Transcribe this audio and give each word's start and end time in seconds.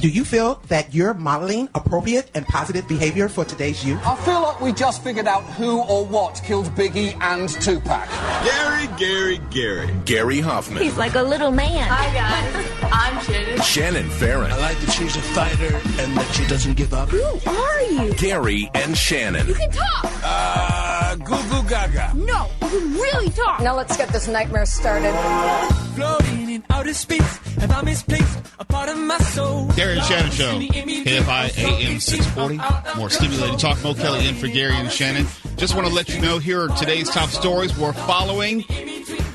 Do 0.00 0.08
you 0.08 0.24
feel 0.24 0.62
that 0.68 0.94
you're 0.94 1.12
modeling 1.12 1.68
appropriate 1.74 2.30
and 2.34 2.46
positive 2.46 2.88
behavior 2.88 3.28
for 3.28 3.44
today's 3.44 3.84
youth? 3.84 4.00
I 4.06 4.16
feel 4.16 4.40
like 4.40 4.58
we 4.58 4.72
just 4.72 5.04
figured 5.04 5.26
out 5.26 5.42
who 5.42 5.82
or 5.82 6.06
what 6.06 6.40
killed 6.42 6.66
Biggie 6.68 7.14
and 7.20 7.50
Tupac. 7.50 8.08
Gary, 8.42 8.88
Gary, 8.96 9.40
Gary. 9.50 9.94
Gary 10.06 10.40
Hoffman. 10.40 10.82
He's 10.82 10.96
like 10.96 11.16
a 11.16 11.22
little 11.22 11.50
man. 11.50 11.86
Hi, 11.86 12.14
guys. 12.14 12.90
I'm 12.90 13.22
Shannon. 13.24 13.60
Shannon 13.60 14.08
Farren. 14.08 14.50
I 14.50 14.56
like 14.56 14.78
that 14.78 14.90
she's 14.90 15.16
a 15.16 15.20
fighter 15.20 15.76
and 16.02 16.16
that 16.16 16.34
she 16.34 16.46
doesn't 16.46 16.78
give 16.78 16.94
up. 16.94 17.10
Who 17.10 17.22
are 17.50 17.82
you? 17.82 18.14
Gary 18.14 18.70
and 18.74 18.96
Shannon. 18.96 19.48
You 19.48 19.54
can 19.54 19.70
talk. 19.70 20.10
Uh, 20.24 20.89
goo 21.16 21.42
goo 21.50 21.68
gaga. 21.68 22.12
No, 22.14 22.48
you 22.62 22.68
can 22.68 22.92
really 22.94 23.30
talk. 23.30 23.60
Now 23.60 23.76
let's 23.76 23.96
get 23.96 24.08
this 24.10 24.28
nightmare 24.28 24.66
started. 24.66 25.12
Floating 25.94 26.50
in 26.50 26.64
outer 26.70 26.94
space, 26.94 27.36
have 27.58 27.70
I 27.70 27.82
misplaced 27.82 28.38
a 28.58 28.64
part 28.64 28.88
of 28.88 28.98
my 28.98 29.18
soul? 29.18 29.68
Gary 29.76 29.98
and 29.98 30.02
Shannon 30.04 30.30
Show, 30.30 30.58
KFI 30.58 31.58
AM 31.58 32.00
640. 32.00 32.98
More 32.98 33.10
stimulating 33.10 33.58
talk. 33.58 33.82
Mo 33.82 33.94
Kelly 33.94 34.28
in 34.28 34.34
for 34.34 34.48
Gary 34.48 34.74
and 34.74 34.90
Shannon. 34.90 35.26
Just 35.56 35.74
want 35.74 35.86
to 35.86 35.92
let 35.92 36.08
you 36.08 36.20
know 36.20 36.38
here 36.38 36.62
are 36.62 36.68
today's 36.76 37.10
top 37.10 37.30
stories 37.30 37.76
we're 37.76 37.92
following. 37.92 38.64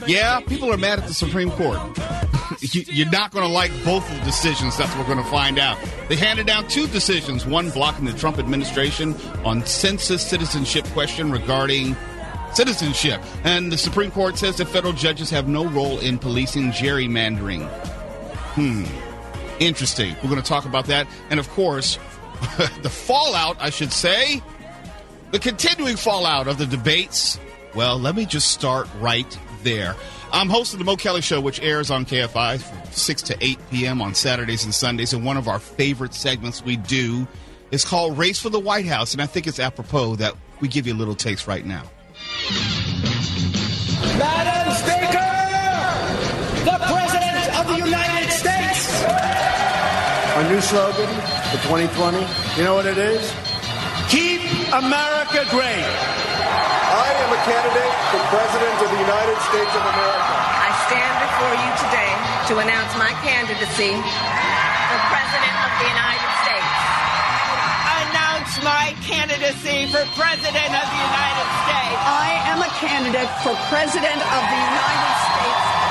Yeah, 0.07 0.39
people 0.41 0.71
are 0.71 0.77
mad 0.77 0.99
at 0.99 1.07
the 1.07 1.13
Supreme 1.13 1.51
Court. 1.51 1.79
You're 2.61 3.09
not 3.09 3.31
going 3.31 3.45
to 3.45 3.51
like 3.51 3.71
both 3.83 4.09
of 4.09 4.19
the 4.19 4.25
decisions. 4.25 4.77
That's 4.77 4.91
what 4.95 5.07
we're 5.07 5.13
going 5.13 5.23
to 5.25 5.31
find 5.31 5.57
out. 5.57 5.77
They 6.09 6.15
handed 6.15 6.45
down 6.45 6.67
two 6.67 6.87
decisions 6.87 7.45
one 7.45 7.71
blocking 7.71 8.05
the 8.05 8.13
Trump 8.13 8.37
administration 8.37 9.15
on 9.43 9.65
census 9.65 10.25
citizenship 10.25 10.85
question 10.87 11.31
regarding 11.31 11.95
citizenship. 12.53 13.21
And 13.43 13.71
the 13.71 13.77
Supreme 13.77 14.11
Court 14.11 14.37
says 14.37 14.57
that 14.57 14.65
federal 14.65 14.93
judges 14.93 15.29
have 15.31 15.47
no 15.47 15.65
role 15.65 15.99
in 15.99 16.19
policing 16.19 16.71
gerrymandering. 16.71 17.67
Hmm. 18.53 18.85
Interesting. 19.59 20.15
We're 20.23 20.29
going 20.29 20.41
to 20.41 20.47
talk 20.47 20.65
about 20.65 20.85
that. 20.85 21.07
And 21.29 21.39
of 21.39 21.49
course, 21.49 21.97
the 22.81 22.89
fallout, 22.89 23.57
I 23.59 23.69
should 23.69 23.91
say, 23.91 24.41
the 25.31 25.39
continuing 25.39 25.97
fallout 25.97 26.47
of 26.47 26.57
the 26.57 26.65
debates. 26.65 27.39
Well, 27.73 27.99
let 27.99 28.15
me 28.15 28.25
just 28.25 28.51
start 28.51 28.87
right 28.99 29.37
there. 29.65 29.95
I'm 30.31 30.47
hosting 30.47 30.79
the 30.79 30.85
Mo 30.85 30.95
Kelly 30.95 31.19
Show, 31.21 31.41
which 31.41 31.61
airs 31.61 31.91
on 31.91 32.05
KFI 32.05 32.61
from 32.61 32.91
6 32.91 33.21
to 33.23 33.37
8 33.41 33.59
p.m. 33.71 34.01
on 34.01 34.15
Saturdays 34.15 34.63
and 34.63 34.73
Sundays. 34.73 35.11
And 35.11 35.25
one 35.25 35.35
of 35.35 35.49
our 35.49 35.59
favorite 35.59 36.13
segments 36.13 36.63
we 36.63 36.77
do 36.77 37.27
is 37.71 37.83
called 37.83 38.17
Race 38.17 38.39
for 38.39 38.49
the 38.49 38.59
White 38.59 38.85
House. 38.85 39.11
And 39.11 39.21
I 39.21 39.25
think 39.25 39.47
it's 39.47 39.59
apropos 39.59 40.15
that 40.15 40.33
we 40.61 40.69
give 40.69 40.87
you 40.87 40.93
a 40.93 40.95
little 40.95 41.15
taste 41.15 41.47
right 41.47 41.65
now. 41.65 41.83
Madam 44.17 44.71
Speaker, 44.73 45.31
the 46.63 46.77
President 46.85 47.59
of 47.59 47.67
the 47.67 47.77
United 47.85 48.31
States. 48.31 49.03
Our 50.35 50.49
new 50.49 50.61
slogan 50.61 51.07
for 51.51 51.57
2020, 51.67 52.17
you 52.57 52.63
know 52.63 52.75
what 52.75 52.85
it 52.85 52.97
is? 52.97 53.33
Keep 54.09 54.54
America 54.73 55.45
great. 55.53 55.85
I 55.85 57.09
am 57.21 57.29
a 57.29 57.41
candidate 57.45 57.93
for 58.09 58.21
President 58.33 58.75
of 58.81 58.89
the 58.89 58.97
United 58.97 59.37
States 59.45 59.69
of 59.77 59.83
America. 59.85 60.33
I 60.33 60.73
stand 60.89 61.15
before 61.21 61.53
you 61.53 61.71
today 61.85 62.11
to 62.49 62.53
announce 62.65 62.89
my 62.97 63.13
candidacy 63.21 63.93
for 63.93 64.99
President 65.05 65.55
of 65.61 65.71
the 65.77 65.85
United 65.85 66.31
States. 66.41 66.73
Announce 68.09 68.51
my 68.65 68.85
candidacy 69.05 69.85
for 69.93 70.01
President 70.17 70.71
of 70.73 70.85
the 70.89 71.01
United 71.13 71.47
States. 71.69 71.99
I 72.01 72.29
am 72.49 72.59
a 72.65 72.71
candidate 72.81 73.31
for 73.45 73.53
President 73.69 74.17
of 74.17 74.41
the 74.49 74.61
United 74.65 75.13
States 75.29 75.61
of 75.61 75.77
America. 75.77 75.84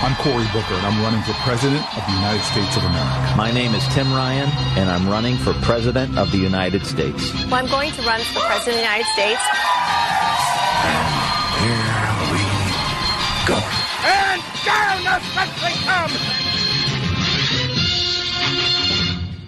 I'm 0.00 0.14
Cory 0.22 0.46
Booker, 0.52 0.74
and 0.74 0.86
I'm 0.86 1.02
running 1.02 1.20
for 1.22 1.32
President 1.42 1.82
of 1.98 2.06
the 2.06 2.12
United 2.12 2.42
States 2.44 2.76
of 2.76 2.84
America. 2.84 3.34
My 3.36 3.50
name 3.50 3.74
is 3.74 3.84
Tim 3.88 4.06
Ryan, 4.12 4.48
and 4.78 4.88
I'm 4.88 5.08
running 5.08 5.36
for 5.36 5.52
President 5.54 6.16
of 6.16 6.30
the 6.30 6.38
United 6.38 6.86
States. 6.86 7.34
Well, 7.34 7.54
I'm 7.54 7.66
going 7.66 7.90
to 7.90 8.02
run 8.02 8.20
for 8.20 8.38
President 8.38 8.68
of 8.68 8.74
the 8.74 8.80
United 8.80 9.06
States. 9.06 9.42
Here 11.58 11.82
we 12.30 12.38
go. 13.48 13.58
And 14.06 14.40
down 14.64 15.02
the 15.02 15.18
country 15.34 15.74
come. 15.82 16.12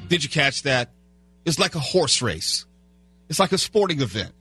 Did 0.09 0.25
you 0.25 0.31
catch 0.31 0.65
that? 0.65 0.91
It's 1.45 1.61
like 1.61 1.77
a 1.77 1.81
horse 1.81 2.21
race. 2.23 2.67
It's 3.29 3.39
like 3.39 3.53
a 3.53 3.59
sporting 3.59 4.01
event. 4.01 4.33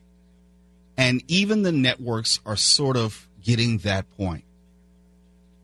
And 0.97 1.21
even 1.27 1.61
the 1.61 1.71
networks 1.71 2.39
are 2.47 2.55
sort 2.55 2.97
of 2.97 3.29
getting 3.43 3.77
that 3.79 4.09
point. 4.17 4.43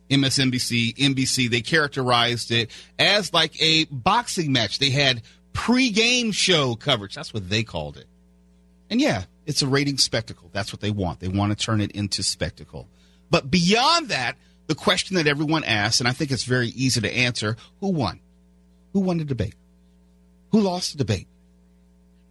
MSNBC, 0.09 0.95
NBC, 0.97 1.49
they 1.49 1.61
characterized 1.61 2.51
it 2.51 2.69
as 2.99 3.33
like 3.33 3.59
a 3.61 3.85
boxing 3.85 4.51
match. 4.51 4.79
They 4.79 4.91
had 4.91 5.23
pre-game 5.53 6.31
show 6.31 6.75
coverage. 6.75 7.16
That's 7.16 7.33
what 7.33 7.49
they 7.49 7.63
called 7.63 7.97
it. 7.97 8.07
And 8.89 9.01
yeah, 9.01 9.23
it's 9.45 9.61
a 9.61 9.67
rating 9.67 9.97
spectacle. 9.97 10.49
That's 10.53 10.71
what 10.71 10.81
they 10.81 10.91
want. 10.91 11.19
They 11.19 11.27
want 11.27 11.57
to 11.57 11.66
turn 11.66 11.81
it 11.81 11.91
into 11.91 12.23
spectacle. 12.23 12.88
But 13.31 13.49
beyond 13.49 14.09
that, 14.09 14.38
the 14.67 14.75
question 14.75 15.16
that 15.16 15.27
everyone 15.27 15.63
asks, 15.63 15.99
and 15.99 16.07
I 16.07 16.11
think 16.11 16.31
it's 16.31 16.43
very 16.43 16.67
easy 16.69 17.01
to 17.01 17.11
answer, 17.11 17.57
who 17.79 17.89
won? 17.89 18.19
Who 18.93 18.99
won 19.01 19.17
the 19.17 19.25
debate? 19.25 19.55
Who 20.51 20.61
lost 20.61 20.91
the 20.91 20.97
debate? 20.97 21.27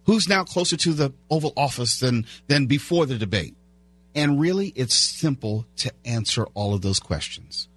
Who's 0.05 0.27
now 0.27 0.43
closer 0.43 0.77
to 0.77 0.93
the 0.93 1.13
Oval 1.29 1.53
Office 1.57 1.99
than, 1.99 2.25
than 2.47 2.67
before 2.67 3.05
the 3.05 3.17
debate? 3.17 3.55
And 4.15 4.39
really, 4.39 4.69
it's 4.69 4.95
simple 4.95 5.65
to 5.77 5.91
answer 6.05 6.45
all 6.53 6.73
of 6.73 6.81
those 6.81 6.99
questions. 6.99 7.67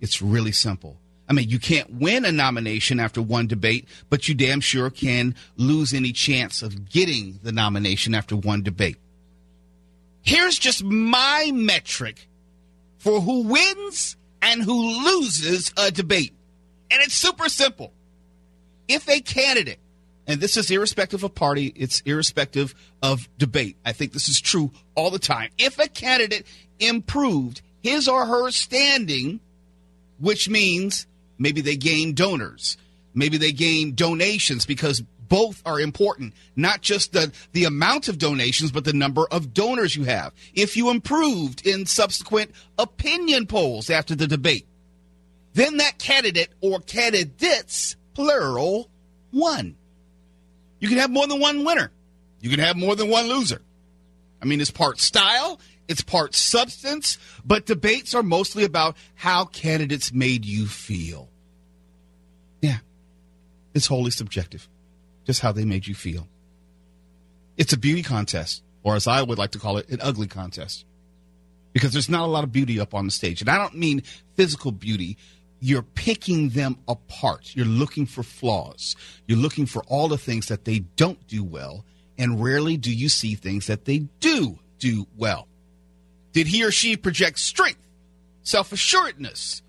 It's 0.00 0.20
really 0.20 0.52
simple. 0.52 0.98
I 1.28 1.32
mean, 1.32 1.48
you 1.48 1.58
can't 1.58 1.94
win 1.94 2.24
a 2.24 2.30
nomination 2.30 3.00
after 3.00 3.20
one 3.20 3.46
debate, 3.46 3.88
but 4.10 4.28
you 4.28 4.34
damn 4.34 4.60
sure 4.60 4.90
can 4.90 5.34
lose 5.56 5.92
any 5.92 6.12
chance 6.12 6.62
of 6.62 6.88
getting 6.88 7.40
the 7.42 7.50
nomination 7.50 8.14
after 8.14 8.36
one 8.36 8.62
debate. 8.62 8.98
Here's 10.22 10.58
just 10.58 10.84
my 10.84 11.50
metric 11.52 12.28
for 12.98 13.20
who 13.20 13.42
wins 13.42 14.16
and 14.42 14.62
who 14.62 15.04
loses 15.04 15.72
a 15.76 15.90
debate. 15.90 16.34
And 16.90 17.02
it's 17.02 17.14
super 17.14 17.48
simple. 17.48 17.92
If 18.86 19.08
a 19.08 19.20
candidate, 19.20 19.80
and 20.26 20.40
this 20.40 20.56
is 20.56 20.70
irrespective 20.70 21.22
of 21.22 21.34
party, 21.34 21.72
it's 21.76 22.00
irrespective 22.00 22.74
of 23.02 23.28
debate. 23.38 23.76
I 23.84 23.92
think 23.92 24.12
this 24.12 24.28
is 24.28 24.40
true 24.40 24.72
all 24.94 25.10
the 25.10 25.18
time. 25.18 25.50
If 25.58 25.78
a 25.78 25.88
candidate 25.88 26.46
improved 26.80 27.62
his 27.82 28.08
or 28.08 28.26
her 28.26 28.50
standing, 28.50 29.40
which 30.18 30.48
means 30.48 31.06
maybe 31.38 31.60
they 31.60 31.76
gain 31.76 32.14
donors, 32.14 32.76
maybe 33.14 33.38
they 33.38 33.52
gain 33.52 33.94
donations 33.94 34.66
because 34.66 35.02
both 35.28 35.62
are 35.64 35.80
important, 35.80 36.34
not 36.54 36.82
just 36.82 37.12
the, 37.12 37.32
the 37.52 37.64
amount 37.64 38.08
of 38.08 38.18
donations, 38.18 38.70
but 38.70 38.84
the 38.84 38.92
number 38.92 39.26
of 39.30 39.54
donors 39.54 39.96
you 39.96 40.04
have. 40.04 40.32
If 40.54 40.76
you 40.76 40.90
improved 40.90 41.66
in 41.66 41.86
subsequent 41.86 42.52
opinion 42.78 43.46
polls 43.46 43.90
after 43.90 44.14
the 44.14 44.26
debate, 44.26 44.66
then 45.54 45.78
that 45.78 45.98
candidate 45.98 46.50
or 46.60 46.80
candidates, 46.80 47.96
plural, 48.14 48.88
won. 49.32 49.76
You 50.78 50.88
can 50.88 50.98
have 50.98 51.10
more 51.10 51.26
than 51.26 51.40
one 51.40 51.64
winner. 51.64 51.90
You 52.40 52.50
can 52.50 52.60
have 52.60 52.76
more 52.76 52.94
than 52.94 53.08
one 53.08 53.26
loser. 53.28 53.62
I 54.40 54.44
mean, 54.44 54.60
it's 54.60 54.70
part 54.70 55.00
style, 55.00 55.60
it's 55.88 56.02
part 56.02 56.34
substance, 56.34 57.18
but 57.44 57.66
debates 57.66 58.14
are 58.14 58.22
mostly 58.22 58.64
about 58.64 58.96
how 59.14 59.46
candidates 59.46 60.12
made 60.12 60.44
you 60.44 60.66
feel. 60.66 61.30
Yeah, 62.60 62.78
it's 63.74 63.86
wholly 63.86 64.10
subjective, 64.10 64.68
just 65.24 65.40
how 65.40 65.52
they 65.52 65.64
made 65.64 65.86
you 65.86 65.94
feel. 65.94 66.28
It's 67.56 67.72
a 67.72 67.78
beauty 67.78 68.02
contest, 68.02 68.62
or 68.82 68.96
as 68.96 69.06
I 69.06 69.22
would 69.22 69.38
like 69.38 69.52
to 69.52 69.58
call 69.58 69.78
it, 69.78 69.88
an 69.88 70.00
ugly 70.02 70.26
contest. 70.26 70.84
Because 71.72 71.92
there's 71.92 72.08
not 72.08 72.22
a 72.22 72.30
lot 72.30 72.44
of 72.44 72.52
beauty 72.52 72.80
up 72.80 72.94
on 72.94 73.04
the 73.04 73.10
stage. 73.10 73.42
And 73.42 73.50
I 73.50 73.58
don't 73.58 73.76
mean 73.76 74.02
physical 74.34 74.72
beauty, 74.72 75.18
you're 75.60 75.82
picking 75.82 76.50
them 76.50 76.78
apart. 76.86 77.54
You're 77.54 77.66
looking 77.66 78.06
for 78.06 78.22
flaws. 78.22 78.96
You're 79.26 79.38
looking 79.38 79.66
for 79.66 79.82
all 79.84 80.08
the 80.08 80.18
things 80.18 80.48
that 80.48 80.64
they 80.64 80.80
don't 80.80 81.26
do 81.26 81.42
well, 81.42 81.84
and 82.18 82.42
rarely 82.42 82.76
do 82.76 82.92
you 82.92 83.08
see 83.08 83.34
things 83.34 83.66
that 83.66 83.84
they 83.84 84.00
do 84.20 84.58
do 84.78 85.06
well. 85.16 85.48
Did 86.32 86.46
he 86.48 86.64
or 86.64 86.70
she 86.70 86.96
project 86.96 87.38
strength, 87.38 87.80
self 88.42 88.72
assuredness? 88.72 89.62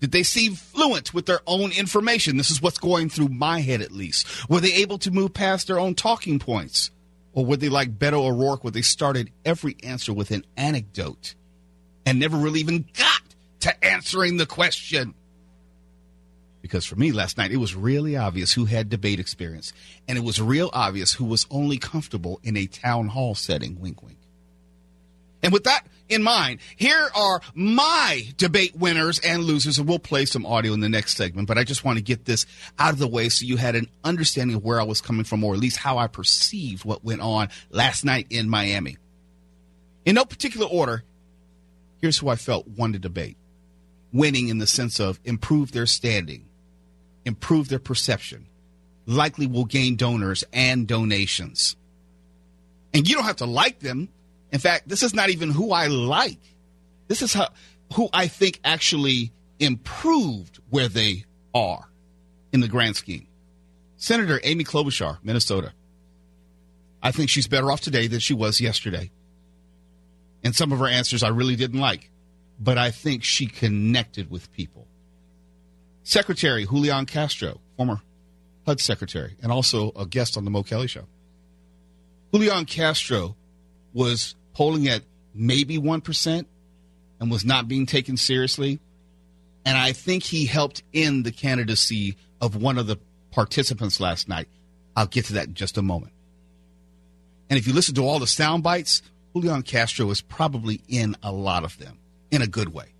Did 0.00 0.12
they 0.12 0.22
seem 0.22 0.54
fluent 0.54 1.12
with 1.12 1.26
their 1.26 1.40
own 1.46 1.72
information? 1.72 2.36
This 2.36 2.52
is 2.52 2.62
what's 2.62 2.78
going 2.78 3.08
through 3.08 3.30
my 3.30 3.60
head, 3.60 3.82
at 3.82 3.90
least. 3.90 4.48
Were 4.48 4.60
they 4.60 4.74
able 4.74 4.98
to 4.98 5.10
move 5.10 5.34
past 5.34 5.66
their 5.66 5.80
own 5.80 5.96
talking 5.96 6.38
points? 6.38 6.92
Or 7.32 7.44
were 7.44 7.56
they 7.56 7.68
like 7.68 7.98
Beto 7.98 8.24
O'Rourke, 8.24 8.62
where 8.62 8.70
they 8.70 8.82
started 8.82 9.32
every 9.44 9.76
answer 9.82 10.12
with 10.12 10.30
an 10.30 10.44
anecdote 10.56 11.34
and 12.06 12.18
never 12.18 12.36
really 12.36 12.60
even 12.60 12.86
got 12.96 13.22
to 13.60 13.84
answering 13.84 14.36
the 14.36 14.46
question? 14.46 15.14
Because 16.60 16.84
for 16.84 16.96
me 16.96 17.12
last 17.12 17.38
night, 17.38 17.52
it 17.52 17.56
was 17.56 17.74
really 17.74 18.16
obvious 18.16 18.52
who 18.52 18.64
had 18.64 18.88
debate 18.88 19.20
experience. 19.20 19.72
And 20.08 20.18
it 20.18 20.24
was 20.24 20.40
real 20.40 20.70
obvious 20.72 21.14
who 21.14 21.24
was 21.24 21.46
only 21.50 21.78
comfortable 21.78 22.40
in 22.42 22.56
a 22.56 22.66
town 22.66 23.08
hall 23.08 23.34
setting. 23.34 23.80
Wink, 23.80 24.02
wink. 24.02 24.18
And 25.42 25.52
with 25.52 25.64
that 25.64 25.86
in 26.08 26.22
mind, 26.22 26.58
here 26.76 27.08
are 27.14 27.40
my 27.54 28.22
debate 28.36 28.74
winners 28.74 29.20
and 29.20 29.44
losers, 29.44 29.78
and 29.78 29.86
we'll 29.86 30.00
play 30.00 30.24
some 30.24 30.44
audio 30.44 30.72
in 30.72 30.80
the 30.80 30.88
next 30.88 31.16
segment. 31.16 31.46
But 31.46 31.58
I 31.58 31.64
just 31.64 31.84
want 31.84 31.98
to 31.98 32.02
get 32.02 32.24
this 32.24 32.44
out 32.78 32.92
of 32.92 32.98
the 32.98 33.06
way 33.06 33.28
so 33.28 33.46
you 33.46 33.56
had 33.56 33.76
an 33.76 33.88
understanding 34.02 34.56
of 34.56 34.64
where 34.64 34.80
I 34.80 34.84
was 34.84 35.00
coming 35.00 35.24
from, 35.24 35.44
or 35.44 35.54
at 35.54 35.60
least 35.60 35.76
how 35.76 35.98
I 35.98 36.08
perceived 36.08 36.84
what 36.84 37.04
went 37.04 37.20
on 37.20 37.50
last 37.70 38.04
night 38.04 38.26
in 38.30 38.48
Miami. 38.48 38.96
In 40.04 40.16
no 40.16 40.24
particular 40.24 40.66
order, 40.66 41.04
here's 42.00 42.18
who 42.18 42.28
I 42.28 42.36
felt 42.36 42.66
won 42.66 42.92
the 42.92 42.98
debate. 42.98 43.36
Winning 44.12 44.48
in 44.48 44.58
the 44.58 44.66
sense 44.66 45.00
of 45.00 45.20
improve 45.24 45.72
their 45.72 45.86
standing, 45.86 46.46
improve 47.24 47.68
their 47.68 47.78
perception, 47.78 48.46
likely 49.06 49.46
will 49.46 49.64
gain 49.64 49.96
donors 49.96 50.44
and 50.52 50.86
donations. 50.86 51.76
And 52.94 53.08
you 53.08 53.14
don't 53.14 53.24
have 53.24 53.36
to 53.36 53.46
like 53.46 53.80
them. 53.80 54.08
In 54.50 54.60
fact, 54.60 54.88
this 54.88 55.02
is 55.02 55.14
not 55.14 55.28
even 55.28 55.50
who 55.50 55.72
I 55.72 55.88
like. 55.88 56.40
This 57.08 57.20
is 57.20 57.34
how, 57.34 57.48
who 57.94 58.08
I 58.12 58.28
think 58.28 58.60
actually 58.64 59.32
improved 59.58 60.58
where 60.70 60.88
they 60.88 61.24
are 61.54 61.88
in 62.52 62.60
the 62.60 62.68
grand 62.68 62.96
scheme. 62.96 63.26
Senator 63.96 64.40
Amy 64.44 64.64
Klobuchar, 64.64 65.18
Minnesota. 65.22 65.72
I 67.02 67.10
think 67.10 67.30
she's 67.30 67.46
better 67.46 67.70
off 67.70 67.80
today 67.80 68.06
than 68.06 68.20
she 68.20 68.34
was 68.34 68.60
yesterday. 68.60 69.10
And 70.42 70.54
some 70.54 70.72
of 70.72 70.78
her 70.78 70.86
answers 70.86 71.22
I 71.22 71.28
really 71.28 71.56
didn't 71.56 71.80
like, 71.80 72.10
but 72.58 72.78
I 72.78 72.90
think 72.90 73.22
she 73.24 73.46
connected 73.46 74.30
with 74.30 74.52
people. 74.52 74.86
Secretary 76.02 76.66
Julian 76.66 77.06
Castro, 77.06 77.60
former 77.76 78.00
HUD 78.66 78.80
secretary, 78.80 79.36
and 79.42 79.52
also 79.52 79.92
a 79.94 80.06
guest 80.06 80.36
on 80.36 80.44
the 80.44 80.50
Mo 80.50 80.62
Kelly 80.62 80.86
show. 80.86 81.04
Julian 82.32 82.64
Castro 82.64 83.36
was 83.92 84.34
polling 84.54 84.88
at 84.88 85.02
maybe 85.34 85.78
1% 85.78 86.46
and 87.20 87.30
was 87.30 87.44
not 87.44 87.68
being 87.68 87.86
taken 87.86 88.16
seriously. 88.16 88.80
And 89.64 89.76
I 89.76 89.92
think 89.92 90.22
he 90.22 90.46
helped 90.46 90.82
end 90.92 91.24
the 91.24 91.32
candidacy 91.32 92.16
of 92.40 92.56
one 92.56 92.78
of 92.78 92.86
the 92.86 92.98
participants 93.30 94.00
last 94.00 94.28
night. 94.28 94.48
I'll 94.96 95.06
get 95.06 95.26
to 95.26 95.34
that 95.34 95.48
in 95.48 95.54
just 95.54 95.78
a 95.78 95.82
moment. 95.82 96.12
And 97.50 97.58
if 97.58 97.66
you 97.66 97.72
listen 97.72 97.94
to 97.94 98.04
all 98.04 98.18
the 98.18 98.26
sound 98.26 98.62
bites, 98.62 99.02
Julian 99.34 99.62
Castro 99.62 100.10
is 100.10 100.20
probably 100.20 100.82
in 100.88 101.16
a 101.22 101.32
lot 101.32 101.64
of 101.64 101.78
them 101.78 101.98
in 102.30 102.42
a 102.42 102.46
good 102.46 102.72
way. 102.72 102.92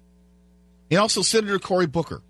And 0.90 1.00
also 1.00 1.22
Senator 1.22 1.58
Cory 1.58 1.86
Booker. 1.86 2.22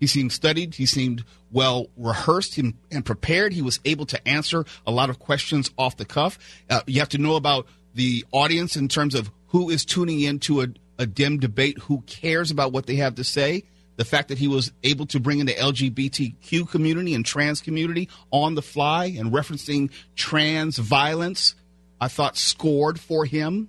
He 0.00 0.06
seemed 0.06 0.32
studied. 0.32 0.74
He 0.74 0.86
seemed 0.86 1.24
well 1.50 1.86
rehearsed 1.96 2.58
and 2.58 3.06
prepared. 3.06 3.52
He 3.52 3.62
was 3.62 3.80
able 3.84 4.06
to 4.06 4.28
answer 4.28 4.64
a 4.86 4.90
lot 4.90 5.08
of 5.08 5.18
questions 5.18 5.70
off 5.78 5.96
the 5.96 6.04
cuff. 6.04 6.38
Uh, 6.68 6.80
you 6.86 7.00
have 7.00 7.08
to 7.10 7.18
know 7.18 7.36
about 7.36 7.66
the 7.94 8.24
audience 8.32 8.76
in 8.76 8.88
terms 8.88 9.14
of 9.14 9.30
who 9.48 9.70
is 9.70 9.84
tuning 9.84 10.20
into 10.20 10.62
a, 10.62 10.66
a 10.98 11.06
Dem 11.06 11.38
debate, 11.38 11.78
who 11.78 12.02
cares 12.02 12.50
about 12.50 12.72
what 12.72 12.86
they 12.86 12.96
have 12.96 13.14
to 13.14 13.24
say. 13.24 13.64
The 13.96 14.04
fact 14.04 14.28
that 14.28 14.38
he 14.38 14.48
was 14.48 14.72
able 14.82 15.06
to 15.06 15.20
bring 15.20 15.38
in 15.38 15.46
the 15.46 15.54
LGBTQ 15.54 16.68
community 16.68 17.14
and 17.14 17.24
trans 17.24 17.60
community 17.60 18.08
on 18.32 18.56
the 18.56 18.62
fly 18.62 19.06
and 19.16 19.32
referencing 19.32 19.92
trans 20.16 20.76
violence, 20.76 21.54
I 22.00 22.08
thought 22.08 22.36
scored 22.36 22.98
for 22.98 23.24
him. 23.24 23.68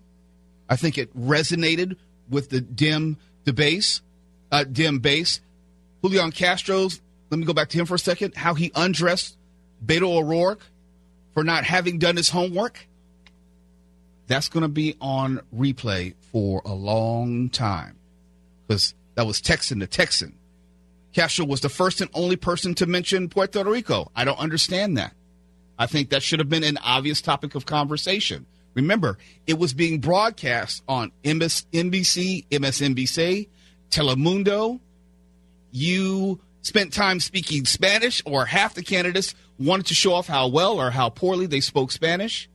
I 0.69 0.75
think 0.75 0.97
it 0.97 1.15
resonated 1.17 1.97
with 2.29 2.49
the 2.49 2.61
Dem 2.61 3.17
debase, 3.45 4.01
uh, 4.51 4.63
Dem 4.63 4.99
base. 4.99 5.41
Julian 6.03 6.31
Castro's, 6.31 7.01
let 7.29 7.39
me 7.39 7.45
go 7.45 7.53
back 7.53 7.69
to 7.69 7.77
him 7.77 7.85
for 7.85 7.95
a 7.95 7.99
second, 7.99 8.35
how 8.35 8.53
he 8.53 8.71
undressed 8.75 9.37
Beto 9.83 10.17
O'Rourke 10.17 10.61
for 11.33 11.43
not 11.43 11.63
having 11.63 11.99
done 11.99 12.15
his 12.15 12.29
homework. 12.29 12.87
That's 14.27 14.49
going 14.49 14.63
to 14.63 14.69
be 14.69 14.95
on 15.01 15.41
replay 15.55 16.15
for 16.31 16.61
a 16.65 16.73
long 16.73 17.49
time 17.49 17.97
because 18.67 18.95
that 19.15 19.25
was 19.27 19.41
Texan 19.41 19.79
to 19.79 19.87
Texan. 19.87 20.35
Castro 21.13 21.45
was 21.45 21.61
the 21.61 21.69
first 21.69 22.01
and 22.01 22.09
only 22.13 22.35
person 22.35 22.73
to 22.75 22.85
mention 22.85 23.29
Puerto 23.29 23.63
Rico. 23.63 24.11
I 24.15 24.25
don't 24.25 24.39
understand 24.39 24.97
that. 24.97 25.13
I 25.77 25.85
think 25.85 26.09
that 26.09 26.23
should 26.23 26.39
have 26.39 26.49
been 26.49 26.63
an 26.63 26.77
obvious 26.79 27.21
topic 27.21 27.55
of 27.55 27.65
conversation. 27.65 28.45
Remember, 28.75 29.17
it 29.47 29.57
was 29.57 29.73
being 29.73 29.99
broadcast 29.99 30.83
on 30.87 31.11
NBC, 31.23 32.45
MSNBC, 32.49 33.47
Telemundo, 33.89 34.79
you 35.71 36.39
spent 36.61 36.93
time 36.93 37.19
speaking 37.19 37.65
Spanish, 37.65 38.21
or 38.25 38.45
half 38.45 38.75
the 38.75 38.83
candidates 38.83 39.33
wanted 39.57 39.85
to 39.87 39.93
show 39.93 40.13
off 40.13 40.27
how 40.27 40.47
well 40.47 40.79
or 40.79 40.91
how 40.91 41.09
poorly 41.09 41.45
they 41.45 41.61
spoke 41.61 41.91
Spanish, 41.91 42.49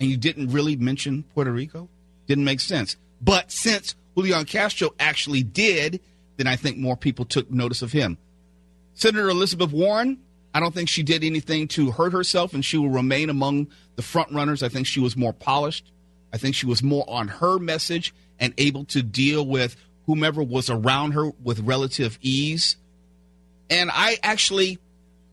and 0.00 0.10
you 0.10 0.16
didn't 0.16 0.52
really 0.52 0.76
mention 0.76 1.22
Puerto 1.34 1.52
Rico? 1.52 1.88
Didn't 2.26 2.44
make 2.44 2.60
sense. 2.60 2.96
But 3.20 3.52
since 3.52 3.94
Julian 4.16 4.46
Castro 4.46 4.94
actually 4.98 5.42
did, 5.42 6.00
then 6.38 6.46
I 6.46 6.56
think 6.56 6.78
more 6.78 6.96
people 6.96 7.24
took 7.24 7.50
notice 7.50 7.82
of 7.82 7.92
him. 7.92 8.16
Senator 8.94 9.28
Elizabeth 9.28 9.72
Warren, 9.72 10.18
I 10.56 10.60
don't 10.60 10.72
think 10.72 10.88
she 10.88 11.02
did 11.02 11.22
anything 11.22 11.68
to 11.68 11.90
hurt 11.90 12.14
herself, 12.14 12.54
and 12.54 12.64
she 12.64 12.78
will 12.78 12.88
remain 12.88 13.28
among 13.28 13.66
the 13.96 14.00
front 14.00 14.32
runners. 14.32 14.62
I 14.62 14.70
think 14.70 14.86
she 14.86 15.00
was 15.00 15.14
more 15.14 15.34
polished. 15.34 15.92
I 16.32 16.38
think 16.38 16.54
she 16.54 16.64
was 16.64 16.82
more 16.82 17.04
on 17.06 17.28
her 17.28 17.58
message 17.58 18.14
and 18.40 18.54
able 18.56 18.86
to 18.86 19.02
deal 19.02 19.44
with 19.44 19.76
whomever 20.06 20.42
was 20.42 20.70
around 20.70 21.12
her 21.12 21.30
with 21.44 21.60
relative 21.60 22.18
ease. 22.22 22.78
And 23.68 23.90
I 23.92 24.16
actually 24.22 24.78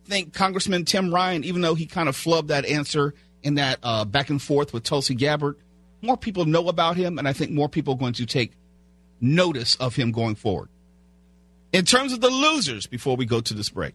think 0.03 0.33
Congressman 0.33 0.83
Tim 0.83 1.13
Ryan, 1.13 1.45
even 1.45 1.61
though 1.61 1.75
he 1.75 1.85
kind 1.85 2.09
of 2.09 2.17
flubbed 2.17 2.47
that 2.47 2.65
answer 2.65 3.13
in 3.43 3.55
that 3.55 3.79
uh, 3.81 4.03
back 4.03 4.29
and 4.29 4.41
forth 4.41 4.73
with 4.73 4.83
Tulsi 4.83 5.15
Gabbard, 5.15 5.55
more 6.01 6.17
people 6.17 6.43
know 6.43 6.67
about 6.67 6.97
him, 6.97 7.17
and 7.17 7.29
I 7.29 7.31
think 7.31 7.49
more 7.49 7.69
people 7.69 7.93
are 7.93 7.97
going 7.97 8.11
to 8.15 8.25
take 8.25 8.51
notice 9.21 9.75
of 9.75 9.95
him 9.95 10.11
going 10.11 10.35
forward. 10.35 10.67
In 11.71 11.85
terms 11.85 12.11
of 12.11 12.19
the 12.19 12.29
losers, 12.29 12.87
before 12.87 13.15
we 13.15 13.25
go 13.25 13.39
to 13.39 13.53
this 13.53 13.69
break, 13.69 13.93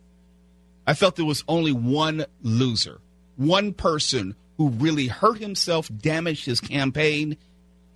I 0.88 0.94
felt 0.94 1.16
there 1.16 1.26
was 1.26 1.44
only 1.46 1.70
one 1.70 2.24
loser, 2.40 3.02
one 3.36 3.74
person 3.74 4.34
who 4.56 4.70
really 4.70 5.06
hurt 5.06 5.38
himself, 5.38 5.90
damaged 5.94 6.46
his 6.46 6.62
campaign, 6.62 7.36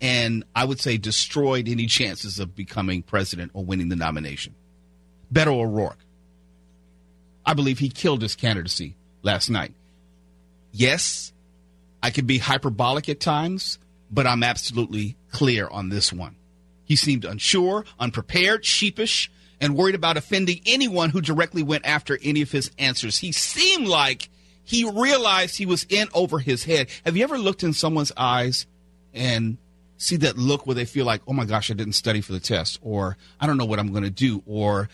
and 0.02 0.44
I 0.54 0.66
would 0.66 0.78
say 0.78 0.98
destroyed 0.98 1.70
any 1.70 1.86
chances 1.86 2.38
of 2.38 2.54
becoming 2.54 3.02
president 3.02 3.52
or 3.54 3.64
winning 3.64 3.88
the 3.88 3.96
nomination. 3.96 4.54
Beto 5.32 5.54
O'Rourke. 5.54 6.04
I 7.46 7.54
believe 7.54 7.78
he 7.78 7.88
killed 7.88 8.20
his 8.20 8.36
candidacy 8.36 8.94
last 9.22 9.48
night. 9.48 9.72
Yes, 10.70 11.32
I 12.02 12.10
could 12.10 12.26
be 12.26 12.36
hyperbolic 12.36 13.08
at 13.08 13.20
times, 13.20 13.78
but 14.10 14.26
I'm 14.26 14.42
absolutely 14.42 15.16
clear 15.30 15.66
on 15.66 15.88
this 15.88 16.12
one. 16.12 16.36
He 16.84 16.96
seemed 16.96 17.24
unsure, 17.24 17.86
unprepared, 17.98 18.66
sheepish, 18.66 19.30
and 19.62 19.76
worried 19.76 19.94
about 19.94 20.16
offending 20.16 20.60
anyone 20.66 21.08
who 21.08 21.20
directly 21.20 21.62
went 21.62 21.86
after 21.86 22.18
any 22.22 22.42
of 22.42 22.50
his 22.50 22.72
answers. 22.78 23.18
He 23.18 23.30
seemed 23.30 23.86
like 23.86 24.28
he 24.64 24.84
realized 24.90 25.56
he 25.56 25.66
was 25.66 25.86
in 25.88 26.08
over 26.12 26.40
his 26.40 26.64
head. 26.64 26.88
Have 27.06 27.16
you 27.16 27.22
ever 27.22 27.38
looked 27.38 27.62
in 27.62 27.72
someone's 27.72 28.12
eyes 28.16 28.66
and 29.14 29.56
see 29.98 30.16
that 30.16 30.36
look 30.36 30.66
where 30.66 30.74
they 30.74 30.84
feel 30.84 31.06
like, 31.06 31.22
oh 31.28 31.32
my 31.32 31.44
gosh, 31.44 31.70
I 31.70 31.74
didn't 31.74 31.92
study 31.92 32.20
for 32.20 32.32
the 32.32 32.40
test, 32.40 32.80
or 32.82 33.16
I 33.40 33.46
don't 33.46 33.56
know 33.56 33.64
what 33.64 33.78
I'm 33.78 33.92
going 33.92 34.02
to 34.02 34.10
do, 34.10 34.42
or 34.46 34.88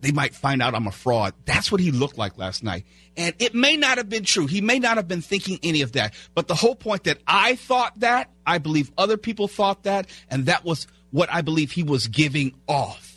they 0.00 0.10
might 0.10 0.34
find 0.34 0.60
out 0.60 0.74
I'm 0.74 0.88
a 0.88 0.92
fraud. 0.92 1.32
That's 1.44 1.70
what 1.70 1.80
he 1.80 1.92
looked 1.92 2.18
like 2.18 2.36
last 2.36 2.64
night. 2.64 2.84
And 3.16 3.36
it 3.38 3.54
may 3.54 3.76
not 3.76 3.98
have 3.98 4.08
been 4.08 4.24
true. 4.24 4.46
He 4.46 4.60
may 4.60 4.80
not 4.80 4.96
have 4.96 5.06
been 5.06 5.22
thinking 5.22 5.60
any 5.62 5.82
of 5.82 5.92
that. 5.92 6.12
But 6.34 6.48
the 6.48 6.56
whole 6.56 6.74
point 6.74 7.04
that 7.04 7.18
I 7.24 7.54
thought 7.54 8.00
that, 8.00 8.30
I 8.44 8.58
believe 8.58 8.90
other 8.98 9.16
people 9.16 9.46
thought 9.46 9.84
that, 9.84 10.08
and 10.28 10.46
that 10.46 10.64
was 10.64 10.88
what 11.12 11.32
I 11.32 11.40
believe 11.40 11.70
he 11.70 11.84
was 11.84 12.08
giving 12.08 12.54
off. 12.66 13.07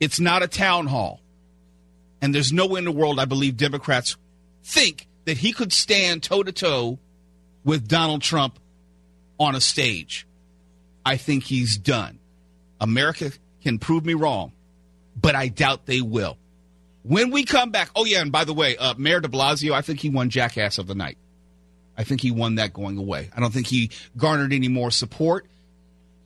It's 0.00 0.20
not 0.20 0.42
a 0.42 0.48
town 0.48 0.86
hall. 0.86 1.20
And 2.20 2.34
there's 2.34 2.52
no 2.52 2.66
way 2.66 2.78
in 2.78 2.84
the 2.84 2.92
world 2.92 3.20
I 3.20 3.24
believe 3.24 3.56
Democrats 3.56 4.16
think 4.64 5.06
that 5.26 5.38
he 5.38 5.52
could 5.52 5.72
stand 5.72 6.22
toe 6.22 6.42
to 6.42 6.52
toe 6.52 6.98
with 7.64 7.88
Donald 7.88 8.22
Trump 8.22 8.58
on 9.38 9.54
a 9.54 9.60
stage. 9.60 10.26
I 11.04 11.16
think 11.16 11.44
he's 11.44 11.76
done. 11.76 12.18
America 12.80 13.32
can 13.62 13.78
prove 13.78 14.04
me 14.04 14.14
wrong, 14.14 14.52
but 15.20 15.34
I 15.34 15.48
doubt 15.48 15.86
they 15.86 16.00
will. 16.00 16.38
When 17.02 17.30
we 17.30 17.44
come 17.44 17.70
back, 17.70 17.90
oh 17.94 18.04
yeah, 18.04 18.20
and 18.20 18.32
by 18.32 18.44
the 18.44 18.52
way, 18.52 18.76
uh, 18.76 18.94
Mayor 18.98 19.20
De 19.20 19.28
Blasio, 19.28 19.72
I 19.72 19.82
think 19.82 20.00
he 20.00 20.10
won 20.10 20.30
Jackass 20.30 20.78
of 20.78 20.86
the 20.86 20.94
Night. 20.94 21.18
I 21.96 22.04
think 22.04 22.20
he 22.20 22.30
won 22.30 22.56
that 22.56 22.72
going 22.72 22.98
away. 22.98 23.30
I 23.34 23.40
don't 23.40 23.52
think 23.52 23.68
he 23.68 23.90
garnered 24.16 24.52
any 24.52 24.68
more 24.68 24.90
support, 24.90 25.46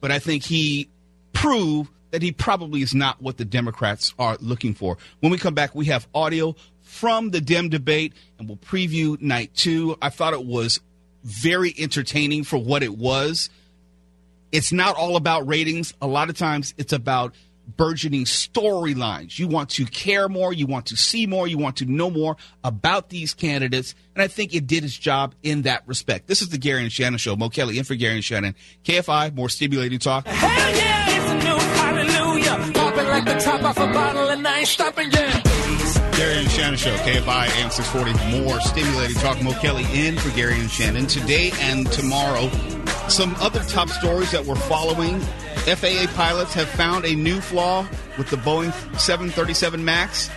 but 0.00 0.10
I 0.10 0.18
think 0.18 0.44
he 0.44 0.88
proved 1.32 1.90
that 2.10 2.22
he 2.22 2.32
probably 2.32 2.82
is 2.82 2.94
not 2.94 3.20
what 3.22 3.36
the 3.36 3.44
Democrats 3.44 4.14
are 4.18 4.36
looking 4.40 4.74
for. 4.74 4.98
When 5.20 5.32
we 5.32 5.38
come 5.38 5.54
back, 5.54 5.74
we 5.74 5.86
have 5.86 6.08
audio 6.14 6.56
from 6.82 7.30
the 7.30 7.40
Dem 7.40 7.68
debate, 7.68 8.14
and 8.38 8.48
we'll 8.48 8.58
preview 8.58 9.20
night 9.20 9.54
two. 9.54 9.96
I 10.02 10.10
thought 10.10 10.32
it 10.32 10.44
was 10.44 10.80
very 11.22 11.74
entertaining 11.78 12.44
for 12.44 12.58
what 12.58 12.82
it 12.82 12.96
was. 12.96 13.50
It's 14.52 14.72
not 14.72 14.96
all 14.96 15.16
about 15.16 15.46
ratings. 15.46 15.94
A 16.02 16.06
lot 16.06 16.30
of 16.30 16.36
times 16.36 16.74
it's 16.76 16.92
about 16.92 17.34
burgeoning 17.76 18.24
storylines. 18.24 19.38
You 19.38 19.46
want 19.46 19.70
to 19.70 19.84
care 19.84 20.28
more, 20.28 20.52
you 20.52 20.66
want 20.66 20.86
to 20.86 20.96
see 20.96 21.26
more, 21.26 21.46
you 21.46 21.58
want 21.58 21.76
to 21.76 21.84
know 21.84 22.10
more 22.10 22.36
about 22.64 23.10
these 23.10 23.34
candidates. 23.34 23.94
And 24.14 24.22
I 24.22 24.28
think 24.28 24.54
it 24.54 24.66
did 24.66 24.84
its 24.84 24.96
job 24.96 25.34
in 25.42 25.62
that 25.62 25.86
respect. 25.86 26.26
This 26.26 26.42
is 26.42 26.48
the 26.48 26.58
Gary 26.58 26.82
and 26.82 26.92
Shannon 26.92 27.18
Show. 27.18 27.36
Mo 27.36 27.48
Kelly 27.48 27.78
in 27.78 27.84
for 27.84 27.94
Gary 27.94 28.16
and 28.16 28.24
Shannon. 28.24 28.54
KFI, 28.84 29.34
more 29.34 29.48
stimulating 29.48 29.98
talk. 29.98 30.26
Hell 30.26 30.76
yeah, 30.76 30.99
like 33.24 33.38
the 33.38 33.44
top 33.44 33.62
off 33.62 33.76
a 33.78 33.86
bottle 33.92 34.28
and 34.28 34.46
I 34.46 34.60
ain't 34.60 34.68
stopping 34.68 35.10
yet. 35.10 35.44
Gary 36.16 36.38
and 36.38 36.50
Shannon 36.50 36.76
Show, 36.76 36.94
KFI 36.96 37.62
AM 37.62 37.70
640. 37.70 38.42
More 38.42 38.60
stimulating 38.60 39.16
talk. 39.16 39.42
Mo 39.42 39.52
Kelly 39.54 39.84
in 39.92 40.16
for 40.18 40.34
Gary 40.36 40.58
and 40.58 40.70
Shannon. 40.70 41.06
Today 41.06 41.52
and 41.60 41.90
tomorrow, 41.92 42.50
some 43.08 43.34
other 43.36 43.62
top 43.64 43.88
stories 43.88 44.30
that 44.32 44.44
we're 44.44 44.54
following. 44.54 45.20
FAA 45.20 46.06
pilots 46.14 46.54
have 46.54 46.68
found 46.68 47.04
a 47.04 47.14
new 47.14 47.40
flaw 47.40 47.86
with 48.18 48.28
the 48.30 48.36
Boeing 48.36 48.72
737 48.98 49.84
MAX. 49.84 50.30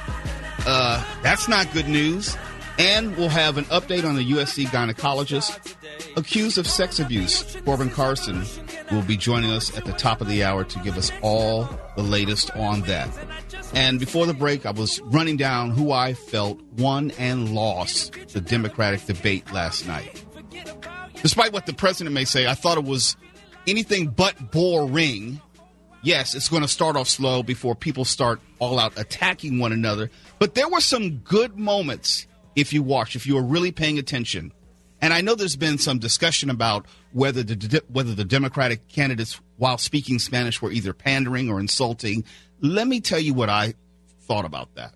Uh, 0.66 1.04
that's 1.22 1.48
not 1.48 1.72
good 1.74 1.88
news. 1.88 2.38
And 2.80 3.16
we'll 3.18 3.30
have 3.30 3.58
an 3.58 3.66
update 3.66 4.04
on 4.04 4.16
the 4.16 4.32
USC 4.32 4.66
gynecologist 4.66 5.76
accused 6.16 6.58
of 6.58 6.68
sex 6.68 7.00
abuse. 7.00 7.58
Corbin 7.66 7.90
Carson 7.90 8.44
will 8.92 9.02
be 9.04 9.18
joining 9.18 9.52
us 9.52 9.76
at 9.78 9.86
the 9.86 9.94
top 9.94 10.22
of 10.22 10.28
the 10.28 10.44
hour 10.44 10.64
to 10.64 10.80
give 10.80 10.98
us 10.98 11.12
all 11.22 11.68
the 11.96 12.04
latest 12.04 12.52
on 12.56 12.82
that. 12.82 13.10
And 13.74 14.00
before 14.00 14.26
the 14.26 14.34
break, 14.34 14.66
I 14.66 14.72
was 14.72 15.02
running 15.02 15.38
down 15.38 15.72
who 15.72 15.92
I 15.92 16.14
felt 16.14 16.62
won 16.78 17.12
and 17.18 17.56
lost 17.56 18.14
the 18.30 18.42
Democratic 18.42 19.06
debate 19.06 19.52
last 19.52 19.88
night. 19.88 20.24
Despite 21.22 21.54
what 21.54 21.66
the 21.66 21.74
president 21.74 22.14
may 22.14 22.26
say, 22.26 22.48
I 22.48 22.54
thought 22.54 22.78
it 22.78 22.84
was 22.84 23.16
anything 23.66 24.08
but 24.08 24.52
boring. 24.52 25.42
Yes, 26.02 26.36
it's 26.36 26.50
going 26.50 26.64
to 26.64 26.68
start 26.68 26.98
off 26.98 27.08
slow 27.08 27.44
before 27.44 27.76
people 27.76 28.04
start 28.04 28.42
all 28.60 28.78
out 28.78 29.00
attacking 29.00 29.58
one 29.58 29.72
another. 29.72 30.12
But 30.38 30.54
there 30.54 30.68
were 30.68 30.82
some 30.82 31.18
good 31.20 31.58
moments 31.58 32.28
if 32.56 32.74
you 32.74 32.84
watch, 32.84 33.16
if 33.16 33.26
you 33.26 33.36
were 33.36 33.44
really 33.44 33.72
paying 33.72 33.98
attention. 33.98 34.52
And 35.04 35.14
I 35.14 35.20
know 35.20 35.36
there's 35.36 35.58
been 35.58 35.80
some 35.80 36.00
discussion 36.00 36.50
about 36.50 36.86
whether 37.12 37.44
the 37.44 37.84
whether 37.90 38.16
the 38.16 38.24
Democratic 38.24 38.88
candidates, 38.88 39.38
while 39.58 39.78
speaking 39.78 40.18
Spanish, 40.18 40.62
were 40.62 40.72
either 40.72 40.94
pandering 40.94 41.50
or 41.50 41.60
insulting. 41.60 42.24
Let 42.62 42.88
me 42.88 43.02
tell 43.02 43.20
you 43.20 43.34
what 43.34 43.50
I 43.50 43.74
thought 44.22 44.46
about 44.46 44.74
that. 44.76 44.94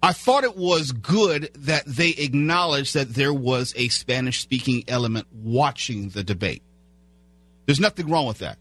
I 0.00 0.12
thought 0.12 0.44
it 0.44 0.56
was 0.56 0.92
good 0.92 1.50
that 1.56 1.86
they 1.86 2.10
acknowledged 2.10 2.94
that 2.94 3.14
there 3.14 3.34
was 3.34 3.74
a 3.76 3.88
Spanish 3.88 4.40
speaking 4.40 4.84
element 4.86 5.26
watching 5.32 6.10
the 6.10 6.22
debate. 6.22 6.62
There's 7.66 7.80
nothing 7.80 8.08
wrong 8.08 8.28
with 8.28 8.38
that. 8.38 8.58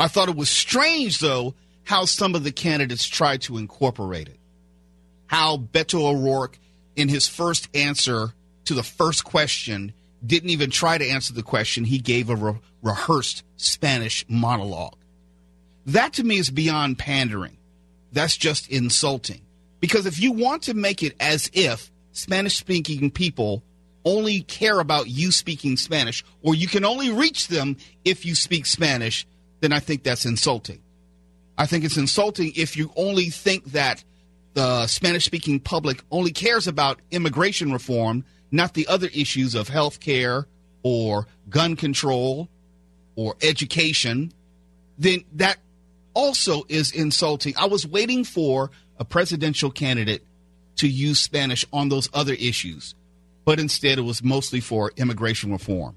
I 0.00 0.08
thought 0.08 0.30
it 0.30 0.36
was 0.36 0.50
strange, 0.50 1.20
though, 1.20 1.54
how 1.84 2.06
some 2.06 2.34
of 2.34 2.42
the 2.42 2.50
candidates 2.50 3.06
tried 3.06 3.42
to 3.42 3.58
incorporate 3.58 4.26
it. 4.26 4.40
How 5.28 5.58
Beto 5.58 6.12
O'Rourke, 6.12 6.58
in 6.96 7.08
his 7.08 7.28
first 7.28 7.68
answer 7.72 8.34
to 8.64 8.74
the 8.74 8.82
first 8.82 9.24
question, 9.24 9.92
didn't 10.24 10.50
even 10.50 10.70
try 10.70 10.98
to 10.98 11.08
answer 11.08 11.32
the 11.32 11.42
question. 11.42 11.84
He 11.84 11.98
gave 11.98 12.30
a 12.30 12.36
re- 12.36 12.60
rehearsed 12.82 13.42
Spanish 13.56 14.24
monologue. 14.28 14.96
That 15.86 16.14
to 16.14 16.24
me 16.24 16.38
is 16.38 16.50
beyond 16.50 16.98
pandering. 16.98 17.56
That's 18.12 18.36
just 18.36 18.68
insulting. 18.68 19.40
Because 19.80 20.06
if 20.06 20.20
you 20.20 20.32
want 20.32 20.62
to 20.64 20.74
make 20.74 21.02
it 21.02 21.16
as 21.18 21.50
if 21.52 21.90
Spanish 22.12 22.56
speaking 22.56 23.10
people 23.10 23.64
only 24.04 24.42
care 24.42 24.78
about 24.80 25.08
you 25.08 25.32
speaking 25.32 25.76
Spanish, 25.76 26.24
or 26.42 26.54
you 26.54 26.68
can 26.68 26.84
only 26.84 27.10
reach 27.10 27.48
them 27.48 27.76
if 28.04 28.24
you 28.24 28.34
speak 28.34 28.66
Spanish, 28.66 29.26
then 29.60 29.72
I 29.72 29.80
think 29.80 30.02
that's 30.02 30.26
insulting. 30.26 30.80
I 31.56 31.66
think 31.66 31.84
it's 31.84 31.96
insulting 31.96 32.52
if 32.56 32.76
you 32.76 32.92
only 32.96 33.30
think 33.30 33.64
that 33.72 34.02
the 34.54 34.86
Spanish 34.86 35.24
speaking 35.24 35.60
public 35.60 36.02
only 36.10 36.32
cares 36.32 36.66
about 36.66 37.00
immigration 37.10 37.72
reform, 37.72 38.24
not 38.52 38.74
the 38.74 38.86
other 38.86 39.08
issues 39.12 39.54
of 39.54 39.68
health 39.68 39.98
care 39.98 40.46
or 40.82 41.26
gun 41.48 41.74
control 41.74 42.48
or 43.16 43.34
education, 43.42 44.32
then 44.98 45.24
that 45.34 45.58
also 46.14 46.62
is 46.68 46.92
insulting. 46.92 47.54
I 47.56 47.66
was 47.66 47.86
waiting 47.86 48.24
for 48.24 48.70
a 48.98 49.04
presidential 49.04 49.70
candidate 49.70 50.22
to 50.76 50.88
use 50.88 51.18
Spanish 51.18 51.64
on 51.72 51.88
those 51.88 52.08
other 52.12 52.34
issues, 52.34 52.94
but 53.44 53.58
instead 53.58 53.98
it 53.98 54.02
was 54.02 54.22
mostly 54.22 54.60
for 54.60 54.92
immigration 54.96 55.50
reform. 55.50 55.96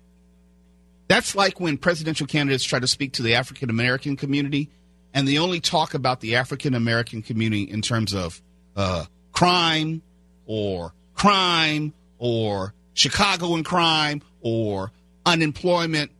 That's 1.07 1.35
like 1.35 1.59
when 1.59 1.77
presidential 1.77 2.25
candidates 2.25 2.63
try 2.63 2.79
to 2.79 2.88
speak 2.88 3.13
to 3.13 3.21
the 3.21 3.35
African 3.35 3.69
American 3.69 4.15
community 4.15 4.69
and 5.13 5.27
they 5.27 5.38
only 5.38 5.62
talk 5.62 5.93
about 5.93 6.19
the 6.19 6.35
African 6.35 6.74
American 6.74 7.21
community 7.21 7.63
in 7.63 7.81
terms 7.81 8.13
of 8.13 8.41
uh, 8.75 9.05
crime 9.31 10.01
or 10.45 10.93
crime 11.13 11.93
or 12.17 12.74
Chicago 12.93 13.55
and 13.55 13.65
crime 13.65 14.22
or 14.41 14.91
unemployment. 15.25 16.12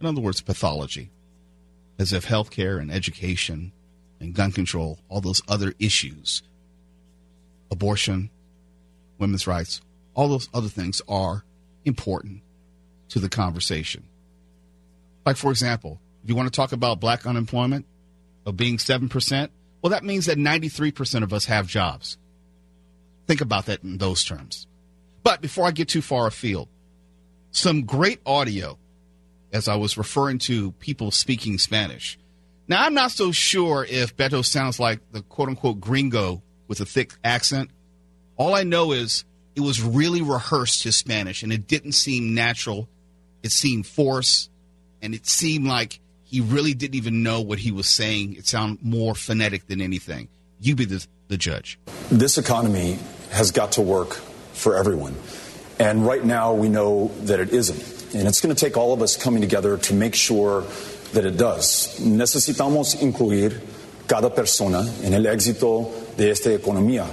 In 0.00 0.06
other 0.06 0.20
words, 0.20 0.40
pathology. 0.40 1.10
As 1.98 2.12
if 2.12 2.26
healthcare 2.26 2.80
and 2.80 2.92
education 2.92 3.72
and 4.20 4.34
gun 4.34 4.52
control, 4.52 5.00
all 5.08 5.20
those 5.20 5.42
other 5.48 5.74
issues, 5.78 6.42
abortion, 7.70 8.30
women's 9.18 9.46
rights, 9.46 9.80
all 10.14 10.28
those 10.28 10.48
other 10.54 10.68
things 10.68 11.02
are 11.08 11.44
important 11.84 12.42
to 13.08 13.18
the 13.18 13.28
conversation. 13.28 14.04
Like, 15.26 15.36
for 15.36 15.50
example, 15.50 16.00
if 16.22 16.28
you 16.28 16.36
want 16.36 16.52
to 16.52 16.56
talk 16.56 16.72
about 16.72 17.00
black 17.00 17.26
unemployment 17.26 17.86
of 18.46 18.56
being 18.56 18.76
7%, 18.76 19.48
well, 19.82 19.90
that 19.90 20.04
means 20.04 20.26
that 20.26 20.38
93% 20.38 21.22
of 21.22 21.32
us 21.32 21.46
have 21.46 21.66
jobs. 21.66 22.16
Think 23.26 23.40
about 23.40 23.66
that 23.66 23.82
in 23.82 23.98
those 23.98 24.22
terms. 24.22 24.67
But 25.28 25.42
before 25.42 25.66
I 25.66 25.72
get 25.72 25.88
too 25.88 26.00
far 26.00 26.26
afield, 26.26 26.68
some 27.50 27.84
great 27.84 28.18
audio 28.24 28.78
as 29.52 29.68
I 29.68 29.76
was 29.76 29.98
referring 29.98 30.38
to 30.38 30.72
people 30.72 31.10
speaking 31.10 31.58
Spanish. 31.58 32.18
Now, 32.66 32.82
I'm 32.86 32.94
not 32.94 33.10
so 33.10 33.30
sure 33.30 33.84
if 33.84 34.16
Beto 34.16 34.42
sounds 34.42 34.80
like 34.80 35.00
the 35.12 35.20
quote 35.20 35.50
unquote 35.50 35.80
gringo 35.80 36.42
with 36.66 36.80
a 36.80 36.86
thick 36.86 37.12
accent. 37.22 37.68
All 38.38 38.54
I 38.54 38.62
know 38.62 38.92
is 38.92 39.26
it 39.54 39.60
was 39.60 39.82
really 39.82 40.22
rehearsed 40.22 40.84
his 40.84 40.96
Spanish 40.96 41.42
and 41.42 41.52
it 41.52 41.66
didn't 41.66 41.92
seem 41.92 42.32
natural. 42.32 42.88
It 43.42 43.52
seemed 43.52 43.86
forced 43.86 44.48
and 45.02 45.14
it 45.14 45.26
seemed 45.26 45.66
like 45.66 46.00
he 46.24 46.40
really 46.40 46.72
didn't 46.72 46.94
even 46.94 47.22
know 47.22 47.42
what 47.42 47.58
he 47.58 47.70
was 47.70 47.86
saying. 47.86 48.36
It 48.36 48.46
sounded 48.46 48.82
more 48.82 49.14
phonetic 49.14 49.66
than 49.66 49.82
anything. 49.82 50.30
You 50.58 50.74
be 50.74 50.86
the, 50.86 51.06
the 51.28 51.36
judge. 51.36 51.78
This 52.10 52.38
economy 52.38 52.98
has 53.30 53.50
got 53.50 53.72
to 53.72 53.82
work 53.82 54.22
for 54.58 54.76
everyone. 54.76 55.14
And 55.78 56.04
right 56.04 56.24
now 56.24 56.54
we 56.54 56.68
know 56.68 57.10
that 57.22 57.40
it 57.40 57.52
isn't. 57.52 58.14
And 58.14 58.26
it's 58.26 58.40
going 58.40 58.54
to 58.54 58.58
take 58.58 58.76
all 58.76 58.92
of 58.92 59.00
us 59.02 59.16
coming 59.16 59.40
together 59.40 59.78
to 59.78 59.94
make 59.94 60.14
sure 60.14 60.64
that 61.12 61.24
it 61.24 61.36
does. 61.36 61.98
Necesitamos 62.00 63.00
incluir 63.00 63.60
cada 64.06 64.30
persona 64.34 64.84
en 65.02 65.14
el 65.14 65.26
éxito 65.26 65.90
de 66.16 66.30
esta 66.30 66.50
economía. 66.50 67.06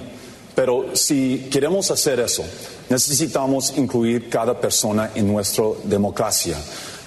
Pero 0.56 0.96
si 0.96 1.50
queremos 1.52 1.92
hacer 1.92 2.20
eso, 2.20 2.44
necesitamos 2.90 3.78
incluir 3.78 4.30
cada 4.30 4.60
persona 4.60 5.12
en 5.14 5.28
nuestra 5.28 5.66
democracia. 5.84 6.58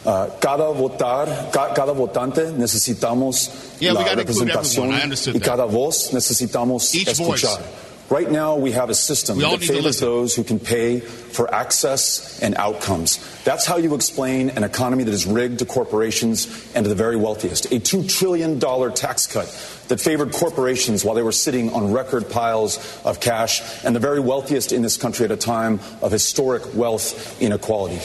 Uh, 0.04 0.26
cada 0.38 0.68
votar, 0.68 1.50
ca, 1.50 1.72
cada 1.74 1.92
votante 1.92 2.52
necesitamos 2.52 3.50
yeah, 3.80 3.92
la 3.92 4.14
representación 4.14 4.90
y 5.34 5.40
cada 5.40 5.64
voz 5.64 6.12
necesitamos 6.12 6.94
Each 6.94 7.08
escuchar. 7.08 7.58
voice. 7.58 7.87
Right 8.10 8.30
now, 8.30 8.56
we 8.56 8.72
have 8.72 8.88
a 8.88 8.94
system 8.94 9.38
that 9.38 9.60
favors 9.60 10.00
those 10.00 10.34
who 10.34 10.42
can 10.42 10.58
pay 10.58 11.00
for 11.00 11.52
access 11.54 12.40
and 12.40 12.54
outcomes. 12.54 13.18
That's 13.44 13.66
how 13.66 13.76
you 13.76 13.94
explain 13.94 14.48
an 14.50 14.64
economy 14.64 15.04
that 15.04 15.12
is 15.12 15.26
rigged 15.26 15.58
to 15.58 15.66
corporations 15.66 16.46
and 16.74 16.84
to 16.84 16.88
the 16.88 16.94
very 16.94 17.16
wealthiest. 17.16 17.66
A 17.66 17.80
$2 17.80 18.08
trillion 18.08 18.58
tax 18.94 19.26
cut 19.26 19.46
that 19.88 20.00
favored 20.00 20.32
corporations 20.32 21.04
while 21.04 21.14
they 21.14 21.22
were 21.22 21.32
sitting 21.32 21.70
on 21.74 21.92
record 21.92 22.30
piles 22.30 22.78
of 23.04 23.20
cash 23.20 23.84
and 23.84 23.94
the 23.94 24.00
very 24.00 24.20
wealthiest 24.20 24.72
in 24.72 24.80
this 24.80 24.96
country 24.96 25.26
at 25.26 25.30
a 25.30 25.36
time 25.36 25.78
of 26.00 26.10
historic 26.10 26.62
wealth 26.74 27.40
inequality. 27.42 28.00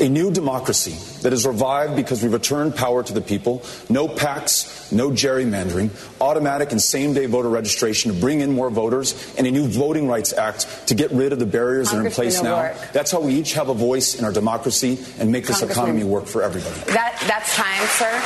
A 0.00 0.08
new 0.08 0.30
democracy 0.30 0.92
that 1.22 1.32
is 1.32 1.44
revived 1.44 1.96
because 1.96 2.22
we 2.22 2.28
return 2.28 2.70
power 2.72 3.02
to 3.02 3.12
the 3.12 3.20
people, 3.20 3.64
no 3.88 4.06
PACs, 4.06 4.92
no 4.92 5.10
gerrymandering, 5.10 5.90
automatic 6.20 6.70
and 6.70 6.80
same 6.80 7.14
day 7.14 7.26
voter 7.26 7.48
registration 7.48 8.14
to 8.14 8.20
bring 8.20 8.40
in 8.40 8.52
more 8.52 8.70
voters, 8.70 9.34
and 9.36 9.46
a 9.46 9.50
new 9.50 9.66
Voting 9.66 10.06
Rights 10.06 10.32
Act 10.32 10.86
to 10.86 10.94
get 10.94 11.10
rid 11.10 11.32
of 11.32 11.40
the 11.40 11.46
barriers 11.46 11.90
that 11.90 11.98
are 11.98 12.06
in 12.06 12.12
place 12.12 12.40
now. 12.40 12.60
O'Rourke. 12.60 12.92
That's 12.92 13.10
how 13.10 13.20
we 13.20 13.34
each 13.34 13.54
have 13.54 13.68
a 13.70 13.74
voice 13.74 14.14
in 14.14 14.24
our 14.24 14.32
democracy 14.32 15.04
and 15.18 15.32
make 15.32 15.46
this 15.46 15.58
Congressman. 15.58 15.86
economy 15.86 16.04
work 16.04 16.26
for 16.26 16.42
everybody. 16.42 16.78
That, 16.92 17.18
that's 17.26 17.56
time, 17.56 17.86
sir. 17.88 18.22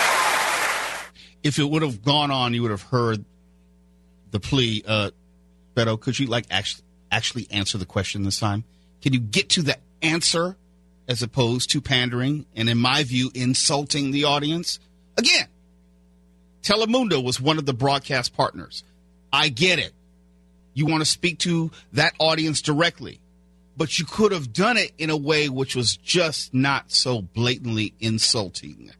If 1.42 1.58
it 1.58 1.64
would 1.64 1.82
have 1.82 2.02
gone 2.02 2.30
on, 2.30 2.52
you 2.52 2.62
would 2.62 2.70
have 2.70 2.82
heard 2.82 3.24
the 4.30 4.40
plea. 4.40 4.84
Uh, 4.86 5.10
Beto, 5.74 5.98
could 5.98 6.18
you 6.18 6.26
like 6.26 6.46
actually 6.50 6.84
actually 7.10 7.46
answer 7.50 7.78
the 7.78 7.86
question 7.86 8.24
this 8.24 8.38
time? 8.38 8.64
Can 9.00 9.12
you 9.12 9.20
get 9.20 9.48
to 9.50 9.62
the 9.62 9.78
answer 10.02 10.56
as 11.08 11.22
opposed 11.22 11.70
to 11.70 11.80
pandering 11.80 12.46
and, 12.54 12.68
in 12.68 12.78
my 12.78 13.02
view, 13.02 13.30
insulting 13.34 14.10
the 14.10 14.24
audience? 14.24 14.78
Again, 15.16 15.46
Telemundo 16.62 17.22
was 17.22 17.40
one 17.40 17.58
of 17.58 17.66
the 17.66 17.74
broadcast 17.74 18.34
partners. 18.36 18.84
I 19.32 19.48
get 19.48 19.78
it. 19.78 19.92
You 20.74 20.86
want 20.86 21.02
to 21.02 21.10
speak 21.10 21.38
to 21.40 21.70
that 21.92 22.14
audience 22.18 22.62
directly, 22.62 23.20
but 23.76 23.98
you 23.98 24.04
could 24.04 24.32
have 24.32 24.52
done 24.52 24.76
it 24.76 24.92
in 24.96 25.10
a 25.10 25.16
way 25.16 25.48
which 25.48 25.76
was 25.76 25.96
just 25.96 26.54
not 26.54 26.90
so 26.90 27.20
blatantly 27.20 27.94
insulting. 28.00 28.90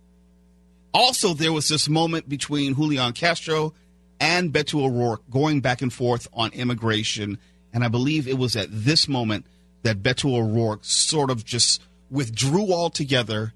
Also, 0.93 1.33
there 1.33 1.53
was 1.53 1.69
this 1.69 1.89
moment 1.89 2.29
between 2.29 2.75
Julian 2.75 3.13
Castro 3.13 3.73
and 4.21 4.53
Beto 4.53 4.85
O'Rourke 4.85 5.29
going 5.31 5.61
back 5.61 5.83
and 5.83 5.93
forth 5.93 6.29
on 6.33 6.53
immigration. 6.53 7.39
And 7.73 7.83
I 7.83 7.89
believe 7.89 8.29
it 8.29 8.39
was 8.39 8.55
at 8.57 8.69
this 8.71 9.09
moment 9.09 9.47
that 9.83 10.03
Beto 10.03 10.37
O'Rourke 10.37 10.85
sort 10.85 11.31
of 11.31 11.45
just 11.45 11.83
withdrew 12.13 12.73
altogether 12.73 13.53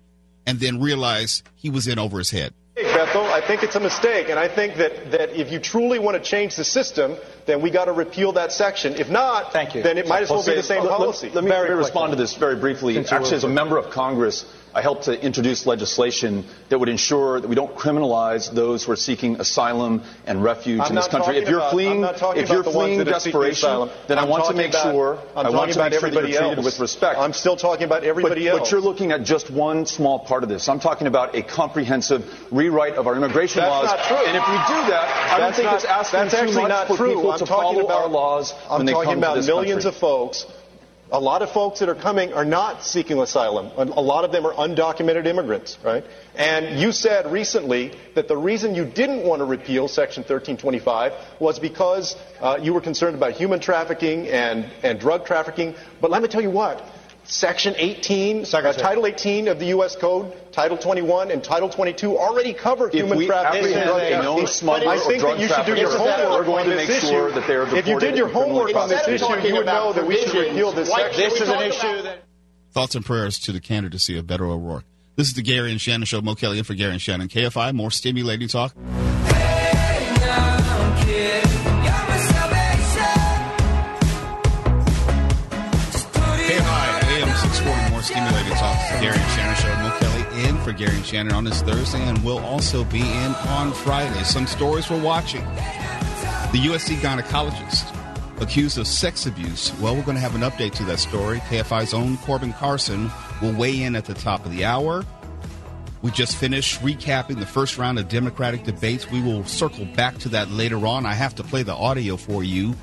and 0.46 0.58
then 0.58 0.80
realized 0.80 1.48
he 1.54 1.70
was 1.70 1.86
in 1.86 1.98
over 1.98 2.18
his 2.18 2.30
head. 2.30 2.54
Bethel, 2.74 3.24
I 3.24 3.40
think 3.40 3.62
it's 3.62 3.76
a 3.76 3.80
mistake, 3.80 4.28
and 4.28 4.38
I 4.38 4.48
think 4.48 4.76
that, 4.76 5.10
that 5.12 5.30
if 5.30 5.50
you 5.50 5.58
truly 5.58 5.98
want 5.98 6.22
to 6.22 6.22
change 6.22 6.56
the 6.56 6.64
system, 6.64 7.16
then 7.46 7.62
we 7.62 7.70
got 7.70 7.86
to 7.86 7.92
repeal 7.92 8.32
that 8.32 8.52
section. 8.52 8.94
If 8.94 9.08
not, 9.08 9.52
Thank 9.52 9.74
you. 9.74 9.82
then 9.82 9.96
it 9.96 10.06
might 10.06 10.22
as 10.22 10.30
well 10.30 10.44
be 10.44 10.54
the 10.54 10.62
same 10.62 10.82
let, 10.82 10.90
policy. 10.90 11.26
Let, 11.28 11.36
let 11.36 11.44
me 11.44 11.50
very 11.50 11.74
respond 11.74 12.12
to 12.12 12.16
this 12.16 12.34
very 12.34 12.56
briefly. 12.56 12.98
Actually, 12.98 13.34
as 13.34 13.44
a 13.44 13.48
member 13.48 13.78
of 13.78 13.90
Congress, 13.90 14.44
I 14.76 14.82
helped 14.82 15.04
to 15.04 15.18
introduce 15.18 15.64
legislation 15.64 16.44
that 16.68 16.78
would 16.78 16.90
ensure 16.90 17.40
that 17.40 17.48
we 17.48 17.54
don't 17.54 17.74
criminalize 17.74 18.52
those 18.52 18.84
who 18.84 18.92
are 18.92 18.96
seeking 18.96 19.40
asylum 19.40 20.02
and 20.26 20.44
refuge 20.44 20.80
I'm 20.80 20.90
in 20.90 20.96
this 20.96 21.08
country. 21.08 21.38
If 21.38 21.48
you're 21.48 21.60
about, 21.60 21.70
fleeing, 21.70 22.04
if 22.04 22.50
you're 22.50 22.62
fleeing 22.62 23.02
desperation, 23.02 23.88
then 24.06 24.18
I'm 24.18 24.26
I 24.26 24.28
want 24.28 24.44
to 24.48 24.54
make 24.54 24.72
about, 24.72 24.92
sure 24.92 25.18
I'm 25.34 25.46
I 25.46 25.48
want 25.48 25.72
to 25.72 25.78
make 25.78 25.92
sure 25.94 26.00
that 26.00 26.04
everybody 26.04 26.32
you're 26.32 26.40
treated 26.42 26.58
else. 26.58 26.66
with 26.66 26.78
respect. 26.78 27.18
I'm 27.18 27.32
still 27.32 27.56
talking 27.56 27.84
about 27.84 28.04
everybody 28.04 28.44
but, 28.44 28.50
else. 28.50 28.60
But 28.60 28.70
you're 28.72 28.82
looking 28.82 29.12
at 29.12 29.22
just 29.22 29.50
one 29.50 29.86
small 29.86 30.18
part 30.18 30.42
of 30.42 30.50
this. 30.50 30.68
I'm 30.68 30.80
talking 30.80 31.06
about 31.06 31.34
a 31.34 31.42
comprehensive 31.42 32.22
rewrite 32.52 32.96
of 32.96 33.06
our 33.06 33.16
immigration 33.16 33.62
That's 33.62 33.70
laws. 33.70 33.96
not 33.96 34.04
true. 34.04 34.26
And 34.28 34.36
if 34.36 34.44
we 34.46 34.58
do 34.76 34.80
that, 34.92 35.32
I 35.32 35.38
don't 35.38 35.54
think 35.54 35.64
not, 35.64 35.76
it's 35.76 35.86
asking 35.86 36.28
too 36.28 36.52
much 36.52 36.68
not 36.68 36.88
for 36.88 36.98
true. 36.98 37.14
people 37.14 37.32
I'm 37.32 37.38
to 37.38 37.46
follow 37.46 37.86
about, 37.86 38.02
our 38.02 38.08
laws 38.08 38.52
I'm 38.68 38.84
when 38.84 38.86
they 38.86 38.92
come 38.92 39.04
to 39.04 39.08
this 39.08 39.16
country. 39.16 39.16
I'm 39.16 39.22
talking 39.22 39.40
about 39.40 39.46
millions 39.46 39.86
of 39.86 39.96
folks. 39.96 40.44
A 41.12 41.20
lot 41.20 41.42
of 41.42 41.52
folks 41.52 41.78
that 41.78 41.88
are 41.88 41.94
coming 41.94 42.32
are 42.32 42.44
not 42.44 42.82
seeking 42.82 43.20
asylum. 43.20 43.66
A 43.76 44.00
lot 44.00 44.24
of 44.24 44.32
them 44.32 44.44
are 44.44 44.52
undocumented 44.52 45.26
immigrants, 45.26 45.78
right? 45.84 46.04
And 46.34 46.80
you 46.80 46.90
said 46.90 47.30
recently 47.30 47.92
that 48.14 48.26
the 48.26 48.36
reason 48.36 48.74
you 48.74 48.84
didn't 48.84 49.22
want 49.22 49.38
to 49.38 49.44
repeal 49.44 49.86
Section 49.86 50.22
1325 50.22 51.12
was 51.38 51.60
because 51.60 52.16
uh, 52.40 52.58
you 52.60 52.74
were 52.74 52.80
concerned 52.80 53.14
about 53.14 53.32
human 53.32 53.60
trafficking 53.60 54.26
and, 54.26 54.68
and 54.82 54.98
drug 54.98 55.26
trafficking. 55.26 55.76
But 56.00 56.10
let 56.10 56.22
me 56.22 56.28
tell 56.28 56.42
you 56.42 56.50
what. 56.50 56.84
Section 57.28 57.74
18, 57.76 58.44
uh, 58.44 58.72
Title 58.74 59.06
18 59.06 59.48
of 59.48 59.58
the 59.58 59.66
U.S. 59.66 59.96
Code, 59.96 60.32
Title 60.52 60.76
21, 60.78 61.30
and 61.32 61.42
Title 61.42 61.68
22 61.68 62.16
already 62.16 62.52
cover 62.52 62.86
If 62.86 62.94
human 62.94 63.18
we 63.18 63.26
trafficking 63.26 63.72
and 63.74 63.90
apprehend 63.90 63.90
drug 63.90 64.02
a 64.02 64.10
known 64.22 64.36
trafficking. 64.38 64.46
smuggler 64.46 64.88
I 64.90 64.96
or 64.96 65.00
think 65.00 65.20
drug 65.20 65.36
that 65.38 65.42
you 65.42 65.48
should 65.48 65.66
do 65.66 65.74
your 65.80 65.98
homework 65.98 66.30
we're 66.38 66.44
going 66.44 66.70
to 66.70 66.76
make 66.76 66.88
issue. 66.88 67.06
sure 67.08 67.32
that 67.32 67.46
they 67.48 67.54
are 67.56 67.62
If 67.64 67.72
you 67.72 67.82
deported 67.82 68.06
did 68.10 68.16
your 68.16 68.28
homework 68.28 68.74
on 68.76 68.88
this 68.88 69.02
prosecuted. 69.04 69.38
issue, 69.42 69.48
you 69.48 69.54
would 69.56 69.66
know 69.66 69.92
that 69.92 70.06
we 70.06 70.16
should 70.18 70.34
repeal 70.34 70.72
this 70.72 70.88
section. 70.88 71.20
This 71.20 71.40
is 71.40 71.48
an 71.48 71.62
issue 71.62 72.02
that. 72.02 72.22
Thoughts 72.72 72.94
and 72.94 73.04
prayers 73.04 73.38
to 73.40 73.52
the 73.52 73.60
candidacy 73.60 74.16
of 74.18 74.26
Beto 74.26 74.42
O'Rourke. 74.50 74.84
This 75.16 75.28
is 75.28 75.34
the 75.34 75.42
Gary 75.42 75.70
and 75.72 75.80
Shannon 75.80 76.04
Show. 76.04 76.20
Mo 76.20 76.34
Kelly 76.34 76.58
in 76.58 76.64
for 76.64 76.74
Gary 76.74 76.92
and 76.92 77.00
Shannon. 77.02 77.28
KFI, 77.28 77.72
more 77.74 77.90
stimulating 77.90 78.48
talk. 78.48 78.74
Gary 90.76 90.96
and 90.96 91.06
Shannon 91.06 91.32
on 91.32 91.44
this 91.44 91.62
Thursday, 91.62 92.02
and 92.02 92.22
we'll 92.22 92.44
also 92.44 92.84
be 92.84 93.00
in 93.00 93.34
on 93.48 93.72
Friday. 93.72 94.22
Some 94.24 94.46
stories 94.46 94.90
we're 94.90 95.02
watching. 95.02 95.44
The 96.52 96.58
USC 96.58 96.96
gynecologist 96.96 97.94
accused 98.42 98.76
of 98.76 98.86
sex 98.86 99.24
abuse. 99.24 99.72
Well, 99.80 99.96
we're 99.96 100.02
going 100.02 100.16
to 100.16 100.20
have 100.20 100.34
an 100.34 100.42
update 100.42 100.72
to 100.74 100.84
that 100.84 100.98
story. 100.98 101.38
KFI's 101.40 101.94
own 101.94 102.18
Corbin 102.18 102.52
Carson 102.52 103.10
will 103.40 103.52
weigh 103.52 103.82
in 103.82 103.96
at 103.96 104.04
the 104.04 104.14
top 104.14 104.44
of 104.44 104.52
the 104.52 104.66
hour. 104.66 105.04
We 106.02 106.10
just 106.10 106.36
finished 106.36 106.80
recapping 106.82 107.38
the 107.38 107.46
first 107.46 107.78
round 107.78 107.98
of 107.98 108.08
Democratic 108.08 108.64
debates. 108.64 109.10
We 109.10 109.22
will 109.22 109.44
circle 109.44 109.86
back 109.96 110.18
to 110.18 110.28
that 110.30 110.50
later 110.50 110.86
on. 110.86 111.06
I 111.06 111.14
have 111.14 111.34
to 111.36 111.42
play 111.42 111.62
the 111.62 111.74
audio 111.74 112.18
for 112.18 112.44
you 112.44 112.74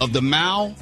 of 0.00 0.14
the 0.14 0.22
Mao. 0.22 0.74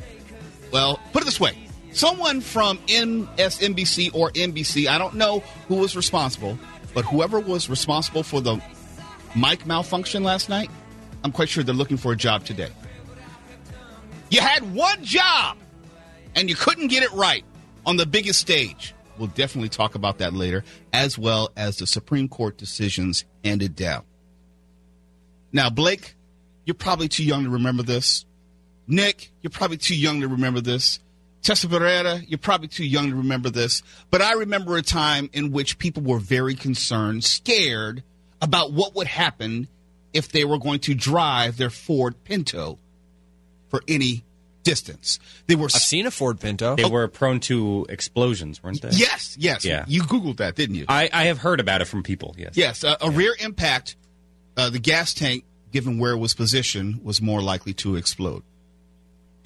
Well, 0.73 1.01
put 1.13 1.23
it 1.23 1.25
this 1.25 1.41
way 1.41 1.57
someone 1.93 2.41
from 2.41 2.79
MSNBC 2.87 4.15
or 4.15 4.31
NBC, 4.33 4.87
I 4.87 4.99
don't 4.99 5.15
know 5.15 5.41
who 5.69 5.77
was 5.77 5.97
responsible, 5.97 6.59
but 6.95 7.05
whoever 7.05 7.41
was 7.41 7.69
responsible 7.69 8.23
for 8.23 8.41
the 8.41 8.61
mic 9.37 9.67
malfunction 9.67 10.23
last 10.23 10.49
night, 10.49 10.71
I'm 11.23 11.33
quite 11.33 11.49
sure 11.49 11.63
they're 11.63 11.75
looking 11.75 11.97
for 11.97 12.13
a 12.13 12.17
job 12.17 12.45
today. 12.45 12.71
You 14.31 14.41
had 14.41 14.75
one 14.75 15.05
job 15.05 15.57
and 16.35 16.49
you 16.49 16.55
couldn't 16.55 16.89
get 16.89 17.03
it 17.03 17.13
right 17.13 17.45
on 17.85 17.97
the 17.97 18.07
biggest 18.07 18.41
stage. 18.41 18.95
We'll 19.19 19.29
definitely 19.29 19.69
talk 19.69 19.97
about 19.97 20.19
that 20.19 20.33
later, 20.33 20.65
as 20.93 21.19
well 21.19 21.51
as 21.57 21.77
the 21.77 21.87
Supreme 21.87 22.29
Court 22.29 22.57
decisions 22.57 23.25
handed 23.45 23.77
down. 23.77 24.05
Now, 25.53 25.69
Blake, 25.69 26.15
you're 26.65 26.75
probably 26.75 27.09
too 27.09 27.25
young 27.25 27.45
to 27.45 27.51
remember 27.51 27.83
this. 27.83 28.25
Nick, 28.87 29.31
you're 29.43 29.51
probably 29.51 29.77
too 29.77 29.97
young 29.97 30.21
to 30.21 30.29
remember 30.29 30.61
this. 30.61 31.01
Tessa 31.43 31.67
Barrera, 31.69 32.23
you're 32.29 32.39
probably 32.39 32.69
too 32.69 32.85
young 32.85 33.11
to 33.11 33.17
remember 33.17 33.51
this. 33.51 33.83
But 34.11 34.21
I 34.23 34.33
remember 34.35 34.77
a 34.77 34.83
time 34.83 35.31
in 35.33 35.53
which 35.53 35.79
people 35.79 36.03
were 36.03 36.19
very 36.19 36.55
concerned, 36.55 37.25
scared 37.25 38.03
about 38.43 38.73
what 38.73 38.95
would 38.95 39.07
happen 39.07 39.69
if 40.13 40.31
they 40.31 40.45
were 40.45 40.59
going 40.59 40.81
to 40.81 40.95
drive 40.95 41.57
their 41.57 41.71
Ford 41.71 42.23
Pinto 42.25 42.79
for 43.69 43.83
any 43.89 44.25
distance. 44.63 45.19
They 45.47 45.55
were. 45.55 45.67
I've 45.67 45.73
seen 45.73 46.07
a 46.07 46.11
Ford 46.11 46.41
Pinto. 46.41 46.77
They 46.77 46.85
were 46.85 47.09
prone 47.09 47.41
to 47.41 47.87
explosions, 47.89 48.63
weren't 48.63 48.83
they? 48.83 48.91
Yes, 48.91 49.37
yes. 49.39 49.65
Yeah. 49.65 49.85
You 49.89 50.03
Googled 50.03 50.39
that, 50.39 50.57
didn't 50.57 50.75
you? 50.75 50.85
I, 50.89 51.09
I 51.13 51.25
have 51.25 51.39
heard 51.39 51.61
about 51.61 51.81
it 51.81 51.87
from 51.87 52.03
people. 52.03 52.35
Yes. 52.37 52.57
Yes, 52.57 52.85
uh, 52.85 52.97
a 53.01 53.11
rear 53.11 53.35
impact, 53.41 53.97
uh, 54.57 54.71
the 54.71 54.79
gas 54.79 55.15
tank, 55.15 55.45
given 55.73 55.99
where 55.99 56.13
it 56.13 56.19
was 56.19 56.35
positioned, 56.35 57.03
was 57.05 57.23
more 57.23 57.41
likely 57.41 57.73
to 57.75 57.97
explode. 57.97 58.43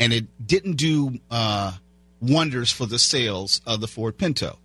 And 0.01 0.13
it 0.13 0.27
didn't 0.45 0.75
do 0.75 1.21
uh, 1.31 1.73
wonders 2.21 2.71
for 2.71 2.87
the 2.87 2.99
sales 2.99 3.61
of 3.67 3.81
the 3.81 3.89
Ford 3.89 4.19
Pinto. 4.19 4.59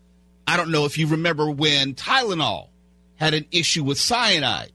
I 0.48 0.58
don't 0.58 0.72
know 0.72 0.86
if 0.86 0.98
you 0.98 1.08
remember 1.08 1.50
when 1.50 1.94
Tylenol 1.94 2.70
had 3.16 3.34
an 3.34 3.46
issue 3.52 3.84
with 3.84 4.00
cyanide. 4.00 4.72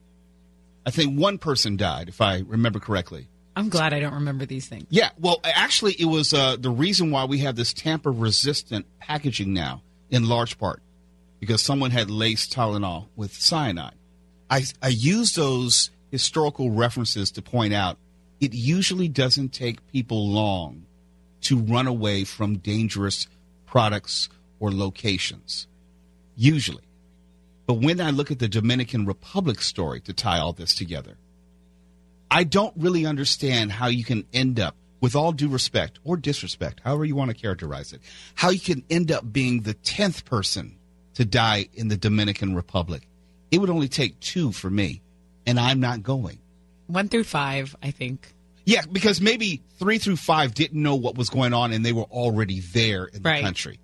I 0.85 0.91
think 0.91 1.19
one 1.19 1.37
person 1.37 1.77
died, 1.77 2.09
if 2.09 2.21
I 2.21 2.43
remember 2.45 2.79
correctly. 2.79 3.27
I'm 3.55 3.69
glad 3.69 3.93
I 3.93 3.99
don't 3.99 4.13
remember 4.13 4.45
these 4.45 4.67
things. 4.67 4.85
Yeah, 4.89 5.09
well, 5.17 5.39
actually, 5.43 5.93
it 5.93 6.05
was 6.05 6.33
uh, 6.33 6.57
the 6.57 6.69
reason 6.69 7.09
why 7.11 7.25
we 7.25 7.39
have 7.39 7.55
this 7.55 7.73
tamper 7.73 8.11
resistant 8.11 8.85
packaging 8.99 9.53
now, 9.53 9.81
in 10.09 10.27
large 10.27 10.59
part, 10.59 10.81
because 11.39 11.61
someone 11.61 11.91
had 11.91 12.09
laced 12.11 12.53
Tylenol 12.53 13.07
with 13.15 13.33
cyanide. 13.33 13.95
I, 14.49 14.63
I 14.81 14.89
use 14.89 15.33
those 15.33 15.89
historical 16.11 16.69
references 16.69 17.31
to 17.31 17.41
point 17.41 17.73
out 17.73 17.97
it 18.39 18.53
usually 18.53 19.07
doesn't 19.07 19.49
take 19.49 19.85
people 19.87 20.29
long 20.29 20.84
to 21.45 21.57
run 21.57 21.87
away 21.87 22.23
from 22.23 22.57
dangerous 22.57 23.27
products 23.65 24.29
or 24.59 24.71
locations. 24.71 25.67
Usually. 26.35 26.83
But 27.65 27.75
when 27.75 27.99
I 27.99 28.11
look 28.11 28.29
at 28.29 28.39
the 28.39 28.47
Dominican 28.47 29.05
Republic 29.05 29.61
story 29.61 29.99
to 30.01 30.13
tie 30.13 30.39
all 30.39 30.53
this 30.53 30.75
together, 30.75 31.17
I 32.29 32.43
don't 32.43 32.73
really 32.75 33.05
understand 33.05 33.71
how 33.71 33.87
you 33.87 34.03
can 34.03 34.25
end 34.33 34.59
up, 34.59 34.75
with 35.01 35.15
all 35.15 35.31
due 35.31 35.49
respect 35.49 35.99
or 36.03 36.17
disrespect, 36.17 36.81
however 36.83 37.05
you 37.05 37.15
want 37.15 37.29
to 37.29 37.37
characterize 37.37 37.93
it, 37.93 38.01
how 38.35 38.49
you 38.49 38.59
can 38.59 38.83
end 38.89 39.11
up 39.11 39.31
being 39.31 39.61
the 39.61 39.73
10th 39.73 40.25
person 40.25 40.77
to 41.13 41.25
die 41.25 41.69
in 41.73 41.87
the 41.87 41.97
Dominican 41.97 42.55
Republic. 42.55 43.07
It 43.51 43.59
would 43.59 43.69
only 43.69 43.87
take 43.87 44.19
two 44.19 44.51
for 44.51 44.69
me, 44.69 45.01
and 45.45 45.59
I'm 45.59 45.79
not 45.79 46.03
going. 46.03 46.39
One 46.87 47.07
through 47.07 47.23
five, 47.23 47.75
I 47.81 47.91
think. 47.91 48.34
Yeah, 48.65 48.81
because 48.91 49.21
maybe 49.21 49.61
three 49.77 49.99
through 49.99 50.15
five 50.17 50.53
didn't 50.55 50.81
know 50.81 50.95
what 50.95 51.15
was 51.15 51.29
going 51.29 51.53
on 51.53 51.71
and 51.71 51.85
they 51.85 51.93
were 51.93 52.03
already 52.03 52.59
there 52.61 53.05
in 53.05 53.21
the 53.21 53.29
Right. 53.29 53.43
country. 53.43 53.79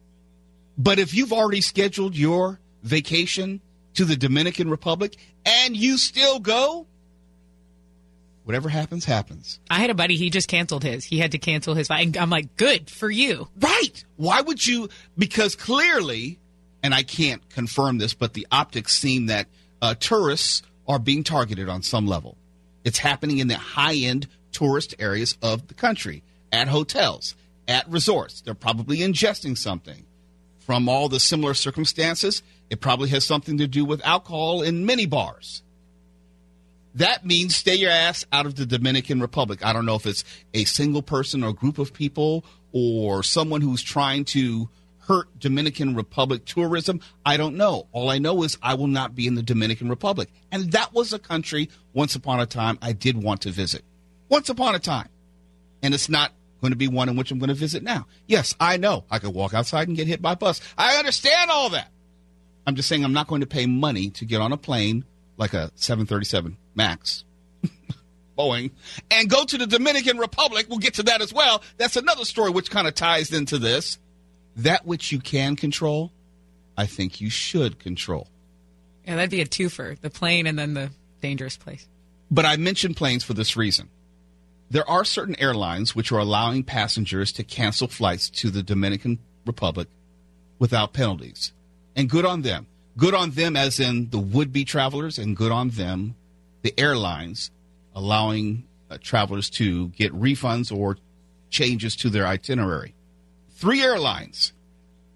But 0.77 0.97
if 0.99 1.13
you've 1.13 1.31
already 1.33 1.61
scheduled 1.61 2.17
your 2.17 2.59
vacation 2.83 3.61
to 3.93 4.05
the 4.05 4.15
Dominican 4.15 4.69
Republic 4.69 5.15
and 5.45 5.77
you 5.77 5.97
still 5.97 6.39
go, 6.39 6.87
whatever 8.43 8.69
happens, 8.69 9.05
happens. 9.05 9.59
I 9.69 9.79
had 9.79 9.89
a 9.91 9.93
buddy, 9.93 10.15
he 10.17 10.29
just 10.31 10.47
canceled 10.47 10.83
his. 10.83 11.03
He 11.05 11.19
had 11.19 11.31
to 11.33 11.37
cancel 11.37 11.75
his 11.75 11.87
flight. 11.87 12.17
I'm 12.19 12.29
like, 12.29 12.57
good 12.57 12.89
for 12.89 13.09
you. 13.09 13.49
Right. 13.59 14.03
Why 14.17 14.41
would 14.41 14.65
you? 14.65 14.89
Because 15.17 15.55
clearly, 15.55 16.39
and 16.81 16.93
I 16.93 17.03
can't 17.03 17.47
confirm 17.49 17.99
this, 17.99 18.13
but 18.15 18.33
the 18.33 18.47
optics 18.51 18.95
seem 18.97 19.27
that 19.27 19.47
uh, 19.81 19.93
tourists 19.93 20.63
are 20.87 20.97
being 20.99 21.23
targeted 21.23 21.69
on 21.69 21.83
some 21.83 22.07
level. 22.07 22.37
It's 22.83 22.97
happening 22.97 23.37
in 23.37 23.47
the 23.47 23.57
high 23.57 23.95
end 23.95 24.27
tourist 24.51 24.95
areas 24.99 25.37
of 25.41 25.67
the 25.67 25.73
country, 25.73 26.23
at 26.51 26.67
hotels, 26.67 27.35
at 27.67 27.89
resorts. 27.89 28.41
They're 28.41 28.53
probably 28.53 28.97
ingesting 28.99 29.57
something. 29.57 30.05
From 30.59 30.87
all 30.87 31.09
the 31.09 31.19
similar 31.19 31.53
circumstances, 31.53 32.43
it 32.69 32.79
probably 32.81 33.09
has 33.09 33.25
something 33.25 33.57
to 33.57 33.67
do 33.67 33.83
with 33.83 34.05
alcohol 34.05 34.61
in 34.61 34.85
many 34.85 35.05
bars. 35.05 35.63
that 36.93 37.25
means 37.25 37.55
stay 37.55 37.75
your 37.75 37.89
ass 37.91 38.25
out 38.31 38.45
of 38.45 38.55
the 38.55 38.65
Dominican 38.65 39.21
Republic. 39.21 39.65
I 39.65 39.73
don't 39.73 39.85
know 39.85 39.95
if 39.95 40.05
it's 40.05 40.23
a 40.53 40.65
single 40.65 41.01
person 41.01 41.43
or 41.43 41.53
group 41.53 41.77
of 41.77 41.93
people 41.93 42.43
or 42.73 43.23
someone 43.23 43.61
who's 43.61 43.81
trying 43.81 44.25
to 44.25 44.69
hurt 44.99 45.39
Dominican 45.39 45.95
Republic 45.95 46.45
tourism. 46.45 46.99
I 47.25 47.37
don't 47.37 47.55
know. 47.55 47.87
All 47.91 48.09
I 48.09 48.19
know 48.19 48.43
is 48.43 48.57
I 48.61 48.75
will 48.75 48.87
not 48.87 49.15
be 49.15 49.25
in 49.25 49.35
the 49.35 49.43
Dominican 49.43 49.89
Republic. 49.89 50.29
And 50.51 50.71
that 50.73 50.93
was 50.93 51.11
a 51.11 51.19
country 51.19 51.69
once 51.93 52.15
upon 52.15 52.39
a 52.39 52.45
time 52.45 52.77
I 52.81 52.93
did 52.93 53.21
want 53.21 53.41
to 53.41 53.51
visit. 53.51 53.83
Once 54.31 54.49
upon 54.49 54.73
a 54.73 54.79
time. 54.79 55.09
And 55.83 55.93
it's 55.93 56.07
not 56.07 56.31
going 56.61 56.71
to 56.71 56.77
be 56.77 56.87
one 56.87 57.09
in 57.09 57.17
which 57.17 57.31
I'm 57.31 57.39
going 57.39 57.49
to 57.49 57.53
visit 57.53 57.83
now. 57.83 58.07
Yes, 58.27 58.55
I 58.59 58.77
know. 58.77 59.03
I 59.11 59.19
could 59.19 59.33
walk 59.33 59.53
outside 59.53 59.89
and 59.89 59.97
get 59.97 60.07
hit 60.07 60.21
by 60.21 60.33
a 60.33 60.35
bus. 60.37 60.61
I 60.77 60.95
understand 60.95 61.51
all 61.51 61.69
that. 61.71 61.91
I'm 62.65 62.75
just 62.75 62.87
saying 62.87 63.03
I'm 63.03 63.13
not 63.13 63.27
going 63.27 63.41
to 63.41 63.47
pay 63.47 63.65
money 63.65 64.09
to 64.11 64.25
get 64.25 64.39
on 64.39 64.53
a 64.53 64.57
plane 64.57 65.03
like 65.35 65.53
a 65.53 65.69
737 65.75 66.55
Max. 66.75 67.25
Boeing, 68.37 68.71
and 69.09 69.29
go 69.29 69.43
to 69.43 69.57
the 69.57 69.67
Dominican 69.67 70.17
Republic. 70.17 70.67
We'll 70.69 70.79
get 70.79 70.93
to 70.93 71.03
that 71.03 71.21
as 71.21 71.33
well. 71.33 71.61
That's 71.77 71.97
another 71.97 72.23
story 72.23 72.51
which 72.51 72.71
kind 72.71 72.87
of 72.87 72.95
ties 72.95 73.33
into 73.33 73.57
this. 73.57 73.97
That 74.55 74.85
which 74.85 75.11
you 75.11 75.19
can 75.19 75.57
control, 75.57 76.13
I 76.77 76.85
think 76.85 77.19
you 77.19 77.29
should 77.29 77.79
control. 77.79 78.29
Yeah, 79.05 79.15
that'd 79.15 79.29
be 79.29 79.41
a 79.41 79.45
twofer 79.45 79.99
the 79.99 80.09
plane 80.09 80.47
and 80.47 80.57
then 80.57 80.73
the 80.73 80.91
dangerous 81.21 81.57
place. 81.57 81.85
But 82.29 82.45
I 82.45 82.55
mentioned 82.55 82.95
planes 82.95 83.25
for 83.25 83.33
this 83.33 83.57
reason. 83.57 83.89
There 84.71 84.89
are 84.89 85.03
certain 85.03 85.37
airlines 85.37 85.97
which 85.97 86.13
are 86.13 86.19
allowing 86.19 86.63
passengers 86.63 87.33
to 87.33 87.43
cancel 87.43 87.89
flights 87.89 88.29
to 88.29 88.49
the 88.49 88.63
Dominican 88.63 89.19
Republic 89.45 89.89
without 90.59 90.93
penalties. 90.93 91.51
And 91.93 92.09
good 92.09 92.23
on 92.23 92.43
them. 92.43 92.67
Good 92.95 93.13
on 93.13 93.31
them, 93.31 93.57
as 93.57 93.81
in 93.81 94.11
the 94.11 94.17
would 94.17 94.53
be 94.53 94.63
travelers, 94.63 95.19
and 95.19 95.35
good 95.35 95.51
on 95.51 95.71
them, 95.71 96.15
the 96.61 96.73
airlines, 96.79 97.51
allowing 97.93 98.63
uh, 98.89 98.97
travelers 99.01 99.49
to 99.49 99.89
get 99.89 100.13
refunds 100.13 100.73
or 100.73 100.95
changes 101.49 101.97
to 101.97 102.09
their 102.09 102.25
itinerary. 102.25 102.95
Three 103.49 103.81
airlines. 103.81 104.53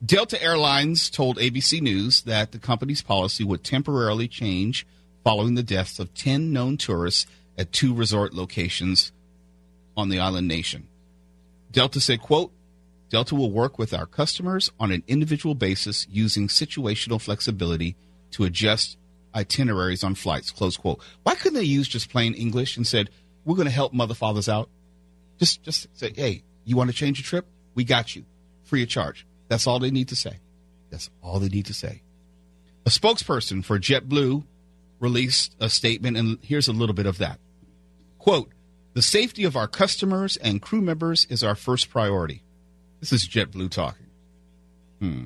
Delta 0.06 0.42
Airlines 0.44 1.10
told 1.10 1.38
ABC 1.38 1.82
News 1.82 2.24
that 2.24 2.52
the 2.52 2.60
company's 2.60 3.02
policy 3.02 3.46
would 3.46 3.64
temporarily 3.64 4.28
change 4.28 4.86
following 5.24 5.56
the 5.56 5.64
deaths 5.64 5.98
of 5.98 6.14
10 6.14 6.52
known 6.52 6.76
tourists 6.76 7.26
at 7.58 7.72
two 7.72 7.94
resort 7.94 8.34
locations 8.34 9.14
on 9.98 10.10
the 10.10 10.20
island 10.20 10.48
nation. 10.48 10.88
Delta 11.72 12.00
said, 12.00 12.22
quote, 12.22 12.52
Delta 13.10 13.36
will 13.36 13.52
work 13.52 13.78
with 13.78 13.94
our 13.94 14.06
customers 14.06 14.72
on 14.80 14.92
an 14.92 15.04
individual 15.08 15.56
basis 15.56 16.08
using 16.10 16.48
situational 16.48 17.22
flexibility 17.22 17.96
to 18.32 18.44
adjust 18.44 18.98
itineraries 19.34 20.04
on 20.04 20.16
flights, 20.16 20.52
close 20.52 20.78
quote. 20.78 21.02
Why 21.24 21.36
couldn't 21.36 21.58
they 21.58 21.64
use 21.64 21.88
just 21.88 22.10
plain 22.10 22.34
English 22.34 22.78
and 22.78 22.88
said, 22.88 23.10
we're 23.44 23.56
going 23.56 23.68
to 23.68 23.74
help 23.74 23.94
mother 23.94 24.14
fathers 24.14 24.50
out? 24.50 24.70
Just, 25.38 25.64
just 25.64 25.88
say, 25.98 26.14
hey, 26.16 26.44
you 26.64 26.76
want 26.76 26.90
to 26.90 26.96
change 26.96 27.20
your 27.20 27.26
trip? 27.26 27.46
We 27.76 27.84
got 27.84 28.16
you 28.16 28.26
free 28.64 28.84
of 28.84 28.90
charge. 28.90 29.26
That's 29.48 29.68
all 29.68 29.80
they 29.80 29.92
need 29.92 30.10
to 30.10 30.16
say. 30.16 30.40
That's 30.90 31.10
all 31.22 31.40
they 31.40 31.50
need 31.50 31.68
to 31.68 31.74
say. 31.74 32.02
A 32.86 32.90
spokesperson 32.90 33.64
for 33.64 33.80
JetBlue 33.80 34.44
released 35.00 35.56
a 35.60 35.70
statement, 35.70 36.18
and 36.18 36.40
here's 36.42 36.68
a 36.68 36.74
little 36.74 36.96
bit 36.96 37.06
of 37.06 37.18
that. 37.20 37.40
Quote, 38.18 38.52
the 38.96 39.02
safety 39.02 39.44
of 39.44 39.58
our 39.58 39.68
customers 39.68 40.38
and 40.38 40.62
crew 40.62 40.80
members 40.80 41.28
is 41.30 41.44
our 41.44 41.54
first 41.54 41.90
priority. 41.90 42.42
This 43.02 43.12
is 43.12 43.28
JetBlue 43.28 43.70
talking. 43.70 44.08
Hmm. 45.00 45.26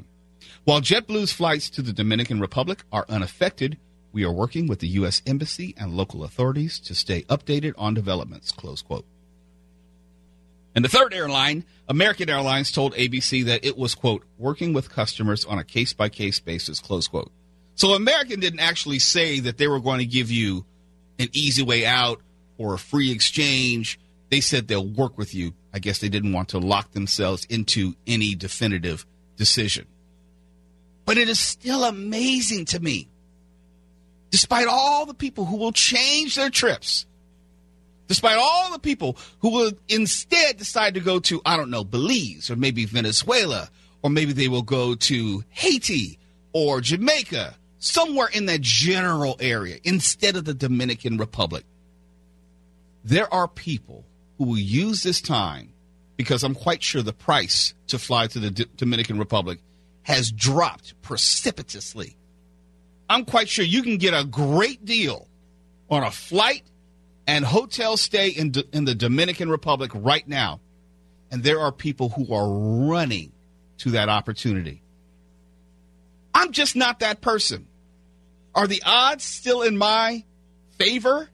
While 0.64 0.82
JetBlue's 0.82 1.32
flights 1.32 1.70
to 1.72 1.84
the 1.84 1.94
Dominican 1.94 2.40
Republic 2.40 2.84
are 2.92 3.06
unaffected, 3.08 3.78
we 4.12 4.26
are 4.26 4.32
working 4.32 4.66
with 4.66 4.80
the 4.80 4.88
U.S. 4.88 5.22
Embassy 5.28 5.76
and 5.78 5.96
local 5.96 6.24
authorities 6.24 6.80
to 6.80 6.96
stay 6.96 7.22
updated 7.24 7.74
on 7.78 7.94
developments. 7.94 8.52
Close 8.52 8.82
quote. 8.82 9.06
And 10.74 10.84
the 10.84 10.90
third 10.90 11.14
airline, 11.14 11.64
American 11.88 12.28
Airlines, 12.28 12.72
told 12.72 12.96
ABC 12.96 13.46
that 13.46 13.64
it 13.64 13.78
was, 13.78 13.94
quote, 13.94 14.24
working 14.40 14.74
with 14.74 14.90
customers 14.90 15.46
on 15.46 15.60
a 15.60 15.64
case 15.64 15.94
by 15.94 16.10
case 16.10 16.40
basis, 16.40 16.80
close 16.80 17.08
quote. 17.08 17.32
So 17.76 17.94
American 17.94 18.40
didn't 18.40 18.62
actually 18.62 19.00
say 19.00 19.40
that 19.42 19.60
they 19.60 19.68
were 19.68 19.80
going 19.80 20.00
to 20.00 20.06
give 20.08 20.32
you 20.32 20.66
an 21.20 21.30
easy 21.34 21.62
way 21.62 21.86
out 21.86 22.22
or 22.60 22.76
a 22.76 22.78
free 22.78 23.12
exchange. 23.12 24.00
They 24.30 24.42
said 24.42 24.68
they'll 24.68 24.86
work 24.86 25.18
with 25.18 25.34
you. 25.34 25.54
I 25.74 25.80
guess 25.80 25.98
they 25.98 26.10
didn't 26.10 26.34
want 26.34 26.50
to 26.50 26.60
lock 26.60 26.92
themselves 26.92 27.46
into 27.46 27.96
any 28.06 28.36
definitive 28.36 29.08
decision. 29.38 29.88
But 31.06 31.18
it 31.18 31.28
is 31.28 31.40
still 31.40 31.84
amazing 31.84 32.66
to 32.66 32.80
me, 32.80 33.08
despite 34.30 34.68
all 34.68 35.08
the 35.08 35.16
people 35.16 35.46
who 35.46 35.58
will 35.58 35.72
change 35.72 36.36
their 36.36 36.52
trips, 36.52 37.08
despite 38.08 38.38
all 38.38 38.72
the 38.72 38.80
people 38.80 39.18
who 39.40 39.50
will 39.50 39.72
instead 39.88 40.58
decide 40.58 40.94
to 40.94 41.00
go 41.00 41.20
to, 41.22 41.42
I 41.46 41.58
don't 41.58 41.72
know, 41.72 41.84
Belize 41.84 42.52
or 42.52 42.56
maybe 42.56 42.86
Venezuela, 42.86 43.70
or 44.04 44.10
maybe 44.12 44.34
they 44.34 44.48
will 44.48 44.62
go 44.62 44.94
to 44.94 45.44
Haiti 45.50 46.20
or 46.54 46.82
Jamaica, 46.82 47.56
somewhere 47.80 48.30
in 48.32 48.46
that 48.48 48.62
general 48.62 49.38
area 49.40 49.80
instead 49.84 50.36
of 50.36 50.46
the 50.46 50.54
Dominican 50.54 51.18
Republic. 51.18 51.64
There 53.04 53.32
are 53.34 53.48
people 53.48 54.06
who 54.38 54.46
will 54.46 54.58
use 54.58 55.04
this 55.04 55.22
time 55.22 55.74
because 56.18 56.44
I'm 56.44 56.56
quite 56.56 56.84
sure 56.84 57.02
the 57.02 57.14
price 57.14 57.74
to 57.88 58.00
fly 58.00 58.28
to 58.28 58.40
the 58.40 58.52
D- 58.52 58.66
Dominican 58.76 59.18
Republic 59.20 59.60
has 60.04 60.32
dropped 60.32 61.02
precipitously. 61.02 62.18
I'm 63.10 63.26
quite 63.26 63.50
sure 63.50 63.66
you 63.66 63.84
can 63.84 63.98
get 63.98 64.14
a 64.14 64.26
great 64.26 64.86
deal 64.86 65.28
on 65.90 66.04
a 66.04 66.12
flight 66.12 66.64
and 67.26 67.46
hotel 67.46 67.96
stay 67.96 68.30
in, 68.30 68.52
D- 68.52 68.68
in 68.74 68.86
the 68.86 68.96
Dominican 68.96 69.50
Republic 69.50 69.92
right 69.94 70.28
now. 70.28 70.60
And 71.32 71.44
there 71.44 71.60
are 71.60 71.72
people 71.72 72.10
who 72.10 72.34
are 72.34 72.88
running 72.90 73.32
to 73.80 73.92
that 73.92 74.10
opportunity. 74.10 74.82
I'm 76.34 76.52
just 76.52 76.76
not 76.76 77.00
that 77.00 77.22
person. 77.22 77.68
Are 78.56 78.68
the 78.68 78.82
odds 78.86 79.24
still 79.24 79.62
in 79.62 79.78
my 79.78 80.24
favor? 80.78 81.30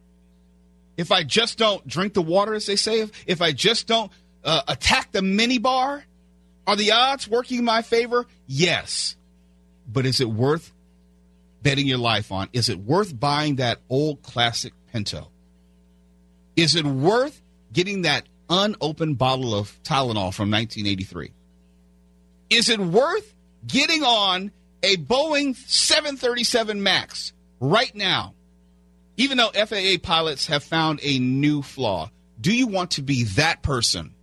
If 0.97 1.11
I 1.11 1.23
just 1.23 1.57
don't 1.57 1.85
drink 1.87 2.13
the 2.13 2.21
water, 2.21 2.53
as 2.53 2.65
they 2.65 2.75
say, 2.75 3.01
if, 3.01 3.11
if 3.27 3.41
I 3.41 3.51
just 3.51 3.87
don't 3.87 4.11
uh, 4.43 4.61
attack 4.67 5.11
the 5.11 5.19
minibar, 5.19 6.03
are 6.67 6.75
the 6.75 6.91
odds 6.91 7.27
working 7.27 7.59
in 7.59 7.65
my 7.65 7.81
favor? 7.81 8.25
Yes. 8.47 9.15
But 9.87 10.05
is 10.05 10.21
it 10.21 10.29
worth 10.29 10.73
betting 11.61 11.87
your 11.87 11.97
life 11.97 12.31
on? 12.31 12.49
Is 12.53 12.69
it 12.69 12.79
worth 12.79 13.17
buying 13.19 13.57
that 13.57 13.79
old 13.89 14.21
classic 14.23 14.73
Pinto? 14.91 15.29
Is 16.55 16.75
it 16.75 16.85
worth 16.85 17.41
getting 17.73 18.03
that 18.03 18.25
unopened 18.49 19.17
bottle 19.17 19.53
of 19.53 19.77
Tylenol 19.83 20.33
from 20.33 20.49
1983? 20.51 21.31
Is 22.49 22.69
it 22.69 22.79
worth 22.79 23.33
getting 23.67 24.03
on 24.03 24.51
a 24.83 24.95
Boeing 24.97 25.55
737 25.55 26.81
MAX 26.81 27.33
right 27.59 27.93
now? 27.95 28.33
Even 29.17 29.37
though 29.37 29.49
FAA 29.49 29.97
pilots 30.01 30.47
have 30.47 30.63
found 30.63 30.99
a 31.01 31.19
new 31.19 31.61
flaw, 31.61 32.09
do 32.39 32.53
you 32.53 32.67
want 32.67 32.91
to 32.91 33.01
be 33.01 33.23
that 33.35 33.61
person 33.61 34.13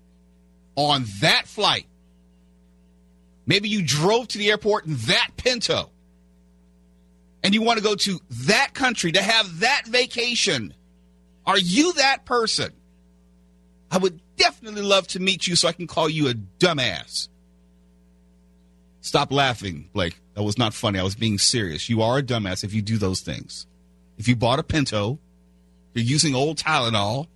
on 0.76 1.06
that 1.20 1.46
flight? 1.46 1.86
Maybe 3.46 3.68
you 3.68 3.82
drove 3.82 4.28
to 4.28 4.38
the 4.38 4.50
airport 4.50 4.86
in 4.86 4.96
that 4.96 5.30
Pinto 5.36 5.90
and 7.42 7.54
you 7.54 7.62
want 7.62 7.78
to 7.78 7.84
go 7.84 7.94
to 7.94 8.20
that 8.30 8.72
country 8.74 9.12
to 9.12 9.22
have 9.22 9.60
that 9.60 9.82
vacation. 9.86 10.74
Are 11.44 11.58
you 11.58 11.94
that 11.94 12.24
person? 12.24 12.72
I 13.90 13.98
would 13.98 14.20
definitely 14.36 14.82
love 14.82 15.06
to 15.08 15.20
meet 15.20 15.46
you 15.46 15.56
so 15.56 15.68
I 15.68 15.72
can 15.72 15.86
call 15.86 16.08
you 16.08 16.28
a 16.28 16.34
dumbass. 16.34 17.28
Stop 19.00 19.32
laughing, 19.32 19.90
Blake. 19.92 20.18
That 20.34 20.44
was 20.44 20.56
not 20.56 20.72
funny. 20.72 20.98
I 20.98 21.02
was 21.02 21.16
being 21.16 21.38
serious. 21.38 21.88
You 21.88 22.02
are 22.02 22.18
a 22.18 22.22
dumbass 22.22 22.62
if 22.62 22.72
you 22.72 22.80
do 22.80 22.96
those 22.96 23.20
things. 23.20 23.66
If 24.18 24.28
you 24.28 24.36
bought 24.36 24.58
a 24.58 24.62
Pinto, 24.62 25.18
you're 25.94 26.04
using 26.04 26.34
old 26.34 26.58
Tylenol. 26.58 27.28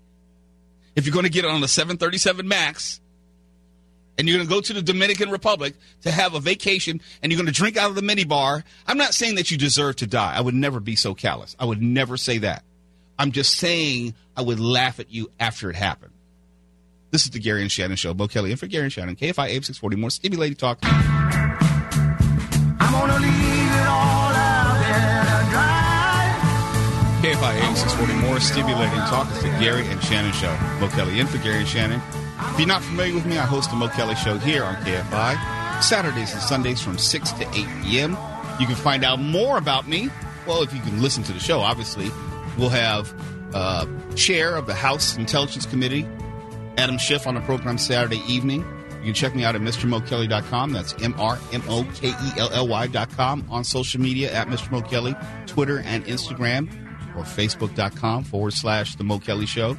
If 0.94 1.06
you're 1.06 1.12
going 1.12 1.24
to 1.24 1.30
get 1.30 1.44
it 1.44 1.50
on 1.50 1.62
a 1.62 1.68
737 1.68 2.48
Max, 2.48 3.00
and 4.18 4.26
you're 4.26 4.38
going 4.38 4.48
to 4.48 4.54
go 4.54 4.60
to 4.62 4.72
the 4.72 4.82
Dominican 4.82 5.30
Republic 5.30 5.74
to 6.02 6.10
have 6.10 6.34
a 6.34 6.40
vacation, 6.40 7.00
and 7.22 7.30
you're 7.30 7.38
going 7.38 7.52
to 7.52 7.52
drink 7.52 7.76
out 7.76 7.90
of 7.90 7.96
the 7.96 8.00
minibar, 8.00 8.62
I'm 8.86 8.96
not 8.96 9.14
saying 9.14 9.34
that 9.34 9.50
you 9.50 9.58
deserve 9.58 9.96
to 9.96 10.06
die. 10.06 10.34
I 10.34 10.40
would 10.40 10.54
never 10.54 10.80
be 10.80 10.96
so 10.96 11.14
callous. 11.14 11.54
I 11.58 11.66
would 11.66 11.82
never 11.82 12.16
say 12.16 12.38
that. 12.38 12.64
I'm 13.18 13.32
just 13.32 13.54
saying 13.54 14.14
I 14.36 14.42
would 14.42 14.60
laugh 14.60 15.00
at 15.00 15.10
you 15.10 15.30
after 15.38 15.70
it 15.70 15.76
happened. 15.76 16.12
This 17.10 17.24
is 17.24 17.30
the 17.30 17.38
Gary 17.38 17.62
and 17.62 17.70
Shannon 17.70 17.96
Show. 17.96 18.12
Mo 18.14 18.28
Kelly 18.28 18.50
and 18.50 18.60
for 18.60 18.66
Gary 18.66 18.84
and 18.84 18.92
Shannon. 18.92 19.16
KFI 19.16 19.48
AM 19.48 19.62
640. 19.62 19.96
More 19.96 20.10
stimulating 20.10 20.56
talk. 20.56 20.78
I'm 20.82 21.56
gonna 22.92 23.18
leave 23.18 23.65
to 27.40 27.44
AM 27.46 27.76
640. 27.76 28.26
More 28.26 28.40
stimulating 28.40 28.98
talk. 29.10 29.28
It's 29.30 29.42
the 29.42 29.48
Gary 29.60 29.86
and 29.86 30.02
Shannon 30.02 30.32
Show. 30.32 30.54
Mo 30.80 30.88
Kelly 30.88 31.20
in 31.20 31.26
for 31.26 31.38
Gary 31.38 31.58
and 31.58 31.68
Shannon. 31.68 32.00
If 32.52 32.58
you're 32.58 32.68
not 32.68 32.82
familiar 32.82 33.14
with 33.14 33.26
me, 33.26 33.38
I 33.38 33.44
host 33.44 33.70
the 33.70 33.76
Mo 33.76 33.88
Kelly 33.88 34.14
Show 34.14 34.38
here 34.38 34.64
on 34.64 34.76
KFI. 34.76 35.82
Saturdays 35.82 36.32
and 36.32 36.42
Sundays 36.42 36.80
from 36.80 36.98
6 36.98 37.32
to 37.32 37.48
8 37.48 37.66
p.m. 37.82 38.16
You 38.58 38.66
can 38.66 38.76
find 38.76 39.04
out 39.04 39.20
more 39.20 39.58
about 39.58 39.86
me. 39.88 40.10
Well, 40.46 40.62
if 40.62 40.72
you 40.72 40.80
can 40.80 41.02
listen 41.02 41.22
to 41.24 41.32
the 41.32 41.40
show, 41.40 41.60
obviously, 41.60 42.10
we'll 42.56 42.70
have 42.70 43.14
uh, 43.52 43.86
chair 44.14 44.56
of 44.56 44.66
the 44.66 44.74
House 44.74 45.16
Intelligence 45.16 45.66
Committee, 45.66 46.06
Adam 46.78 46.98
Schiff, 46.98 47.26
on 47.26 47.34
the 47.34 47.40
program 47.42 47.78
Saturday 47.78 48.22
evening. 48.26 48.64
You 49.00 49.12
can 49.12 49.14
check 49.14 49.34
me 49.34 49.44
out 49.44 49.54
at 49.54 49.60
MrMoKelly.com. 49.60 50.72
That's 50.72 50.94
M 51.02 51.14
R 51.18 51.38
M 51.52 51.62
O 51.68 51.84
K 51.94 52.08
E 52.08 52.30
L 52.38 52.50
L 52.52 52.66
Y.com. 52.68 53.46
On 53.50 53.62
social 53.62 54.00
media 54.00 54.32
at 54.32 54.48
Mr. 54.48 54.70
Mo 54.70 54.82
Kelly, 54.82 55.14
Twitter 55.46 55.80
and 55.80 56.04
Instagram, 56.06 56.68
or 57.16 57.22
Facebook.com 57.22 58.24
forward 58.24 58.52
slash 58.52 58.96
The 58.96 59.04
Mo 59.04 59.18
Kelly 59.18 59.46
Show. 59.46 59.76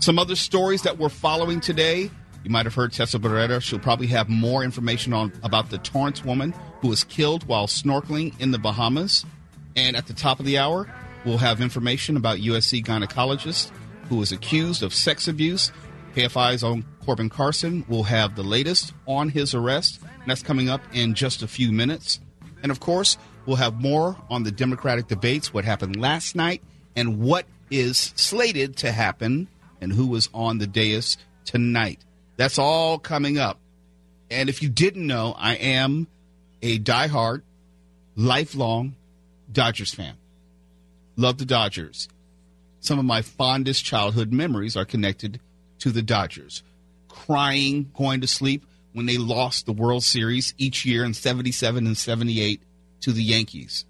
Some 0.00 0.18
other 0.18 0.36
stories 0.36 0.82
that 0.82 0.98
we're 0.98 1.08
following 1.08 1.60
today. 1.60 2.10
You 2.44 2.50
might 2.50 2.66
have 2.66 2.74
heard 2.74 2.92
Tessa 2.92 3.18
Barrera. 3.18 3.60
She'll 3.60 3.80
probably 3.80 4.06
have 4.08 4.28
more 4.28 4.62
information 4.62 5.12
on 5.12 5.32
about 5.42 5.70
the 5.70 5.78
Torrance 5.78 6.24
woman 6.24 6.54
who 6.80 6.88
was 6.88 7.04
killed 7.04 7.46
while 7.48 7.66
snorkeling 7.66 8.38
in 8.40 8.52
the 8.52 8.58
Bahamas. 8.58 9.26
And 9.74 9.96
at 9.96 10.06
the 10.06 10.14
top 10.14 10.40
of 10.40 10.46
the 10.46 10.58
hour, 10.58 10.88
we'll 11.24 11.38
have 11.38 11.60
information 11.60 12.16
about 12.16 12.38
USC 12.38 12.84
gynecologist 12.84 13.70
who 14.08 14.16
was 14.16 14.32
accused 14.32 14.82
of 14.82 14.94
sex 14.94 15.28
abuse. 15.28 15.72
KFI's 16.14 16.64
own 16.64 16.84
Corbin 17.04 17.28
Carson 17.28 17.84
will 17.88 18.04
have 18.04 18.36
the 18.36 18.42
latest 18.42 18.92
on 19.06 19.28
his 19.28 19.54
arrest. 19.54 20.00
And 20.02 20.26
that's 20.26 20.42
coming 20.42 20.68
up 20.68 20.80
in 20.92 21.14
just 21.14 21.42
a 21.42 21.48
few 21.48 21.72
minutes. 21.72 22.20
And 22.62 22.72
of 22.72 22.80
course, 22.80 23.18
we'll 23.46 23.56
have 23.56 23.80
more 23.80 24.16
on 24.28 24.42
the 24.42 24.50
Democratic 24.50 25.06
debates, 25.06 25.52
what 25.52 25.64
happened 25.64 25.96
last 25.96 26.34
night, 26.34 26.62
and 26.96 27.20
what 27.20 27.46
is 27.70 28.12
slated 28.16 28.76
to 28.78 28.92
happen, 28.92 29.48
and 29.80 29.92
who 29.92 30.14
is 30.14 30.28
on 30.34 30.58
the 30.58 30.66
dais 30.66 31.16
tonight. 31.44 32.00
That's 32.36 32.58
all 32.58 32.98
coming 32.98 33.38
up. 33.38 33.58
And 34.30 34.48
if 34.48 34.62
you 34.62 34.68
didn't 34.68 35.06
know, 35.06 35.34
I 35.36 35.54
am 35.54 36.06
a 36.62 36.78
diehard, 36.78 37.42
lifelong 38.16 38.94
Dodgers 39.50 39.94
fan. 39.94 40.14
Love 41.16 41.38
the 41.38 41.44
Dodgers. 41.44 42.08
Some 42.80 42.98
of 42.98 43.04
my 43.04 43.22
fondest 43.22 43.84
childhood 43.84 44.32
memories 44.32 44.76
are 44.76 44.84
connected 44.84 45.40
to 45.80 45.90
the 45.90 46.02
Dodgers. 46.02 46.62
Crying, 47.08 47.90
going 47.96 48.20
to 48.20 48.26
sleep 48.26 48.64
when 48.92 49.06
they 49.06 49.16
lost 49.16 49.66
the 49.66 49.72
World 49.72 50.04
Series 50.04 50.54
each 50.58 50.84
year 50.84 51.04
in 51.04 51.14
77 51.14 51.86
and 51.86 51.96
78 51.96 52.62
to 53.00 53.12
the 53.12 53.22
Yankees. 53.22 53.84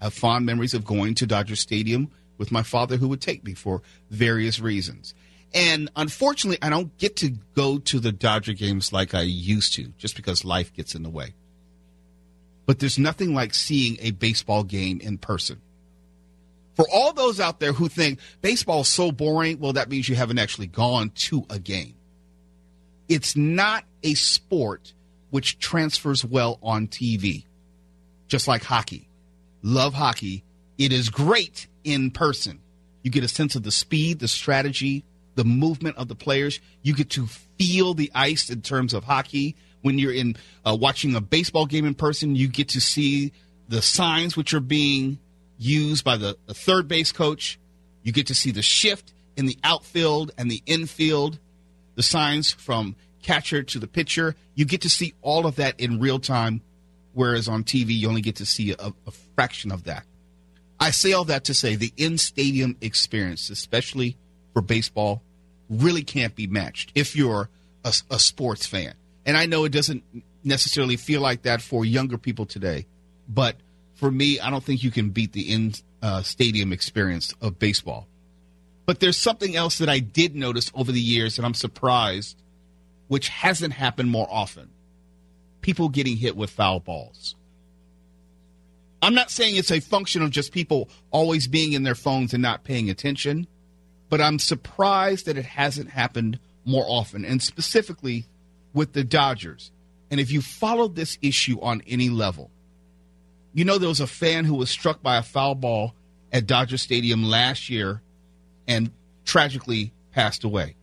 I 0.00 0.04
have 0.04 0.14
fond 0.14 0.46
memories 0.46 0.74
of 0.74 0.84
going 0.84 1.14
to 1.16 1.26
Dodger 1.26 1.56
Stadium 1.56 2.10
with 2.38 2.52
my 2.52 2.62
father, 2.62 2.96
who 2.96 3.08
would 3.08 3.20
take 3.20 3.44
me 3.44 3.54
for 3.54 3.82
various 4.10 4.60
reasons. 4.60 5.14
And 5.54 5.90
unfortunately, 5.94 6.58
I 6.60 6.68
don't 6.68 6.96
get 6.98 7.16
to 7.16 7.30
go 7.54 7.78
to 7.78 8.00
the 8.00 8.10
Dodger 8.10 8.54
games 8.54 8.92
like 8.92 9.14
I 9.14 9.22
used 9.22 9.74
to, 9.74 9.92
just 9.98 10.16
because 10.16 10.44
life 10.44 10.72
gets 10.74 10.94
in 10.94 11.04
the 11.04 11.10
way. 11.10 11.34
But 12.66 12.80
there's 12.80 12.98
nothing 12.98 13.34
like 13.34 13.54
seeing 13.54 13.98
a 14.00 14.10
baseball 14.10 14.64
game 14.64 15.00
in 15.00 15.18
person. 15.18 15.60
For 16.74 16.86
all 16.92 17.12
those 17.12 17.38
out 17.38 17.60
there 17.60 17.72
who 17.72 17.88
think 17.88 18.18
baseball 18.40 18.80
is 18.80 18.88
so 18.88 19.12
boring, 19.12 19.60
well, 19.60 19.74
that 19.74 19.88
means 19.88 20.08
you 20.08 20.16
haven't 20.16 20.38
actually 20.38 20.66
gone 20.66 21.10
to 21.10 21.46
a 21.48 21.60
game. 21.60 21.94
It's 23.08 23.36
not 23.36 23.84
a 24.02 24.14
sport 24.14 24.92
which 25.30 25.58
transfers 25.58 26.24
well 26.24 26.58
on 26.62 26.88
TV, 26.88 27.44
just 28.26 28.48
like 28.48 28.64
hockey. 28.64 29.08
Love 29.62 29.94
hockey. 29.94 30.42
It 30.78 30.92
is 30.92 31.10
great 31.10 31.68
in 31.84 32.10
person. 32.10 32.60
You 33.02 33.10
get 33.10 33.22
a 33.22 33.28
sense 33.28 33.54
of 33.54 33.62
the 33.62 33.70
speed, 33.70 34.18
the 34.18 34.28
strategy, 34.28 35.04
the 35.34 35.44
movement 35.44 35.96
of 35.96 36.08
the 36.08 36.14
players. 36.14 36.60
You 36.82 36.94
get 36.94 37.10
to 37.10 37.26
feel 37.26 37.94
the 37.94 38.10
ice 38.14 38.50
in 38.50 38.62
terms 38.62 38.94
of 38.94 39.04
hockey. 39.04 39.56
When 39.82 39.98
you're 39.98 40.12
in 40.12 40.36
uh, 40.64 40.76
watching 40.80 41.14
a 41.14 41.20
baseball 41.20 41.66
game 41.66 41.84
in 41.84 41.94
person, 41.94 42.34
you 42.34 42.48
get 42.48 42.70
to 42.70 42.80
see 42.80 43.32
the 43.68 43.82
signs 43.82 44.36
which 44.36 44.54
are 44.54 44.60
being 44.60 45.18
used 45.58 46.04
by 46.04 46.16
the, 46.16 46.38
the 46.46 46.54
third 46.54 46.88
base 46.88 47.12
coach. 47.12 47.58
You 48.02 48.12
get 48.12 48.26
to 48.28 48.34
see 48.34 48.50
the 48.50 48.62
shift 48.62 49.12
in 49.36 49.46
the 49.46 49.58
outfield 49.62 50.32
and 50.38 50.50
the 50.50 50.62
infield, 50.66 51.38
the 51.94 52.02
signs 52.02 52.50
from 52.50 52.96
catcher 53.22 53.62
to 53.62 53.78
the 53.78 53.86
pitcher. 53.86 54.36
You 54.54 54.64
get 54.64 54.82
to 54.82 54.90
see 54.90 55.14
all 55.22 55.46
of 55.46 55.56
that 55.56 55.78
in 55.80 56.00
real 56.00 56.18
time, 56.18 56.62
whereas 57.12 57.48
on 57.48 57.64
TV, 57.64 57.88
you 57.90 58.08
only 58.08 58.20
get 58.20 58.36
to 58.36 58.46
see 58.46 58.72
a, 58.72 58.92
a 59.06 59.10
fraction 59.34 59.72
of 59.72 59.84
that. 59.84 60.04
I 60.84 60.90
say 60.90 61.14
all 61.14 61.24
that 61.24 61.44
to 61.44 61.54
say 61.54 61.76
the 61.76 61.94
in 61.96 62.18
stadium 62.18 62.76
experience, 62.82 63.48
especially 63.48 64.18
for 64.52 64.60
baseball, 64.60 65.22
really 65.70 66.02
can't 66.02 66.36
be 66.36 66.46
matched 66.46 66.92
if 66.94 67.16
you're 67.16 67.48
a, 67.84 67.94
a, 68.10 68.18
sports 68.18 68.66
fan. 68.66 68.92
And 69.24 69.34
I 69.34 69.46
know 69.46 69.64
it 69.64 69.72
doesn't 69.72 70.04
necessarily 70.44 70.96
feel 70.96 71.22
like 71.22 71.42
that 71.42 71.62
for 71.62 71.86
younger 71.86 72.18
people 72.18 72.44
today, 72.44 72.84
but 73.26 73.56
for 73.94 74.10
me, 74.10 74.38
I 74.38 74.50
don't 74.50 74.62
think 74.62 74.84
you 74.84 74.90
can 74.90 75.08
beat 75.08 75.32
the 75.32 75.50
in 75.50 75.72
uh, 76.02 76.20
stadium 76.20 76.70
experience 76.70 77.34
of 77.40 77.58
baseball. 77.58 78.06
But 78.84 79.00
there's 79.00 79.16
something 79.16 79.56
else 79.56 79.78
that 79.78 79.88
I 79.88 80.00
did 80.00 80.36
notice 80.36 80.70
over 80.74 80.92
the 80.92 81.00
years, 81.00 81.38
and 81.38 81.46
I'm 81.46 81.54
surprised, 81.54 82.36
which 83.08 83.30
hasn't 83.30 83.72
happened 83.72 84.10
more 84.10 84.28
often 84.30 84.68
people 85.62 85.88
getting 85.88 86.18
hit 86.18 86.36
with 86.36 86.50
foul 86.50 86.78
balls. 86.78 87.36
I'm 89.04 89.14
not 89.14 89.30
saying 89.30 89.56
it's 89.56 89.70
a 89.70 89.80
function 89.80 90.22
of 90.22 90.30
just 90.30 90.50
people 90.50 90.88
always 91.10 91.46
being 91.46 91.74
in 91.74 91.82
their 91.82 91.94
phones 91.94 92.32
and 92.32 92.42
not 92.42 92.64
paying 92.64 92.88
attention, 92.88 93.46
but 94.08 94.20
I'm 94.20 94.38
surprised 94.38 95.26
that 95.26 95.36
it 95.36 95.44
hasn't 95.44 95.90
happened 95.90 96.38
more 96.64 96.86
often, 96.88 97.22
and 97.22 97.42
specifically 97.42 98.26
with 98.72 98.94
the 98.94 99.04
Dodgers. 99.04 99.70
And 100.10 100.20
if 100.20 100.30
you 100.30 100.40
followed 100.40 100.96
this 100.96 101.18
issue 101.20 101.60
on 101.60 101.82
any 101.86 102.08
level, 102.08 102.50
you 103.52 103.66
know 103.66 103.76
there 103.76 103.90
was 103.90 104.00
a 104.00 104.06
fan 104.06 104.46
who 104.46 104.54
was 104.54 104.70
struck 104.70 105.02
by 105.02 105.18
a 105.18 105.22
foul 105.22 105.54
ball 105.54 105.94
at 106.32 106.46
Dodger 106.46 106.78
Stadium 106.78 107.24
last 107.24 107.68
year 107.68 108.00
and 108.66 108.90
tragically 109.26 109.92
passed 110.12 110.44
away. 110.44 110.76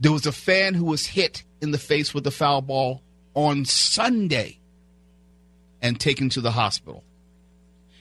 There 0.00 0.12
was 0.12 0.26
a 0.26 0.32
fan 0.32 0.74
who 0.74 0.84
was 0.84 1.06
hit 1.06 1.44
in 1.60 1.70
the 1.70 1.78
face 1.78 2.12
with 2.12 2.26
a 2.26 2.32
foul 2.32 2.60
ball 2.60 3.02
on 3.34 3.64
Sunday 3.64 4.58
and 5.84 6.00
taken 6.00 6.30
to 6.30 6.40
the 6.40 6.50
hospital. 6.50 7.04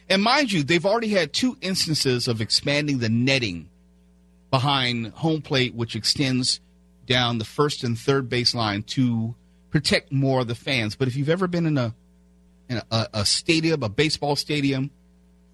And 0.10 0.24
mind 0.24 0.52
you, 0.52 0.64
they've 0.64 0.86
already 0.86 1.10
had 1.10 1.34
two 1.34 1.58
instances 1.62 2.28
of 2.30 2.40
expanding 2.40 3.00
the 3.00 3.10
netting 3.10 3.70
behind 4.50 5.08
home 5.08 5.42
plate, 5.42 5.76
which 5.76 5.96
extends 5.96 6.62
down 7.06 7.38
the 7.38 7.46
first 7.46 7.84
and 7.84 8.00
third 8.00 8.30
baseline 8.30 8.86
to 8.86 9.36
protect 9.70 10.14
more 10.14 10.42
of 10.42 10.48
the 10.48 10.56
fans. 10.56 10.96
But 10.96 11.10
if 11.10 11.18
you've 11.18 11.30
ever 11.30 11.48
been 11.48 11.66
in 11.66 11.78
a 11.78 11.94
in 12.70 12.82
a, 12.90 13.08
a 13.14 13.26
stadium, 13.26 13.84
a 13.84 13.90
baseball 13.90 14.38
stadium, 14.38 14.90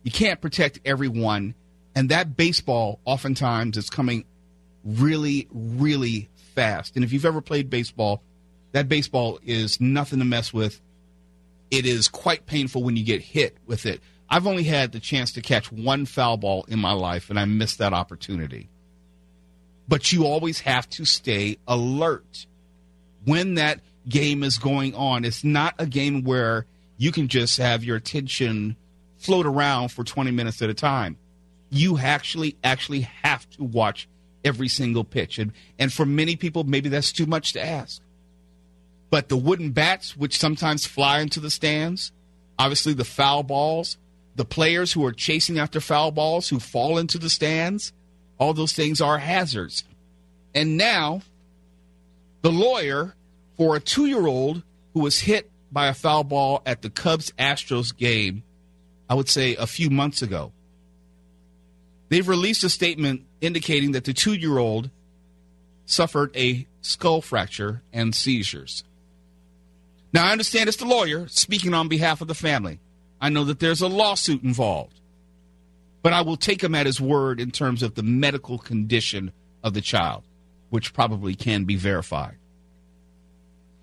you 0.04 0.12
can't 0.12 0.39
protect 0.39 0.80
everyone, 0.86 1.56
and 1.96 2.10
that 2.10 2.38
baseball 2.38 3.00
oftentimes 3.06 3.76
is 3.76 3.89
coming 3.89 4.26
really, 4.84 5.48
really 5.52 6.30
fast. 6.54 6.96
And 6.96 7.04
if 7.04 7.12
you've 7.12 7.26
ever 7.26 7.42
played 7.42 7.72
baseball, 7.72 8.22
that 8.74 8.88
baseball 8.88 9.39
is 9.44 9.82
nothing 9.82 10.20
to 10.20 10.26
mess 10.26 10.54
with. 10.54 10.80
It 11.71 11.86
is 11.86 12.08
quite 12.08 12.45
painful 12.45 12.84
when 12.84 12.95
you 12.95 13.03
get 13.03 13.21
hit 13.21 13.58
with 13.65 13.86
it. 13.86 14.01
I've 14.29 14.47
only 14.47 14.63
had 14.63 14.91
the 14.91 14.99
chance 14.99 15.32
to 15.34 15.41
catch 15.41 15.71
one 15.71 16.05
foul 16.05 16.38
ball 16.38 16.65
in 16.67 16.79
my 16.79 16.91
life, 16.91 17.29
and 17.29 17.39
I 17.39 17.45
missed 17.45 17.79
that 17.79 17.93
opportunity. 17.93 18.69
But 19.88 20.12
you 20.12 20.25
always 20.25 20.60
have 20.62 20.88
to 20.91 21.05
stay 21.05 21.58
alert 21.67 22.45
when 23.25 23.55
that 23.55 23.82
game 24.08 24.43
is 24.43 24.58
going 24.58 24.93
on. 24.93 25.25
It's 25.25 25.43
not 25.43 25.75
a 25.79 25.88
game 25.88 26.23
where 26.23 26.65
you 26.97 27.12
can 27.12 27.27
just 27.27 27.58
have 27.58 27.84
your 27.84 27.97
attention 27.97 28.75
float 29.17 29.45
around 29.45 29.89
for 29.89 30.03
20 30.03 30.32
minutes 30.32 30.62
at 30.62 30.69
a 30.69 30.73
time. 30.73 31.17
You 31.69 31.97
actually 31.97 32.58
actually 32.63 33.01
have 33.01 33.49
to 33.51 33.63
watch 33.63 34.08
every 34.43 34.67
single 34.67 35.03
pitch. 35.03 35.39
And 35.39 35.51
and 35.77 35.91
for 35.91 36.05
many 36.05 36.36
people 36.36 36.63
maybe 36.63 36.89
that's 36.89 37.12
too 37.12 37.25
much 37.25 37.53
to 37.53 37.65
ask. 37.65 38.01
But 39.10 39.30
the 39.30 39.38
wooden 39.38 39.72
bats 39.72 40.15
which 40.15 40.38
sometimes 40.38 40.86
fly 40.86 41.19
into 41.19 41.39
the 41.39 41.50
stands, 41.50 42.12
obviously 42.58 42.93
the 42.93 43.06
foul 43.06 43.43
balls, 43.43 43.98
the 44.36 44.45
players 44.45 44.93
who 44.93 45.06
are 45.06 45.12
chasing 45.12 45.58
after 45.58 45.82
foul 45.82 46.12
balls 46.12 46.50
who 46.50 46.60
fall 46.60 46.98
into 46.98 47.17
the 47.17 47.30
stands, 47.30 47.91
all 48.38 48.54
those 48.54 48.74
things 48.74 49.02
are 49.02 49.17
hazards. 49.17 49.84
And 50.54 50.78
now 50.78 51.22
the 52.41 52.52
lawyer 52.52 53.15
for 53.58 53.76
a 53.76 53.82
2-year-old 53.82 54.63
who 54.93 55.00
was 55.02 55.22
hit 55.22 55.52
by 55.72 55.88
a 55.88 55.93
foul 55.93 56.24
ball 56.24 56.62
at 56.65 56.82
the 56.82 56.89
Cubs 56.89 57.32
Astros 57.38 57.95
game, 57.95 58.43
I 59.10 59.15
would 59.15 59.30
say 59.30 59.56
a 59.56 59.67
few 59.67 59.89
months 59.89 60.22
ago. 60.22 60.52
They've 62.10 62.28
released 62.28 62.63
a 62.63 62.69
statement 62.69 63.26
indicating 63.41 63.91
that 63.91 64.04
the 64.04 64.13
two 64.13 64.34
year 64.34 64.58
old 64.58 64.89
suffered 65.86 66.36
a 66.36 66.67
skull 66.82 67.22
fracture 67.22 67.82
and 67.93 68.15
seizures. 68.15 68.84
Now, 70.12 70.28
I 70.28 70.32
understand 70.32 70.67
it's 70.67 70.78
the 70.78 70.86
lawyer 70.86 71.28
speaking 71.28 71.74
on 71.74 71.88
behalf 71.88 72.22
of 72.22 72.28
the 72.28 72.36
family. 72.36 72.80
I 73.22 73.30
know 73.30 73.43
that 73.45 73.60
there's 73.60 73.82
a 73.82 73.88
lawsuit 73.88 74.43
involved, 74.43 75.00
but 76.02 76.13
I 76.13 76.22
will 76.22 76.38
take 76.38 76.63
him 76.63 76.74
at 76.74 76.86
his 76.86 77.02
word 77.02 77.39
in 77.39 77.52
terms 77.52 77.84
of 77.84 77.95
the 77.95 78.04
medical 78.04 78.58
condition 78.58 79.32
of 79.63 79.74
the 79.74 79.82
child, 79.82 80.24
which 80.69 80.93
probably 80.93 81.36
can 81.36 81.65
be 81.65 81.76
verified. 81.76 82.38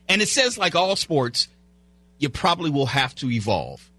And 0.08 0.22
it 0.22 0.28
says, 0.28 0.56
like 0.56 0.74
all 0.74 0.96
sports, 0.96 1.48
you 2.18 2.28
probably 2.28 2.70
will 2.70 2.86
have 2.86 3.14
to 3.16 3.30
evolve. 3.30 3.90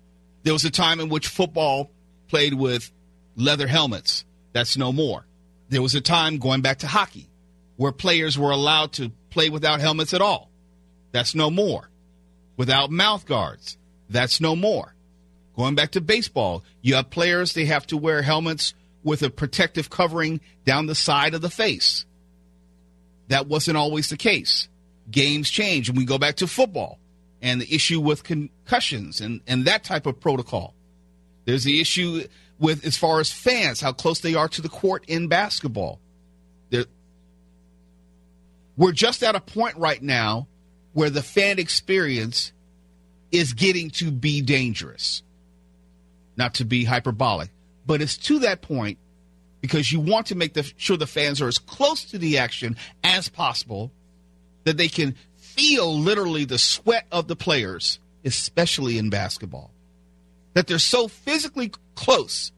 There 0.43 0.53
was 0.53 0.65
a 0.65 0.71
time 0.71 0.99
in 0.99 1.09
which 1.09 1.27
football 1.27 1.91
played 2.27 2.53
with 2.53 2.91
leather 3.35 3.67
helmets 3.67 4.25
That's 4.53 4.77
no 4.77 4.91
more. 4.91 5.25
There 5.69 5.81
was 5.81 5.93
a 5.93 6.01
time 6.01 6.39
going 6.39 6.61
back 6.61 6.79
to 6.79 6.87
hockey 6.87 7.29
where 7.75 7.91
players 7.91 8.39
were 8.39 8.51
allowed 8.51 8.93
to 8.93 9.11
play 9.29 9.49
without 9.49 9.79
helmets 9.79 10.13
at 10.13 10.21
all. 10.21 10.49
That's 11.11 11.35
no 11.35 11.51
more. 11.51 11.89
Without 12.57 12.91
mouth 12.91 13.25
guards. 13.25 13.77
That's 14.09 14.41
no 14.41 14.55
more. 14.55 14.93
Going 15.55 15.75
back 15.75 15.91
to 15.91 16.01
baseball, 16.01 16.63
you 16.81 16.95
have 16.95 17.09
players, 17.09 17.53
they 17.53 17.65
have 17.65 17.87
to 17.87 17.97
wear 17.97 18.21
helmets 18.21 18.73
with 19.03 19.23
a 19.23 19.29
protective 19.29 19.89
covering 19.89 20.41
down 20.65 20.85
the 20.85 20.95
side 20.95 21.33
of 21.33 21.41
the 21.41 21.49
face. 21.49 22.05
That 23.29 23.47
wasn't 23.47 23.77
always 23.77 24.09
the 24.09 24.17
case. 24.17 24.67
Games 25.09 25.49
change, 25.49 25.89
and 25.89 25.97
we 25.97 26.05
go 26.05 26.17
back 26.17 26.37
to 26.37 26.47
football 26.47 26.99
and 27.41 27.61
the 27.61 27.73
issue 27.73 27.99
with 28.01 28.23
concussions 28.23 29.21
and, 29.21 29.41
and 29.47 29.65
that 29.65 29.83
type 29.83 30.05
of 30.05 30.19
protocol. 30.19 30.73
There's 31.45 31.63
the 31.63 31.79
issue 31.79 32.23
with 32.59 32.85
as 32.85 32.97
far 32.97 33.19
as 33.19 33.31
fans, 33.31 33.79
how 33.79 33.93
close 33.93 34.19
they 34.19 34.35
are 34.35 34.49
to 34.49 34.61
the 34.61 34.69
court 34.69 35.05
in 35.07 35.27
basketball. 35.27 35.99
We're 38.75 38.91
just 38.91 39.23
at 39.23 39.35
a 39.35 39.39
point 39.39 39.77
right 39.77 40.01
now 40.01 40.47
where 40.97 41.11
the 41.11 41.21
fan 41.21 41.59
experience 41.59 42.51
is 43.31 43.53
getting 43.53 43.91
to 43.91 44.09
be 44.09 44.41
dangerous. 44.41 45.21
Not 46.35 46.55
to 46.55 46.65
be 46.65 46.85
hyperbolic, 46.85 47.51
but 47.85 48.01
it's 48.01 48.17
to 48.17 48.39
that 48.39 48.63
point 48.63 48.97
because 49.61 49.91
you 49.91 49.99
want 49.99 50.25
to 50.25 50.35
make 50.35 50.55
the, 50.55 50.63
sure 50.77 50.97
the 50.97 51.05
fans 51.05 51.39
are 51.39 51.47
as 51.47 51.59
close 51.59 52.03
to 52.05 52.17
the 52.17 52.39
action 52.39 52.77
as 53.03 53.29
possible 53.29 53.91
that 54.63 54.77
they 54.77 54.87
can 54.87 55.13
feel 55.35 55.95
literally 55.95 56.45
the 56.45 56.57
sweat 56.57 57.05
of 57.11 57.27
the 57.27 57.35
players, 57.35 57.99
especially 58.25 58.97
in 58.97 59.11
basketball. 59.11 59.69
That 60.55 60.65
they're 60.65 60.79
so 60.79 61.07
physically 61.07 61.73
close 61.93 62.51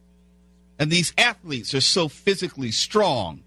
and 0.79 0.89
these 0.89 1.11
athletes 1.17 1.73
are 1.73 1.81
so 1.81 2.07
physically 2.07 2.71
strong 2.71 3.43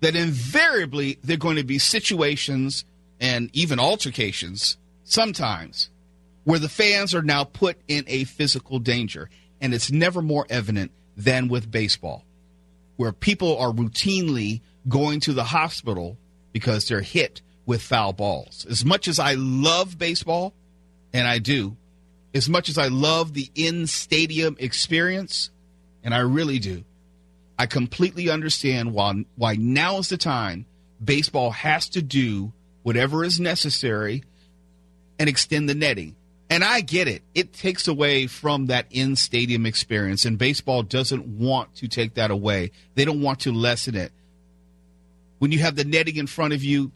that 0.00 0.14
invariably 0.14 1.18
they're 1.24 1.38
going 1.38 1.56
to 1.56 1.64
be 1.64 1.78
situations 1.78 2.84
and 3.22 3.48
even 3.54 3.78
altercations 3.78 4.76
sometimes 5.04 5.88
where 6.42 6.58
the 6.58 6.68
fans 6.68 7.14
are 7.14 7.22
now 7.22 7.44
put 7.44 7.78
in 7.86 8.04
a 8.08 8.24
physical 8.24 8.80
danger. 8.80 9.30
And 9.60 9.72
it's 9.72 9.92
never 9.92 10.20
more 10.20 10.44
evident 10.50 10.90
than 11.16 11.46
with 11.46 11.70
baseball, 11.70 12.24
where 12.96 13.12
people 13.12 13.56
are 13.58 13.70
routinely 13.70 14.60
going 14.88 15.20
to 15.20 15.32
the 15.32 15.44
hospital 15.44 16.18
because 16.52 16.88
they're 16.88 17.00
hit 17.00 17.42
with 17.64 17.80
foul 17.80 18.12
balls. 18.12 18.66
As 18.68 18.84
much 18.84 19.06
as 19.06 19.20
I 19.20 19.34
love 19.34 19.96
baseball, 19.96 20.52
and 21.12 21.28
I 21.28 21.38
do, 21.38 21.76
as 22.34 22.48
much 22.48 22.68
as 22.68 22.76
I 22.76 22.88
love 22.88 23.34
the 23.34 23.48
in 23.54 23.86
stadium 23.86 24.56
experience, 24.58 25.50
and 26.02 26.12
I 26.12 26.20
really 26.20 26.58
do, 26.58 26.82
I 27.56 27.66
completely 27.66 28.30
understand 28.30 28.92
why, 28.92 29.26
why 29.36 29.54
now 29.54 29.98
is 29.98 30.08
the 30.08 30.16
time 30.16 30.66
baseball 31.04 31.52
has 31.52 31.88
to 31.90 32.02
do 32.02 32.52
whatever 32.82 33.24
is 33.24 33.40
necessary 33.40 34.24
and 35.18 35.28
extend 35.28 35.68
the 35.68 35.74
netting. 35.74 36.16
And 36.50 36.62
I 36.62 36.82
get 36.82 37.08
it. 37.08 37.22
It 37.34 37.54
takes 37.54 37.88
away 37.88 38.26
from 38.26 38.66
that 38.66 38.86
in 38.90 39.16
stadium 39.16 39.64
experience, 39.64 40.26
and 40.26 40.36
baseball 40.36 40.82
doesn't 40.82 41.26
want 41.26 41.74
to 41.76 41.88
take 41.88 42.14
that 42.14 42.30
away. 42.30 42.72
They 42.94 43.06
don't 43.06 43.22
want 43.22 43.40
to 43.40 43.52
lessen 43.52 43.94
it. 43.94 44.12
When 45.38 45.50
you 45.50 45.60
have 45.60 45.76
the 45.76 45.84
netting 45.84 46.16
in 46.16 46.26
front 46.26 46.52
of 46.52 46.62
you, 46.62 46.92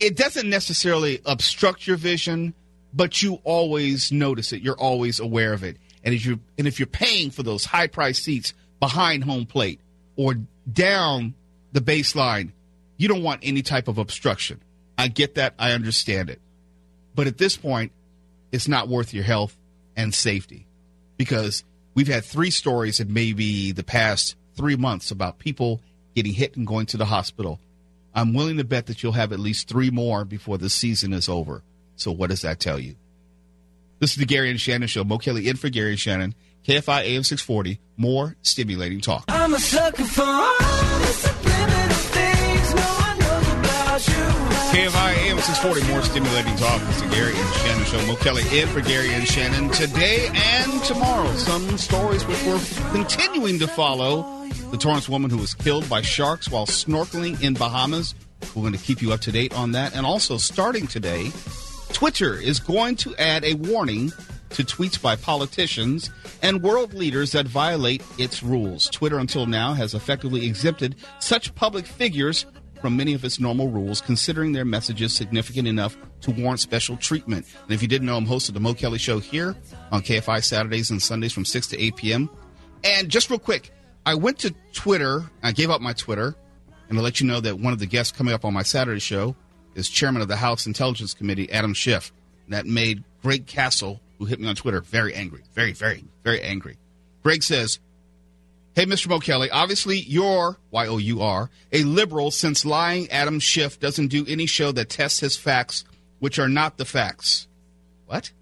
it 0.00 0.16
doesn't 0.16 0.48
necessarily 0.48 1.20
obstruct 1.24 1.86
your 1.86 1.96
vision, 1.96 2.54
but 2.92 3.22
you 3.22 3.38
always 3.44 4.10
notice 4.10 4.52
it. 4.52 4.62
You're 4.62 4.80
always 4.80 5.20
aware 5.20 5.52
of 5.52 5.62
it. 5.62 5.76
And 6.02 6.14
if 6.14 6.26
you 6.26 6.40
and 6.58 6.66
if 6.66 6.80
you're 6.80 6.86
paying 6.86 7.30
for 7.30 7.42
those 7.42 7.64
high 7.64 7.86
price 7.86 8.18
seats 8.18 8.54
behind 8.80 9.24
home 9.24 9.46
plate 9.46 9.80
or 10.16 10.34
down 10.70 11.34
the 11.72 11.80
baseline, 11.80 12.52
you 12.96 13.08
don't 13.08 13.22
want 13.22 13.40
any 13.44 13.62
type 13.62 13.88
of 13.88 13.98
obstruction. 13.98 14.60
I 15.00 15.08
get 15.08 15.36
that. 15.36 15.54
I 15.58 15.72
understand 15.72 16.28
it. 16.28 16.42
But 17.14 17.26
at 17.26 17.38
this 17.38 17.56
point, 17.56 17.92
it's 18.52 18.68
not 18.68 18.86
worth 18.86 19.14
your 19.14 19.24
health 19.24 19.56
and 19.96 20.14
safety 20.14 20.66
because 21.16 21.64
we've 21.94 22.06
had 22.06 22.22
three 22.22 22.50
stories 22.50 23.00
in 23.00 23.10
maybe 23.10 23.72
the 23.72 23.82
past 23.82 24.36
three 24.56 24.76
months 24.76 25.10
about 25.10 25.38
people 25.38 25.80
getting 26.14 26.34
hit 26.34 26.54
and 26.54 26.66
going 26.66 26.84
to 26.84 26.98
the 26.98 27.06
hospital. 27.06 27.58
I'm 28.14 28.34
willing 28.34 28.58
to 28.58 28.64
bet 28.64 28.88
that 28.88 29.02
you'll 29.02 29.12
have 29.12 29.32
at 29.32 29.40
least 29.40 29.68
three 29.68 29.90
more 29.90 30.26
before 30.26 30.58
the 30.58 30.68
season 30.68 31.14
is 31.14 31.30
over. 31.30 31.62
So, 31.96 32.12
what 32.12 32.28
does 32.28 32.42
that 32.42 32.60
tell 32.60 32.78
you? 32.78 32.96
This 34.00 34.10
is 34.10 34.16
the 34.16 34.26
Gary 34.26 34.50
and 34.50 34.60
Shannon 34.60 34.88
Show. 34.88 35.04
Mo 35.04 35.16
Kelly 35.16 35.48
in 35.48 35.56
for 35.56 35.70
Gary 35.70 35.92
and 35.92 36.00
Shannon. 36.00 36.34
KFI 36.66 37.04
AM 37.04 37.22
640. 37.22 37.80
More 37.96 38.36
stimulating 38.42 39.00
talk. 39.00 39.24
KFI 44.06 45.14
AM 45.28 45.38
640, 45.38 45.92
more 45.92 46.02
stimulating 46.02 46.56
talk. 46.56 46.80
It's 46.88 47.02
the 47.02 47.08
Gary 47.08 47.34
and 47.34 47.54
Shannon 47.54 47.84
Show. 47.84 48.06
Mo 48.06 48.16
Kelly 48.16 48.42
in 48.58 48.68
for 48.68 48.80
Gary 48.80 49.12
and 49.12 49.26
Shannon 49.26 49.68
today 49.70 50.28
and 50.32 50.82
tomorrow. 50.84 51.30
Some 51.36 51.76
stories 51.76 52.24
which 52.26 52.42
we're 52.44 52.60
continuing 52.92 53.58
to 53.58 53.66
follow. 53.66 54.46
The 54.70 54.78
Torrance 54.78 55.08
woman 55.08 55.30
who 55.30 55.38
was 55.38 55.54
killed 55.54 55.88
by 55.88 56.02
sharks 56.02 56.48
while 56.50 56.66
snorkeling 56.66 57.42
in 57.42 57.54
Bahamas. 57.54 58.14
We're 58.54 58.62
going 58.62 58.72
to 58.72 58.78
keep 58.78 59.02
you 59.02 59.12
up 59.12 59.20
to 59.22 59.32
date 59.32 59.54
on 59.54 59.72
that. 59.72 59.94
And 59.94 60.06
also, 60.06 60.38
starting 60.38 60.86
today, 60.86 61.30
Twitter 61.92 62.34
is 62.34 62.58
going 62.58 62.96
to 62.96 63.14
add 63.16 63.44
a 63.44 63.54
warning 63.54 64.12
to 64.50 64.64
tweets 64.64 65.00
by 65.00 65.16
politicians 65.16 66.10
and 66.42 66.62
world 66.62 66.94
leaders 66.94 67.32
that 67.32 67.46
violate 67.46 68.02
its 68.18 68.42
rules. 68.42 68.88
Twitter, 68.88 69.18
until 69.18 69.46
now, 69.46 69.74
has 69.74 69.94
effectively 69.94 70.46
exempted 70.46 70.96
such 71.18 71.54
public 71.54 71.86
figures 71.86 72.46
from 72.80 72.96
many 72.96 73.14
of 73.14 73.24
its 73.24 73.38
normal 73.38 73.68
rules, 73.68 74.00
considering 74.00 74.52
their 74.52 74.64
messages 74.64 75.12
significant 75.12 75.68
enough 75.68 75.96
to 76.22 76.30
warrant 76.30 76.60
special 76.60 76.96
treatment. 76.96 77.46
And 77.62 77.72
if 77.72 77.82
you 77.82 77.88
didn't 77.88 78.06
know, 78.06 78.16
I'm 78.16 78.26
host 78.26 78.48
of 78.48 78.54
the 78.54 78.60
Mo 78.60 78.74
Kelly 78.74 78.98
Show 78.98 79.18
here 79.18 79.54
on 79.92 80.02
KFI 80.02 80.42
Saturdays 80.44 80.90
and 80.90 81.00
Sundays 81.00 81.32
from 81.32 81.44
6 81.44 81.68
to 81.68 81.80
8 81.80 81.96
p.m. 81.96 82.30
And 82.84 83.08
just 83.08 83.30
real 83.30 83.38
quick, 83.38 83.70
I 84.06 84.14
went 84.14 84.38
to 84.40 84.54
Twitter. 84.72 85.30
I 85.42 85.52
gave 85.52 85.70
up 85.70 85.80
my 85.80 85.92
Twitter, 85.92 86.34
and 86.88 86.96
to 86.96 87.02
let 87.02 87.20
you 87.20 87.26
know 87.26 87.40
that 87.40 87.58
one 87.58 87.72
of 87.72 87.78
the 87.78 87.86
guests 87.86 88.16
coming 88.16 88.34
up 88.34 88.44
on 88.44 88.54
my 88.54 88.62
Saturday 88.62 89.00
show 89.00 89.36
is 89.74 89.88
Chairman 89.88 90.22
of 90.22 90.28
the 90.28 90.36
House 90.36 90.66
Intelligence 90.66 91.14
Committee, 91.14 91.50
Adam 91.52 91.74
Schiff. 91.74 92.12
That 92.48 92.66
made 92.66 93.04
Greg 93.22 93.46
Castle, 93.46 94.00
who 94.18 94.24
hit 94.24 94.40
me 94.40 94.48
on 94.48 94.56
Twitter, 94.56 94.80
very 94.80 95.14
angry. 95.14 95.42
Very, 95.52 95.72
very, 95.72 96.04
very 96.24 96.42
angry. 96.42 96.78
Greg 97.22 97.42
says, 97.44 97.78
Hey, 98.80 98.86
Mr. 98.86 99.08
Mo 99.08 99.18
Kelly, 99.18 99.50
obviously 99.50 99.98
you're, 99.98 100.56
Y 100.70 100.86
O 100.86 100.96
U 100.96 101.20
R, 101.20 101.50
a 101.70 101.84
liberal 101.84 102.30
since 102.30 102.64
lying 102.64 103.10
Adam 103.10 103.38
Schiff 103.38 103.78
doesn't 103.78 104.08
do 104.08 104.24
any 104.26 104.46
show 104.46 104.72
that 104.72 104.88
tests 104.88 105.20
his 105.20 105.36
facts, 105.36 105.84
which 106.18 106.38
are 106.38 106.48
not 106.48 106.78
the 106.78 106.86
facts. 106.86 107.46
What? 108.06 108.32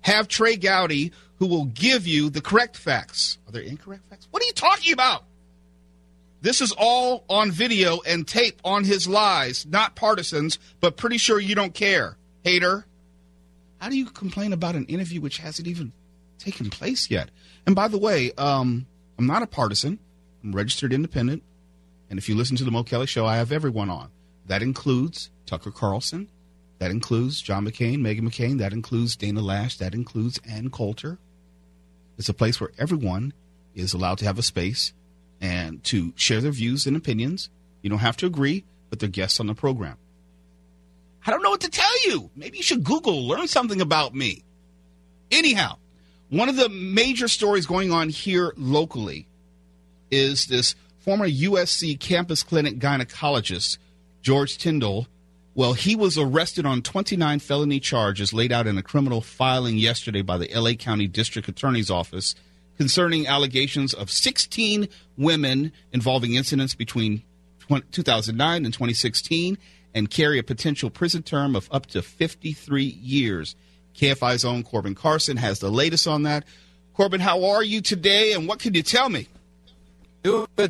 Have 0.00 0.26
Trey 0.26 0.56
Gowdy, 0.56 1.12
who 1.36 1.46
will 1.46 1.66
give 1.66 2.04
you 2.04 2.30
the 2.30 2.40
correct 2.40 2.76
facts. 2.76 3.38
Are 3.46 3.52
there 3.52 3.62
incorrect 3.62 4.10
facts? 4.10 4.26
What 4.32 4.42
are 4.42 4.46
you 4.46 4.52
talking 4.54 4.92
about? 4.92 5.22
This 6.40 6.60
is 6.60 6.74
all 6.76 7.24
on 7.28 7.52
video 7.52 8.00
and 8.04 8.26
tape 8.26 8.60
on 8.64 8.82
his 8.82 9.06
lies, 9.06 9.64
not 9.66 9.94
partisans, 9.94 10.58
but 10.80 10.96
pretty 10.96 11.18
sure 11.18 11.38
you 11.38 11.54
don't 11.54 11.74
care. 11.74 12.16
Hater. 12.42 12.86
How 13.80 13.88
do 13.88 13.96
you 13.96 14.06
complain 14.06 14.52
about 14.52 14.74
an 14.74 14.86
interview 14.86 15.20
which 15.20 15.38
hasn't 15.38 15.68
even 15.68 15.92
taken 16.40 16.70
place 16.70 17.08
yet? 17.08 17.30
And 17.66 17.76
by 17.76 17.86
the 17.86 17.98
way, 17.98 18.32
um, 18.36 18.88
I'm 19.18 19.26
not 19.26 19.42
a 19.42 19.46
partisan. 19.46 19.98
I'm 20.44 20.54
registered 20.54 20.92
independent. 20.92 21.42
And 22.08 22.18
if 22.18 22.28
you 22.28 22.36
listen 22.36 22.56
to 22.56 22.64
the 22.64 22.70
Mo 22.70 22.84
Kelly 22.84 23.06
show, 23.06 23.26
I 23.26 23.36
have 23.36 23.52
everyone 23.52 23.90
on. 23.90 24.10
That 24.46 24.62
includes 24.62 25.30
Tucker 25.44 25.70
Carlson. 25.70 26.28
That 26.78 26.90
includes 26.90 27.42
John 27.42 27.66
McCain, 27.66 27.98
Meghan 27.98 28.22
McCain. 28.22 28.58
That 28.58 28.72
includes 28.72 29.16
Dana 29.16 29.40
Loesch. 29.40 29.78
That 29.78 29.94
includes 29.94 30.40
Ann 30.48 30.70
Coulter. 30.70 31.18
It's 32.16 32.28
a 32.28 32.34
place 32.34 32.60
where 32.60 32.70
everyone 32.78 33.32
is 33.74 33.92
allowed 33.92 34.18
to 34.18 34.24
have 34.24 34.38
a 34.38 34.42
space 34.42 34.92
and 35.40 35.82
to 35.84 36.12
share 36.16 36.40
their 36.40 36.52
views 36.52 36.86
and 36.86 36.96
opinions. 36.96 37.50
You 37.82 37.90
don't 37.90 37.98
have 37.98 38.16
to 38.18 38.26
agree, 38.26 38.64
but 38.90 39.00
they're 39.00 39.08
guests 39.08 39.40
on 39.40 39.46
the 39.48 39.54
program. 39.54 39.96
I 41.26 41.30
don't 41.30 41.42
know 41.42 41.50
what 41.50 41.60
to 41.60 41.70
tell 41.70 42.06
you. 42.06 42.30
Maybe 42.34 42.58
you 42.58 42.62
should 42.62 42.84
Google, 42.84 43.26
learn 43.26 43.48
something 43.48 43.80
about 43.80 44.14
me. 44.14 44.44
Anyhow, 45.30 45.76
one 46.30 46.48
of 46.48 46.56
the 46.56 46.68
major 46.68 47.28
stories 47.28 47.66
going 47.66 47.90
on 47.92 48.08
here 48.08 48.52
locally 48.56 49.26
is 50.10 50.46
this 50.46 50.74
former 50.98 51.28
USC 51.28 51.98
campus 51.98 52.42
clinic 52.42 52.78
gynecologist, 52.78 53.78
George 54.20 54.58
Tyndall. 54.58 55.06
Well, 55.54 55.72
he 55.72 55.96
was 55.96 56.18
arrested 56.18 56.66
on 56.66 56.82
29 56.82 57.38
felony 57.40 57.80
charges 57.80 58.32
laid 58.32 58.52
out 58.52 58.66
in 58.66 58.78
a 58.78 58.82
criminal 58.82 59.20
filing 59.20 59.78
yesterday 59.78 60.22
by 60.22 60.38
the 60.38 60.50
LA 60.54 60.72
County 60.72 61.06
District 61.06 61.48
Attorney's 61.48 61.90
Office 61.90 62.34
concerning 62.76 63.26
allegations 63.26 63.92
of 63.92 64.10
16 64.10 64.88
women 65.16 65.72
involving 65.92 66.34
incidents 66.34 66.74
between 66.74 67.22
2009 67.90 68.64
and 68.64 68.72
2016 68.72 69.58
and 69.94 70.10
carry 70.10 70.38
a 70.38 70.44
potential 70.44 70.90
prison 70.90 71.22
term 71.22 71.56
of 71.56 71.68
up 71.72 71.86
to 71.86 72.02
53 72.02 72.84
years. 72.84 73.56
KFI's 73.98 74.44
own 74.44 74.62
Corbin 74.62 74.94
Carson 74.94 75.36
has 75.36 75.58
the 75.58 75.70
latest 75.70 76.06
on 76.06 76.22
that. 76.22 76.44
Corbin, 76.94 77.20
how 77.20 77.44
are 77.44 77.62
you 77.62 77.80
today 77.80 78.32
and 78.32 78.48
what 78.48 78.58
can 78.58 78.74
you 78.74 78.82
tell 78.82 79.08
me? 79.08 79.28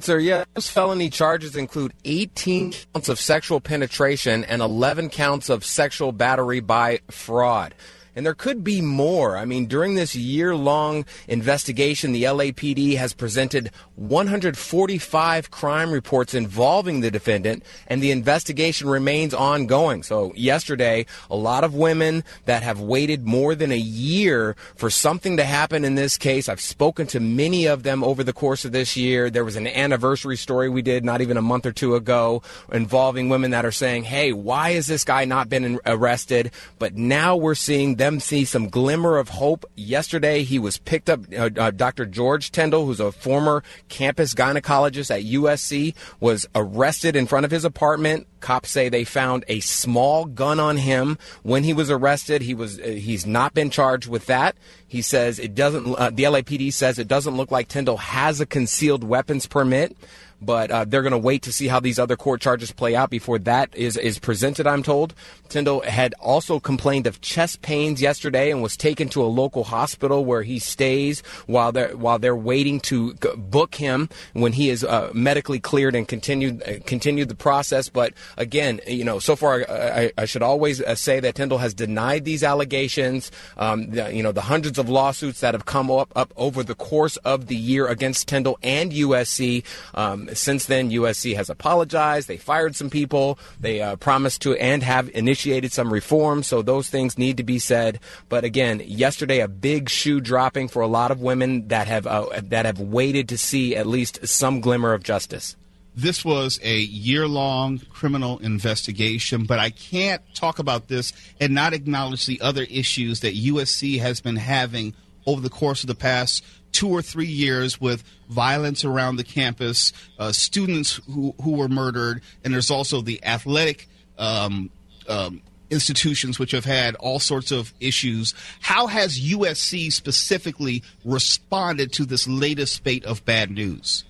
Sir, 0.00 0.18
yeah, 0.18 0.44
those 0.54 0.68
felony 0.68 1.10
charges 1.10 1.56
include 1.56 1.92
18 2.04 2.72
counts 2.92 3.08
of 3.08 3.18
sexual 3.18 3.60
penetration 3.60 4.44
and 4.44 4.62
11 4.62 5.10
counts 5.10 5.48
of 5.48 5.64
sexual 5.64 6.12
battery 6.12 6.60
by 6.60 7.00
fraud. 7.10 7.74
And 8.16 8.24
there 8.26 8.34
could 8.34 8.64
be 8.64 8.80
more. 8.80 9.36
I 9.36 9.44
mean, 9.44 9.66
during 9.66 9.94
this 9.94 10.14
year 10.14 10.56
long 10.56 11.04
investigation, 11.26 12.12
the 12.12 12.24
LAPD 12.24 12.96
has 12.96 13.12
presented 13.12 13.70
145 13.96 15.50
crime 15.50 15.90
reports 15.90 16.34
involving 16.34 17.00
the 17.00 17.10
defendant, 17.10 17.62
and 17.86 18.02
the 18.02 18.10
investigation 18.10 18.88
remains 18.88 19.34
ongoing. 19.34 20.02
So, 20.02 20.32
yesterday, 20.34 21.06
a 21.30 21.36
lot 21.36 21.64
of 21.64 21.74
women 21.74 22.24
that 22.44 22.62
have 22.62 22.80
waited 22.80 23.26
more 23.26 23.54
than 23.54 23.72
a 23.72 23.78
year 23.78 24.56
for 24.76 24.90
something 24.90 25.36
to 25.36 25.44
happen 25.44 25.84
in 25.84 25.94
this 25.94 26.16
case. 26.16 26.48
I've 26.48 26.60
spoken 26.60 27.06
to 27.08 27.20
many 27.20 27.66
of 27.66 27.82
them 27.82 28.02
over 28.04 28.24
the 28.24 28.32
course 28.32 28.64
of 28.64 28.72
this 28.72 28.96
year. 28.96 29.30
There 29.30 29.44
was 29.44 29.56
an 29.56 29.66
anniversary 29.66 30.36
story 30.36 30.68
we 30.68 30.82
did 30.82 31.04
not 31.04 31.20
even 31.20 31.36
a 31.36 31.42
month 31.42 31.66
or 31.66 31.72
two 31.72 31.94
ago 31.94 32.42
involving 32.72 33.28
women 33.28 33.50
that 33.52 33.64
are 33.64 33.72
saying, 33.72 34.04
hey, 34.04 34.32
why 34.32 34.72
has 34.72 34.86
this 34.86 35.04
guy 35.04 35.24
not 35.24 35.48
been 35.48 35.78
arrested? 35.86 36.50
But 36.78 36.94
now 36.94 37.36
we're 37.36 37.54
seeing 37.54 37.96
them 37.98 38.20
see 38.20 38.44
some 38.44 38.68
glimmer 38.68 39.18
of 39.18 39.28
hope. 39.28 39.64
Yesterday, 39.76 40.42
he 40.42 40.58
was 40.58 40.78
picked 40.78 41.10
up. 41.10 41.20
Uh, 41.32 41.50
uh, 41.56 41.70
Dr. 41.70 42.06
George 42.06 42.50
Tyndall, 42.50 42.86
who's 42.86 43.00
a 43.00 43.12
former 43.12 43.62
campus 43.88 44.34
gynecologist 44.34 45.14
at 45.14 45.24
USC, 45.24 45.94
was 46.20 46.46
arrested 46.54 47.16
in 47.16 47.26
front 47.26 47.44
of 47.44 47.50
his 47.50 47.64
apartment. 47.64 48.26
Cops 48.40 48.70
say 48.70 48.88
they 48.88 49.04
found 49.04 49.44
a 49.48 49.60
small 49.60 50.24
gun 50.24 50.60
on 50.60 50.76
him 50.76 51.18
when 51.42 51.64
he 51.64 51.72
was 51.72 51.90
arrested. 51.90 52.42
He 52.42 52.54
was 52.54 52.78
uh, 52.80 52.84
he's 52.84 53.26
not 53.26 53.52
been 53.52 53.70
charged 53.70 54.08
with 54.08 54.26
that. 54.26 54.56
He 54.86 55.02
says 55.02 55.38
it 55.38 55.54
doesn't. 55.54 55.94
Uh, 55.98 56.10
the 56.10 56.24
LAPD 56.24 56.72
says 56.72 56.98
it 56.98 57.08
doesn't 57.08 57.36
look 57.36 57.50
like 57.50 57.68
Tyndall 57.68 57.96
has 57.98 58.40
a 58.40 58.46
concealed 58.46 59.04
weapons 59.04 59.46
permit 59.46 59.96
but 60.40 60.70
uh, 60.70 60.84
they're 60.84 61.02
going 61.02 61.12
to 61.12 61.18
wait 61.18 61.42
to 61.42 61.52
see 61.52 61.68
how 61.68 61.80
these 61.80 61.98
other 61.98 62.16
court 62.16 62.40
charges 62.40 62.72
play 62.72 62.94
out 62.94 63.10
before 63.10 63.38
that 63.40 63.74
is, 63.74 63.96
is 63.96 64.18
presented, 64.18 64.66
I'm 64.66 64.82
told. 64.82 65.14
Tyndall 65.48 65.80
had 65.80 66.14
also 66.20 66.60
complained 66.60 67.06
of 67.06 67.20
chest 67.20 67.62
pains 67.62 68.00
yesterday 68.00 68.50
and 68.50 68.62
was 68.62 68.76
taken 68.76 69.08
to 69.10 69.22
a 69.22 69.26
local 69.26 69.64
hospital 69.64 70.24
where 70.24 70.42
he 70.42 70.58
stays 70.58 71.22
while 71.46 71.72
they're, 71.72 71.96
while 71.96 72.18
they're 72.18 72.36
waiting 72.36 72.80
to 72.80 73.14
book 73.36 73.74
him 73.74 74.08
when 74.32 74.52
he 74.52 74.70
is 74.70 74.84
uh, 74.84 75.10
medically 75.14 75.58
cleared 75.58 75.94
and 75.94 76.06
continued, 76.06 76.62
uh, 76.62 76.74
continued 76.86 77.28
the 77.28 77.34
process. 77.34 77.88
But 77.88 78.12
again, 78.36 78.80
you 78.86 79.04
know, 79.04 79.18
so 79.18 79.36
far 79.36 79.64
I, 79.68 80.12
I 80.16 80.24
should 80.26 80.42
always 80.42 80.80
uh, 80.80 80.94
say 80.94 81.20
that 81.20 81.34
Tyndall 81.34 81.58
has 81.58 81.74
denied 81.74 82.24
these 82.24 82.44
allegations. 82.44 83.30
Um, 83.56 83.90
the, 83.90 84.14
you 84.14 84.22
know, 84.22 84.32
the 84.32 84.42
hundreds 84.42 84.78
of 84.78 84.88
lawsuits 84.88 85.40
that 85.40 85.54
have 85.54 85.64
come 85.64 85.90
up, 85.90 86.12
up 86.14 86.32
over 86.36 86.62
the 86.62 86.74
course 86.74 87.16
of 87.18 87.46
the 87.46 87.56
year 87.56 87.86
against 87.86 88.28
Tyndall 88.28 88.58
and 88.62 88.92
USC. 88.92 89.64
Um, 89.94 90.27
since 90.36 90.66
then, 90.66 90.90
USC 90.90 91.36
has 91.36 91.50
apologized. 91.50 92.28
They 92.28 92.36
fired 92.36 92.76
some 92.76 92.90
people. 92.90 93.38
They 93.60 93.80
uh, 93.80 93.96
promised 93.96 94.42
to 94.42 94.54
and 94.54 94.82
have 94.82 95.08
initiated 95.10 95.72
some 95.72 95.92
reforms. 95.92 96.46
So 96.46 96.62
those 96.62 96.88
things 96.88 97.18
need 97.18 97.36
to 97.38 97.44
be 97.44 97.58
said. 97.58 98.00
But 98.28 98.44
again, 98.44 98.82
yesterday 98.84 99.40
a 99.40 99.48
big 99.48 99.88
shoe 99.88 100.20
dropping 100.20 100.68
for 100.68 100.82
a 100.82 100.86
lot 100.86 101.10
of 101.10 101.20
women 101.20 101.68
that 101.68 101.86
have 101.88 102.06
uh, 102.06 102.40
that 102.44 102.66
have 102.66 102.80
waited 102.80 103.28
to 103.30 103.38
see 103.38 103.76
at 103.76 103.86
least 103.86 104.26
some 104.26 104.60
glimmer 104.60 104.92
of 104.92 105.02
justice. 105.02 105.56
This 105.98 106.24
was 106.24 106.60
a 106.62 106.78
year 106.78 107.26
long 107.26 107.78
criminal 107.90 108.38
investigation, 108.38 109.46
but 109.46 109.58
I 109.58 109.70
can't 109.70 110.22
talk 110.32 110.60
about 110.60 110.86
this 110.86 111.12
and 111.40 111.52
not 111.52 111.72
acknowledge 111.72 112.24
the 112.26 112.40
other 112.40 112.62
issues 112.62 113.18
that 113.20 113.34
USC 113.34 113.98
has 113.98 114.20
been 114.20 114.36
having 114.36 114.94
over 115.28 115.42
the 115.42 115.50
course 115.50 115.82
of 115.82 115.88
the 115.88 115.94
past 115.94 116.42
two 116.72 116.88
or 116.88 117.02
three 117.02 117.26
years 117.26 117.80
with 117.80 118.02
violence 118.28 118.84
around 118.84 119.16
the 119.16 119.24
campus, 119.24 119.92
uh, 120.18 120.32
students 120.32 121.00
who, 121.06 121.34
who 121.42 121.52
were 121.52 121.68
murdered, 121.68 122.22
and 122.44 122.52
there's 122.54 122.70
also 122.70 123.00
the 123.00 123.22
athletic 123.24 123.88
um, 124.18 124.70
um, 125.08 125.42
institutions 125.70 126.38
which 126.38 126.52
have 126.52 126.64
had 126.64 126.94
all 126.96 127.18
sorts 127.18 127.50
of 127.50 127.74
issues. 127.78 128.34
How 128.60 128.86
has 128.86 129.20
USC 129.20 129.92
specifically 129.92 130.82
responded 131.04 131.92
to 131.94 132.06
this 132.06 132.26
latest 132.26 132.74
spate 132.74 133.04
of 133.04 133.24
bad 133.24 133.50
news? 133.50 134.04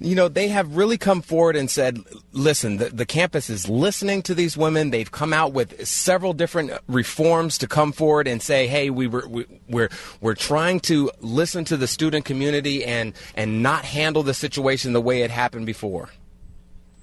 You 0.00 0.14
know, 0.14 0.28
they 0.28 0.48
have 0.48 0.76
really 0.76 0.96
come 0.96 1.22
forward 1.22 1.56
and 1.56 1.68
said, 1.68 1.98
listen, 2.32 2.76
the, 2.76 2.90
the 2.90 3.06
campus 3.06 3.50
is 3.50 3.68
listening 3.68 4.22
to 4.22 4.34
these 4.34 4.56
women. 4.56 4.90
They've 4.90 5.10
come 5.10 5.32
out 5.32 5.52
with 5.52 5.86
several 5.86 6.32
different 6.32 6.72
reforms 6.86 7.58
to 7.58 7.66
come 7.66 7.92
forward 7.92 8.28
and 8.28 8.40
say, 8.40 8.68
hey, 8.68 8.90
we 8.90 9.08
were, 9.08 9.26
we, 9.26 9.46
we're, 9.68 9.88
we're 10.20 10.34
trying 10.34 10.80
to 10.80 11.10
listen 11.20 11.64
to 11.66 11.76
the 11.76 11.88
student 11.88 12.24
community 12.24 12.84
and, 12.84 13.12
and 13.34 13.62
not 13.62 13.84
handle 13.84 14.22
the 14.22 14.34
situation 14.34 14.92
the 14.92 15.00
way 15.00 15.22
it 15.22 15.30
happened 15.30 15.66
before. 15.66 16.10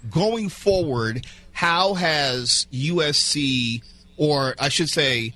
Going 0.09 0.49
forward, 0.49 1.25
how 1.51 1.95
has 1.95 2.67
USC, 2.71 3.83
or 4.17 4.55
I 4.57 4.69
should 4.69 4.89
say, 4.89 5.33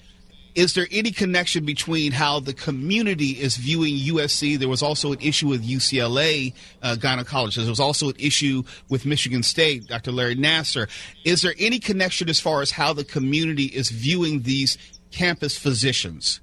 is 0.56 0.74
there 0.74 0.88
any 0.92 1.12
connection 1.12 1.66
between 1.66 2.12
how 2.12 2.40
the 2.40 2.54
community 2.54 3.32
is 3.32 3.58
viewing 3.58 3.96
USC? 3.96 4.58
There 4.58 4.70
was 4.70 4.82
also 4.82 5.12
an 5.12 5.20
issue 5.22 5.48
with 5.48 5.66
UCLA 5.66 6.54
uh, 6.82 6.96
gynecologists. 7.00 7.56
There 7.56 7.70
was 7.70 7.80
also 7.80 8.10
an 8.10 8.16
issue 8.18 8.64
with 8.90 9.06
Michigan 9.06 9.44
State, 9.44 9.88
Dr. 9.88 10.12
Larry 10.12 10.36
Nassar. 10.36 10.90
Is 11.24 11.42
there 11.42 11.54
any 11.60 11.80
connection 11.80 12.30
as 12.30 12.40
far 12.40 12.62
as 12.62 12.72
how 12.72 12.94
the 12.94 13.04
community 13.04 13.66
is 13.66 13.90
viewing 13.90 14.42
these 14.42 14.78
campus 15.12 15.58
physicians? 15.58 16.42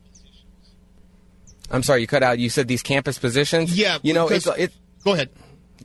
I'm 1.70 1.82
sorry, 1.82 2.00
you 2.00 2.06
cut 2.06 2.22
out. 2.22 2.38
You 2.38 2.48
said 2.48 2.68
these 2.68 2.82
campus 2.82 3.18
positions. 3.18 3.76
Yeah, 3.76 3.98
you 4.02 4.14
know, 4.14 4.28
it's, 4.28 4.46
it's 4.46 4.76
go 5.04 5.14
ahead. 5.14 5.30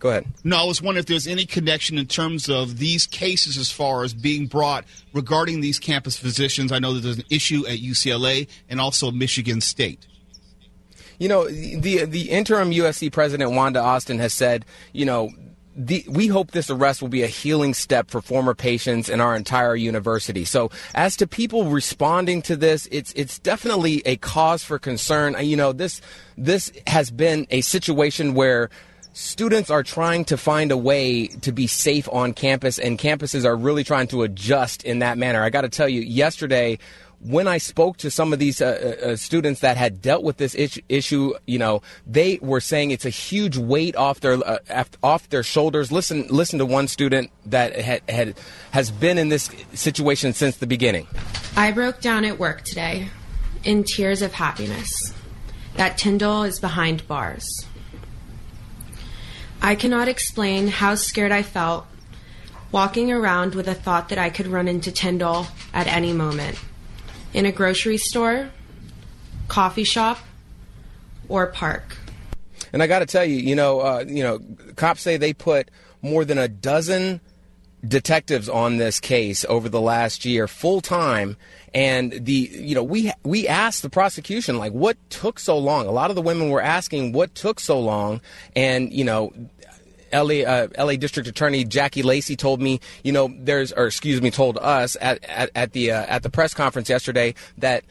Go 0.01 0.09
ahead. 0.09 0.25
No, 0.43 0.57
I 0.57 0.63
was 0.63 0.81
wondering 0.81 1.01
if 1.01 1.05
there's 1.05 1.27
any 1.27 1.45
connection 1.45 1.99
in 1.99 2.07
terms 2.07 2.49
of 2.49 2.79
these 2.79 3.05
cases 3.05 3.55
as 3.55 3.71
far 3.71 4.03
as 4.03 4.15
being 4.15 4.47
brought 4.47 4.83
regarding 5.13 5.61
these 5.61 5.77
campus 5.77 6.17
physicians. 6.17 6.71
I 6.71 6.79
know 6.79 6.93
that 6.95 7.01
there's 7.01 7.19
an 7.19 7.25
issue 7.29 7.67
at 7.67 7.77
UCLA 7.77 8.47
and 8.67 8.81
also 8.81 9.11
Michigan 9.11 9.61
State. 9.61 10.07
You 11.19 11.29
know, 11.29 11.47
the 11.47 12.05
the 12.05 12.31
interim 12.31 12.71
USC 12.71 13.11
president 13.11 13.51
Wanda 13.51 13.79
Austin 13.79 14.17
has 14.17 14.33
said, 14.33 14.65
you 14.91 15.05
know, 15.05 15.29
the, 15.75 16.03
we 16.09 16.25
hope 16.25 16.49
this 16.49 16.71
arrest 16.71 17.03
will 17.03 17.09
be 17.09 17.21
a 17.21 17.27
healing 17.27 17.75
step 17.75 18.09
for 18.09 18.21
former 18.21 18.55
patients 18.55 19.07
in 19.07 19.21
our 19.21 19.35
entire 19.35 19.75
university. 19.75 20.45
So, 20.45 20.71
as 20.95 21.15
to 21.17 21.27
people 21.27 21.65
responding 21.65 22.41
to 22.43 22.55
this, 22.55 22.87
it's 22.91 23.13
it's 23.13 23.37
definitely 23.37 24.01
a 24.07 24.17
cause 24.17 24.63
for 24.63 24.79
concern. 24.79 25.35
You 25.39 25.57
know, 25.57 25.73
this 25.73 26.01
this 26.39 26.71
has 26.87 27.11
been 27.11 27.45
a 27.51 27.61
situation 27.61 28.33
where 28.33 28.71
students 29.13 29.69
are 29.69 29.83
trying 29.83 30.25
to 30.25 30.37
find 30.37 30.71
a 30.71 30.77
way 30.77 31.27
to 31.27 31.51
be 31.51 31.67
safe 31.67 32.07
on 32.11 32.33
campus, 32.33 32.79
and 32.79 32.97
campuses 32.97 33.45
are 33.45 33.55
really 33.55 33.83
trying 33.83 34.07
to 34.07 34.23
adjust 34.23 34.83
in 34.83 34.99
that 34.99 35.17
manner. 35.17 35.43
I 35.43 35.49
got 35.49 35.61
to 35.61 35.69
tell 35.69 35.89
you, 35.89 36.01
yesterday, 36.01 36.79
when 37.19 37.47
I 37.47 37.59
spoke 37.59 37.97
to 37.97 38.09
some 38.09 38.33
of 38.33 38.39
these 38.39 38.61
uh, 38.61 38.97
uh, 39.03 39.05
uh 39.05 39.15
students 39.15 39.59
that 39.59 39.77
had 39.77 40.01
dealt 40.01 40.23
with 40.23 40.37
this 40.37 40.55
issue, 40.89 41.33
you 41.45 41.59
know, 41.59 41.81
they 42.07 42.39
were 42.41 42.59
saying 42.59 42.91
it's 42.91 43.05
a 43.05 43.09
huge 43.09 43.57
weight 43.57 43.95
off 43.95 44.21
their 44.21 44.33
uh, 44.33 44.83
off 45.03 45.29
their 45.29 45.43
shoulders. 45.43 45.91
Listen, 45.91 46.25
listen 46.29 46.57
to 46.59 46.65
one 46.65 46.87
student 46.87 47.31
that 47.45 47.75
had, 47.75 48.01
had 48.09 48.39
has 48.71 48.89
been 48.89 49.17
in 49.17 49.29
this 49.29 49.49
situation 49.73 50.33
since 50.33 50.57
the 50.57 50.67
beginning. 50.67 51.07
I 51.55 51.71
broke 51.71 52.01
down 52.01 52.25
at 52.25 52.39
work 52.39 52.63
today 52.63 53.09
in 53.63 53.83
tears 53.83 54.21
of 54.21 54.33
happiness 54.33 54.89
that 55.75 55.97
Tyndall 55.97 56.43
is 56.43 56.59
behind 56.59 57.07
bars. 57.07 57.47
I 59.61 59.75
cannot 59.75 60.07
explain 60.07 60.67
how 60.67 60.95
scared 60.95 61.31
I 61.31 61.43
felt 61.43 61.85
walking 62.71 63.11
around 63.11 63.53
with 63.53 63.67
the 63.67 63.75
thought 63.75 64.09
that 64.09 64.17
I 64.17 64.29
could 64.29 64.47
run 64.47 64.67
into 64.67 64.91
Tyndall 64.91 65.47
at 65.73 65.87
any 65.87 66.13
moment 66.13 66.57
in 67.33 67.45
a 67.45 67.51
grocery 67.51 67.97
store, 67.97 68.49
coffee 69.47 69.83
shop, 69.83 70.19
or 71.27 71.47
park. 71.47 71.97
And 72.73 72.81
I 72.81 72.87
got 72.87 72.99
to 72.99 73.05
tell 73.05 73.25
you, 73.25 73.35
you 73.35 73.55
know, 73.55 73.81
uh, 73.81 74.05
you 74.07 74.23
know, 74.23 74.39
cops 74.75 75.01
say 75.01 75.17
they 75.17 75.33
put 75.33 75.69
more 76.01 76.25
than 76.25 76.37
a 76.37 76.47
dozen 76.47 77.21
detectives 77.85 78.47
on 78.47 78.77
this 78.77 78.99
case 78.99 79.43
over 79.45 79.67
the 79.67 79.81
last 79.81 80.23
year 80.23 80.47
full 80.47 80.81
time 80.81 81.35
and 81.73 82.11
the 82.11 82.49
you 82.51 82.75
know 82.75 82.83
we 82.83 83.11
we 83.23 83.47
asked 83.47 83.81
the 83.81 83.89
prosecution 83.89 84.57
like 84.57 84.73
what 84.73 84.97
took 85.09 85.39
so 85.39 85.57
long? 85.57 85.87
A 85.87 85.91
lot 85.91 86.09
of 86.09 86.15
the 86.15 86.21
women 86.21 86.49
were 86.49 86.61
asking 86.61 87.13
what 87.13 87.33
took 87.35 87.59
so 87.59 87.79
long. 87.79 88.21
And 88.55 88.91
you 88.91 89.03
know 89.03 89.33
LA, 90.13 90.43
uh, 90.43 90.67
LA 90.77 90.95
District 90.95 91.27
Attorney 91.27 91.63
Jackie 91.63 92.03
Lacey 92.03 92.35
told 92.35 92.61
me, 92.61 92.79
you 93.03 93.11
know, 93.11 93.33
there's, 93.37 93.71
or 93.71 93.87
excuse 93.87 94.21
me, 94.21 94.31
told 94.31 94.57
us 94.57 94.97
at, 94.99 95.23
at, 95.25 95.49
at 95.55 95.71
the 95.73 95.91
uh, 95.91 96.05
at 96.07 96.23
the 96.23 96.29
press 96.29 96.53
conference 96.53 96.89
yesterday 96.89 97.33
that 97.57 97.83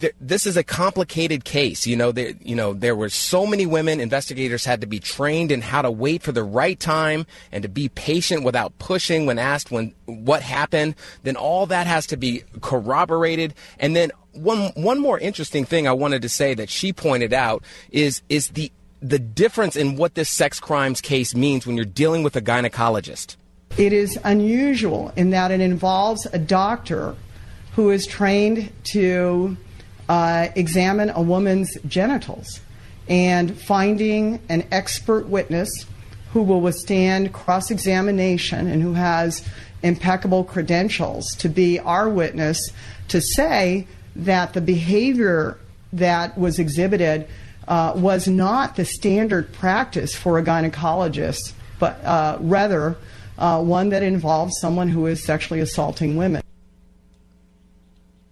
th- 0.00 0.14
this 0.20 0.46
is 0.46 0.56
a 0.56 0.62
complicated 0.62 1.44
case. 1.44 1.86
You 1.86 1.96
know, 1.96 2.12
there, 2.12 2.32
you 2.40 2.54
know, 2.54 2.72
there 2.72 2.96
were 2.96 3.08
so 3.08 3.46
many 3.46 3.66
women. 3.66 4.00
Investigators 4.00 4.64
had 4.64 4.80
to 4.80 4.86
be 4.86 5.00
trained 5.00 5.52
in 5.52 5.60
how 5.60 5.82
to 5.82 5.90
wait 5.90 6.22
for 6.22 6.32
the 6.32 6.44
right 6.44 6.78
time 6.78 7.26
and 7.52 7.62
to 7.62 7.68
be 7.68 7.88
patient 7.88 8.44
without 8.44 8.78
pushing 8.78 9.26
when 9.26 9.38
asked 9.38 9.70
when 9.70 9.94
what 10.06 10.42
happened. 10.42 10.94
Then 11.22 11.36
all 11.36 11.66
that 11.66 11.86
has 11.86 12.06
to 12.08 12.16
be 12.16 12.44
corroborated, 12.60 13.54
and 13.78 13.94
then 13.96 14.10
one 14.32 14.72
one 14.74 15.00
more 15.00 15.18
interesting 15.18 15.64
thing 15.64 15.88
I 15.88 15.92
wanted 15.92 16.22
to 16.22 16.28
say 16.28 16.54
that 16.54 16.70
she 16.70 16.92
pointed 16.92 17.32
out 17.32 17.64
is 17.90 18.22
is 18.28 18.48
the 18.48 18.70
the 19.00 19.18
difference 19.18 19.76
in 19.76 19.96
what 19.96 20.14
this 20.14 20.28
sex 20.28 20.58
crimes 20.58 21.00
case 21.00 21.34
means 21.34 21.66
when 21.66 21.76
you're 21.76 21.84
dealing 21.84 22.22
with 22.22 22.34
a 22.36 22.42
gynecologist. 22.42 23.36
It 23.76 23.92
is 23.92 24.18
unusual 24.24 25.12
in 25.16 25.30
that 25.30 25.50
it 25.50 25.60
involves 25.60 26.26
a 26.32 26.38
doctor 26.38 27.14
who 27.74 27.90
is 27.90 28.06
trained 28.06 28.72
to 28.84 29.56
uh, 30.08 30.48
examine 30.54 31.10
a 31.10 31.22
woman's 31.22 31.76
genitals 31.86 32.60
and 33.08 33.58
finding 33.58 34.40
an 34.48 34.66
expert 34.70 35.26
witness 35.28 35.68
who 36.32 36.42
will 36.42 36.60
withstand 36.60 37.32
cross 37.32 37.70
examination 37.70 38.66
and 38.66 38.82
who 38.82 38.94
has 38.94 39.46
impeccable 39.82 40.44
credentials 40.44 41.26
to 41.38 41.48
be 41.48 41.78
our 41.80 42.08
witness 42.08 42.70
to 43.08 43.20
say 43.20 43.86
that 44.14 44.52
the 44.52 44.60
behavior 44.60 45.58
that 45.92 46.36
was 46.36 46.58
exhibited 46.58 47.28
uh, 47.68 47.92
was 47.96 48.28
not 48.28 48.76
the 48.76 48.84
standard 48.84 49.52
practice 49.52 50.14
for 50.14 50.38
a 50.38 50.42
gynecologist, 50.42 51.52
but 51.78 52.02
uh, 52.04 52.38
rather 52.40 52.96
uh, 53.38 53.62
one 53.62 53.90
that 53.90 54.02
involves 54.02 54.58
someone 54.60 54.88
who 54.88 55.06
is 55.06 55.22
sexually 55.22 55.60
assaulting 55.60 56.16
women. 56.16 56.42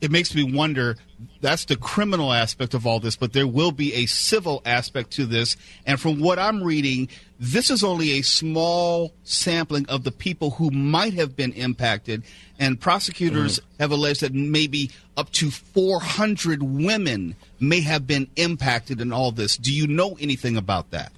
It 0.01 0.11
makes 0.11 0.35
me 0.35 0.43
wonder. 0.43 0.97
That's 1.41 1.65
the 1.65 1.77
criminal 1.77 2.33
aspect 2.33 2.75
of 2.75 2.87
all 2.87 3.01
this, 3.01 3.17
but 3.17 3.33
there 3.33 3.47
will 3.47 3.73
be 3.73 3.95
a 3.95 4.07
civil 4.07 4.63
aspect 4.65 5.11
to 5.13 5.27
this. 5.27 5.57
And 5.87 6.01
from 6.01 6.21
what 6.21 6.39
I'm 6.39 6.63
reading, 6.63 7.09
this 7.39 7.71
is 7.71 7.85
only 7.85 8.13
a 8.13 8.23
small 8.23 9.13
sampling 9.25 9.87
of 9.89 10.05
the 10.05 10.13
people 10.13 10.53
who 10.53 10.71
might 10.71 11.15
have 11.15 11.37
been 11.37 11.53
impacted. 11.53 12.23
And 12.59 12.81
prosecutors 12.81 13.59
mm. 13.59 13.63
have 13.81 13.91
alleged 13.91 14.23
that 14.23 14.33
maybe 14.33 14.91
up 15.17 15.31
to 15.33 15.51
400 15.51 16.63
women 16.63 17.37
may 17.61 17.81
have 17.81 18.07
been 18.07 18.29
impacted 18.37 19.01
in 19.01 19.13
all 19.13 19.33
this. 19.33 19.57
Do 19.57 19.75
you 19.75 19.87
know 19.87 20.17
anything 20.21 20.57
about 20.57 20.91
that? 20.91 21.13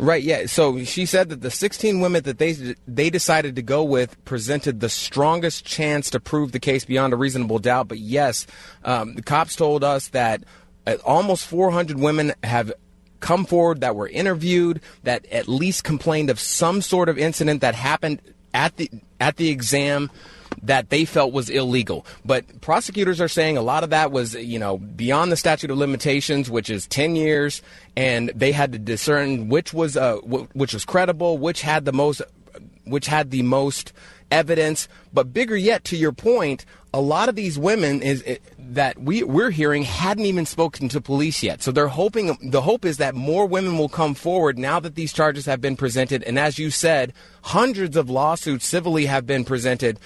Right. 0.00 0.22
Yeah. 0.22 0.46
So 0.46 0.82
she 0.84 1.04
said 1.04 1.28
that 1.28 1.42
the 1.42 1.50
16 1.50 2.00
women 2.00 2.22
that 2.22 2.38
they 2.38 2.74
they 2.88 3.10
decided 3.10 3.56
to 3.56 3.62
go 3.62 3.84
with 3.84 4.22
presented 4.24 4.80
the 4.80 4.88
strongest 4.88 5.64
chance 5.64 6.10
to 6.10 6.20
prove 6.20 6.52
the 6.52 6.60
case 6.60 6.84
beyond 6.84 7.12
a 7.12 7.16
reasonable 7.16 7.58
doubt. 7.58 7.88
But 7.88 7.98
yes, 7.98 8.46
um, 8.84 9.14
the 9.14 9.22
cops 9.22 9.56
told 9.56 9.84
us 9.84 10.08
that 10.08 10.42
uh, 10.86 10.96
almost 11.04 11.46
400 11.46 11.98
women 11.98 12.32
have 12.42 12.72
come 13.20 13.44
forward 13.44 13.82
that 13.82 13.94
were 13.94 14.08
interviewed 14.08 14.80
that 15.02 15.26
at 15.26 15.46
least 15.46 15.84
complained 15.84 16.30
of 16.30 16.40
some 16.40 16.80
sort 16.80 17.08
of 17.08 17.18
incident 17.18 17.60
that 17.60 17.74
happened 17.74 18.22
at 18.54 18.76
the 18.76 18.90
at 19.20 19.36
the 19.36 19.50
exam 19.50 20.10
that 20.62 20.90
they 20.90 21.04
felt 21.04 21.32
was 21.32 21.48
illegal. 21.48 22.06
But 22.24 22.60
prosecutors 22.60 23.20
are 23.20 23.28
saying 23.28 23.56
a 23.56 23.62
lot 23.62 23.84
of 23.84 23.90
that 23.90 24.12
was, 24.12 24.34
you 24.34 24.58
know, 24.58 24.78
beyond 24.78 25.32
the 25.32 25.36
statute 25.36 25.70
of 25.70 25.78
limitations, 25.78 26.50
which 26.50 26.70
is 26.70 26.86
10 26.86 27.16
years, 27.16 27.62
and 27.96 28.30
they 28.34 28.52
had 28.52 28.72
to 28.72 28.78
discern 28.78 29.48
which 29.48 29.72
was 29.72 29.96
uh, 29.96 30.16
w- 30.16 30.48
which 30.52 30.74
was 30.74 30.84
credible, 30.84 31.38
which 31.38 31.62
had 31.62 31.84
the 31.84 31.92
most 31.92 32.22
which 32.84 33.06
had 33.06 33.30
the 33.30 33.42
most 33.42 33.92
evidence. 34.30 34.88
But 35.12 35.32
bigger 35.32 35.56
yet, 35.56 35.84
to 35.84 35.96
your 35.96 36.12
point, 36.12 36.64
a 36.92 37.00
lot 37.00 37.28
of 37.28 37.36
these 37.36 37.58
women 37.58 38.02
is 38.02 38.24
that 38.58 38.98
we 38.98 39.22
we're 39.22 39.50
hearing 39.50 39.82
hadn't 39.82 40.24
even 40.24 40.46
spoken 40.46 40.88
to 40.88 41.00
police 41.00 41.42
yet. 41.42 41.62
So 41.62 41.72
they're 41.72 41.88
hoping 41.88 42.36
the 42.50 42.60
hope 42.60 42.84
is 42.84 42.98
that 42.98 43.14
more 43.14 43.46
women 43.46 43.78
will 43.78 43.88
come 43.88 44.14
forward 44.14 44.58
now 44.58 44.80
that 44.80 44.94
these 44.94 45.12
charges 45.12 45.46
have 45.46 45.60
been 45.60 45.76
presented. 45.76 46.22
And 46.24 46.38
as 46.38 46.58
you 46.58 46.70
said, 46.70 47.12
hundreds 47.42 47.96
of 47.96 48.10
lawsuits 48.10 48.66
civilly 48.66 49.06
have 49.06 49.26
been 49.26 49.44
presented. 49.44 49.98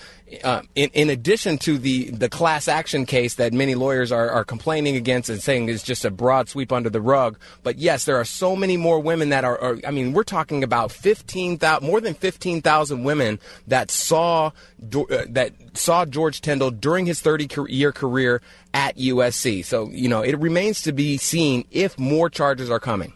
Uh, 0.43 0.63
in, 0.75 0.91
in 0.95 1.11
addition 1.11 1.59
to 1.59 1.79
the, 1.79 2.11
the 2.11 2.29
class 2.29 2.67
action 2.67 3.07
case 3.07 3.35
that 3.35 3.53
many 3.53 3.75
lawyers 3.75 4.11
are, 4.11 4.31
are 4.31 4.45
complaining 4.45 4.97
against 4.97 5.29
and 5.29 5.43
saying 5.43 5.69
is 5.69 5.83
just 5.83 6.05
a 6.05 6.11
broad 6.11 6.49
sweep 6.49 6.73
under 6.73 6.91
the 6.91 7.01
rug. 7.01 7.39
But 7.63 7.79
yes, 7.79 8.05
there 8.05 8.17
are 8.17 8.25
so 8.25 8.57
many 8.57 8.77
more 8.77 8.99
women 8.99 9.29
that 9.29 9.45
are, 9.45 9.61
are 9.61 9.79
I 9.87 9.91
mean, 9.91 10.13
we're 10.13 10.25
talking 10.25 10.65
about 10.65 10.91
15,000, 10.91 11.87
more 11.87 12.01
than 12.01 12.15
15,000 12.15 13.05
women 13.05 13.39
that 13.67 13.91
saw, 13.91 14.51
Uh, 14.93 15.25
that 15.31 15.53
saw 15.75 16.05
George 16.05 16.41
Tyndall 16.41 16.71
during 16.71 17.07
his 17.07 17.21
30 17.21 17.49
year 17.69 17.93
career 17.93 18.43
at 18.73 18.97
USC. 18.97 19.65
So, 19.65 19.89
you 19.91 20.09
know, 20.09 20.23
it 20.23 20.39
remains 20.39 20.83
to 20.83 20.93
be 20.93 21.17
seen 21.17 21.65
if 21.71 21.99
more 21.99 22.29
charges 22.29 22.71
are 22.71 22.81
coming. 22.81 23.13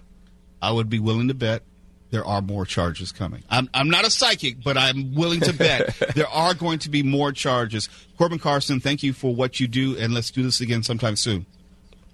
I 0.60 0.72
would 0.72 0.88
be 0.88 0.98
willing 0.98 1.28
to 1.28 1.34
bet 1.34 1.62
there 2.10 2.24
are 2.24 2.40
more 2.40 2.64
charges 2.64 3.12
coming. 3.12 3.42
I'm, 3.50 3.68
I'm 3.74 3.90
not 3.90 4.06
a 4.06 4.10
psychic, 4.10 4.62
but 4.62 4.76
I'm 4.76 5.14
willing 5.14 5.40
to 5.40 5.52
bet 5.52 5.94
there 6.14 6.28
are 6.28 6.54
going 6.54 6.78
to 6.80 6.90
be 6.90 7.02
more 7.02 7.32
charges. 7.32 7.88
Corbin 8.16 8.38
Carson, 8.38 8.80
thank 8.80 9.02
you 9.02 9.12
for 9.12 9.34
what 9.34 9.60
you 9.60 9.68
do, 9.68 9.96
and 9.96 10.14
let's 10.14 10.30
do 10.30 10.42
this 10.42 10.60
again 10.60 10.82
sometime 10.82 11.16
soon. 11.16 11.46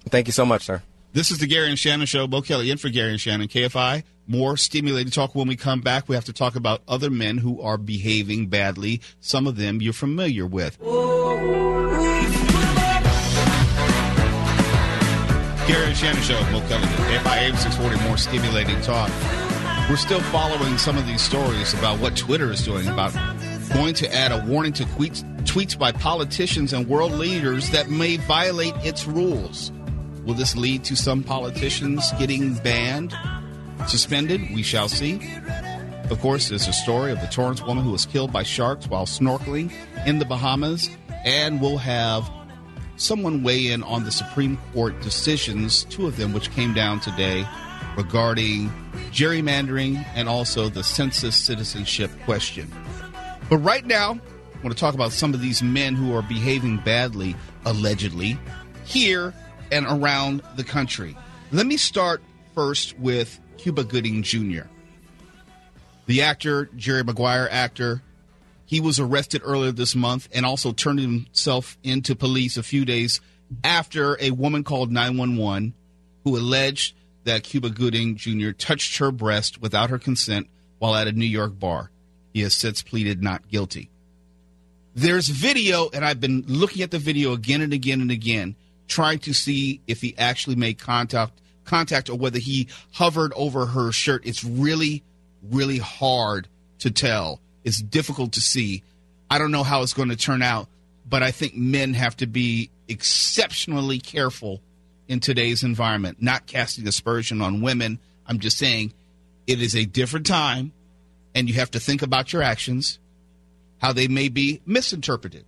Thank 0.08 0.26
you 0.26 0.32
so 0.32 0.44
much, 0.44 0.64
sir. 0.64 0.82
This 1.12 1.30
is 1.30 1.38
the 1.38 1.46
Gary 1.46 1.68
and 1.68 1.78
Shannon 1.78 2.06
Show. 2.06 2.26
Mo 2.26 2.42
Kelly 2.42 2.70
in 2.70 2.78
for 2.78 2.88
Gary 2.88 3.12
and 3.12 3.20
Shannon. 3.20 3.48
KFI. 3.48 4.02
More 4.26 4.56
stimulating 4.56 5.10
talk 5.10 5.34
when 5.34 5.48
we 5.48 5.56
come 5.56 5.80
back. 5.80 6.08
We 6.08 6.14
have 6.14 6.24
to 6.24 6.32
talk 6.32 6.56
about 6.56 6.82
other 6.88 7.10
men 7.10 7.38
who 7.38 7.60
are 7.60 7.76
behaving 7.76 8.46
badly. 8.46 9.00
Some 9.20 9.46
of 9.46 9.56
them 9.56 9.82
you're 9.82 9.92
familiar 9.92 10.46
with. 10.46 10.78
Gary 15.66 15.86
and 15.86 15.96
Shannon 15.96 16.22
Show. 16.22 16.40
Mo 16.52 16.60
Kelly. 16.68 16.86
KFI 16.86 17.36
AM 17.38 17.56
640. 17.56 18.08
More 18.08 18.16
stimulating 18.16 18.80
talk. 18.80 19.10
We're 19.90 19.96
still 19.96 20.20
following 20.22 20.78
some 20.78 20.96
of 20.96 21.06
these 21.06 21.20
stories 21.20 21.74
about 21.74 21.98
what 22.00 22.16
Twitter 22.16 22.50
is 22.50 22.64
doing 22.64 22.88
about 22.88 23.12
going 23.74 23.94
to 23.94 24.14
add 24.14 24.30
a 24.30 24.44
warning 24.46 24.72
to 24.72 24.84
tweets, 24.84 25.24
tweets 25.42 25.76
by 25.76 25.90
politicians 25.90 26.72
and 26.72 26.88
world 26.88 27.12
leaders 27.12 27.70
that 27.70 27.90
may 27.90 28.16
violate 28.18 28.74
its 28.84 29.06
rules. 29.06 29.72
Will 30.24 30.34
this 30.34 30.56
lead 30.56 30.84
to 30.84 30.96
some 30.96 31.22
politicians 31.24 32.12
getting 32.12 32.54
banned, 32.54 33.12
suspended? 33.86 34.40
We 34.54 34.62
shall 34.62 34.88
see. 34.88 35.20
Of 36.10 36.20
course, 36.20 36.48
there's 36.48 36.68
a 36.68 36.72
story 36.72 37.12
of 37.12 37.20
the 37.20 37.26
Torrance 37.28 37.62
woman 37.62 37.82
who 37.82 37.92
was 37.92 38.04
killed 38.04 38.32
by 38.32 38.42
sharks 38.42 38.86
while 38.86 39.06
snorkeling 39.06 39.72
in 40.06 40.18
the 40.18 40.24
Bahamas, 40.24 40.90
and 41.24 41.60
we'll 41.60 41.78
have 41.78 42.30
someone 42.96 43.42
weigh 43.42 43.68
in 43.68 43.82
on 43.82 44.04
the 44.04 44.12
Supreme 44.12 44.58
Court 44.72 45.00
decisions, 45.00 45.84
two 45.84 46.06
of 46.06 46.16
them 46.16 46.32
which 46.32 46.50
came 46.50 46.74
down 46.74 47.00
today 47.00 47.46
regarding 47.96 48.68
gerrymandering 49.10 50.04
and 50.14 50.28
also 50.28 50.68
the 50.68 50.84
census 50.84 51.36
citizenship 51.36 52.10
question. 52.24 52.70
But 53.48 53.58
right 53.58 53.86
now, 53.86 54.12
I 54.12 54.62
want 54.62 54.76
to 54.76 54.80
talk 54.80 54.94
about 54.94 55.12
some 55.12 55.34
of 55.34 55.40
these 55.40 55.62
men 55.62 55.94
who 55.94 56.14
are 56.14 56.22
behaving 56.22 56.78
badly, 56.78 57.36
allegedly, 57.64 58.38
here 58.84 59.34
and 59.70 59.86
around 59.86 60.42
the 60.56 60.64
country. 60.64 61.16
Let 61.52 61.66
me 61.66 61.76
start 61.76 62.22
first 62.54 62.98
with 62.98 63.40
Cuba 63.64 63.82
Gooding 63.82 64.22
Jr. 64.22 64.64
The 66.04 66.20
actor, 66.20 66.68
Jerry 66.76 67.02
Maguire 67.02 67.48
actor, 67.50 68.02
he 68.66 68.78
was 68.78 69.00
arrested 69.00 69.40
earlier 69.42 69.72
this 69.72 69.96
month 69.96 70.28
and 70.34 70.44
also 70.44 70.72
turned 70.72 71.00
himself 71.00 71.78
into 71.82 72.14
police 72.14 72.58
a 72.58 72.62
few 72.62 72.84
days 72.84 73.22
after 73.64 74.20
a 74.20 74.32
woman 74.32 74.64
called 74.64 74.92
911 74.92 75.72
who 76.24 76.36
alleged 76.36 76.94
that 77.24 77.42
Cuba 77.42 77.70
Gooding 77.70 78.16
Jr. 78.16 78.50
touched 78.50 78.98
her 78.98 79.10
breast 79.10 79.62
without 79.62 79.88
her 79.88 79.98
consent 79.98 80.46
while 80.78 80.94
at 80.94 81.08
a 81.08 81.12
New 81.12 81.24
York 81.24 81.58
bar. 81.58 81.90
He 82.34 82.42
has 82.42 82.54
since 82.54 82.82
pleaded 82.82 83.22
not 83.22 83.48
guilty. 83.48 83.88
There's 84.94 85.28
video, 85.28 85.88
and 85.88 86.04
I've 86.04 86.20
been 86.20 86.44
looking 86.46 86.82
at 86.82 86.90
the 86.90 86.98
video 86.98 87.32
again 87.32 87.62
and 87.62 87.72
again 87.72 88.02
and 88.02 88.10
again, 88.10 88.56
trying 88.88 89.20
to 89.20 89.32
see 89.32 89.80
if 89.86 90.02
he 90.02 90.14
actually 90.18 90.56
made 90.56 90.78
contact 90.78 91.40
contact 91.64 92.08
or 92.08 92.16
whether 92.16 92.38
he 92.38 92.68
hovered 92.92 93.32
over 93.34 93.66
her 93.66 93.92
shirt. 93.92 94.26
It's 94.26 94.44
really, 94.44 95.02
really 95.42 95.78
hard 95.78 96.48
to 96.80 96.90
tell. 96.90 97.40
It's 97.64 97.80
difficult 97.80 98.32
to 98.32 98.40
see. 98.40 98.82
I 99.30 99.38
don't 99.38 99.50
know 99.50 99.62
how 99.62 99.82
it's 99.82 99.94
going 99.94 100.10
to 100.10 100.16
turn 100.16 100.42
out, 100.42 100.68
but 101.08 101.22
I 101.22 101.30
think 101.30 101.54
men 101.56 101.94
have 101.94 102.16
to 102.18 102.26
be 102.26 102.70
exceptionally 102.88 103.98
careful 103.98 104.60
in 105.08 105.20
today's 105.20 105.62
environment. 105.62 106.18
Not 106.20 106.46
casting 106.46 106.86
aspersion 106.86 107.40
on 107.40 107.62
women. 107.62 107.98
I'm 108.26 108.38
just 108.38 108.58
saying 108.58 108.92
it 109.46 109.60
is 109.60 109.74
a 109.74 109.84
different 109.84 110.26
time, 110.26 110.72
and 111.34 111.48
you 111.48 111.54
have 111.56 111.70
to 111.72 111.80
think 111.80 112.02
about 112.02 112.32
your 112.32 112.42
actions, 112.42 112.98
how 113.78 113.92
they 113.92 114.08
may 114.08 114.28
be 114.28 114.60
misinterpreted, 114.64 115.44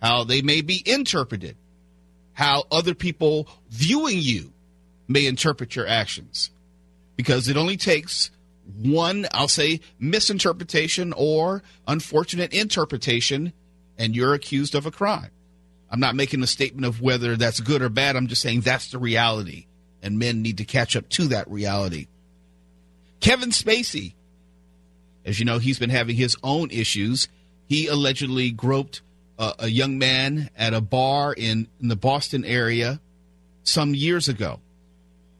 how 0.00 0.24
they 0.24 0.42
may 0.42 0.60
be 0.60 0.82
interpreted, 0.84 1.56
how 2.32 2.64
other 2.70 2.94
people 2.94 3.48
viewing 3.70 4.18
you 4.18 4.51
may 5.12 5.26
interpret 5.26 5.76
your 5.76 5.86
actions. 5.86 6.50
Because 7.16 7.48
it 7.48 7.56
only 7.56 7.76
takes 7.76 8.30
one, 8.76 9.26
I'll 9.32 9.48
say, 9.48 9.80
misinterpretation 9.98 11.12
or 11.16 11.62
unfortunate 11.86 12.52
interpretation, 12.54 13.52
and 13.98 14.16
you're 14.16 14.34
accused 14.34 14.74
of 14.74 14.86
a 14.86 14.90
crime. 14.90 15.30
I'm 15.90 16.00
not 16.00 16.16
making 16.16 16.42
a 16.42 16.46
statement 16.46 16.86
of 16.86 17.02
whether 17.02 17.36
that's 17.36 17.60
good 17.60 17.82
or 17.82 17.90
bad. 17.90 18.16
I'm 18.16 18.28
just 18.28 18.40
saying 18.40 18.62
that's 18.62 18.90
the 18.90 18.98
reality, 18.98 19.66
and 20.02 20.18
men 20.18 20.40
need 20.40 20.58
to 20.58 20.64
catch 20.64 20.96
up 20.96 21.08
to 21.10 21.28
that 21.28 21.50
reality. 21.50 22.06
Kevin 23.20 23.50
Spacey, 23.50 24.14
as 25.24 25.38
you 25.38 25.44
know, 25.44 25.58
he's 25.58 25.78
been 25.78 25.90
having 25.90 26.16
his 26.16 26.36
own 26.42 26.70
issues. 26.70 27.28
He 27.66 27.86
allegedly 27.88 28.50
groped 28.50 29.02
a, 29.38 29.54
a 29.60 29.68
young 29.68 29.98
man 29.98 30.50
at 30.56 30.74
a 30.74 30.80
bar 30.80 31.32
in, 31.32 31.68
in 31.80 31.88
the 31.88 31.96
Boston 31.96 32.44
area 32.44 33.00
some 33.64 33.94
years 33.94 34.28
ago. 34.28 34.60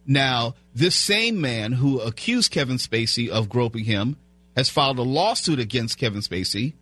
Now, 0.06 0.54
this 0.74 0.94
same 0.94 1.40
man 1.40 1.72
who 1.72 2.00
accused 2.00 2.50
Kevin 2.50 2.76
Spacey 2.76 3.28
of 3.28 3.48
groping 3.48 3.84
him 3.84 4.16
has 4.56 4.68
filed 4.68 4.98
a 4.98 5.02
lawsuit 5.02 5.58
against 5.58 5.98
Kevin 5.98 6.20
Spacey. 6.20 6.74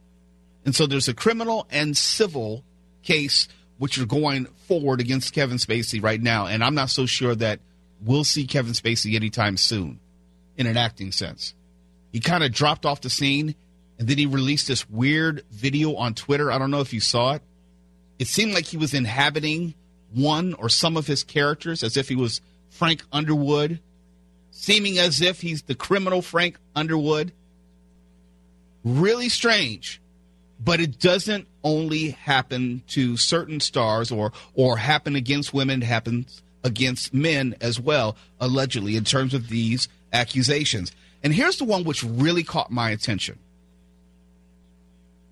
And 0.65 0.75
so 0.75 0.87
there's 0.87 1.09
a 1.09 1.15
criminal 1.15 1.67
and 1.71 1.97
civil 1.97 2.65
case 3.03 3.49
which 3.79 3.99
are 3.99 4.07
going 4.07 4.47
forward 4.69 5.01
against 5.01 5.33
Kevin 5.33 5.57
Spacey 5.57 6.03
right 6.03 6.21
now. 6.21 6.47
And 6.47 6.63
I'm 6.63 6.75
not 6.75 6.91
so 6.91 7.07
sure 7.07 7.35
that 7.35 7.61
we'll 8.03 8.25
see 8.25 8.47
Kevin 8.47 8.73
Spacey 8.73 9.15
anytime 9.15 9.57
soon 9.57 10.01
in 10.57 10.67
an 10.67 10.77
acting 10.77 11.13
sense. 11.13 11.55
He 12.13 12.21
kind 12.21 12.45
of 12.45 12.53
dropped 12.53 12.85
off 12.85 13.01
the 13.01 13.11
scene 13.11 13.55
and 13.99 14.09
then 14.09 14.19
he 14.19 14.27
released 14.27 14.69
this 14.69 14.89
weird 14.89 15.45
video 15.51 15.95
on 15.95 16.15
Twitter. 16.15 16.51
I 16.51 16.59
don't 16.59 16.71
know 16.71 16.81
if 16.81 16.93
you 16.93 17.01
saw 17.01 17.35
it. 17.35 17.43
It 18.19 18.27
seemed 18.27 18.53
like 18.53 18.67
he 18.67 18.77
was 18.77 18.93
inhabiting 18.93 19.75
one 20.13 20.55
or 20.55 20.69
some 20.69 20.97
of 20.97 21.07
his 21.07 21.23
characters 21.23 21.83
as 21.83 21.97
if 21.97 22.09
he 22.09 22.17
was 22.17 22.41
Frank 22.71 23.03
Underwood, 23.13 23.81
seeming 24.51 24.99
as 24.99 25.21
if 25.21 25.41
he's 25.41 25.63
the 25.63 25.75
criminal 25.75 26.23
Frank 26.23 26.57
Underwood. 26.75 27.33
Really 28.83 29.29
strange 29.29 30.01
but 30.63 30.81
it 30.81 30.99
doesn't 30.99 31.47
only 31.65 32.11
happen 32.11 32.83
to 32.89 33.17
certain 33.17 33.61
stars 33.61 34.13
or 34.13 34.33
or 34.55 34.77
happen 34.77 35.17
against 35.17 35.55
women 35.55 35.81
happens 35.81 36.43
against 36.63 37.15
men 37.15 37.55
as 37.61 37.81
well 37.81 38.17
allegedly 38.39 38.97
in 38.97 39.05
terms 39.05 39.33
of 39.33 39.49
these 39.49 39.89
accusations 40.13 40.93
and 41.23 41.35
here's 41.35 41.59
the 41.59 41.65
one 41.65 41.85
which 41.85 42.05
really 42.05 42.45
caught 42.45 42.71
my 42.71 42.91
attention 42.91 43.39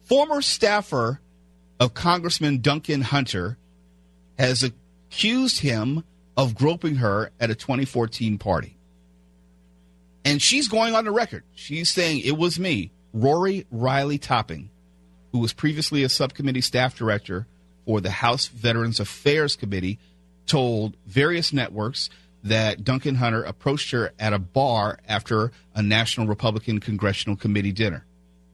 former 0.04 0.40
staffer 0.40 1.20
of 1.78 1.94
congressman 1.94 2.58
duncan 2.58 3.02
hunter 3.02 3.56
has 4.38 4.62
accused 4.62 5.60
him 5.60 6.02
of 6.38 6.54
groping 6.54 6.96
her 6.96 7.30
at 7.38 7.50
a 7.50 7.54
2014 7.54 8.38
party 8.38 8.78
and 10.24 10.40
she's 10.40 10.68
going 10.68 10.94
on 10.94 11.04
the 11.04 11.10
record 11.10 11.42
she's 11.54 11.90
saying 11.90 12.20
it 12.20 12.38
was 12.38 12.58
me 12.58 12.90
rory 13.12 13.66
riley 13.70 14.16
topping 14.16 14.70
who 15.32 15.38
was 15.38 15.52
previously 15.52 16.02
a 16.02 16.08
subcommittee 16.08 16.60
staff 16.60 16.96
director 16.96 17.46
for 17.88 18.02
the 18.02 18.10
House 18.10 18.48
Veterans 18.48 19.00
Affairs 19.00 19.56
Committee, 19.56 19.98
told 20.46 20.94
various 21.06 21.54
networks 21.54 22.10
that 22.44 22.84
Duncan 22.84 23.14
Hunter 23.14 23.42
approached 23.42 23.90
her 23.92 24.12
at 24.18 24.34
a 24.34 24.38
bar 24.38 24.98
after 25.08 25.52
a 25.74 25.82
National 25.82 26.26
Republican 26.26 26.80
Congressional 26.80 27.34
Committee 27.34 27.72
dinner. 27.72 28.04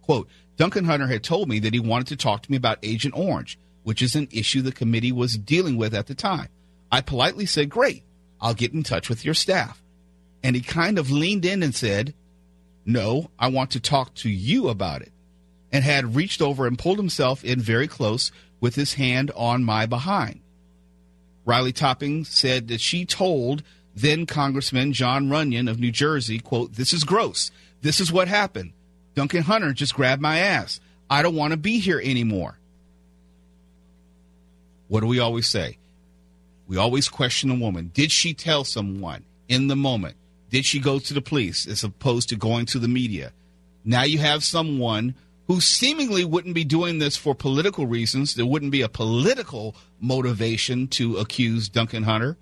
Quote, 0.02 0.28
Duncan 0.56 0.84
Hunter 0.84 1.08
had 1.08 1.24
told 1.24 1.48
me 1.48 1.58
that 1.58 1.74
he 1.74 1.80
wanted 1.80 2.06
to 2.06 2.16
talk 2.16 2.42
to 2.42 2.50
me 2.52 2.56
about 2.56 2.78
Agent 2.84 3.16
Orange, 3.16 3.58
which 3.82 4.02
is 4.02 4.14
an 4.14 4.28
issue 4.30 4.62
the 4.62 4.70
committee 4.70 5.10
was 5.10 5.36
dealing 5.36 5.76
with 5.76 5.94
at 5.94 6.06
the 6.06 6.14
time. 6.14 6.48
I 6.90 7.00
politely 7.00 7.46
said, 7.46 7.70
Great, 7.70 8.04
I'll 8.40 8.54
get 8.54 8.72
in 8.72 8.82
touch 8.82 9.08
with 9.08 9.24
your 9.24 9.34
staff. 9.34 9.82
And 10.42 10.54
he 10.54 10.62
kind 10.62 10.98
of 10.98 11.10
leaned 11.10 11.44
in 11.44 11.62
and 11.62 11.74
said, 11.74 12.14
No, 12.84 13.30
I 13.38 13.48
want 13.48 13.70
to 13.72 13.80
talk 13.80 14.14
to 14.16 14.28
you 14.28 14.68
about 14.68 15.02
it 15.02 15.12
and 15.72 15.82
had 15.82 16.14
reached 16.14 16.40
over 16.40 16.66
and 16.66 16.78
pulled 16.78 16.98
himself 16.98 17.44
in 17.44 17.60
very 17.60 17.88
close 17.88 18.30
with 18.60 18.76
his 18.76 18.94
hand 18.94 19.32
on 19.34 19.64
my 19.64 19.86
behind. 19.86 20.40
Riley 21.44 21.72
Topping 21.72 22.24
said 22.24 22.68
that 22.68 22.80
she 22.80 23.04
told 23.04 23.62
then 23.94 24.26
Congressman 24.26 24.92
Jon 24.92 25.28
Runyan 25.28 25.68
of 25.68 25.78
New 25.78 25.90
Jersey, 25.90 26.38
quote, 26.38 26.74
This 26.74 26.92
is 26.92 27.04
gross. 27.04 27.50
This 27.82 28.00
is 28.00 28.12
what 28.12 28.28
happened. 28.28 28.72
Duncan 29.14 29.42
Hunter 29.42 29.72
just 29.72 29.94
grabbed 29.94 30.22
my 30.22 30.38
ass. 30.38 30.80
I 31.08 31.22
don't 31.22 31.36
want 31.36 31.52
to 31.52 31.56
be 31.56 31.78
here 31.78 32.00
anymore. 32.02 32.58
What 34.88 35.00
do 35.00 35.06
we 35.06 35.18
always 35.18 35.46
say? 35.46 35.78
We 36.66 36.76
always 36.76 37.08
question 37.08 37.50
a 37.50 37.54
woman. 37.54 37.90
Did 37.92 38.10
she 38.10 38.34
tell 38.34 38.64
someone 38.64 39.24
in 39.48 39.68
the 39.68 39.76
moment? 39.76 40.16
Did 40.50 40.64
she 40.64 40.78
go 40.78 40.98
to 40.98 41.14
the 41.14 41.20
police 41.20 41.66
as 41.66 41.84
opposed 41.84 42.28
to 42.30 42.36
going 42.36 42.66
to 42.66 42.78
the 42.78 42.88
media? 42.88 43.32
Now 43.84 44.04
you 44.04 44.18
have 44.18 44.44
someone 44.44 45.14
who 45.46 45.60
seemingly 45.60 46.24
wouldn't 46.24 46.54
be 46.54 46.64
doing 46.64 46.98
this 46.98 47.16
for 47.16 47.34
political 47.34 47.86
reasons. 47.86 48.34
There 48.34 48.46
wouldn't 48.46 48.72
be 48.72 48.80
a 48.80 48.88
political 48.88 49.76
motivation 50.00 50.88
to 50.88 51.18
accuse 51.18 51.68
Duncan 51.68 52.04
Hunter. 52.04 52.38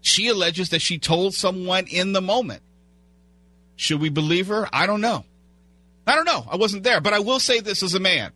She 0.00 0.28
alleges 0.28 0.68
that 0.68 0.82
she 0.82 0.98
told 0.98 1.34
someone 1.34 1.86
in 1.86 2.12
the 2.12 2.20
moment. 2.20 2.62
Should 3.76 4.00
we 4.00 4.10
believe 4.10 4.46
her? 4.48 4.68
I 4.72 4.86
don't 4.86 5.00
know. 5.00 5.24
I 6.06 6.14
don't 6.14 6.26
know. 6.26 6.46
I 6.48 6.56
wasn't 6.56 6.84
there, 6.84 7.00
but 7.00 7.14
I 7.14 7.18
will 7.18 7.40
say 7.40 7.60
this 7.60 7.82
as 7.82 7.94
a 7.94 8.00
man. 8.00 8.30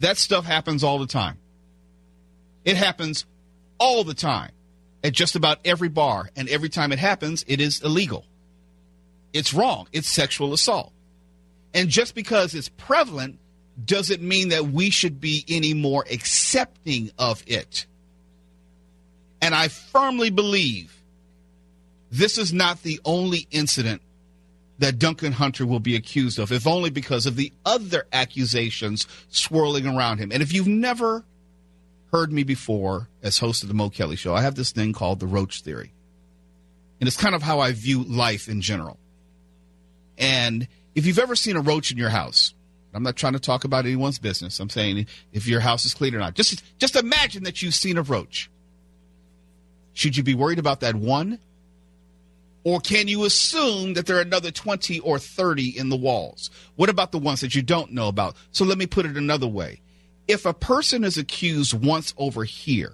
That 0.00 0.18
stuff 0.18 0.44
happens 0.44 0.84
all 0.84 0.98
the 0.98 1.06
time. 1.06 1.38
It 2.64 2.76
happens 2.76 3.24
all 3.78 4.04
the 4.04 4.14
time 4.14 4.52
at 5.04 5.12
just 5.12 5.36
about 5.36 5.58
every 5.64 5.88
bar, 5.88 6.28
and 6.36 6.48
every 6.48 6.68
time 6.68 6.92
it 6.92 6.98
happens, 6.98 7.44
it 7.46 7.60
is 7.60 7.82
illegal. 7.82 8.24
It's 9.32 9.54
wrong. 9.54 9.86
It's 9.92 10.08
sexual 10.08 10.52
assault. 10.52 10.92
And 11.74 11.88
just 11.88 12.14
because 12.14 12.54
it's 12.54 12.68
prevalent 12.68 13.38
doesn't 13.84 14.22
mean 14.22 14.48
that 14.48 14.66
we 14.66 14.90
should 14.90 15.20
be 15.20 15.44
any 15.48 15.74
more 15.74 16.04
accepting 16.10 17.10
of 17.18 17.44
it. 17.46 17.86
And 19.40 19.54
I 19.54 19.68
firmly 19.68 20.30
believe 20.30 20.92
this 22.10 22.38
is 22.38 22.52
not 22.52 22.82
the 22.82 23.00
only 23.04 23.46
incident 23.50 24.02
that 24.78 24.98
Duncan 24.98 25.32
Hunter 25.32 25.66
will 25.66 25.80
be 25.80 25.96
accused 25.96 26.38
of, 26.38 26.52
if 26.52 26.66
only 26.66 26.90
because 26.90 27.26
of 27.26 27.36
the 27.36 27.52
other 27.64 28.06
accusations 28.12 29.06
swirling 29.28 29.86
around 29.86 30.18
him. 30.18 30.32
And 30.32 30.42
if 30.42 30.52
you've 30.52 30.68
never 30.68 31.24
heard 32.12 32.32
me 32.32 32.42
before 32.42 33.08
as 33.22 33.38
host 33.38 33.62
of 33.62 33.68
the 33.68 33.74
Mo 33.74 33.90
Kelly 33.90 34.16
Show, 34.16 34.34
I 34.34 34.42
have 34.42 34.54
this 34.54 34.72
thing 34.72 34.92
called 34.92 35.20
the 35.20 35.26
Roach 35.26 35.62
Theory. 35.62 35.92
And 37.00 37.06
it's 37.06 37.16
kind 37.16 37.34
of 37.34 37.42
how 37.42 37.60
I 37.60 37.72
view 37.72 38.02
life 38.02 38.48
in 38.48 38.60
general. 38.60 38.98
And 40.16 40.66
if 40.94 41.06
you've 41.06 41.18
ever 41.18 41.36
seen 41.36 41.56
a 41.56 41.60
roach 41.60 41.92
in 41.92 41.98
your 41.98 42.08
house, 42.08 42.54
I'm 42.92 43.02
not 43.02 43.16
trying 43.16 43.34
to 43.34 43.38
talk 43.38 43.64
about 43.64 43.84
anyone's 43.84 44.18
business. 44.18 44.58
I'm 44.58 44.70
saying 44.70 45.06
if 45.32 45.46
your 45.46 45.60
house 45.60 45.84
is 45.84 45.94
clean 45.94 46.14
or 46.14 46.18
not. 46.18 46.34
Just 46.34 46.64
just 46.78 46.96
imagine 46.96 47.44
that 47.44 47.62
you've 47.62 47.74
seen 47.74 47.98
a 47.98 48.02
roach. 48.02 48.50
Should 49.92 50.16
you 50.16 50.22
be 50.22 50.34
worried 50.34 50.58
about 50.58 50.80
that 50.80 50.96
one? 50.96 51.38
Or 52.64 52.80
can 52.80 53.08
you 53.08 53.24
assume 53.24 53.94
that 53.94 54.06
there 54.06 54.16
are 54.18 54.22
another 54.22 54.50
20 54.50 55.00
or 55.00 55.18
30 55.18 55.78
in 55.78 55.88
the 55.88 55.96
walls? 55.96 56.50
What 56.76 56.88
about 56.88 57.12
the 57.12 57.18
ones 57.18 57.40
that 57.40 57.54
you 57.54 57.62
don't 57.62 57.92
know 57.92 58.08
about? 58.08 58.36
So 58.50 58.64
let 58.64 58.78
me 58.78 58.86
put 58.86 59.06
it 59.06 59.16
another 59.16 59.46
way. 59.46 59.80
If 60.28 60.44
a 60.44 60.52
person 60.54 61.04
is 61.04 61.16
accused 61.16 61.72
once 61.72 62.14
over 62.18 62.44
here, 62.44 62.92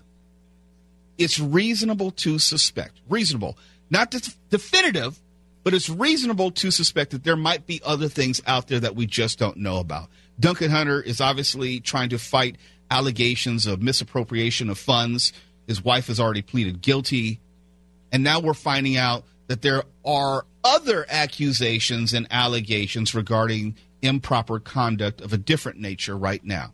it's 1.19 1.39
reasonable 1.39 2.13
to 2.13 2.39
suspect, 2.39 3.01
reasonable, 3.09 3.59
not 3.91 4.15
definitive, 4.51 5.21
but 5.65 5.75
it's 5.75 5.89
reasonable 5.89 6.51
to 6.53 6.71
suspect 6.71 7.11
that 7.11 7.25
there 7.25 7.37
might 7.37 7.67
be 7.67 7.81
other 7.85 8.09
things 8.09 8.41
out 8.47 8.69
there 8.69 8.81
that 8.81 8.95
we 8.95 9.07
just 9.07 9.39
don't 9.39 9.57
know 9.57 9.79
about. 9.79 10.11
Duncan 10.39 10.71
Hunter 10.71 11.01
is 11.01 11.21
obviously 11.21 11.81
trying 11.81 12.11
to 12.11 12.19
fight 12.19 12.57
allegations 12.91 13.67
of 13.67 13.83
misappropriation 13.83 14.69
of 14.69 14.79
funds. 14.79 15.33
His 15.67 15.83
wife 15.83 16.09
has 16.09 16.21
already 16.21 16.43
pleaded 16.43 16.83
guilty. 16.83 17.41
And 18.13 18.23
now 18.23 18.41
we're 18.41 18.55
finding 18.55 18.97
out 18.97 19.25
that 19.47 19.63
there 19.63 19.85
are 20.05 20.45
other 20.63 21.07
accusations 21.09 22.13
and 22.13 22.27
allegations 22.31 23.15
regarding 23.15 23.77
improper 24.03 24.61
conduct 24.61 25.21
of 25.21 25.33
a 25.33 25.39
different 25.39 25.81
nature 25.81 26.17
right 26.17 26.45
now. 26.45 26.74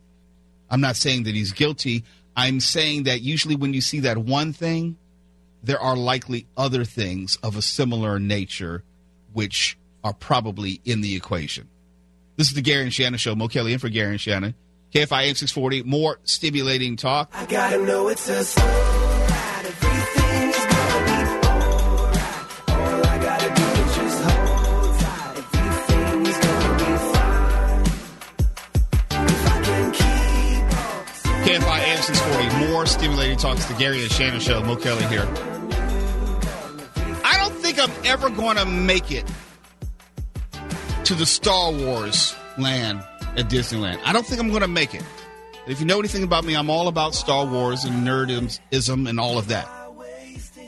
I'm 0.71 0.81
not 0.81 0.95
saying 0.95 1.23
that 1.23 1.35
he's 1.35 1.51
guilty. 1.51 2.05
I'm 2.35 2.61
saying 2.61 3.03
that 3.03 3.21
usually 3.21 3.55
when 3.55 3.73
you 3.73 3.81
see 3.81 3.99
that 3.99 4.17
one 4.17 4.53
thing, 4.53 4.97
there 5.61 5.79
are 5.79 5.97
likely 5.97 6.47
other 6.55 6.85
things 6.85 7.35
of 7.43 7.57
a 7.57 7.61
similar 7.61 8.17
nature 8.19 8.83
which 9.33 9.77
are 10.03 10.13
probably 10.13 10.81
in 10.85 11.01
the 11.01 11.15
equation. 11.15 11.67
This 12.37 12.47
is 12.47 12.53
the 12.53 12.61
Gary 12.61 12.83
and 12.83 12.93
Shannon 12.93 13.19
Show. 13.19 13.35
Mo 13.35 13.47
Kelly 13.49 13.73
in 13.73 13.79
for 13.79 13.89
Gary 13.89 14.11
and 14.11 14.21
Shannon. 14.21 14.55
KFI 14.93 15.27
AM 15.27 15.35
640, 15.35 15.83
more 15.83 16.19
stimulating 16.23 16.95
talk. 16.95 17.31
I 17.33 17.45
gotta 17.45 17.83
know 17.85 18.07
it's 18.07 18.29
a 18.29 18.43
keep 31.51 31.61
KFI 31.61 31.79
AM 31.79 32.01
640, 32.01 32.71
more 32.71 32.85
stimulating 32.85 33.37
talk. 33.37 33.57
It's 33.57 33.65
the 33.65 33.73
Gary 33.73 34.01
and 34.01 34.11
Shannon 34.11 34.39
Show. 34.39 34.61
Mo 34.63 34.75
Kelly 34.75 35.05
here. 35.05 35.27
I 37.23 37.37
don't 37.37 37.53
think 37.55 37.79
I'm 37.79 37.91
ever 38.05 38.29
going 38.29 38.57
to 38.57 38.65
make 38.65 39.11
it 39.11 39.29
to 41.05 41.13
the 41.15 41.25
Star 41.25 41.71
Wars 41.71 42.35
land 42.57 43.03
at 43.37 43.49
Disneyland. 43.49 43.99
I 44.03 44.13
don't 44.13 44.25
think 44.25 44.39
I'm 44.39 44.49
going 44.49 44.61
to 44.61 44.67
make 44.67 44.93
it. 44.93 45.03
If 45.67 45.79
you 45.79 45.85
know 45.85 45.99
anything 45.99 46.23
about 46.23 46.43
me, 46.43 46.55
I'm 46.55 46.69
all 46.69 46.87
about 46.87 47.13
Star 47.15 47.45
Wars 47.45 47.83
and 47.83 48.05
nerdism 48.05 49.07
and 49.07 49.19
all 49.19 49.37
of 49.37 49.47
that. 49.49 49.67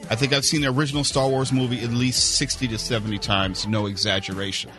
I 0.10 0.16
think 0.16 0.34
I've 0.34 0.46
seen 0.46 0.62
the 0.62 0.68
original 0.68 1.04
Star 1.04 1.30
Wars 1.30 1.52
movie 1.52 1.82
at 1.82 1.90
least 1.90 2.36
60 2.36 2.68
to 2.68 2.78
70 2.78 3.18
times, 3.20 3.66
no 3.66 3.86
exaggeration. 3.86 4.70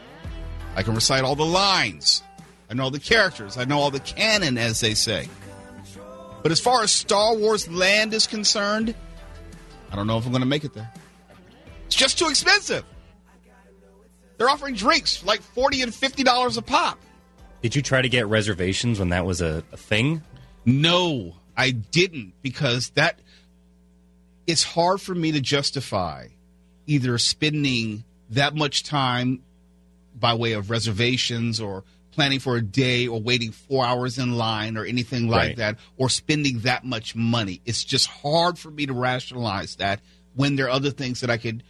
I 0.76 0.82
can 0.82 0.94
recite 0.94 1.24
all 1.24 1.34
the 1.34 1.46
lines. 1.46 2.22
I 2.70 2.74
know 2.74 2.84
all 2.84 2.90
the 2.90 3.00
characters. 3.00 3.56
I 3.56 3.64
know 3.64 3.78
all 3.78 3.90
the 3.90 4.00
canon, 4.00 4.58
as 4.58 4.80
they 4.80 4.94
say. 4.94 5.28
But 6.44 6.52
as 6.52 6.60
far 6.60 6.82
as 6.82 6.92
Star 6.92 7.34
Wars 7.34 7.68
land 7.68 8.12
is 8.12 8.26
concerned, 8.26 8.94
I 9.90 9.96
don't 9.96 10.06
know 10.06 10.18
if 10.18 10.26
I'm 10.26 10.30
going 10.30 10.42
to 10.42 10.46
make 10.46 10.62
it 10.62 10.74
there. 10.74 10.92
It's 11.86 11.96
just 11.96 12.18
too 12.18 12.28
expensive. 12.28 12.84
They're 14.36 14.50
offering 14.50 14.74
drinks 14.74 15.24
like 15.24 15.40
forty 15.40 15.80
and 15.80 15.94
fifty 15.94 16.22
dollars 16.22 16.58
a 16.58 16.62
pop. 16.62 16.98
Did 17.62 17.74
you 17.74 17.80
try 17.80 18.02
to 18.02 18.10
get 18.10 18.26
reservations 18.26 18.98
when 18.98 19.08
that 19.08 19.24
was 19.24 19.40
a, 19.40 19.64
a 19.72 19.78
thing? 19.78 20.22
No, 20.66 21.34
I 21.56 21.70
didn't 21.70 22.34
because 22.42 22.90
that 22.90 23.20
it's 24.46 24.64
hard 24.64 25.00
for 25.00 25.14
me 25.14 25.32
to 25.32 25.40
justify 25.40 26.28
either 26.86 27.16
spending 27.16 28.04
that 28.28 28.54
much 28.54 28.82
time 28.82 29.40
by 30.14 30.34
way 30.34 30.52
of 30.52 30.68
reservations 30.68 31.58
or 31.58 31.84
planning 32.14 32.38
for 32.40 32.56
a 32.56 32.62
day 32.62 33.06
or 33.06 33.20
waiting 33.20 33.52
four 33.52 33.84
hours 33.84 34.18
in 34.18 34.36
line 34.36 34.76
or 34.78 34.84
anything 34.84 35.28
like 35.28 35.48
Right. 35.48 35.56
that 35.56 35.78
or 35.96 36.08
spending 36.08 36.60
that 36.60 36.84
much 36.84 37.14
money. 37.14 37.60
It's 37.66 37.84
just 37.84 38.06
hard 38.06 38.58
for 38.58 38.70
me 38.70 38.86
to 38.86 38.92
rationalize 38.94 39.76
that 39.76 40.00
when 40.34 40.56
there 40.56 40.66
are 40.66 40.70
other 40.70 40.90
things 40.90 41.20
that 41.20 41.30
I 41.30 41.36
could, 41.36 41.62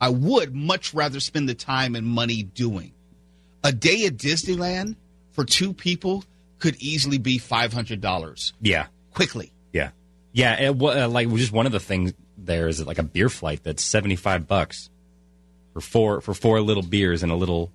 I 0.00 0.08
would 0.10 0.54
much 0.54 0.94
rather 0.94 1.18
spend 1.20 1.48
the 1.48 1.54
time 1.54 1.94
and 1.96 2.06
money 2.06 2.42
doing. 2.42 2.92
A 3.64 3.72
day 3.72 4.06
at 4.06 4.16
Disneyland 4.16 4.96
for 5.30 5.44
two 5.44 5.72
people 5.72 6.24
could 6.58 6.76
easily 6.80 7.18
be 7.18 7.38
$500 7.38 8.52
Yeah. 8.60 8.86
quickly. 9.12 9.52
Yeah. 9.72 9.90
Yeah. 10.32 10.70
It, 10.70 10.82
uh, 10.82 11.08
like 11.08 11.28
just 11.34 11.52
one 11.52 11.66
of 11.66 11.72
the 11.72 11.80
things 11.80 12.12
there 12.38 12.68
is 12.68 12.84
like 12.84 12.98
a 12.98 13.02
beer 13.04 13.28
flight 13.28 13.62
that's 13.62 13.84
seventy 13.84 14.16
five 14.16 14.48
bucks 14.48 14.90
for 15.74 15.80
four 15.80 16.20
for 16.20 16.34
four 16.34 16.60
little 16.60 16.82
beers 16.82 17.22
and 17.22 17.30
a 17.30 17.36
little 17.36 17.70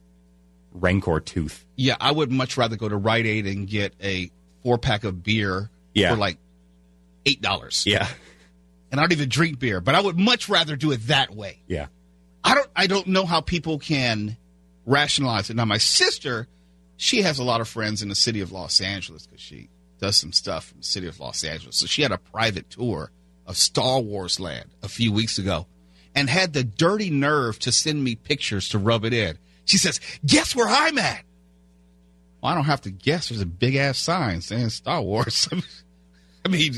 Rancor 0.71 1.19
tooth. 1.19 1.65
Yeah, 1.75 1.95
I 1.99 2.11
would 2.11 2.31
much 2.31 2.57
rather 2.57 2.75
go 2.75 2.87
to 2.89 2.97
Rite 2.97 3.25
Aid 3.25 3.47
and 3.47 3.67
get 3.67 3.93
a 4.01 4.29
four 4.63 4.77
pack 4.77 5.03
of 5.03 5.23
beer 5.23 5.69
Yeah. 5.93 6.11
for 6.11 6.17
like 6.17 6.37
eight 7.25 7.41
dollars. 7.41 7.83
Yeah. 7.85 8.07
And 8.91 8.99
I 8.99 9.03
don't 9.03 9.11
even 9.11 9.29
drink 9.29 9.59
beer, 9.59 9.81
but 9.81 9.95
I 9.95 10.01
would 10.01 10.17
much 10.17 10.47
rather 10.49 10.75
do 10.75 10.91
it 10.91 11.07
that 11.07 11.35
way. 11.35 11.59
Yeah. 11.67 11.87
I 12.43 12.55
don't 12.55 12.69
I 12.75 12.87
don't 12.87 13.07
know 13.07 13.25
how 13.25 13.41
people 13.41 13.79
can 13.79 14.37
rationalize 14.85 15.49
it. 15.49 15.55
Now 15.55 15.65
my 15.65 15.77
sister, 15.77 16.47
she 16.95 17.21
has 17.23 17.39
a 17.39 17.43
lot 17.43 17.59
of 17.61 17.67
friends 17.67 18.01
in 18.01 18.09
the 18.09 18.15
city 18.15 18.39
of 18.41 18.51
Los 18.51 18.79
Angeles 18.79 19.27
because 19.27 19.41
she 19.41 19.69
does 19.99 20.15
some 20.15 20.31
stuff 20.31 20.71
in 20.71 20.79
the 20.79 20.85
city 20.85 21.07
of 21.07 21.19
Los 21.19 21.43
Angeles. 21.43 21.75
So 21.77 21.85
she 21.87 22.01
had 22.03 22.11
a 22.11 22.17
private 22.17 22.69
tour 22.69 23.11
of 23.45 23.57
Star 23.57 23.99
Wars 23.99 24.39
Land 24.39 24.69
a 24.83 24.87
few 24.87 25.11
weeks 25.11 25.37
ago 25.37 25.65
and 26.15 26.29
had 26.29 26.53
the 26.53 26.63
dirty 26.63 27.09
nerve 27.09 27.59
to 27.59 27.71
send 27.71 28.03
me 28.03 28.15
pictures 28.15 28.69
to 28.69 28.77
rub 28.77 29.03
it 29.05 29.13
in. 29.13 29.37
She 29.67 29.77
says, 29.77 29.99
Guess 30.25 30.55
where 30.55 30.67
I'm 30.67 30.97
at? 30.97 31.23
Well, 32.41 32.51
I 32.51 32.55
don't 32.55 32.65
have 32.65 32.81
to 32.81 32.91
guess. 32.91 33.29
There's 33.29 33.41
a 33.41 33.45
big 33.45 33.75
ass 33.75 33.99
sign 33.99 34.41
saying 34.41 34.69
Star 34.69 35.01
Wars. 35.01 35.47
I 36.45 36.49
mean, 36.49 36.73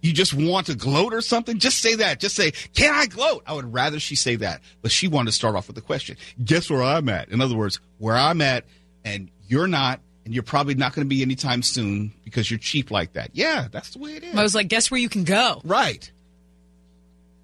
you 0.00 0.12
just 0.12 0.32
want 0.32 0.66
to 0.66 0.74
gloat 0.74 1.12
or 1.12 1.20
something? 1.20 1.58
Just 1.58 1.78
say 1.78 1.96
that. 1.96 2.18
Just 2.18 2.34
say, 2.34 2.52
Can 2.74 2.92
I 2.92 3.06
gloat? 3.06 3.44
I 3.46 3.52
would 3.52 3.72
rather 3.72 4.00
she 4.00 4.16
say 4.16 4.36
that. 4.36 4.62
But 4.82 4.90
she 4.90 5.06
wanted 5.06 5.30
to 5.30 5.36
start 5.36 5.54
off 5.54 5.66
with 5.68 5.76
the 5.76 5.82
question 5.82 6.16
Guess 6.42 6.70
where 6.70 6.82
I'm 6.82 7.08
at? 7.08 7.28
In 7.28 7.40
other 7.40 7.56
words, 7.56 7.78
where 7.98 8.16
I'm 8.16 8.40
at, 8.40 8.64
and 9.04 9.30
you're 9.46 9.68
not, 9.68 10.00
and 10.24 10.32
you're 10.32 10.42
probably 10.42 10.74
not 10.74 10.94
going 10.94 11.04
to 11.04 11.08
be 11.08 11.22
anytime 11.22 11.62
soon 11.62 12.12
because 12.24 12.50
you're 12.50 12.58
cheap 12.58 12.90
like 12.90 13.12
that. 13.12 13.30
Yeah, 13.34 13.68
that's 13.70 13.90
the 13.90 13.98
way 13.98 14.12
it 14.12 14.24
is. 14.24 14.34
I 14.34 14.42
was 14.42 14.54
like, 14.54 14.68
guess 14.68 14.90
where 14.90 15.00
you 15.00 15.10
can 15.10 15.24
go? 15.24 15.60
Right. 15.64 16.10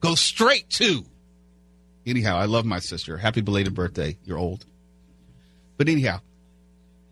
Go 0.00 0.14
straight 0.14 0.70
to. 0.70 1.04
Anyhow, 2.06 2.36
I 2.36 2.44
love 2.44 2.64
my 2.64 2.78
sister. 2.78 3.16
Happy 3.16 3.40
belated 3.40 3.74
birthday. 3.74 4.16
You're 4.24 4.38
old. 4.38 4.64
But 5.76 5.88
anyhow, 5.88 6.20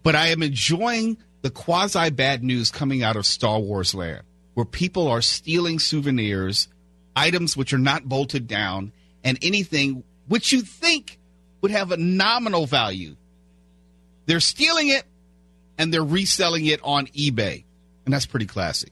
but 0.03 0.14
I 0.14 0.28
am 0.28 0.42
enjoying 0.42 1.18
the 1.42 1.51
quasi 1.51 2.11
bad 2.11 2.42
news 2.42 2.70
coming 2.70 3.03
out 3.03 3.16
of 3.16 3.26
Star 3.26 3.59
Wars 3.59 3.95
land, 3.95 4.22
where 4.55 4.64
people 4.64 5.09
are 5.09 5.20
stealing 5.20 5.78
souvenirs, 5.78 6.68
items 7.16 7.57
which 7.57 7.72
are 7.72 7.78
not 7.78 8.09
bolted 8.09 8.47
down, 8.47 8.92
and 9.24 9.38
anything 9.42 10.05
which 10.28 10.53
you 10.53 10.62
think 10.62 11.18
would 11.61 11.70
have 11.70 11.90
a 11.90 11.97
nominal 11.97 12.66
value. 12.66 13.16
They're 14.26 14.40
stealing 14.40 14.88
it 14.88 15.05
and 15.76 15.92
they're 15.92 16.05
reselling 16.05 16.66
it 16.66 16.80
on 16.82 17.07
eBay. 17.09 17.64
And 18.05 18.14
that's 18.14 18.26
pretty 18.26 18.47
classy. 18.47 18.88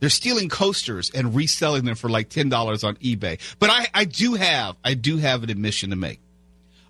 They're 0.00 0.10
stealing 0.10 0.48
coasters 0.48 1.10
and 1.10 1.34
reselling 1.34 1.84
them 1.84 1.94
for 1.94 2.10
like 2.10 2.28
ten 2.28 2.48
dollars 2.48 2.84
on 2.84 2.96
eBay. 2.96 3.38
But 3.58 3.70
I, 3.70 3.86
I 3.94 4.04
do 4.04 4.34
have 4.34 4.76
I 4.84 4.94
do 4.94 5.16
have 5.16 5.42
an 5.42 5.50
admission 5.50 5.90
to 5.90 5.96
make. 5.96 6.20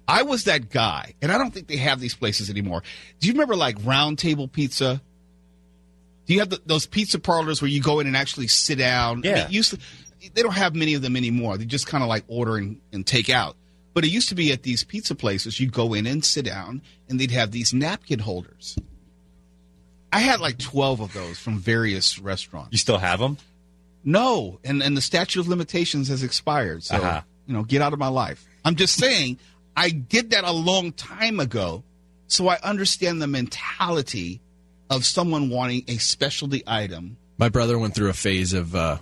I 0.09 0.23
was 0.23 0.45
that 0.45 0.71
guy, 0.71 1.15
and 1.21 1.33
I 1.33 1.39
don't 1.39 1.53
think 1.53 1.67
they 1.67 1.77
have 1.79 1.99
these 2.01 2.15
places 2.15 2.49
anymore. 2.51 2.83
Do 3.21 3.27
you 3.27 3.33
remember 3.35 3.57
like 3.57 3.77
Round 3.85 4.19
Table 4.19 4.47
Pizza? 4.49 5.01
Do 6.27 6.35
you 6.35 6.41
have 6.41 6.51
the, 6.51 6.61
those 6.67 6.87
pizza 6.87 7.19
parlors 7.21 7.61
where 7.63 7.69
you 7.71 7.81
go 7.81 8.01
in 8.01 8.07
and 8.09 8.17
actually 8.17 8.49
sit 8.49 8.79
down? 8.79 9.23
I 9.25 9.29
Yeah. 9.29 9.35
mean, 9.45 9.53
used 9.53 9.71
to, 9.71 9.79
they 10.35 10.43
don't 10.43 10.55
have 10.55 10.75
many 10.75 10.95
of 10.95 11.03
them 11.03 11.17
anymore. 11.17 11.57
They 11.59 11.65
just 11.65 11.87
kind 11.87 12.03
of 12.03 12.09
like 12.09 12.25
order 12.27 12.57
and, 12.57 12.81
and 12.93 13.07
take 13.07 13.31
out. 13.31 13.57
But 13.95 14.05
it 14.05 14.09
used 14.09 14.29
to 14.31 14.35
be 14.35 14.51
at 14.53 14.63
these 14.65 14.83
pizza 14.85 15.15
places, 15.15 15.59
you 15.61 15.69
go 15.71 15.95
in 15.95 16.07
and 16.07 16.25
sit 16.25 16.45
down, 16.45 16.83
and 17.09 17.19
they'd 17.21 17.31
have 17.31 17.53
these 17.53 17.73
napkin 17.73 18.19
holders. 18.19 18.77
I 20.13 20.21
had 20.21 20.41
like 20.41 20.59
twelve 20.59 21.01
of 21.01 21.13
those 21.13 21.39
from 21.39 21.59
various 21.59 22.19
restaurants. 22.19 22.71
You 22.73 22.79
still 22.79 22.99
have 22.99 23.21
them? 23.21 23.39
No, 24.05 24.61
and 24.65 24.83
and 24.83 24.97
the 24.97 25.01
statute 25.01 25.41
of 25.41 25.49
limitations 25.49 26.09
has 26.09 26.23
expired. 26.23 26.85
So 26.85 26.97
Uh-huh. 26.97 27.23
you 27.47 27.55
know, 27.55 27.65
get 27.65 27.83
out 27.83 27.93
of 27.93 27.99
my 27.99 28.09
life. 28.09 28.47
I'm 28.65 28.77
just 28.77 28.95
saying, 28.99 29.39
I 29.77 29.91
did 29.91 30.31
that 30.31 30.45
a 30.45 30.53
long 30.53 30.93
time 30.93 31.41
ago, 31.41 31.83
so 32.29 32.49
I 32.49 32.59
understand 32.63 33.21
the 33.21 33.27
mentality 33.27 34.41
of 34.91 35.05
someone 35.05 35.51
wanting 35.51 35.85
a 35.89 35.97
specialty 35.99 36.63
item. 36.67 37.17
My 37.39 37.49
brother 37.49 37.79
went 37.79 37.95
through 37.95 38.09
a 38.09 38.15
phase 38.15 38.53
of 38.53 38.75
uh, 38.75 38.99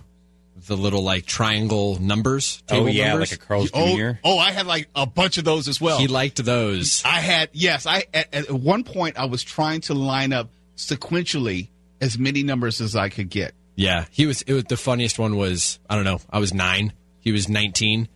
the 0.67 0.75
little 0.75 1.03
like 1.03 1.25
triangle 1.27 2.01
numbers. 2.01 2.63
Oh, 2.71 2.87
yeah, 2.87 3.09
numbers. 3.09 3.31
like 3.31 3.39
a 3.39 3.45
Carl's 3.45 3.69
Oh, 3.73 3.95
Jr. 3.95 4.11
oh, 4.23 4.37
I 4.39 4.51
had 4.51 4.65
like 4.65 4.89
a 4.95 5.05
bunch 5.05 5.37
of 5.37 5.43
those 5.45 5.67
as 5.67 5.79
well. 5.79 5.99
He 5.99 6.07
liked 6.07 6.43
those. 6.43 7.03
I 7.05 7.19
had 7.19 7.49
yes. 7.53 7.85
I 7.85 8.05
at, 8.13 8.33
at 8.33 8.51
one 8.51 8.83
point 8.83 9.17
I 9.17 9.25
was 9.25 9.43
trying 9.43 9.81
to 9.81 9.93
line 9.93 10.33
up 10.33 10.49
sequentially 10.75 11.69
as 12.01 12.17
many 12.17 12.43
numbers 12.43 12.81
as 12.81 12.95
I 12.95 13.09
could 13.09 13.29
get. 13.29 13.53
Yeah, 13.75 14.05
he 14.09 14.25
was. 14.25 14.41
It 14.43 14.53
was 14.53 14.63
the 14.65 14.77
funniest 14.77 15.19
one 15.19 15.35
was 15.35 15.79
I 15.89 15.95
don't 15.95 16.05
know. 16.05 16.21
I 16.29 16.39
was 16.39 16.53
nine. 16.53 16.93
He 17.19 17.31
was 17.31 17.49
nineteen, 17.49 18.07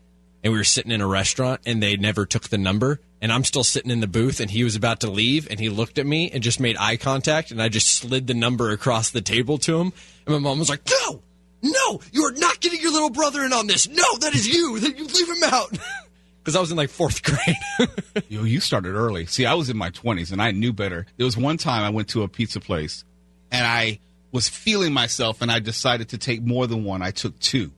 and 0.44 0.54
we 0.54 0.60
were 0.60 0.64
sitting 0.64 0.92
in 0.92 1.02
a 1.02 1.08
restaurant, 1.08 1.62
and 1.66 1.84
they 1.84 1.98
never 1.98 2.26
took 2.26 2.50
the 2.50 2.58
number. 2.58 3.02
And 3.22 3.34
I'm 3.34 3.44
still 3.44 3.66
sitting 3.66 3.92
in 3.92 4.00
the 4.00 4.08
booth, 4.08 4.40
and 4.40 4.50
he 4.50 4.64
was 4.64 4.78
about 4.78 5.02
to 5.02 5.12
leave, 5.12 5.50
and 5.50 5.60
he 5.60 5.68
looked 5.68 5.98
at 5.98 6.06
me 6.06 6.32
and 6.32 6.42
just 6.42 6.62
made 6.62 6.78
eye 6.78 6.96
contact, 6.96 7.52
and 7.52 7.62
I 7.62 7.68
just 7.68 7.90
slid 7.90 8.28
the 8.28 8.34
number 8.34 8.72
across 8.72 9.10
the 9.10 9.20
table 9.20 9.58
to 9.60 9.80
him. 9.80 9.92
And 10.26 10.36
my 10.36 10.40
mom 10.40 10.60
was 10.60 10.70
like, 10.70 10.82
"No, 10.90 11.22
no, 11.62 12.00
you 12.14 12.24
are 12.24 12.32
not 12.32 12.62
getting 12.62 12.80
your 12.80 12.94
little 12.94 13.10
brother 13.10 13.44
in 13.44 13.52
on 13.52 13.68
this. 13.68 13.90
No, 13.90 14.18
that 14.20 14.34
is 14.34 14.48
you. 14.48 14.80
That 14.80 14.98
you 14.98 15.06
leave 15.06 15.30
him 15.30 15.44
out." 15.52 15.78
Because 16.40 16.56
I 16.56 16.60
was 16.62 16.72
in 16.72 16.78
like 16.78 16.90
fourth 16.90 17.22
grade. 17.24 17.90
Yo, 18.28 18.44
you 18.44 18.60
started 18.60 18.96
early. 18.96 19.26
See, 19.26 19.46
I 19.46 19.54
was 19.54 19.70
in 19.70 19.78
my 19.78 19.90
20s 19.92 20.32
and 20.32 20.42
I 20.42 20.52
knew 20.52 20.74
better. 20.74 21.06
There 21.18 21.26
was 21.26 21.38
one 21.38 21.58
time 21.58 21.84
I 21.84 21.90
went 21.90 22.10
to 22.10 22.24
a 22.24 22.28
pizza 22.28 22.60
place 22.60 23.04
and 23.52 23.66
I 23.66 24.00
was 24.32 24.48
feeling 24.48 24.94
myself 24.94 25.42
and 25.42 25.52
I 25.52 25.60
decided 25.60 26.10
to 26.10 26.18
take 26.18 26.42
more 26.42 26.68
than 26.68 26.84
one. 26.84 27.02
I 27.02 27.12
took 27.12 27.38
two. 27.40 27.72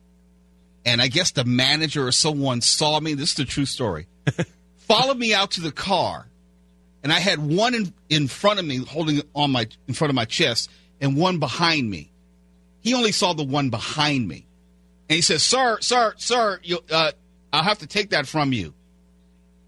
And 0.84 1.00
I 1.00 1.08
guess 1.08 1.30
the 1.30 1.44
manager 1.44 2.06
or 2.06 2.12
someone 2.12 2.60
saw 2.60 2.98
me. 2.98 3.14
This 3.14 3.30
is 3.30 3.36
the 3.36 3.44
true 3.44 3.66
story. 3.66 4.06
followed 4.78 5.16
me 5.16 5.32
out 5.32 5.52
to 5.52 5.60
the 5.60 5.72
car. 5.72 6.26
And 7.02 7.12
I 7.12 7.18
had 7.18 7.38
one 7.38 7.74
in, 7.74 7.92
in 8.08 8.28
front 8.28 8.58
of 8.58 8.64
me 8.64 8.78
holding 8.78 9.22
on 9.34 9.50
my 9.50 9.66
in 9.88 9.94
front 9.94 10.10
of 10.10 10.14
my 10.14 10.24
chest 10.24 10.70
and 11.00 11.16
one 11.16 11.38
behind 11.38 11.90
me. 11.90 12.12
He 12.80 12.94
only 12.94 13.12
saw 13.12 13.32
the 13.32 13.44
one 13.44 13.70
behind 13.70 14.28
me. 14.28 14.46
And 15.08 15.16
he 15.16 15.22
says, 15.22 15.42
"Sir, 15.42 15.78
sir, 15.80 16.14
sir, 16.16 16.60
you, 16.62 16.78
uh, 16.90 17.12
I'll 17.52 17.62
have 17.62 17.78
to 17.80 17.86
take 17.86 18.10
that 18.10 18.26
from 18.26 18.52
you." 18.52 18.74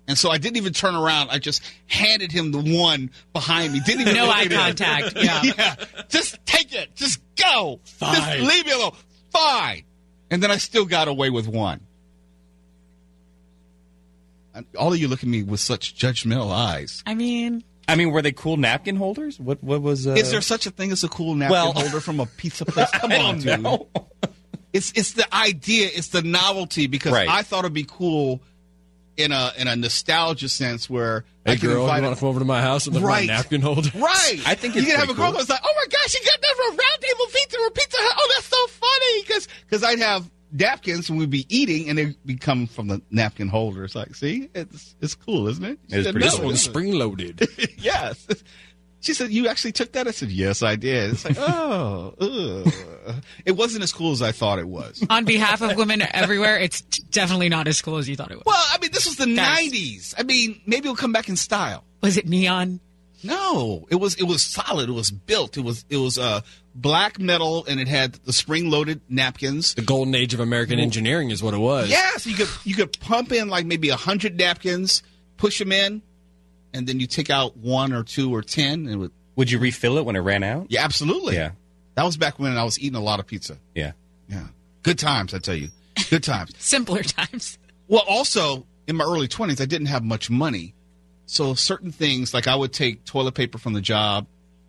And 0.06 0.18
so 0.18 0.30
I 0.30 0.38
didn't 0.38 0.58
even 0.58 0.72
turn 0.72 0.94
around. 0.94 1.30
I 1.30 1.38
just 1.38 1.62
handed 1.86 2.30
him 2.30 2.52
the 2.52 2.60
one 2.60 3.10
behind 3.32 3.72
me. 3.72 3.80
Didn't 3.84 4.02
even 4.02 4.14
No 4.14 4.26
look 4.26 4.36
eye 4.36 4.48
contact, 4.48 5.14
yeah. 5.16 5.74
Just 6.08 6.44
take 6.44 6.74
it. 6.74 6.94
Just 6.94 7.20
go. 7.36 7.80
Just 7.84 7.96
Fine. 7.98 8.44
leave 8.44 8.66
me 8.66 8.72
alone. 8.72 8.92
Fine. 9.30 9.84
And 10.30 10.42
then 10.42 10.50
I 10.50 10.58
still 10.58 10.84
got 10.84 11.08
away 11.08 11.30
with 11.30 11.46
one. 11.48 11.80
And 14.54 14.66
all 14.78 14.92
of 14.92 14.98
you 14.98 15.08
look 15.08 15.22
at 15.22 15.28
me 15.28 15.42
with 15.42 15.60
such 15.60 15.96
judgmental 15.96 16.52
eyes. 16.52 17.02
I 17.06 17.14
mean, 17.14 17.64
I 17.88 17.96
mean, 17.96 18.12
were 18.12 18.22
they 18.22 18.32
cool 18.32 18.56
napkin 18.56 18.96
holders? 18.96 19.40
What 19.40 19.62
what 19.64 19.82
was? 19.82 20.06
Uh... 20.06 20.12
Is 20.12 20.30
there 20.30 20.40
such 20.40 20.66
a 20.66 20.70
thing 20.70 20.92
as 20.92 21.02
a 21.02 21.08
cool 21.08 21.34
napkin 21.34 21.52
Well- 21.52 21.72
holder 21.72 22.00
from 22.00 22.20
a 22.20 22.26
pizza 22.26 22.64
place? 22.64 22.90
Come 22.92 23.10
I 23.12 23.16
on, 23.18 23.40
don't 23.40 23.88
dude. 24.22 24.30
Know. 24.74 24.78
It's 24.78 24.92
it's 24.96 25.12
the 25.12 25.34
idea, 25.34 25.88
it's 25.92 26.08
the 26.08 26.22
novelty 26.22 26.86
because 26.86 27.12
Right. 27.12 27.28
I 27.28 27.42
thought 27.42 27.60
it'd 27.60 27.72
be 27.72 27.86
cool 27.88 28.40
in 29.16 29.30
a 29.30 29.52
in 29.56 29.68
a 29.68 29.76
nostalgia 29.76 30.48
sense 30.48 30.90
where 30.90 31.24
hey, 31.46 31.52
I 31.52 31.54
could 31.56 31.62
girl, 31.62 31.72
you 31.76 31.80
invite 31.82 32.02
want 32.02 32.16
to 32.16 32.20
come 32.20 32.28
over 32.30 32.40
to 32.40 32.44
my 32.44 32.60
house 32.60 32.86
and 32.86 32.94
look 32.96 33.04
Right. 33.04 33.28
my 33.28 33.34
napkin 33.34 33.60
holder? 33.62 33.90
Right. 33.94 34.40
I 34.44 34.54
think 34.56 34.74
you 34.74 34.80
it's 34.82 34.90
can 34.90 34.98
have 35.00 35.04
a 35.04 35.14
pretty 35.14 35.18
girl 35.22 35.30
cool. 35.30 35.38
that's 35.38 35.48
like, 35.50 35.60
oh 35.64 35.74
my 35.76 35.86
gosh, 35.90 36.14
you 36.14 36.20
got 36.26 36.40
that 36.40 36.54
from 36.56 36.66
a 36.66 36.70
Round 36.70 37.00
Table 37.00 37.26
Pizza 37.32 37.58
or 37.60 37.70
Pizza 37.70 37.96
Hut. 38.00 38.16
Oh, 38.18 38.32
that's 38.34 38.46
so 38.46 38.66
funny 38.66 39.22
because 39.22 39.48
because 39.68 39.84
I'd 39.84 40.00
have 40.00 40.28
napkins 40.52 41.08
and 41.10 41.18
we'd 41.18 41.30
be 41.30 41.46
eating 41.48 41.88
and 41.88 41.98
they'd 41.98 42.16
be 42.26 42.36
coming 42.36 42.66
from 42.66 42.88
the 42.88 43.00
napkin 43.10 43.48
holder. 43.48 43.84
It's 43.84 43.94
like, 43.94 44.14
see, 44.16 44.48
it's 44.54 44.96
it's 45.00 45.14
cool, 45.14 45.46
isn't 45.48 45.64
it? 45.64 45.78
She 45.88 45.94
It 45.94 45.98
is 46.00 46.04
said, 46.06 46.12
pretty 46.14 46.24
"No, 46.26 46.30
This 46.30 46.38
cool. 46.40 46.46
one's 46.46 46.62
spring 46.62 46.92
loaded. 46.94 47.46
yes. 47.78 48.26
She 49.04 49.12
said, 49.12 49.30
you 49.30 49.48
actually 49.48 49.72
took 49.72 49.92
that? 49.92 50.08
I 50.08 50.12
said, 50.12 50.30
yes, 50.30 50.62
I 50.62 50.76
did. 50.76 51.10
It's 51.12 51.26
like, 51.26 51.36
oh, 51.38 52.14
ugh. 52.18 53.14
it 53.44 53.52
wasn't 53.52 53.84
as 53.84 53.92
cool 53.92 54.12
as 54.12 54.22
I 54.22 54.32
thought 54.32 54.58
it 54.58 54.66
was. 54.66 55.04
On 55.10 55.26
behalf 55.26 55.60
of 55.60 55.76
women 55.76 56.00
everywhere, 56.14 56.58
it's 56.58 56.80
definitely 56.80 57.50
not 57.50 57.68
as 57.68 57.82
cool 57.82 57.98
as 57.98 58.08
you 58.08 58.16
thought 58.16 58.30
it 58.30 58.36
was. 58.36 58.44
Well, 58.46 58.64
I 58.72 58.78
mean, 58.78 58.92
this 58.92 59.04
was 59.04 59.16
the 59.16 59.26
Guys. 59.26 59.70
'90s. 59.70 60.14
I 60.16 60.22
mean, 60.22 60.58
maybe 60.64 60.86
it'll 60.86 60.96
come 60.96 61.12
back 61.12 61.28
in 61.28 61.36
style. 61.36 61.84
Was 62.02 62.16
it 62.16 62.26
neon? 62.26 62.80
No, 63.22 63.86
it 63.90 63.96
was 63.96 64.14
it 64.14 64.24
was 64.24 64.42
solid. 64.42 64.88
It 64.88 64.92
was 64.92 65.10
built. 65.10 65.58
It 65.58 65.64
was 65.64 65.84
it 65.90 65.98
was 65.98 66.18
uh, 66.18 66.40
black 66.74 67.18
metal, 67.18 67.66
and 67.66 67.80
it 67.80 67.88
had 67.88 68.14
the 68.24 68.32
spring 68.32 68.70
loaded 68.70 69.02
napkins. 69.10 69.74
The 69.74 69.82
golden 69.82 70.14
age 70.14 70.32
of 70.32 70.40
American 70.40 70.78
engineering 70.78 71.28
is 71.28 71.42
what 71.42 71.52
it 71.52 71.58
was. 71.58 71.90
Yeah, 71.90 72.16
so 72.16 72.30
you 72.30 72.36
could 72.36 72.48
you 72.64 72.74
could 72.74 72.98
pump 73.00 73.32
in 73.32 73.48
like 73.48 73.66
maybe 73.66 73.90
a 73.90 73.96
hundred 73.96 74.38
napkins, 74.38 75.02
push 75.36 75.58
them 75.58 75.72
in, 75.72 76.02
and 76.74 76.86
then 76.86 77.00
you 77.00 77.06
take 77.06 77.30
out 77.30 77.56
one 77.56 77.92
or 77.94 78.02
two 78.02 78.34
or 78.34 78.42
ten. 78.42 78.86
And 78.86 79.00
would, 79.00 79.12
Would 79.36 79.50
you 79.50 79.58
refill 79.58 79.96
it 79.96 80.04
when 80.04 80.16
it 80.16 80.20
ran 80.20 80.42
out? 80.42 80.66
yeah, 80.68 80.84
absolutely. 80.84 81.36
Yeah. 81.36 81.52
that 81.94 82.04
was 82.04 82.16
back 82.18 82.38
when 82.38 82.56
I 82.58 82.64
was 82.64 82.78
eating 82.78 82.96
a 82.96 83.02
lot 83.02 83.20
of 83.20 83.26
pizza. 83.26 83.56
Yeah. 83.74 83.92
Yeah, 84.28 84.46
good 84.82 84.98
times, 84.98 85.32
I 85.34 85.38
tell 85.38 85.54
you, 85.54 85.68
good 86.10 86.22
times. 86.24 86.52
Simpler 86.58 87.02
times. 87.02 87.58
Well, 87.88 88.02
also 88.08 88.66
in 88.86 88.96
my 88.96 89.04
early 89.04 89.28
twenties, 89.28 89.60
I 89.60 89.66
didn't 89.66 89.86
have 89.88 90.02
much 90.02 90.30
money, 90.30 90.74
so 91.26 91.54
certain 91.54 91.92
things 91.92 92.32
like 92.34 92.46
I 92.46 92.54
would 92.56 92.72
take 92.72 93.04
toilet 93.04 93.34
paper 93.34 93.58
from 93.58 93.74
the 93.74 93.80
job, 93.82 94.26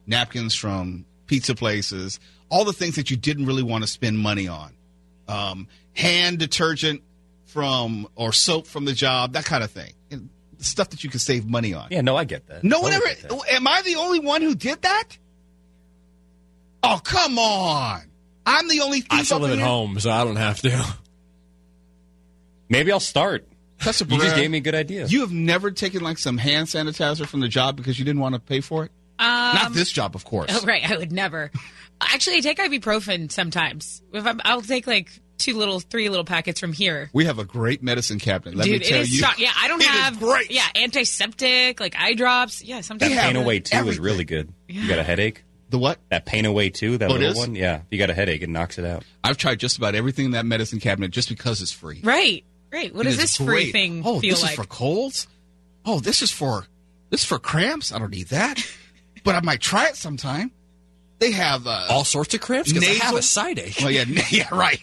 napkins 0.07 0.53
from 0.55 1.05
pizza 1.25 1.55
places, 1.55 2.19
all 2.49 2.65
the 2.65 2.73
things 2.73 2.95
that 2.95 3.09
you 3.09 3.15
didn't 3.17 3.45
really 3.45 3.63
want 3.63 3.83
to 3.85 3.89
spend 3.89 4.19
money 4.19 4.47
on, 4.49 4.73
um, 5.29 5.67
hand 5.93 6.37
detergent 6.37 7.01
from 7.45 8.07
or 8.15 8.33
soap 8.33 8.67
from 8.67 8.83
the 8.85 8.93
job, 8.93 9.33
that 9.33 9.45
kind 9.45 9.63
of 9.63 9.71
thing, 9.71 9.93
and 9.93 9.94
stuff 10.65 10.89
that 10.89 11.03
you 11.03 11.09
can 11.09 11.19
save 11.19 11.45
money 11.47 11.73
on. 11.73 11.87
Yeah, 11.91 12.01
no, 12.01 12.15
I 12.15 12.23
get 12.23 12.47
that. 12.47 12.63
No 12.63 12.81
one 12.81 12.93
ever. 12.93 13.05
Am 13.51 13.67
I 13.67 13.81
the 13.83 13.95
only 13.95 14.19
one 14.19 14.41
who 14.41 14.55
did 14.55 14.81
that? 14.81 15.17
Oh 16.83 16.99
come 17.03 17.39
on! 17.39 18.01
I'm 18.45 18.67
the 18.67 18.81
only 18.81 19.01
thief 19.01 19.09
I 19.11 19.23
still 19.23 19.39
live 19.39 19.51
in 19.51 19.59
at 19.59 19.61
here? 19.61 19.67
home, 19.67 19.99
so 19.99 20.11
I 20.11 20.23
don't 20.23 20.35
have 20.35 20.59
to. 20.61 20.95
Maybe 22.69 22.91
I'll 22.91 22.99
start. 22.99 23.47
That's 23.83 24.01
a 24.01 24.05
You 24.05 24.19
just 24.19 24.35
gave 24.35 24.49
me 24.49 24.59
a 24.59 24.61
good 24.61 24.75
idea. 24.75 25.05
You 25.07 25.21
have 25.21 25.31
never 25.31 25.71
taken 25.71 26.01
like 26.01 26.17
some 26.17 26.37
hand 26.37 26.67
sanitizer 26.67 27.27
from 27.27 27.39
the 27.41 27.47
job 27.47 27.75
because 27.75 27.99
you 27.99 28.05
didn't 28.05 28.21
want 28.21 28.35
to 28.35 28.39
pay 28.39 28.61
for 28.61 28.85
it? 28.85 28.91
Um, 29.19 29.27
Not 29.27 29.73
this 29.73 29.91
job, 29.91 30.15
of 30.15 30.25
course. 30.25 30.51
Oh, 30.53 30.63
right, 30.65 30.89
I 30.89 30.97
would 30.97 31.11
never. 31.11 31.51
Actually, 32.01 32.37
I 32.37 32.39
take 32.41 32.57
ibuprofen 32.57 33.31
sometimes. 33.31 34.01
If 34.13 34.25
I'm, 34.25 34.41
I'll 34.43 34.61
take 34.61 34.87
like 34.87 35.09
two 35.37 35.55
little, 35.57 35.79
three 35.79 36.09
little 36.09 36.25
packets 36.25 36.59
from 36.59 36.73
here. 36.73 37.09
We 37.13 37.25
have 37.25 37.39
a 37.39 37.45
great 37.45 37.83
medicine 37.83 38.19
cabinet. 38.19 38.55
Let 38.55 38.65
Dude, 38.65 38.81
me 38.81 38.87
tell 38.87 38.97
it 38.99 39.01
is 39.01 39.11
you. 39.13 39.19
shock- 39.19 39.39
Yeah, 39.39 39.51
I 39.55 39.67
don't 39.67 39.81
It 39.81 39.85
is 39.85 39.89
have 39.89 40.19
great. 40.19 40.51
Yeah, 40.51 40.65
antiseptic, 40.75 41.79
like 41.79 41.95
eye 41.97 42.13
drops. 42.13 42.63
Yeah, 42.63 42.81
sometimes 42.81 43.11
That 43.11 43.15
sometimes. 43.17 43.33
pain 43.33 43.41
away 43.43 43.59
too 43.59 43.87
is 43.89 43.99
really 43.99 44.23
good. 44.23 44.51
You 44.67 44.87
got 44.87 44.99
a 44.99 45.03
headache? 45.03 45.43
The 45.69 45.77
what? 45.77 45.99
That 46.09 46.25
pain 46.25 46.45
away 46.45 46.69
too. 46.69 46.97
That 46.97 47.09
Oh, 47.09 47.13
little 47.13 47.31
is? 47.31 47.37
one. 47.37 47.55
Yeah, 47.55 47.81
you 47.91 47.97
got 47.97 48.09
a 48.09 48.13
headache, 48.13 48.41
it 48.43 48.49
knocks 48.49 48.77
it 48.77 48.85
out. 48.85 49.03
I've 49.23 49.37
tried 49.37 49.59
just 49.59 49.77
about 49.77 49.95
everything 49.95 50.25
in 50.25 50.31
that 50.31 50.45
medicine 50.45 50.79
cabinet 50.79 51.11
just 51.11 51.27
because 51.29 51.61
it's 51.61 51.71
free. 51.71 52.01
Right, 52.03 52.43
right. 52.71 52.93
What 52.93 53.03
does 53.03 53.15
is 53.15 53.19
this 53.19 53.37
free 53.37 53.45
great. 53.45 53.71
thing 53.71 54.03
Oh, 54.05 54.19
feel 54.19 54.35
this 54.35 54.41
like? 54.43 54.51
is 54.51 54.55
for 54.57 54.65
colds. 54.65 55.27
Oh, 55.85 55.99
this 55.99 56.21
is 56.21 56.31
for 56.31 56.65
this 57.09 57.21
is 57.21 57.25
for 57.25 57.39
cramps. 57.39 57.91
I 57.91 57.99
don't 57.99 58.11
need 58.11 58.27
that, 58.27 58.63
but 59.23 59.35
I 59.35 59.41
might 59.41 59.61
try 59.61 59.87
it 59.87 59.95
sometime. 59.95 60.51
They 61.19 61.31
have 61.31 61.65
uh, 61.65 61.87
All 61.89 62.03
sorts 62.03 62.33
of 62.33 62.41
cramps 62.41 62.71
because 62.73 62.87
I 62.87 63.05
have 63.05 63.15
a 63.15 63.21
side 63.21 63.57
ache. 63.59 63.77
Well, 63.81 63.89
yeah, 63.91 64.03
yeah, 64.29 64.49
right. 64.53 64.79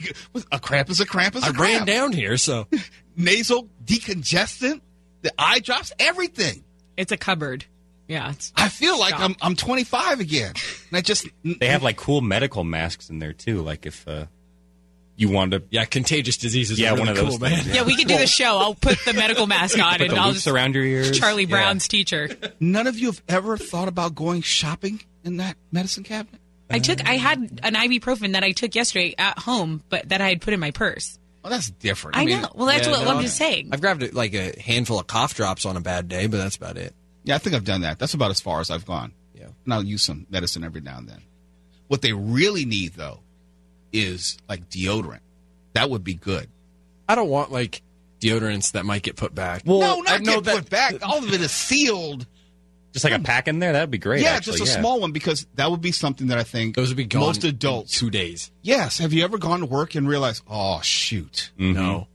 A 0.50 0.58
cramp 0.58 0.88
is 0.88 0.98
a 1.00 1.06
cramp 1.06 1.36
is 1.36 1.42
a 1.42 1.46
I 1.46 1.52
cramp. 1.52 1.60
I 1.60 1.76
ran 1.78 1.86
down 1.86 2.12
here, 2.12 2.36
so 2.38 2.66
Nasal 3.16 3.68
decongestant, 3.84 4.80
the 5.20 5.32
eye 5.38 5.60
drops, 5.60 5.92
everything. 5.98 6.64
It's 6.96 7.12
a 7.12 7.16
cupboard. 7.18 7.66
Yeah, 8.08 8.30
it's 8.30 8.52
I 8.56 8.68
feel 8.68 8.98
like 8.98 9.14
Stop. 9.14 9.30
I'm 9.30 9.36
I'm 9.42 9.56
25 9.56 10.20
again, 10.20 10.52
and 10.90 10.96
I 10.96 11.00
just 11.02 11.26
They 11.44 11.66
have 11.68 11.82
like 11.82 11.96
cool 11.96 12.20
medical 12.20 12.64
masks 12.64 13.10
in 13.10 13.18
there 13.18 13.32
too. 13.32 13.62
Like 13.62 13.84
if 13.86 14.06
uh, 14.08 14.26
you 15.16 15.30
wanted 15.30 15.60
to, 15.60 15.66
yeah, 15.70 15.84
contagious 15.84 16.36
diseases. 16.38 16.78
yeah, 16.80 16.90
are 16.90 16.96
really 16.96 17.00
one 17.00 17.08
of 17.10 17.16
those 17.16 17.28
cool, 17.30 17.38
man. 17.38 17.60
things. 17.62 17.76
yeah. 17.76 17.84
We 17.84 17.94
can 17.96 18.06
do 18.08 18.16
the 18.18 18.26
show. 18.26 18.58
I'll 18.58 18.74
put 18.74 18.98
the 19.04 19.12
medical 19.12 19.46
mask 19.46 19.78
on, 19.78 20.00
and 20.02 20.12
I'll 20.14 20.28
loops 20.28 20.38
just 20.44 20.48
around 20.48 20.74
your 20.74 20.84
ears. 20.84 21.18
Charlie 21.18 21.44
Yeah. 21.44 21.50
Brown's 21.50 21.86
teacher. 21.88 22.28
None 22.58 22.86
of 22.86 22.98
you 22.98 23.06
have 23.08 23.22
ever 23.28 23.56
thought 23.58 23.88
about 23.88 24.14
going 24.14 24.40
shopping 24.42 25.00
in 25.24 25.38
that 25.38 25.56
medicine 25.70 26.04
cabinet. 26.04 26.40
I 26.70 26.78
took. 26.78 27.06
I 27.06 27.14
had 27.14 27.38
an 27.62 27.74
ibuprofen 27.74 28.32
that 28.32 28.42
I 28.44 28.52
took 28.52 28.74
yesterday 28.74 29.14
at 29.18 29.38
home, 29.38 29.82
but 29.90 30.08
that 30.08 30.20
I 30.22 30.28
had 30.30 30.40
put 30.40 30.54
in 30.54 30.60
my 30.60 30.70
purse. 30.70 31.18
Well, 31.42 31.50
that's 31.50 31.70
different. 31.70 32.16
I, 32.16 32.24
mean, 32.24 32.40
know. 32.40 32.48
Well, 32.54 32.66
that's 32.66 32.86
Yeah, 32.86 32.92
what 32.92 33.04
no, 33.04 33.10
I'm 33.10 33.22
just 33.22 33.36
saying. 33.36 33.70
I've 33.72 33.80
grabbed 33.80 34.14
like 34.14 34.32
a 34.32 34.58
handful 34.60 34.98
of 35.00 35.06
cough 35.06 35.34
drops 35.34 35.66
on 35.66 35.76
a 35.76 35.80
bad 35.80 36.08
day, 36.08 36.28
but 36.28 36.36
that's 36.38 36.56
about 36.56 36.76
it. 36.78 36.94
Yeah, 37.24 37.34
I 37.34 37.38
think 37.38 37.54
I've 37.56 37.64
done 37.64 37.80
that. 37.82 37.98
That's 37.98 38.14
about 38.14 38.30
as 38.30 38.40
far 38.40 38.60
as 38.60 38.70
I've 38.70 38.86
gone. 38.86 39.12
Yeah. 39.34 39.48
And 39.64 39.74
I'll 39.74 39.82
use 39.82 40.02
some 40.02 40.26
medicine 40.30 40.64
every 40.64 40.80
now 40.80 40.98
and 40.98 41.08
then. 41.08 41.20
What 41.88 42.00
they 42.00 42.12
really 42.12 42.64
need 42.64 42.94
though 42.94 43.20
is 43.92 44.38
like 44.48 44.68
deodorant. 44.70 45.20
That 45.74 45.90
would 45.90 46.04
be 46.04 46.14
good. 46.14 46.48
I 47.08 47.14
don't 47.16 47.28
want 47.28 47.50
like 47.52 47.82
deodorants 48.20 48.72
that 48.72 48.86
might 48.86 49.02
get 49.02 49.16
put 49.16 49.34
back. 49.34 49.66
no, 49.66 49.82
I 49.82 50.18
not 50.18 50.20
know 50.22 50.34
get 50.36 50.44
that- 50.44 50.56
put 50.56 50.70
back. 50.70 50.94
All 51.02 51.18
of 51.18 51.32
it 51.32 51.40
is 51.40 51.50
sealed. 51.52 52.26
Just 52.92 53.04
like 53.04 53.14
a 53.14 53.18
pack 53.20 53.48
in 53.48 53.58
there, 53.58 53.72
that'd 53.72 53.90
be 53.90 53.96
great. 53.98 54.20
yeah, 54.22 54.30
actually, 54.32 54.58
just 54.58 54.70
a 54.70 54.74
yeah. 54.74 54.80
small 54.80 55.00
one 55.00 55.12
because 55.12 55.46
that 55.54 55.70
would 55.70 55.80
be 55.80 55.92
something 55.92 56.26
that 56.26 56.36
I 56.38 56.42
think 56.42 56.76
Those 56.76 56.88
would 56.88 56.96
be 56.98 57.04
gone 57.06 57.22
most 57.22 57.42
in 57.44 57.50
adults. 57.50 57.98
two 57.98 58.10
days. 58.10 58.50
Yes. 58.60 58.98
Have 58.98 59.12
you 59.14 59.24
ever 59.24 59.38
gone 59.38 59.60
to 59.60 59.66
work 59.66 59.94
and 59.94 60.06
realized, 60.06 60.42
oh 60.48 60.80
shoot, 60.82 61.50
Mhm. 61.58 61.74
No. 61.74 62.06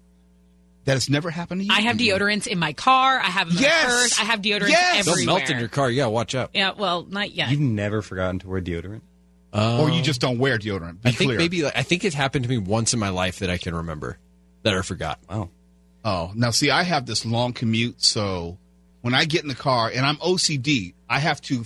that 0.86 0.94
has 0.94 1.10
never 1.10 1.32
happened 1.32 1.62
to 1.62 1.66
you? 1.66 1.74
I 1.74 1.82
have 1.82 1.98
deodorants 1.98 2.46
in 2.46 2.60
my 2.60 2.74
car. 2.74 3.20
I 3.20 3.26
have 3.26 3.48
them 3.48 3.58
in 3.58 3.64
Yes! 3.64 3.84
my 3.86 3.90
purse. 3.90 4.20
I 4.20 4.24
have 4.26 4.42
deodorants 4.42 4.70
Yes! 4.70 5.06
They'll 5.06 5.26
melt 5.26 5.50
in 5.50 5.58
your 5.60 5.68
car. 5.68 5.90
Yeah, 5.90 6.06
watch 6.06 6.36
out. 6.36 6.52
Yeah, 6.54 6.72
well, 6.78 7.04
not 7.10 7.32
yet. 7.34 7.50
You've 7.50 7.60
never 7.60 8.02
forgotten 8.04 8.38
to 8.40 8.48
wear 8.48 8.62
deodorant. 8.62 9.02
or 9.54 9.90
you 9.90 10.04
just 10.04 10.22
don't 10.22 10.38
wear 10.38 10.60
deodorant. 10.60 11.02
Be 11.02 11.10
I 11.10 11.12
think 11.12 11.30
clear. 11.30 11.40
maybe 11.40 11.64
like, 11.64 11.76
I 11.76 11.82
think 11.82 12.06
it's 12.06 12.16
happened 12.16 12.44
to 12.44 12.50
me 12.50 12.60
once 12.60 12.94
in 12.94 13.00
my 13.00 13.10
life 13.10 13.40
that 13.40 13.50
I 13.50 13.58
can 13.58 13.74
remember 13.74 14.20
that 14.62 14.76
I 14.76 14.82
forgot. 14.84 15.20
Wow. 15.28 15.50
Oh, 16.06 16.32
now 16.36 16.52
see, 16.52 16.70
I 16.70 16.84
have 16.84 17.08
this 17.08 17.26
long 17.26 17.54
commute, 17.54 18.04
so 18.04 18.60
when 19.08 19.14
I 19.14 19.24
get 19.24 19.41
in 19.41 19.47
the 19.47 19.55
car 19.55 19.89
and 19.89 20.05
I'm 20.05 20.18
OCD, 20.18 20.93
I 21.10 21.20
have 21.20 21.39
to 21.43 21.64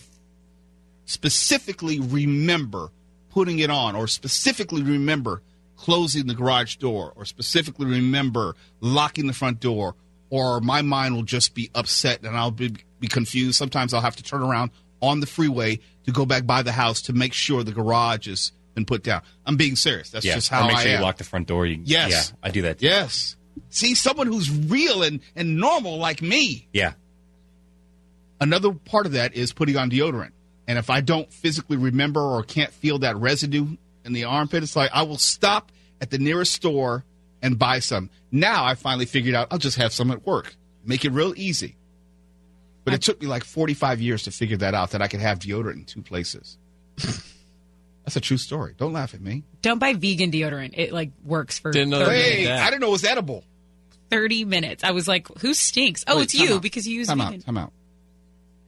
specifically 1.05 1.99
remember 1.99 2.91
putting 3.31 3.57
it 3.57 3.71
on, 3.71 3.95
or 3.95 4.05
specifically 4.05 4.83
remember 4.83 5.41
closing 5.75 6.27
the 6.27 6.35
garage 6.35 6.75
door, 6.75 7.13
or 7.15 7.25
specifically 7.25 7.87
remember 7.87 8.55
locking 8.79 9.25
the 9.25 9.33
front 9.33 9.59
door, 9.59 9.95
or 10.29 10.61
my 10.61 10.83
mind 10.83 11.15
will 11.15 11.23
just 11.23 11.55
be 11.55 11.71
upset 11.73 12.21
and 12.21 12.37
I'll 12.37 12.51
be, 12.51 12.75
be 12.99 13.07
confused. 13.07 13.55
Sometimes 13.55 13.95
I'll 13.95 14.01
have 14.01 14.17
to 14.17 14.23
turn 14.23 14.43
around 14.43 14.69
on 15.01 15.19
the 15.19 15.25
freeway 15.25 15.79
to 16.05 16.11
go 16.11 16.27
back 16.27 16.45
by 16.45 16.61
the 16.61 16.71
house 16.71 17.01
to 17.03 17.13
make 17.13 17.33
sure 17.33 17.63
the 17.63 17.71
garage 17.71 18.27
has 18.27 18.51
been 18.75 18.85
put 18.85 19.01
down. 19.01 19.23
I'm 19.47 19.57
being 19.57 19.75
serious. 19.75 20.11
That's 20.11 20.25
yeah. 20.25 20.35
just 20.35 20.51
or 20.51 20.57
how 20.57 20.67
make 20.67 20.73
I 20.73 20.73
make 20.75 20.83
sure 20.83 20.91
am. 20.91 20.99
you 20.99 21.03
lock 21.05 21.17
the 21.17 21.23
front 21.23 21.47
door. 21.47 21.65
You, 21.65 21.81
Yes. 21.83 22.11
Yeah, 22.11 22.37
I 22.43 22.51
do 22.51 22.61
that. 22.61 22.77
Too. 22.77 22.85
Yes. 22.85 23.35
See, 23.69 23.95
someone 23.95 24.27
who's 24.27 24.51
real 24.51 25.01
and, 25.01 25.21
and 25.35 25.57
normal 25.57 25.97
like 25.97 26.21
me. 26.21 26.67
Yeah. 26.71 26.93
Another 28.41 28.73
part 28.73 29.05
of 29.05 29.13
that 29.13 29.35
is 29.35 29.53
putting 29.53 29.77
on 29.77 29.89
deodorant. 29.89 30.31
And 30.67 30.77
if 30.77 30.89
I 30.89 30.99
don't 31.01 31.31
physically 31.31 31.77
remember 31.77 32.19
or 32.21 32.43
can't 32.43 32.71
feel 32.71 32.99
that 32.99 33.15
residue 33.17 33.77
in 34.03 34.13
the 34.13 34.23
armpit, 34.25 34.63
it's 34.63 34.75
like 34.75 34.89
I 34.93 35.03
will 35.03 35.17
stop 35.17 35.71
at 36.01 36.09
the 36.09 36.17
nearest 36.17 36.51
store 36.53 37.05
and 37.41 37.57
buy 37.57 37.79
some. 37.79 38.09
Now 38.31 38.65
I 38.65 38.75
finally 38.75 39.05
figured 39.05 39.35
out 39.35 39.47
I'll 39.51 39.57
just 39.59 39.77
have 39.77 39.93
some 39.93 40.11
at 40.11 40.25
work. 40.25 40.55
Make 40.83 41.05
it 41.05 41.11
real 41.11 41.33
easy. 41.37 41.77
But 42.83 42.95
it 42.95 43.01
took 43.03 43.21
me 43.21 43.27
like 43.27 43.43
45 43.43 44.01
years 44.01 44.23
to 44.23 44.31
figure 44.31 44.57
that 44.57 44.73
out 44.73 44.91
that 44.91 45.01
I 45.03 45.07
could 45.07 45.19
have 45.19 45.37
deodorant 45.39 45.73
in 45.75 45.85
two 45.85 46.01
places. 46.01 46.57
That's 46.97 48.15
a 48.15 48.21
true 48.21 48.37
story. 48.37 48.73
Don't 48.75 48.93
laugh 48.93 49.13
at 49.13 49.21
me. 49.21 49.43
Don't 49.61 49.77
buy 49.77 49.93
vegan 49.93 50.31
deodorant. 50.31 50.71
It 50.75 50.91
like 50.91 51.11
works 51.23 51.59
for 51.59 51.71
Didn't 51.71 51.89
know 51.89 52.03
30, 52.05 52.11
they 52.17 52.21
Hey, 52.45 52.51
I 52.51 52.69
didn't 52.71 52.81
know 52.81 52.87
it 52.87 52.91
was 52.91 53.05
edible. 53.05 53.43
30 54.09 54.45
minutes. 54.45 54.83
I 54.83 54.91
was 54.91 55.07
like, 55.07 55.27
who 55.39 55.53
stinks? 55.53 56.03
Oh, 56.07 56.17
Wait, 56.17 56.23
it's 56.23 56.33
you 56.33 56.55
out. 56.55 56.61
because 56.63 56.87
you 56.87 56.95
use 56.95 57.07
time 57.07 57.19
vegan. 57.19 57.35
out. 57.35 57.45
Time 57.45 57.57
out. 57.59 57.73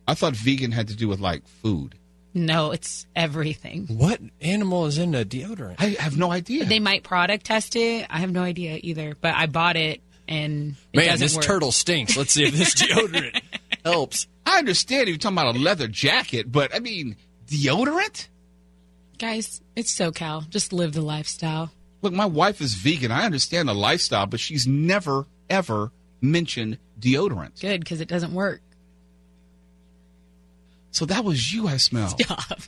I 0.08 0.14
thought 0.16 0.36
vegan 0.36 0.72
had 0.72 0.88
to 0.89 0.95
do 0.95 1.08
with 1.08 1.20
like 1.20 1.47
food. 1.47 1.95
No, 2.34 2.72
it's 2.72 3.06
everything. 3.16 3.86
What 3.88 4.20
animal 4.41 4.88
is 4.88 4.97
in 4.97 5.14
a 5.14 5.24
deodorant? 5.24 5.76
I 5.80 5.89
have 6.01 6.18
no 6.18 6.32
idea. 6.32 6.66
They 6.66 6.80
might 6.80 7.04
product 7.04 7.45
test 7.45 7.76
it. 7.76 8.08
I 8.10 8.20
have 8.20 8.32
no 8.32 8.41
idea 8.41 8.80
either, 8.82 9.16
but 9.22 9.36
I 9.36 9.45
bought 9.45 9.76
it 9.76 10.01
and 10.28 10.76
it 10.93 10.97
Man, 10.97 11.08
doesn't 11.10 11.24
this 11.26 11.36
work. 11.36 11.45
turtle 11.45 11.72
stinks. 11.72 12.18
Let's 12.18 12.34
see 12.34 12.45
if 12.45 12.54
this 12.56 12.74
deodorant 12.82 13.39
helps. 13.86 14.28
I 14.45 14.58
understand 14.58 15.04
if 15.04 15.10
you're 15.10 15.18
talking 15.18 15.38
about 15.38 15.56
a 15.56 15.60
leather 15.60 15.88
jacket, 15.88 16.51
but 16.51 16.74
I 16.74 16.80
mean 16.80 17.18
deodorant. 17.47 18.28
Guys, 19.20 19.62
it's 19.76 19.93
SoCal. 19.93 20.49
Just 20.49 20.74
live 20.74 20.93
the 20.93 21.01
lifestyle. 21.01 21.72
Look, 22.01 22.14
my 22.14 22.26
wife 22.26 22.60
is 22.62 22.74
vegan. 22.74 23.12
I 23.12 23.26
understand 23.26 23.70
the 23.70 23.76
lifestyle, 23.76 24.26
but 24.26 24.39
she's 24.39 24.66
never 24.68 25.28
ever 25.49 25.91
mentioned 26.20 26.80
deodorant. 26.99 27.62
Good 27.62 27.80
because 27.82 28.01
it 28.01 28.08
doesn't 28.08 28.34
work. 28.34 28.62
So 30.94 31.06
that 31.06 31.26
was 31.26 31.52
you 31.52 31.68
I 31.68 31.78
smell. 31.78 32.10
Stop. 32.10 32.62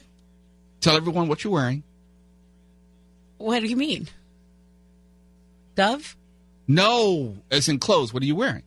Tell 0.80 0.96
everyone 0.96 1.28
what 1.28 1.42
you're 1.44 1.52
wearing. 1.52 1.82
what 3.36 3.60
do 3.60 3.66
you 3.66 3.76
mean? 3.76 4.08
Dove? 5.74 6.16
No, 6.68 7.36
as 7.50 7.68
in 7.68 7.78
clothes. 7.78 8.14
What 8.14 8.22
are 8.22 8.26
you 8.26 8.36
wearing? 8.36 8.62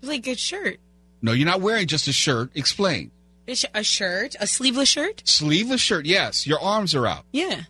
Like 0.00 0.26
a 0.26 0.34
shirt. 0.36 0.80
No, 1.20 1.32
you're 1.32 1.46
not 1.46 1.60
wearing 1.60 1.86
just 1.86 2.08
a 2.08 2.12
shirt. 2.12 2.50
Explain. 2.54 3.10
A, 3.46 3.56
a 3.74 3.82
shirt? 3.84 4.36
A 4.40 4.46
sleeveless 4.46 4.88
shirt? 4.88 5.22
Sleeveless 5.26 5.80
shirt. 5.82 6.06
Yes, 6.06 6.46
your 6.46 6.60
arms 6.60 6.94
are 6.94 7.06
out. 7.06 7.26
Yeah. 7.32 7.62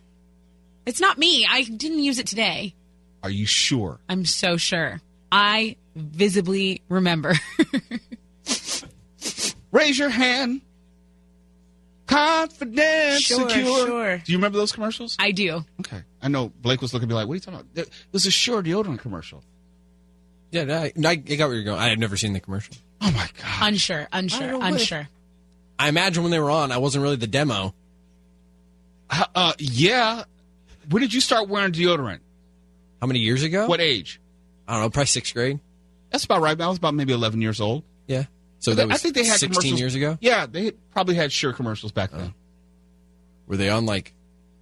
It's 0.85 1.01
not 1.01 1.17
me. 1.17 1.45
I 1.49 1.63
didn't 1.63 1.99
use 1.99 2.17
it 2.17 2.27
today. 2.27 2.75
Are 3.23 3.29
you 3.29 3.45
sure? 3.45 3.99
I'm 4.07 4.23
so 4.25 4.55
sure. 4.57 5.01
I 5.31 5.75
visibly 5.95 6.81
remember. 6.87 7.33
Raise 9.71 9.97
your 9.97 10.09
hand. 10.09 10.61
Confident, 12.07 13.21
Sure, 13.21 13.49
secure. 13.49 13.87
sure. 13.87 14.17
Do 14.17 14.31
you 14.31 14.37
remember 14.37 14.57
those 14.57 14.71
commercials? 14.73 15.15
I 15.17 15.31
do. 15.31 15.63
Okay. 15.79 16.01
I 16.21 16.27
know 16.27 16.49
Blake 16.49 16.81
was 16.81 16.93
looking 16.93 17.07
at 17.07 17.09
me 17.09 17.15
like, 17.15 17.27
what 17.27 17.33
are 17.33 17.35
you 17.35 17.39
talking 17.41 17.59
about? 17.61 17.67
It 17.75 17.89
was 18.11 18.25
a 18.25 18.31
Sure 18.31 18.61
deodorant 18.61 18.99
commercial. 18.99 19.43
Yeah, 20.51 20.65
no, 20.65 20.77
I, 20.77 20.91
I 21.07 21.15
got 21.15 21.47
where 21.47 21.55
you're 21.55 21.63
going. 21.63 21.79
I 21.79 21.87
had 21.87 21.99
never 21.99 22.17
seen 22.17 22.33
the 22.33 22.41
commercial. 22.41 22.75
Oh 22.99 23.11
my 23.11 23.29
god. 23.41 23.67
Unsure, 23.69 24.07
unsure, 24.11 24.47
know 24.51 24.61
unsure. 24.61 25.07
I 25.79 25.87
imagine 25.87 26.23
when 26.23 26.31
they 26.31 26.39
were 26.39 26.51
on, 26.51 26.71
I 26.73 26.77
wasn't 26.77 27.03
really 27.03 27.15
the 27.15 27.27
demo. 27.27 27.73
Uh, 29.09 29.23
uh, 29.33 29.53
yeah. 29.57 30.23
When 30.89 31.01
did 31.01 31.13
you 31.13 31.21
start 31.21 31.47
wearing 31.47 31.71
deodorant? 31.71 32.19
How 32.99 33.07
many 33.07 33.19
years 33.19 33.41
ago? 33.43 33.67
What 33.67 33.79
age? 33.79 34.19
I 34.67 34.73
don't 34.73 34.81
know, 34.83 34.89
probably 34.89 35.05
sixth 35.07 35.33
grade. 35.33 35.59
That's 36.11 36.25
about 36.25 36.41
right. 36.41 36.59
I 36.59 36.67
was 36.67 36.77
about 36.77 36.93
maybe 36.93 37.13
11 37.13 37.41
years 37.41 37.61
old. 37.61 37.83
Yeah. 38.07 38.25
So 38.61 38.75
that 38.75 38.87
was 38.87 38.95
I 38.95 38.97
think 38.99 39.15
they 39.15 39.23
had 39.25 39.39
16 39.39 39.49
commercials- 39.49 39.79
years 39.79 39.95
ago. 39.95 40.17
Yeah, 40.21 40.45
they 40.45 40.71
probably 40.91 41.15
had 41.15 41.31
Sure 41.31 41.51
commercials 41.53 41.91
back 41.91 42.11
then. 42.11 42.33
Oh. 42.33 42.35
Were 43.47 43.57
they 43.57 43.69
on 43.69 43.85
like 43.85 44.13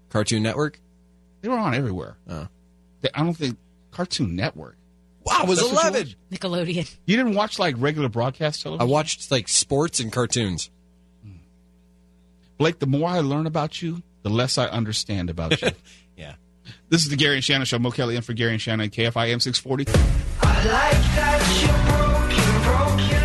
Cartoon 0.09 0.41
Network? 0.41 0.79
They 1.41 1.49
were 1.49 1.57
on 1.57 1.73
everywhere. 1.75 2.17
Oh. 2.27 2.47
They, 3.01 3.09
I 3.13 3.23
don't 3.23 3.33
think 3.35 3.57
Cartoon 3.91 4.35
Network. 4.35 4.77
Wow, 5.25 5.39
I 5.41 5.45
was 5.45 5.59
That's 5.59 5.71
what 5.71 5.83
you 5.83 5.89
11. 5.89 6.15
Nickelodeon. 6.31 6.95
You 7.05 7.17
didn't 7.17 7.35
watch 7.35 7.59
like 7.59 7.75
regular 7.77 8.09
broadcast 8.09 8.63
television? 8.63 8.87
I 8.89 8.91
watched 8.91 9.29
like 9.31 9.47
sports 9.47 9.99
and 9.99 10.11
cartoons. 10.11 10.69
Hmm. 11.23 11.31
Blake, 12.57 12.79
the 12.79 12.87
more 12.87 13.09
I 13.09 13.19
learn 13.19 13.45
about 13.47 13.81
you, 13.81 14.01
the 14.23 14.29
less 14.29 14.57
I 14.57 14.65
understand 14.67 15.29
about 15.29 15.61
you. 15.61 15.69
Yeah. 16.17 16.33
this 16.89 17.03
is 17.03 17.09
the 17.09 17.15
Gary 17.15 17.35
and 17.35 17.43
Shannon 17.43 17.65
Show. 17.65 17.79
Mo 17.79 17.91
Kelly 17.91 18.17
in 18.17 18.21
for 18.21 18.33
Gary 18.33 18.51
and 18.51 18.61
Shannon, 18.61 18.89
KFI 18.89 19.33
M640. 19.35 19.87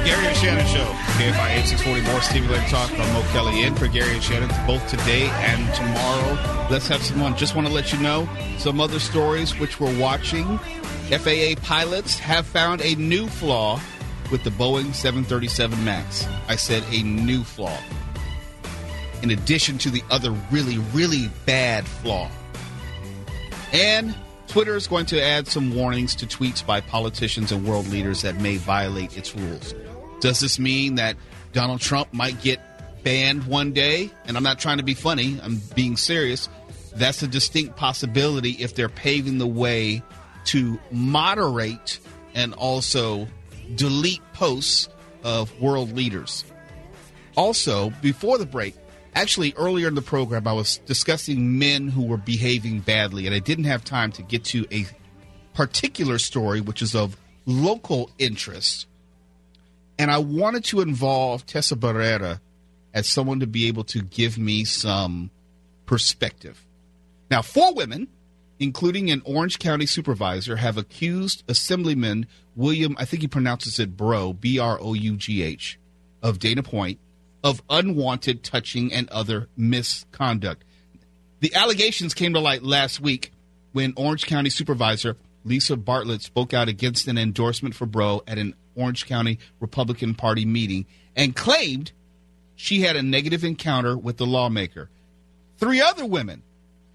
Gary 0.05 0.27
and 0.27 0.37
Shannon 0.37 0.67
Show, 0.67 0.85
KFI 1.17 1.63
M640. 1.63 2.13
More 2.13 2.21
stimulating 2.21 2.69
talk 2.69 2.91
from 2.91 3.11
Mo 3.15 3.23
Kelly 3.33 3.63
in 3.63 3.75
for 3.75 3.89
Gary 3.89 4.13
and 4.13 4.23
Shannon, 4.23 4.51
both 4.67 4.87
today 4.89 5.29
and 5.31 5.75
tomorrow. 5.75 6.69
Let's 6.71 6.89
have 6.89 7.03
some 7.03 7.19
fun. 7.19 7.37
Just 7.37 7.55
want 7.55 7.67
to 7.67 7.73
let 7.73 7.93
you 7.93 7.99
know 8.01 8.29
some 8.59 8.81
other 8.81 8.99
stories 8.99 9.59
which 9.59 9.81
we're 9.81 9.99
watching. 9.99 10.59
FAA 11.09 11.55
pilots 11.63 12.19
have 12.19 12.45
found 12.45 12.83
a 12.83 12.95
new 12.97 13.29
flaw 13.29 13.81
with 14.31 14.45
the 14.45 14.51
Boeing 14.51 14.95
737 14.95 15.83
MAX. 15.85 16.27
I 16.49 16.57
said 16.57 16.85
a 16.91 17.03
new 17.03 17.43
flaw 17.43 17.79
in 19.23 19.31
addition 19.31 19.79
to 19.79 19.91
the 19.91 20.03
other 20.11 20.33
really, 20.51 20.77
really 20.93 21.31
bad 21.47 21.87
flaw. 21.87 22.31
And 23.73 24.15
Twitter 24.49 24.77
is 24.77 24.87
going 24.87 25.07
to 25.07 25.21
add 25.21 25.49
some 25.49 25.75
warnings 25.75 26.15
to 26.17 26.27
tweets 26.27 26.65
by 26.65 26.83
politicians 26.83 27.51
and 27.51 27.67
world 27.67 27.89
leaders 27.89 28.21
that 28.21 28.37
may 28.37 28.59
violate 28.59 29.17
its 29.17 29.35
rules. 29.35 29.75
Does 30.25 30.41
this 30.41 30.59
mean 30.59 30.95
that 30.95 31.19
Donald 31.53 31.83
Trump 31.83 32.15
might 32.15 32.41
get 32.41 32.59
banned 33.05 33.45
one 33.45 33.73
day? 33.73 34.11
And 34.25 34.39
I'm 34.39 34.43
not 34.43 34.59
trying 34.59 34.79
to 34.79 34.83
be 34.83 34.95
funny, 34.95 35.39
I'm 35.43 35.61
being 35.75 35.99
serious. 35.99 36.49
That's 36.97 37.23
a 37.23 37.29
distinct 37.29 37.77
possibility 37.77 38.53
if 38.53 38.75
they're 38.75 38.89
paving 38.89 39.37
the 39.37 39.47
way 39.47 40.03
to 40.47 40.81
moderate 40.91 41.99
and 42.35 42.55
also 42.55 43.29
delete 43.75 44.23
posts 44.33 44.89
of 45.25 45.61
world 45.61 45.93
leaders. 45.93 46.43
Also, 47.37 47.91
before 48.01 48.39
the 48.39 48.47
break, 48.47 48.75
actually 49.15 49.53
earlier 49.59 49.89
in 49.89 49.95
the 49.95 50.01
program, 50.01 50.49
I 50.49 50.55
was 50.55 50.79
discussing 50.87 51.59
men 51.59 51.89
who 51.89 52.07
were 52.07 52.17
behaving 52.17 52.81
badly, 52.81 53.27
and 53.27 53.35
I 53.35 53.41
didn't 53.41 53.65
have 53.65 53.85
time 53.85 54.11
to 54.13 54.23
get 54.23 54.43
to 54.45 54.67
a 54.73 54.87
particular 55.53 56.17
story 56.17 56.63
which 56.63 56.81
is 56.81 56.95
of 56.95 57.15
local 57.45 58.11
interest. 58.19 58.87
And 59.99 60.11
I 60.11 60.19
wanted 60.19 60.65
to 60.65 60.81
involve 60.81 61.47
Tessa 61.47 61.77
Barrera 61.77 62.41
as 62.93 63.09
someone 63.09 63.41
to 63.41 63.47
be 63.47 63.69
able 63.69 63.85
to 63.85 64.03
give 64.03 64.39
me 64.39 64.65
some 64.65 65.31
perspective. 65.87 66.65
Now, 67.31 67.43
four 67.43 67.75
women, 67.75 68.09
including 68.59 69.11
an 69.11 69.23
Orange 69.25 69.59
County 69.59 69.87
supervisor, 69.87 70.57
have 70.57 70.79
accused 70.79 71.43
Assemblyman 71.49 72.27
William, 72.57 72.97
I 72.99 73.05
think 73.05 73.23
he 73.23 73.29
pronounces 73.29 73.79
it 73.79 73.97
Bro, 73.97 74.35
B 74.35 74.59
R 74.59 74.79
O 74.81 74.95
U 74.95 75.17
G 75.17 75.43
H, 75.43 75.79
of 76.23 76.39
Dana 76.39 76.63
Point, 76.63 76.99
of 77.43 77.63
unwanted 77.69 78.43
touching 78.43 78.93
and 78.93 79.09
other 79.11 79.49
misconduct. 79.57 80.65
The 81.41 81.55
allegations 81.55 82.15
came 82.15 82.33
to 82.35 82.41
light 82.41 82.63
last 82.63 83.01
week 83.01 83.33
when 83.73 83.93
Orange 83.97 84.27
County 84.27 84.51
Supervisor 84.51 85.17
Lisa 85.45 85.77
Bartlett 85.77 86.23
spoke 86.23 86.55
out 86.55 86.69
against 86.69 87.07
an 87.07 87.19
endorsement 87.19 87.75
for 87.75 87.87
Brough 87.87 88.23
at 88.27 88.39
an 88.39 88.55
Orange 88.75 89.07
County 89.07 89.39
Republican 89.61 90.15
Party 90.15 90.45
meeting 90.45 90.87
and 91.17 91.35
claimed 91.35 91.93
she 92.57 92.83
had 92.83 92.97
a 92.97 93.03
negative 93.03 93.45
encounter 93.45 93.97
with 93.97 94.17
the 94.17 94.27
lawmaker. 94.27 94.91
Three 95.59 95.81
other 95.81 96.07
women 96.07 96.43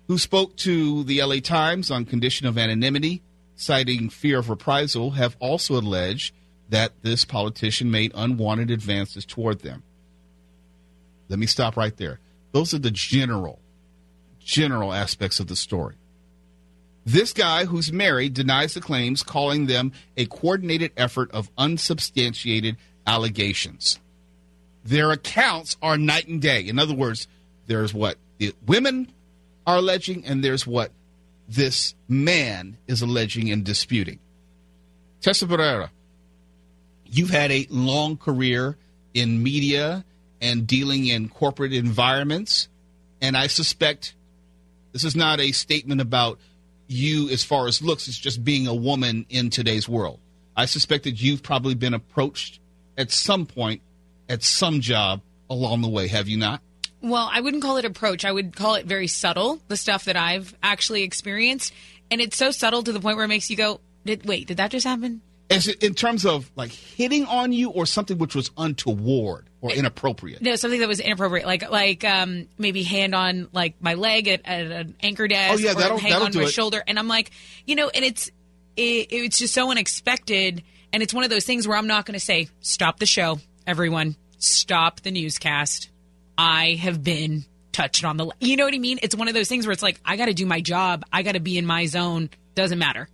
who 0.08 0.18
spoke 0.18 0.56
to 0.58 1.04
the 1.04 1.22
LA 1.22 1.36
Times 1.36 1.92
on 1.92 2.06
condition 2.06 2.48
of 2.48 2.58
anonymity, 2.58 3.22
citing 3.56 4.10
fear 4.10 4.40
of 4.40 4.50
reprisal, 4.50 5.12
have 5.12 5.38
also 5.40 5.76
alleged 5.76 6.34
that 6.70 6.94
this 7.04 7.26
politician 7.26 7.92
made 7.92 8.12
unwanted 8.16 8.72
advances 8.72 9.26
toward 9.26 9.60
them. 9.60 9.84
Let 11.28 11.40
me 11.40 11.46
stop 11.46 11.78
right 11.78 11.96
there. 11.96 12.20
Those 12.52 12.74
are 12.74 12.80
the 12.80 12.92
general, 12.92 13.60
general 14.40 14.94
aspects 14.94 15.40
of 15.40 15.48
the 15.48 15.56
story. 15.56 15.96
This 17.12 17.34
guy 17.34 17.66
who's 17.66 17.92
married 17.92 18.36
denies 18.36 18.76
the 18.76 18.82
claims, 18.82 19.24
calling 19.24 19.66
them 19.66 19.94
a 20.16 20.28
coordinated 20.28 20.92
effort 20.96 21.32
of 21.32 21.50
unsubstantiated 21.58 22.78
allegations. 23.08 24.00
Their 24.86 25.12
accounts 25.12 25.76
are 25.82 25.98
night 25.98 26.28
and 26.28 26.40
day. 26.40 26.68
In 26.68 26.78
other 26.78 26.94
words, 26.94 27.28
there's 27.66 27.96
what 27.96 28.20
the 28.38 28.54
women 28.64 29.12
are 29.66 29.78
alleging, 29.78 30.24
and 30.24 30.44
there's 30.44 30.68
what 30.68 30.92
this 31.48 31.96
man 32.08 32.78
is 32.86 33.02
alleging 33.02 33.50
and 33.50 33.64
disputing. 33.64 34.20
Tessa 35.20 35.48
Barrera, 35.48 35.90
you've 37.08 37.32
had 37.32 37.52
a 37.52 37.66
long 37.72 38.18
career 38.18 38.78
in 39.16 39.42
media 39.42 40.06
and 40.42 40.68
dealing 40.68 41.08
in 41.08 41.28
corporate 41.28 41.74
environments, 41.74 42.70
and 43.20 43.36
I 43.36 43.48
suspect 43.48 44.14
this 44.92 45.04
is 45.04 45.16
not 45.16 45.40
a 45.40 45.54
statement 45.54 46.02
about 46.02 46.38
you 46.90 47.30
as 47.30 47.44
far 47.44 47.68
as 47.68 47.82
looks, 47.82 48.08
it's 48.08 48.18
just 48.18 48.44
being 48.44 48.68
a 48.68 48.74
woman 48.74 49.26
in 49.30 49.50
today's 49.50 49.88
world. 49.88 50.20
I 50.56 50.66
suspect 50.66 51.06
that 51.06 51.22
you've 51.22 51.44
probably 51.44 51.76
been 51.76 51.94
approached 51.94 52.60
at 52.98 53.12
some 53.12 53.46
point 53.46 53.82
at 54.28 54.44
some 54.44 54.82
job 54.82 55.22
along 55.50 55.82
the 55.82 55.88
way, 55.88 56.08
have 56.08 56.28
you 56.28 56.38
not? 56.38 56.62
Well, 57.02 57.30
I 57.32 57.40
wouldn't 57.42 57.64
call 57.64 57.78
it 57.78 57.86
approach. 57.86 58.26
I 58.26 58.32
would 58.32 58.56
call 58.56 58.76
it 58.76 58.86
very 58.86 59.08
subtle, 59.08 59.62
the 59.68 59.78
stuff 59.78 60.06
that 60.06 60.18
I've 60.18 60.54
actually 60.62 61.04
experienced. 61.04 61.74
And 62.12 62.20
it's 62.20 62.36
so 62.36 62.52
subtle 62.52 62.84
to 62.84 62.92
the 62.92 63.00
point 63.00 63.16
where 63.16 63.26
it 63.26 63.30
makes 63.30 63.50
you 63.50 63.56
go, 63.56 63.80
did, 64.06 64.26
wait, 64.26 64.48
did 64.48 64.58
that 64.58 64.72
just 64.72 64.86
happen? 64.86 65.22
Is 65.50 65.68
it 65.68 65.84
in 65.84 65.94
terms 65.94 66.26
of 66.26 66.52
like 66.56 66.72
hitting 66.72 67.26
on 67.26 67.54
you 67.54 67.70
or 67.70 67.86
something 67.86 68.18
which 68.18 68.36
was 68.36 68.52
untoward 68.58 69.49
or 69.62 69.72
inappropriate? 69.72 70.42
No, 70.42 70.56
something 70.56 70.80
that 70.80 70.88
was 70.88 71.00
inappropriate, 71.00 71.46
like 71.46 71.70
like 71.70 72.04
um, 72.06 72.48
maybe 72.58 72.84
hand 72.84 73.14
on 73.16 73.50
like 73.52 73.76
my 73.82 73.94
leg 73.96 74.28
at, 74.28 74.42
at 74.46 74.66
an 74.72 74.96
anchor 75.02 75.28
desk, 75.28 75.54
Oh, 75.54 75.58
yeah, 75.58 75.74
that'll- 75.74 75.98
hang 75.98 76.12
that'll 76.12 76.26
on 76.26 76.32
do 76.32 76.40
my 76.40 76.46
it. 76.46 76.52
shoulder, 76.52 76.84
and 76.88 76.98
I'm 77.00 77.08
like, 77.08 77.32
you 77.66 77.76
know, 77.76 77.90
and 77.90 78.04
it's 78.06 78.28
it, 78.78 79.08
it's 79.12 79.40
just 79.40 79.54
so 79.54 79.70
unexpected, 79.72 80.64
and 80.94 81.04
it's 81.04 81.14
one 81.14 81.24
of 81.24 81.30
those 81.30 81.46
things 81.46 81.68
where 81.68 81.78
I'm 81.78 81.88
not 81.88 82.06
going 82.06 82.18
to 82.18 82.24
say 82.26 82.48
stop 82.62 83.00
the 83.00 83.06
show, 83.06 83.40
everyone, 83.68 84.16
stop 84.38 85.02
the 85.02 85.12
newscast. 85.12 85.90
I 86.38 86.76
have 86.82 87.04
been 87.04 87.44
touched 87.74 88.06
on 88.06 88.16
the, 88.18 88.26
le-" 88.28 88.34
you 88.40 88.56
know 88.56 88.64
what 88.66 88.74
I 88.74 88.78
mean? 88.80 89.00
It's 89.04 89.14
one 89.16 89.28
of 89.28 89.34
those 89.34 89.50
things 89.50 89.68
where 89.68 89.74
it's 89.74 89.84
like 89.84 90.00
I 90.06 90.16
got 90.16 90.26
to 90.28 90.34
do 90.34 90.46
my 90.46 90.62
job, 90.62 91.04
I 91.12 91.22
got 91.24 91.34
to 91.34 91.40
be 91.42 91.58
in 91.58 91.66
my 91.66 91.86
zone. 91.86 92.30
Doesn't 92.56 92.80
matter. 92.80 93.10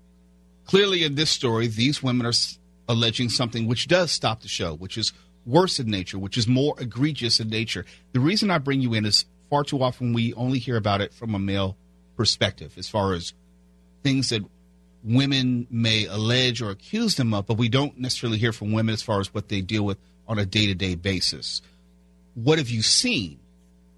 Clearly, 0.65 1.03
in 1.03 1.15
this 1.15 1.29
story, 1.31 1.67
these 1.67 2.01
women 2.03 2.25
are 2.25 2.33
alleging 2.87 3.29
something 3.29 3.67
which 3.67 3.87
does 3.87 4.11
stop 4.11 4.41
the 4.41 4.47
show, 4.47 4.75
which 4.75 4.97
is 4.97 5.11
worse 5.45 5.79
in 5.79 5.87
nature, 5.87 6.17
which 6.17 6.37
is 6.37 6.47
more 6.47 6.75
egregious 6.79 7.39
in 7.39 7.49
nature. 7.49 7.85
The 8.13 8.19
reason 8.19 8.51
I 8.51 8.57
bring 8.57 8.81
you 8.81 8.93
in 8.93 9.05
is 9.05 9.25
far 9.49 9.63
too 9.63 9.81
often 9.81 10.13
we 10.13 10.33
only 10.33 10.59
hear 10.59 10.77
about 10.77 11.01
it 11.01 11.13
from 11.13 11.35
a 11.35 11.39
male 11.39 11.77
perspective, 12.17 12.73
as 12.77 12.89
far 12.89 13.13
as 13.13 13.33
things 14.03 14.29
that 14.29 14.43
women 15.03 15.67
may 15.69 16.05
allege 16.05 16.61
or 16.61 16.71
accuse 16.71 17.15
them 17.15 17.33
of, 17.33 17.45
but 17.45 17.57
we 17.57 17.69
don't 17.69 17.97
necessarily 17.99 18.37
hear 18.37 18.51
from 18.51 18.71
women 18.71 18.93
as 18.93 19.01
far 19.01 19.19
as 19.19 19.33
what 19.33 19.49
they 19.49 19.61
deal 19.61 19.83
with 19.83 19.97
on 20.27 20.39
a 20.39 20.45
day 20.45 20.65
to 20.65 20.73
day 20.73 20.95
basis. 20.95 21.61
What 22.33 22.57
have 22.57 22.69
you 22.69 22.81
seen 22.81 23.39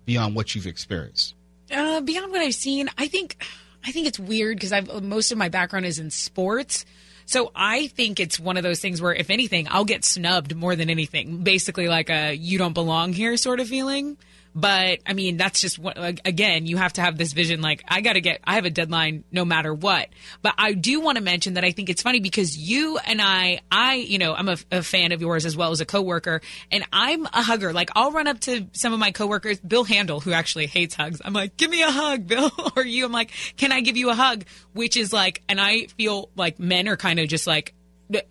beyond 0.06 0.36
what 0.36 0.54
you've 0.54 0.68
experienced? 0.68 1.34
Uh, 1.72 2.02
beyond 2.02 2.32
what 2.32 2.42
I've 2.42 2.56
seen, 2.56 2.90
I 2.98 3.08
think 3.08 3.44
I 3.86 3.92
think 3.92 4.08
it's 4.08 4.20
weird 4.20 4.58
because 4.58 4.74
I've 4.74 5.04
most 5.04 5.32
of 5.32 5.38
my 5.38 5.50
background 5.50 5.86
is 5.86 6.00
in 6.00 6.12
sports. 6.12 6.86
So 7.28 7.52
I 7.54 7.88
think 7.88 8.20
it's 8.22 8.40
one 8.40 8.56
of 8.56 8.64
those 8.64 8.80
things 8.80 9.02
where, 9.02 9.14
if 9.14 9.30
anything, 9.30 9.68
I'll 9.70 9.86
get 9.86 10.06
snubbed 10.06 10.56
more 10.56 10.78
than 10.78 10.90
anything. 10.90 11.44
Basically, 11.44 11.90
like 11.90 12.10
a 12.10 12.34
"you 12.34 12.58
don't 12.58 12.74
belong 12.74 13.12
here" 13.14 13.36
sort 13.36 13.60
of 13.60 13.68
feeling. 13.68 14.18
But 14.60 15.02
I 15.06 15.14
mean, 15.14 15.38
that's 15.38 15.62
just 15.62 15.78
what, 15.78 15.98
like, 15.98 16.22
again, 16.26 16.66
you 16.66 16.78
have 16.78 16.92
to 16.94 17.02
have 17.02 17.16
this 17.16 17.32
vision. 17.32 17.62
Like, 17.62 17.84
I 17.88 18.02
got 18.02 18.14
to 18.14 18.22
get, 18.22 18.40
I 18.44 18.56
have 18.56 18.66
a 18.66 18.72
deadline 18.72 19.24
no 19.32 19.46
matter 19.46 19.72
what. 19.72 20.10
But 20.42 20.56
I 20.58 20.74
do 20.74 21.00
want 21.00 21.20
to 21.20 21.24
mention 21.24 21.54
that 21.54 21.64
I 21.64 21.70
think 21.72 21.90
it's 21.90 22.02
funny 22.02 22.22
because 22.22 22.58
you 22.58 22.98
and 22.98 23.22
I, 23.22 23.60
I, 23.72 23.96
you 23.98 24.18
know, 24.18 24.34
I'm 24.34 24.50
a, 24.50 24.58
a 24.72 24.82
fan 24.82 25.12
of 25.12 25.22
yours 25.22 25.46
as 25.46 25.56
well 25.56 25.70
as 25.70 25.80
a 25.80 25.86
coworker, 25.86 26.42
and 26.72 26.84
I'm 26.92 27.26
a 27.28 27.44
hugger. 27.44 27.72
Like, 27.72 27.92
I'll 27.96 28.12
run 28.12 28.26
up 28.26 28.40
to 28.42 28.66
some 28.74 28.94
of 28.94 29.00
my 29.00 29.12
coworkers, 29.12 29.60
Bill 29.60 29.84
Handel, 29.84 30.22
who 30.22 30.32
actually 30.34 30.66
hates 30.66 30.96
hugs. 30.96 31.22
I'm 31.24 31.34
like, 31.34 31.56
give 31.56 31.70
me 31.70 31.84
a 31.84 31.92
hug, 31.92 32.26
Bill. 32.26 32.50
or 32.76 32.84
you, 32.84 33.06
I'm 33.06 33.12
like, 33.12 33.30
can 33.58 33.72
I 33.72 33.82
give 33.82 33.96
you 33.96 34.10
a 34.10 34.16
hug? 34.16 34.44
Which 34.74 34.98
is 34.98 35.14
like, 35.14 35.44
and 35.48 35.62
I 35.62 35.86
feel 36.00 36.32
like 36.36 36.58
men 36.58 36.88
are 36.88 36.98
kind 36.98 37.20
of 37.20 37.28
just 37.28 37.46
like, 37.46 37.76
the, 38.10 38.26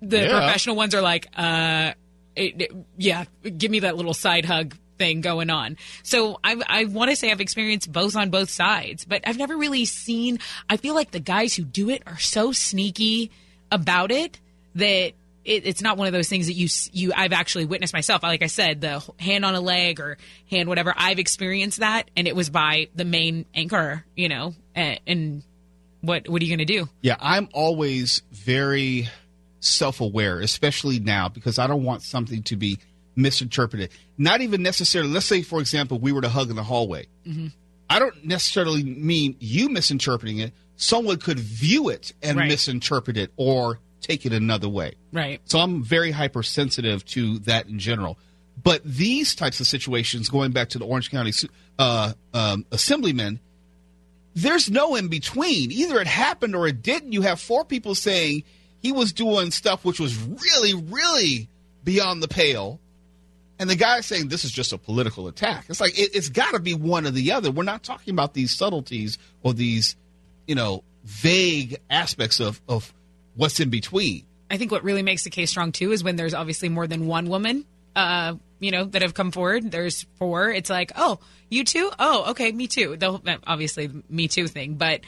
the 0.00 0.18
Yeah. 0.20 0.28
professional 0.30 0.76
ones 0.76 0.94
are 0.94 1.02
like, 1.02 1.26
uh, 1.36 1.94
it, 2.36 2.60
it- 2.62 2.72
yeah, 2.96 3.24
give 3.58 3.72
me 3.72 3.80
that 3.80 3.96
little 3.96 4.14
side 4.14 4.44
hug 4.44 4.76
thing 5.02 5.20
going 5.20 5.50
on. 5.50 5.76
So 6.04 6.38
I, 6.44 6.62
I 6.68 6.84
want 6.84 7.10
to 7.10 7.16
say 7.16 7.32
I've 7.32 7.40
experienced 7.40 7.90
both 7.90 8.14
on 8.14 8.30
both 8.30 8.50
sides, 8.50 9.04
but 9.04 9.22
I've 9.26 9.36
never 9.36 9.56
really 9.56 9.84
seen. 9.84 10.38
I 10.70 10.76
feel 10.76 10.94
like 10.94 11.10
the 11.10 11.20
guys 11.20 11.54
who 11.54 11.64
do 11.64 11.90
it 11.90 12.04
are 12.06 12.18
so 12.18 12.52
sneaky 12.52 13.32
about 13.72 14.12
it 14.12 14.38
that 14.76 15.12
it, 15.44 15.66
it's 15.66 15.82
not 15.82 15.98
one 15.98 16.06
of 16.06 16.12
those 16.12 16.28
things 16.28 16.46
that 16.46 16.52
you 16.52 16.68
you 16.92 17.12
I've 17.16 17.32
actually 17.32 17.64
witnessed 17.64 17.92
myself. 17.92 18.22
Like 18.22 18.42
I 18.42 18.46
said, 18.46 18.80
the 18.80 19.02
hand 19.18 19.44
on 19.44 19.56
a 19.56 19.60
leg 19.60 19.98
or 19.98 20.18
hand 20.48 20.68
whatever. 20.68 20.94
I've 20.96 21.18
experienced 21.18 21.80
that, 21.80 22.08
and 22.16 22.28
it 22.28 22.36
was 22.36 22.48
by 22.48 22.88
the 22.94 23.04
main 23.04 23.44
anchor. 23.54 24.04
You 24.14 24.28
know, 24.28 24.54
and, 24.76 25.00
and 25.04 25.42
what 26.00 26.28
what 26.28 26.40
are 26.40 26.44
you 26.44 26.56
going 26.56 26.64
to 26.64 26.72
do? 26.72 26.88
Yeah, 27.00 27.16
I'm 27.18 27.48
always 27.52 28.22
very 28.30 29.08
self 29.58 30.00
aware, 30.00 30.38
especially 30.38 31.00
now, 31.00 31.28
because 31.28 31.58
I 31.58 31.66
don't 31.66 31.82
want 31.82 32.02
something 32.02 32.44
to 32.44 32.56
be 32.56 32.78
misinterpreted. 33.16 33.90
Not 34.18 34.40
even 34.40 34.62
necessarily, 34.62 35.10
let's 35.10 35.26
say, 35.26 35.42
for 35.42 35.60
example, 35.60 35.98
we 35.98 36.12
were 36.12 36.22
to 36.22 36.28
hug 36.28 36.50
in 36.50 36.56
the 36.56 36.62
hallway. 36.62 37.06
Mm-hmm. 37.26 37.48
I 37.90 37.98
don't 37.98 38.24
necessarily 38.24 38.82
mean 38.82 39.36
you 39.38 39.68
misinterpreting 39.68 40.38
it. 40.38 40.52
Someone 40.76 41.18
could 41.18 41.38
view 41.38 41.88
it 41.90 42.12
and 42.22 42.38
Right. 42.38 42.48
misinterpret 42.48 43.16
it 43.16 43.30
or 43.36 43.78
take 44.00 44.24
it 44.26 44.32
another 44.32 44.68
way. 44.68 44.94
Right. 45.12 45.40
So 45.44 45.58
I'm 45.60 45.82
very 45.84 46.10
hypersensitive 46.10 47.04
to 47.06 47.38
that 47.40 47.66
in 47.68 47.78
general. 47.78 48.18
But 48.62 48.82
these 48.84 49.34
types 49.34 49.60
of 49.60 49.66
situations, 49.66 50.28
going 50.28 50.52
back 50.52 50.70
to 50.70 50.78
the 50.78 50.84
Orange 50.86 51.10
County 51.10 51.32
uh, 51.78 52.12
um, 52.34 52.64
assemblyman, 52.72 53.40
there's 54.34 54.70
no 54.70 54.94
in 54.94 55.08
between. 55.08 55.70
Either 55.72 56.00
it 56.00 56.06
happened 56.06 56.54
or 56.54 56.66
it 56.66 56.82
didn't. 56.82 57.12
You 57.12 57.22
have 57.22 57.40
four 57.40 57.64
people 57.64 57.94
saying 57.94 58.44
he 58.80 58.92
was 58.92 59.12
doing 59.12 59.50
stuff 59.50 59.84
which 59.84 60.00
was 60.00 60.16
really, 60.18 60.74
really 60.74 61.48
beyond 61.84 62.22
the 62.22 62.28
pale. 62.28 62.80
And 63.62 63.70
the 63.70 63.76
guy 63.76 64.00
saying 64.00 64.26
this 64.26 64.44
is 64.44 64.50
just 64.50 64.72
a 64.72 64.78
political 64.78 65.28
attack. 65.28 65.66
It's 65.68 65.80
like 65.80 65.96
it, 65.96 66.10
it's 66.16 66.28
got 66.28 66.50
to 66.50 66.58
be 66.58 66.74
one 66.74 67.06
or 67.06 67.10
the 67.12 67.30
other. 67.30 67.52
We're 67.52 67.62
not 67.62 67.84
talking 67.84 68.12
about 68.12 68.34
these 68.34 68.50
subtleties 68.50 69.18
or 69.44 69.54
these, 69.54 69.94
you 70.48 70.56
know, 70.56 70.82
vague 71.04 71.78
aspects 71.88 72.40
of, 72.40 72.60
of 72.68 72.92
what's 73.36 73.60
in 73.60 73.70
between. 73.70 74.24
I 74.50 74.56
think 74.56 74.72
what 74.72 74.82
really 74.82 75.02
makes 75.02 75.22
the 75.22 75.30
case 75.30 75.50
strong 75.50 75.70
too 75.70 75.92
is 75.92 76.02
when 76.02 76.16
there's 76.16 76.34
obviously 76.34 76.68
more 76.70 76.88
than 76.88 77.06
one 77.06 77.28
woman, 77.28 77.64
uh, 77.94 78.34
you 78.58 78.72
know, 78.72 78.84
that 78.86 79.02
have 79.02 79.14
come 79.14 79.30
forward. 79.30 79.70
There's 79.70 80.06
four. 80.18 80.50
It's 80.50 80.68
like, 80.68 80.90
oh, 80.96 81.20
you 81.48 81.62
too? 81.64 81.90
Oh, 82.00 82.30
okay, 82.32 82.50
me 82.50 82.66
too. 82.66 82.96
The 82.96 83.10
whole- 83.12 83.22
obviously 83.46 83.88
me 84.10 84.26
too 84.26 84.48
thing, 84.48 84.74
but 84.74 85.02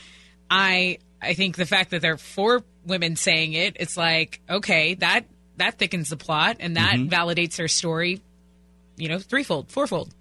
I 0.49 0.99
I 1.21 1.35
think 1.35 1.57
the 1.57 1.67
fact 1.67 1.91
that 1.91 2.03
there 2.03 2.13
are 2.13 2.19
four 2.19 2.63
women 2.87 3.17
saying 3.17 3.55
it, 3.55 3.79
it's 3.81 3.97
like, 3.97 4.41
okay, 4.49 4.95
that 4.95 5.25
that 5.57 5.79
thickens 5.79 6.09
the 6.11 6.17
plot 6.17 6.57
and 6.61 6.77
that 6.77 6.97
Mhm. 6.97 7.11
validates 7.11 7.57
their 7.57 7.69
story. 7.69 8.21
You 8.97 9.09
know, 9.09 9.19
threefold, 9.19 9.71
fourfold. 9.71 10.15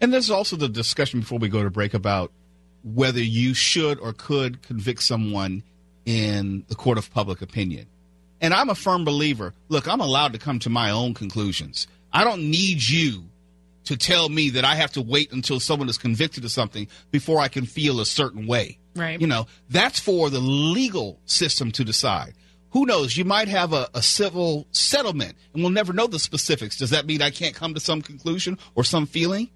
And 0.00 0.12
there's 0.12 0.30
also 0.30 0.56
the 0.56 0.68
discussion 0.68 1.20
before 1.20 1.38
we 1.38 1.48
go 1.48 1.62
to 1.62 1.70
break 1.70 1.94
about 1.94 2.32
whether 2.82 3.20
you 3.20 3.54
should 3.54 3.98
or 3.98 4.12
could 4.12 4.62
convict 4.62 5.02
someone 5.02 5.62
in 6.04 6.64
the 6.68 6.74
court 6.74 6.98
of 6.98 7.10
public 7.10 7.40
opinion. 7.40 7.86
And 8.40 8.52
I'm 8.52 8.68
a 8.68 8.74
firm 8.74 9.04
believer. 9.04 9.54
Look, 9.68 9.88
I'm 9.88 10.00
allowed 10.00 10.34
to 10.34 10.38
come 10.38 10.58
to 10.60 10.70
my 10.70 10.90
own 10.90 11.14
conclusions. 11.14 11.86
I 12.12 12.24
don't 12.24 12.50
need 12.50 12.86
you 12.86 13.24
to 13.84 13.96
tell 13.96 14.28
me 14.28 14.50
that 14.50 14.64
I 14.64 14.74
have 14.74 14.92
to 14.92 15.02
wait 15.02 15.32
until 15.32 15.60
someone 15.60 15.88
is 15.88 15.98
convicted 15.98 16.44
of 16.44 16.50
something 16.50 16.88
before 17.10 17.40
I 17.40 17.48
can 17.48 17.66
feel 17.66 18.00
a 18.00 18.06
certain 18.06 18.46
way. 18.46 18.78
Right. 18.94 19.20
You 19.20 19.26
know, 19.26 19.46
that's 19.70 19.98
for 19.98 20.30
the 20.30 20.40
legal 20.40 21.20
system 21.26 21.72
to 21.72 21.84
decide. 21.84 22.34
Who 22.74 22.86
knows? 22.86 23.16
You 23.16 23.24
might 23.24 23.46
have 23.46 23.72
a, 23.72 23.88
a 23.94 24.02
civil 24.02 24.66
settlement 24.72 25.36
and 25.52 25.62
we'll 25.62 25.70
never 25.70 25.92
know 25.92 26.08
the 26.08 26.18
specifics. 26.18 26.76
Does 26.76 26.90
that 26.90 27.06
mean 27.06 27.22
I 27.22 27.30
can't 27.30 27.54
come 27.54 27.72
to 27.74 27.80
some 27.80 28.02
conclusion 28.02 28.58
or 28.74 28.82
some 28.82 29.06
feeling? 29.06 29.48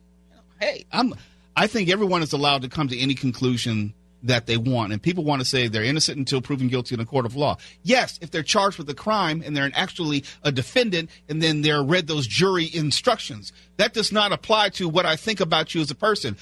Hey, 0.60 0.86
I'm 0.92 1.14
I 1.56 1.66
think 1.66 1.90
everyone 1.90 2.22
is 2.22 2.32
allowed 2.32 2.62
to 2.62 2.68
come 2.68 2.86
to 2.86 2.96
any 2.96 3.16
conclusion 3.16 3.92
that 4.22 4.46
they 4.46 4.56
want. 4.56 4.92
And 4.92 5.02
people 5.02 5.24
want 5.24 5.40
to 5.40 5.44
say 5.44 5.66
they're 5.66 5.82
innocent 5.82 6.16
until 6.16 6.40
proven 6.40 6.68
guilty 6.68 6.94
in 6.94 7.00
a 7.00 7.04
court 7.04 7.26
of 7.26 7.34
law. 7.34 7.56
Yes, 7.82 8.20
if 8.22 8.30
they're 8.30 8.44
charged 8.44 8.78
with 8.78 8.88
a 8.88 8.94
crime 8.94 9.42
and 9.44 9.56
they're 9.56 9.70
actually 9.74 10.22
a 10.44 10.52
defendant 10.52 11.10
and 11.28 11.42
then 11.42 11.62
they're 11.62 11.82
read 11.82 12.06
those 12.06 12.26
jury 12.28 12.70
instructions. 12.72 13.52
That 13.78 13.94
does 13.94 14.12
not 14.12 14.30
apply 14.30 14.68
to 14.70 14.88
what 14.88 15.06
I 15.06 15.16
think 15.16 15.40
about 15.40 15.74
you 15.74 15.80
as 15.80 15.90
a 15.90 15.96
person. 15.96 16.36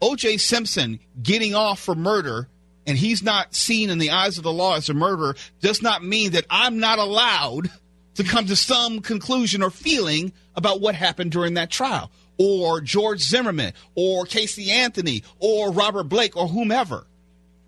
OJ 0.00 0.38
Simpson 0.38 1.00
getting 1.20 1.56
off 1.56 1.80
for 1.80 1.96
murder 1.96 2.48
and 2.90 2.98
he's 2.98 3.22
not 3.22 3.54
seen 3.54 3.88
in 3.88 3.98
the 3.98 4.10
eyes 4.10 4.36
of 4.36 4.44
the 4.44 4.52
law 4.52 4.76
as 4.76 4.88
a 4.88 4.94
murderer 4.94 5.36
does 5.60 5.80
not 5.80 6.04
mean 6.04 6.32
that 6.32 6.44
I'm 6.50 6.78
not 6.78 6.98
allowed 6.98 7.70
to 8.16 8.24
come 8.24 8.46
to 8.46 8.56
some 8.56 9.00
conclusion 9.00 9.62
or 9.62 9.70
feeling 9.70 10.32
about 10.54 10.80
what 10.80 10.94
happened 10.94 11.32
during 11.32 11.54
that 11.54 11.70
trial. 11.70 12.10
Or 12.38 12.80
George 12.80 13.20
Zimmerman, 13.20 13.74
or 13.94 14.24
Casey 14.24 14.70
Anthony, 14.70 15.22
or 15.38 15.70
Robert 15.72 16.04
Blake, 16.04 16.36
or 16.36 16.48
whomever. 16.48 17.06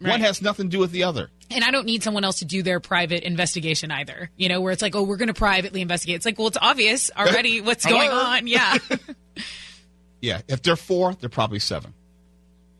One 0.00 0.20
has 0.20 0.42
nothing 0.42 0.66
to 0.66 0.70
do 0.76 0.78
with 0.80 0.90
the 0.90 1.04
other. 1.04 1.30
And 1.50 1.62
I 1.62 1.70
don't 1.70 1.86
need 1.86 2.02
someone 2.02 2.24
else 2.24 2.40
to 2.40 2.44
do 2.44 2.62
their 2.62 2.80
private 2.80 3.22
investigation 3.22 3.90
either. 3.90 4.30
You 4.36 4.48
know, 4.48 4.60
where 4.60 4.72
it's 4.72 4.82
like, 4.82 4.96
oh, 4.96 5.02
we're 5.02 5.18
going 5.18 5.28
to 5.28 5.34
privately 5.34 5.80
investigate. 5.82 6.16
It's 6.16 6.26
like, 6.26 6.38
well, 6.38 6.48
it's 6.48 6.58
obvious 6.60 7.10
already 7.16 7.60
what's 7.60 7.86
going 7.86 8.10
on. 8.10 8.46
Yeah. 8.46 8.78
Yeah, 10.22 10.40
if 10.46 10.62
they're 10.62 10.76
four, 10.76 11.14
they're 11.14 11.28
probably 11.28 11.58
seven. 11.58 11.92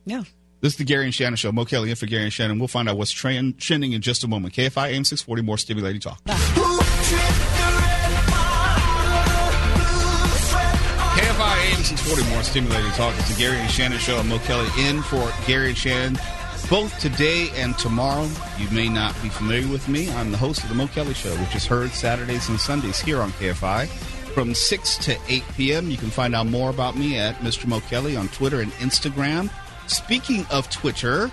Yeah. 0.07 0.22
This 0.63 0.75
is 0.75 0.79
the 0.79 0.85
Gary 0.85 1.07
and 1.07 1.13
Shannon 1.13 1.35
Show. 1.35 1.51
Mo 1.51 1.65
Kelly 1.65 1.91
in 1.91 1.97
for 1.97 2.07
Gary 2.07 2.23
and 2.23 2.33
Shannon. 2.33 2.61
We'll 2.61 2.69
find 2.69 2.89
out 2.89 2.97
what's 2.97 3.11
trend, 3.11 3.59
trending 3.59 3.95
in 3.95 4.01
just 4.01 4.23
a 4.23 4.29
moment. 4.29 4.55
KFI 4.55 4.93
AM 4.93 5.03
640, 5.03 5.43
more 5.43 5.59
stimulating 5.59 6.01
talk. 6.01 6.23
KFI 6.23 6.37
AM 11.67 11.83
640, 11.83 12.31
more 12.31 12.45
stimulating 12.45 12.93
talk. 12.93 13.13
It's 13.19 13.29
the 13.29 13.43
Gary 13.43 13.57
and 13.57 13.69
Shannon 13.69 13.99
Show. 13.99 14.19
I'm 14.19 14.29
Mo 14.29 14.39
Kelly 14.39 14.69
in 14.79 15.03
for 15.03 15.33
Gary 15.49 15.71
and 15.71 15.77
Shannon. 15.77 16.17
Both 16.71 16.97
today 17.01 17.51
and 17.57 17.77
tomorrow, 17.77 18.31
you 18.57 18.71
may 18.71 18.89
not 18.89 19.21
be 19.21 19.31
familiar 19.31 19.67
with 19.67 19.89
me. 19.89 20.13
I'm 20.13 20.31
the 20.31 20.39
host 20.39 20.63
of 20.63 20.69
the 20.69 20.77
Mo 20.77 20.87
Kelly 20.87 21.15
Show, 21.15 21.35
which 21.39 21.57
is 21.57 21.67
heard 21.67 21.91
Saturdays 21.91 22.49
and 22.49 22.61
Sundays 22.61 23.01
here 23.01 23.21
on 23.21 23.33
KFI 23.33 23.89
from 24.33 24.55
6 24.55 24.99
to 24.99 25.19
8 25.29 25.43
p.m. 25.57 25.91
You 25.91 25.97
can 25.97 26.11
find 26.11 26.37
out 26.37 26.47
more 26.47 26.71
about 26.71 26.97
me 26.97 27.19
at 27.19 27.35
Mr. 27.39 27.67
Mo 27.67 27.81
Kelly 27.81 28.15
on 28.17 28.29
Twitter 28.29 28.61
and 28.61 28.71
Instagram. 28.75 29.51
Speaking 29.93 30.47
of 30.51 30.70
Twitter, 30.70 31.30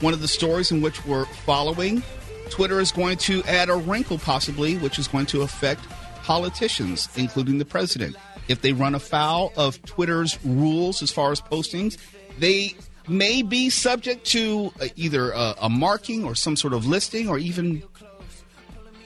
one 0.00 0.12
of 0.12 0.20
the 0.20 0.28
stories 0.28 0.70
in 0.70 0.82
which 0.82 1.06
we're 1.06 1.24
following, 1.24 2.02
Twitter 2.50 2.78
is 2.78 2.92
going 2.92 3.16
to 3.16 3.42
add 3.44 3.70
a 3.70 3.76
wrinkle 3.76 4.18
possibly, 4.18 4.76
which 4.76 4.98
is 4.98 5.08
going 5.08 5.24
to 5.26 5.40
affect 5.40 5.80
politicians, 6.22 7.08
including 7.16 7.56
the 7.56 7.64
president. 7.64 8.14
If 8.46 8.60
they 8.60 8.74
run 8.74 8.94
afoul 8.94 9.54
of 9.56 9.82
Twitter's 9.86 10.38
rules 10.44 11.02
as 11.02 11.10
far 11.10 11.32
as 11.32 11.40
postings, 11.40 11.96
they 12.38 12.74
may 13.08 13.40
be 13.40 13.70
subject 13.70 14.26
to 14.26 14.70
uh, 14.82 14.88
either 14.96 15.30
a, 15.30 15.54
a 15.62 15.70
marking 15.70 16.24
or 16.24 16.34
some 16.34 16.56
sort 16.56 16.74
of 16.74 16.84
listing 16.84 17.30
or 17.30 17.38
even 17.38 17.82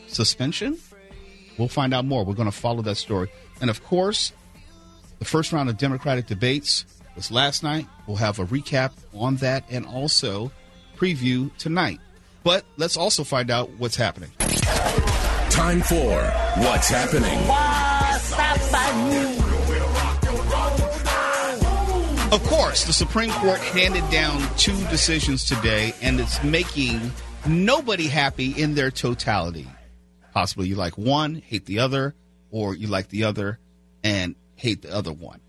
suspension. 0.09 0.77
We'll 1.57 1.69
find 1.69 1.95
out 1.95 2.05
more. 2.05 2.25
We're 2.25 2.35
going 2.35 2.51
to 2.51 2.57
follow 2.57 2.83
that 2.83 2.97
story. 2.97 3.31
And 3.61 3.71
of 3.71 3.85
course, 3.85 4.33
the 5.21 5.25
first 5.25 5.53
round 5.53 5.69
of 5.69 5.79
Democratic 5.79 6.27
debates 6.27 6.85
was 7.19 7.33
last 7.33 7.65
night. 7.65 7.85
We'll 8.07 8.17
have 8.19 8.39
a 8.39 8.45
recap 8.45 8.93
on 9.13 9.37
that 9.37 9.65
and 9.69 9.85
also 9.85 10.53
preview 10.97 11.55
tonight. 11.57 11.99
But 12.45 12.65
let's 12.77 12.97
also 12.97 13.25
find 13.25 13.51
out 13.51 13.71
what's 13.77 13.97
happening. 13.97 14.31
Time 15.51 15.81
for 15.83 16.23
What's 16.63 16.89
Happening. 16.89 17.37
Of 22.31 22.43
course, 22.45 22.85
the 22.85 22.93
Supreme 22.93 23.31
Court 23.31 23.59
handed 23.59 24.09
down 24.11 24.41
two 24.57 24.77
decisions 24.87 25.45
today, 25.45 25.95
and 26.01 26.21
it's 26.21 26.41
making 26.45 27.11
nobody 27.49 28.07
happy 28.07 28.53
in 28.53 28.77
their 28.77 28.93
totality. 28.93 29.67
Possibly 30.33 30.69
you 30.69 30.77
like 30.77 30.97
one, 30.97 31.35
hate 31.35 31.67
the 31.67 31.81
other, 31.81 32.15
or 32.53 32.77
you 32.77 32.87
like 32.87 33.09
the 33.09 33.25
other 33.25 33.59
and 34.05 34.37
hate 34.55 34.83
the 34.83 34.95
other 34.95 35.13
one. 35.13 35.41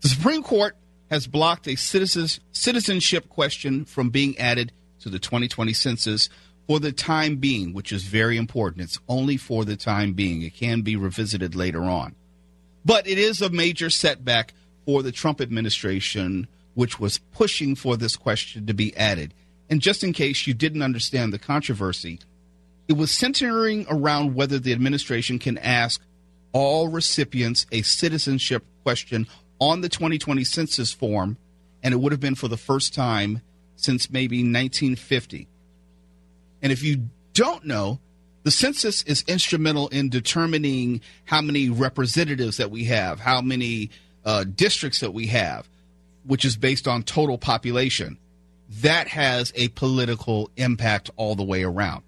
The 0.00 0.08
Supreme 0.08 0.42
Court 0.42 0.76
has 1.10 1.26
blocked 1.26 1.66
a 1.66 1.76
citizens, 1.76 2.40
citizenship 2.52 3.28
question 3.28 3.84
from 3.84 4.10
being 4.10 4.38
added 4.38 4.72
to 5.00 5.08
the 5.08 5.18
2020 5.18 5.72
census 5.72 6.28
for 6.66 6.78
the 6.78 6.92
time 6.92 7.36
being, 7.36 7.72
which 7.72 7.90
is 7.90 8.04
very 8.04 8.36
important. 8.36 8.84
It's 8.84 9.00
only 9.08 9.36
for 9.36 9.64
the 9.64 9.76
time 9.76 10.12
being. 10.12 10.42
It 10.42 10.54
can 10.54 10.82
be 10.82 10.94
revisited 10.94 11.54
later 11.54 11.82
on. 11.82 12.14
But 12.84 13.08
it 13.08 13.18
is 13.18 13.42
a 13.42 13.50
major 13.50 13.90
setback 13.90 14.54
for 14.86 15.02
the 15.02 15.12
Trump 15.12 15.40
administration, 15.40 16.46
which 16.74 17.00
was 17.00 17.18
pushing 17.18 17.74
for 17.74 17.96
this 17.96 18.16
question 18.16 18.66
to 18.66 18.74
be 18.74 18.96
added. 18.96 19.34
And 19.68 19.80
just 19.80 20.04
in 20.04 20.12
case 20.12 20.46
you 20.46 20.54
didn't 20.54 20.82
understand 20.82 21.32
the 21.32 21.38
controversy, 21.38 22.20
it 22.88 22.94
was 22.94 23.10
centering 23.10 23.86
around 23.88 24.34
whether 24.34 24.58
the 24.58 24.72
administration 24.72 25.38
can 25.38 25.58
ask 25.58 26.00
all 26.52 26.88
recipients 26.88 27.66
a 27.70 27.82
citizenship 27.82 28.64
question 28.82 29.26
on 29.60 29.82
the 29.82 29.88
2020 29.88 30.42
census 30.44 30.92
form, 30.92 31.36
and 31.82 31.94
it 31.94 31.98
would 31.98 32.12
have 32.12 32.20
been 32.20 32.34
for 32.34 32.48
the 32.48 32.56
first 32.56 32.94
time 32.94 33.42
since 33.76 34.10
maybe 34.10 34.38
1950. 34.38 35.46
And 36.62 36.72
if 36.72 36.82
you 36.82 37.08
don't 37.34 37.64
know, 37.64 38.00
the 38.42 38.50
census 38.50 39.02
is 39.02 39.22
instrumental 39.26 39.88
in 39.88 40.08
determining 40.08 41.02
how 41.24 41.42
many 41.42 41.68
representatives 41.68 42.56
that 42.56 42.70
we 42.70 42.84
have, 42.84 43.20
how 43.20 43.40
many 43.40 43.90
uh, 44.24 44.44
districts 44.44 45.00
that 45.00 45.12
we 45.12 45.26
have, 45.26 45.68
which 46.24 46.44
is 46.44 46.56
based 46.56 46.88
on 46.88 47.02
total 47.02 47.38
population. 47.38 48.18
That 48.82 49.08
has 49.08 49.52
a 49.56 49.68
political 49.68 50.50
impact 50.56 51.10
all 51.16 51.34
the 51.34 51.42
way 51.42 51.64
around. 51.64 52.02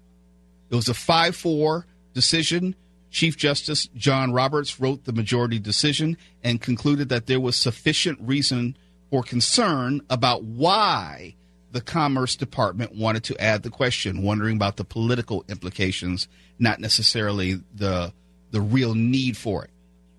It 0.69 0.75
was 0.75 0.89
a 0.89 0.93
5 0.93 1.35
4 1.35 1.85
decision. 2.13 2.75
Chief 3.13 3.37
Justice 3.37 3.87
John 3.95 4.33
Roberts 4.33 4.79
wrote 4.79 5.05
the 5.05 5.13
majority 5.13 5.59
decision 5.59 6.17
and 6.43 6.59
concluded 6.59 7.09
that 7.09 7.27
there 7.27 7.39
was 7.39 7.55
sufficient 7.55 8.19
reason 8.19 8.75
for 9.11 9.21
concern 9.21 10.01
about 10.09 10.43
why 10.43 11.35
the 11.71 11.79
Commerce 11.79 12.35
Department 12.35 12.95
wanted 12.95 13.23
to 13.25 13.39
add 13.39 13.61
the 13.61 13.69
question, 13.69 14.23
wondering 14.23 14.55
about 14.55 14.77
the 14.77 14.83
political 14.83 15.45
implications, 15.47 16.27
not 16.57 16.79
necessarily 16.79 17.61
the 17.73 18.11
the 18.49 18.61
real 18.61 18.95
need 18.95 19.37
for 19.37 19.63
it. 19.63 19.69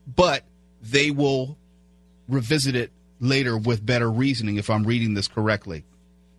But 0.06 0.44
they 0.80 1.10
will 1.10 1.58
revisit 2.28 2.76
it 2.76 2.92
later 3.18 3.58
with 3.58 3.84
better 3.84 4.10
reasoning 4.10 4.56
if 4.56 4.70
I'm 4.70 4.84
reading 4.84 5.14
this 5.14 5.28
correctly. 5.28 5.84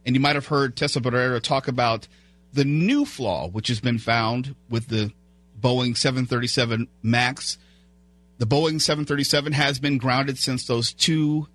And 0.05 0.15
you 0.15 0.21
might 0.21 0.35
have 0.35 0.47
heard 0.47 0.77
Tessa 0.77 1.01
Barrera 1.01 1.41
talk 1.41 1.67
about 1.67 2.07
the 2.53 2.65
new 2.65 3.03
flaw 3.03 3.47
which 3.49 3.67
has 3.67 3.81
been 3.81 3.97
found 3.97 4.55
with 4.69 4.87
the 4.87 5.11
Boeing 5.65 5.97
737 5.97 6.87
MAX. 7.01 7.57
The 8.37 8.45
Boeing 8.45 8.79
737 8.79 9.53
has 9.53 9.79
been 9.79 9.97
grounded 9.97 10.37
since 10.37 10.67
those 10.67 10.93
two 10.93 11.47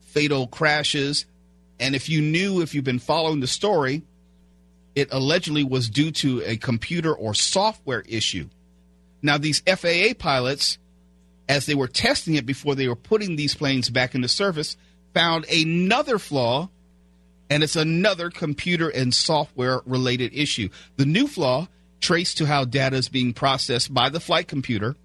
fatal 0.00 0.46
crashes. 0.46 1.26
And 1.78 1.94
if 1.94 2.08
you 2.08 2.22
knew, 2.22 2.62
if 2.62 2.74
you've 2.74 2.84
been 2.84 2.98
following 2.98 3.40
the 3.40 3.46
story, 3.46 4.00
it 4.94 5.08
allegedly 5.12 5.62
was 5.62 5.90
due 5.90 6.10
to 6.10 6.42
a 6.46 6.56
computer 6.56 7.12
or 7.12 7.34
software 7.34 8.00
issue. 8.08 8.48
Now, 9.20 9.36
these 9.36 9.60
FAA 9.66 10.14
pilots, 10.18 10.78
as 11.46 11.66
they 11.66 11.74
were 11.74 11.86
testing 11.86 12.36
it 12.36 12.46
before 12.46 12.74
they 12.74 12.88
were 12.88 12.96
putting 12.96 13.36
these 13.36 13.54
planes 13.54 13.90
back 13.90 14.14
into 14.14 14.28
service, 14.28 14.78
found 15.12 15.44
another 15.50 16.18
flaw, 16.18 16.70
and 17.50 17.62
it's 17.62 17.76
another 17.76 18.30
computer 18.30 18.88
and 18.88 19.14
software 19.14 19.82
related 19.84 20.32
issue. 20.32 20.70
The 20.96 21.04
new 21.04 21.26
flaw, 21.26 21.68
traced 22.00 22.38
to 22.38 22.46
how 22.46 22.64
data 22.64 22.96
is 22.96 23.08
being 23.08 23.32
processed 23.32 23.92
by 23.92 24.08
the 24.08 24.20
flight 24.20 24.48
computer, 24.48 24.96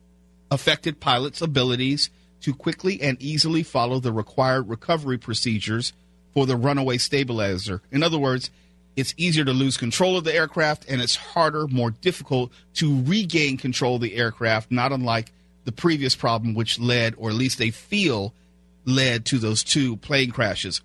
affected 0.50 1.00
pilots' 1.00 1.42
abilities 1.42 2.10
to 2.42 2.54
quickly 2.54 3.02
and 3.02 3.22
easily 3.22 3.64
follow 3.64 4.00
the 4.00 4.14
required 4.14 4.70
recovery 4.70 5.18
procedures 5.18 5.94
for 6.34 6.46
the 6.46 6.56
runaway 6.56 6.98
stabilizer. 6.98 7.82
In 7.92 8.04
other 8.04 8.20
words, 8.20 8.52
it's 8.96 9.14
easier 9.18 9.44
to 9.44 9.52
lose 9.52 9.78
control 9.78 10.18
of 10.18 10.24
the 10.24 10.34
aircraft 10.34 10.86
and 10.88 11.02
it's 11.02 11.16
harder, 11.16 11.68
more 11.68 11.92
difficult 11.92 12.52
to 12.76 13.04
regain 13.04 13.58
control 13.58 13.96
of 13.96 14.02
the 14.02 14.16
aircraft, 14.16 14.72
not 14.72 14.92
unlike 14.92 15.32
the 15.66 15.72
previous 15.72 16.16
problem, 16.16 16.54
which 16.54 16.80
led, 16.80 17.16
or 17.18 17.30
at 17.30 17.36
least 17.36 17.58
they 17.58 17.72
feel, 17.72 18.34
led 18.86 19.26
to 19.26 19.38
those 19.38 19.64
two 19.64 19.98
plane 19.98 20.32
crashes. 20.32 20.82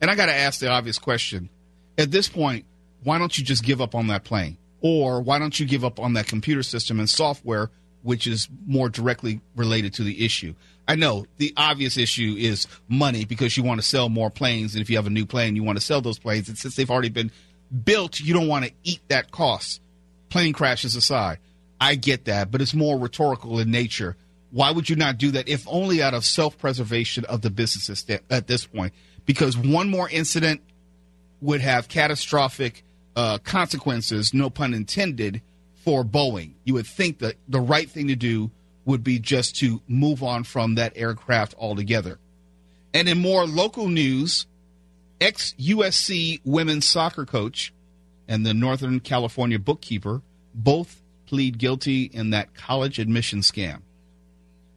And 0.00 0.10
I 0.10 0.16
got 0.16 0.26
to 0.26 0.34
ask 0.34 0.60
the 0.60 0.68
obvious 0.68 0.98
question 0.98 1.48
at 1.96 2.10
this 2.10 2.28
point, 2.28 2.64
why 3.02 3.18
don't 3.18 3.38
you 3.38 3.44
just 3.44 3.62
give 3.62 3.80
up 3.80 3.94
on 3.94 4.08
that 4.08 4.24
plane? 4.24 4.56
Or 4.84 5.22
why 5.22 5.38
don't 5.38 5.58
you 5.58 5.64
give 5.64 5.82
up 5.82 5.98
on 5.98 6.12
that 6.12 6.26
computer 6.26 6.62
system 6.62 7.00
and 7.00 7.08
software, 7.08 7.70
which 8.02 8.26
is 8.26 8.50
more 8.66 8.90
directly 8.90 9.40
related 9.56 9.94
to 9.94 10.02
the 10.02 10.26
issue? 10.26 10.54
I 10.86 10.94
know 10.94 11.24
the 11.38 11.54
obvious 11.56 11.96
issue 11.96 12.36
is 12.38 12.66
money 12.86 13.24
because 13.24 13.56
you 13.56 13.62
want 13.62 13.80
to 13.80 13.86
sell 13.86 14.10
more 14.10 14.28
planes. 14.28 14.74
And 14.74 14.82
if 14.82 14.90
you 14.90 14.96
have 14.96 15.06
a 15.06 15.10
new 15.10 15.24
plane, 15.24 15.56
you 15.56 15.62
want 15.62 15.78
to 15.78 15.84
sell 15.84 16.02
those 16.02 16.18
planes. 16.18 16.50
And 16.50 16.58
since 16.58 16.76
they've 16.76 16.90
already 16.90 17.08
been 17.08 17.32
built, 17.84 18.20
you 18.20 18.34
don't 18.34 18.46
want 18.46 18.66
to 18.66 18.72
eat 18.82 19.00
that 19.08 19.30
cost. 19.30 19.80
Plane 20.28 20.52
crashes 20.52 20.94
aside. 20.96 21.38
I 21.80 21.94
get 21.94 22.26
that, 22.26 22.50
but 22.50 22.60
it's 22.60 22.74
more 22.74 22.98
rhetorical 22.98 23.60
in 23.60 23.70
nature. 23.70 24.16
Why 24.50 24.70
would 24.70 24.90
you 24.90 24.96
not 24.96 25.16
do 25.16 25.30
that 25.30 25.48
if 25.48 25.66
only 25.66 26.02
out 26.02 26.12
of 26.12 26.26
self 26.26 26.58
preservation 26.58 27.24
of 27.24 27.40
the 27.40 27.48
businesses 27.48 28.04
at 28.28 28.46
this 28.48 28.66
point? 28.66 28.92
Because 29.24 29.56
one 29.56 29.88
more 29.88 30.10
incident 30.10 30.60
would 31.40 31.62
have 31.62 31.88
catastrophic 31.88 32.84
uh, 33.16 33.38
consequences, 33.38 34.34
no 34.34 34.50
pun 34.50 34.74
intended, 34.74 35.42
for 35.84 36.04
Boeing. 36.04 36.54
You 36.64 36.74
would 36.74 36.86
think 36.86 37.18
that 37.18 37.36
the 37.48 37.60
right 37.60 37.88
thing 37.88 38.08
to 38.08 38.16
do 38.16 38.50
would 38.84 39.04
be 39.04 39.18
just 39.18 39.56
to 39.56 39.80
move 39.86 40.22
on 40.22 40.44
from 40.44 40.74
that 40.74 40.92
aircraft 40.96 41.54
altogether. 41.58 42.18
And 42.92 43.08
in 43.08 43.18
more 43.18 43.46
local 43.46 43.88
news, 43.88 44.46
ex 45.20 45.54
USC 45.58 46.40
women's 46.44 46.86
soccer 46.86 47.24
coach 47.24 47.72
and 48.28 48.44
the 48.44 48.54
Northern 48.54 49.00
California 49.00 49.58
bookkeeper 49.58 50.22
both 50.54 51.02
plead 51.26 51.58
guilty 51.58 52.04
in 52.04 52.30
that 52.30 52.54
college 52.54 52.98
admission 52.98 53.40
scam. 53.40 53.80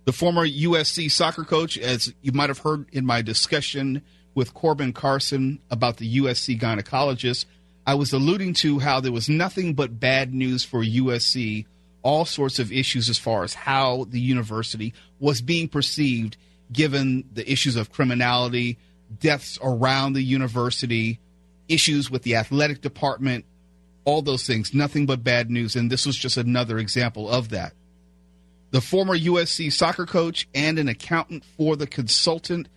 The 0.05 0.13
former 0.13 0.47
USC 0.47 1.11
soccer 1.11 1.43
coach, 1.43 1.77
as 1.77 2.13
you 2.21 2.31
might 2.31 2.49
have 2.49 2.59
heard 2.59 2.87
in 2.93 3.05
my 3.05 3.21
discussion 3.21 4.01
with 4.33 4.53
Corbin 4.53 4.93
Carson 4.93 5.59
about 5.69 5.97
the 5.97 6.19
USC 6.19 6.59
gynecologist, 6.59 7.45
I 7.87 7.95
was 7.95 8.11
alluding 8.11 8.53
to 8.55 8.79
how 8.79 8.99
there 8.99 9.13
was 9.13 9.29
nothing 9.29 9.73
but 9.73 9.97
bad 9.97 10.33
news 10.33 10.65
for 10.65 10.83
USC, 10.83 11.65
all 12.03 12.25
sorts 12.25 12.59
of 12.59 12.69
issues 12.69 13.07
as 13.07 13.17
far 13.17 13.45
as 13.45 13.53
how 13.53 14.07
the 14.09 14.19
university 14.19 14.93
was 15.19 15.41
being 15.41 15.69
perceived 15.69 16.35
given 16.69 17.23
the 17.31 17.49
issues 17.49 17.77
of 17.77 17.93
criminality, 17.93 18.77
deaths 19.19 19.57
around 19.63 20.13
the 20.13 20.21
university, 20.21 21.21
issues 21.69 22.11
with 22.11 22.23
the 22.23 22.35
athletic 22.35 22.81
department, 22.81 23.45
all 24.03 24.21
those 24.21 24.45
things. 24.45 24.73
Nothing 24.73 25.05
but 25.05 25.23
bad 25.23 25.49
news. 25.49 25.77
And 25.77 25.89
this 25.89 26.05
was 26.05 26.17
just 26.17 26.35
another 26.35 26.79
example 26.79 27.29
of 27.29 27.49
that. 27.49 27.71
The 28.71 28.81
former 28.81 29.17
USC 29.17 29.71
soccer 29.71 30.05
coach 30.05 30.45
and 30.53 30.77
an 30.77 30.89
accountant 30.89 31.45
for 31.57 31.77
the 31.77 31.87
consultant 31.87 32.67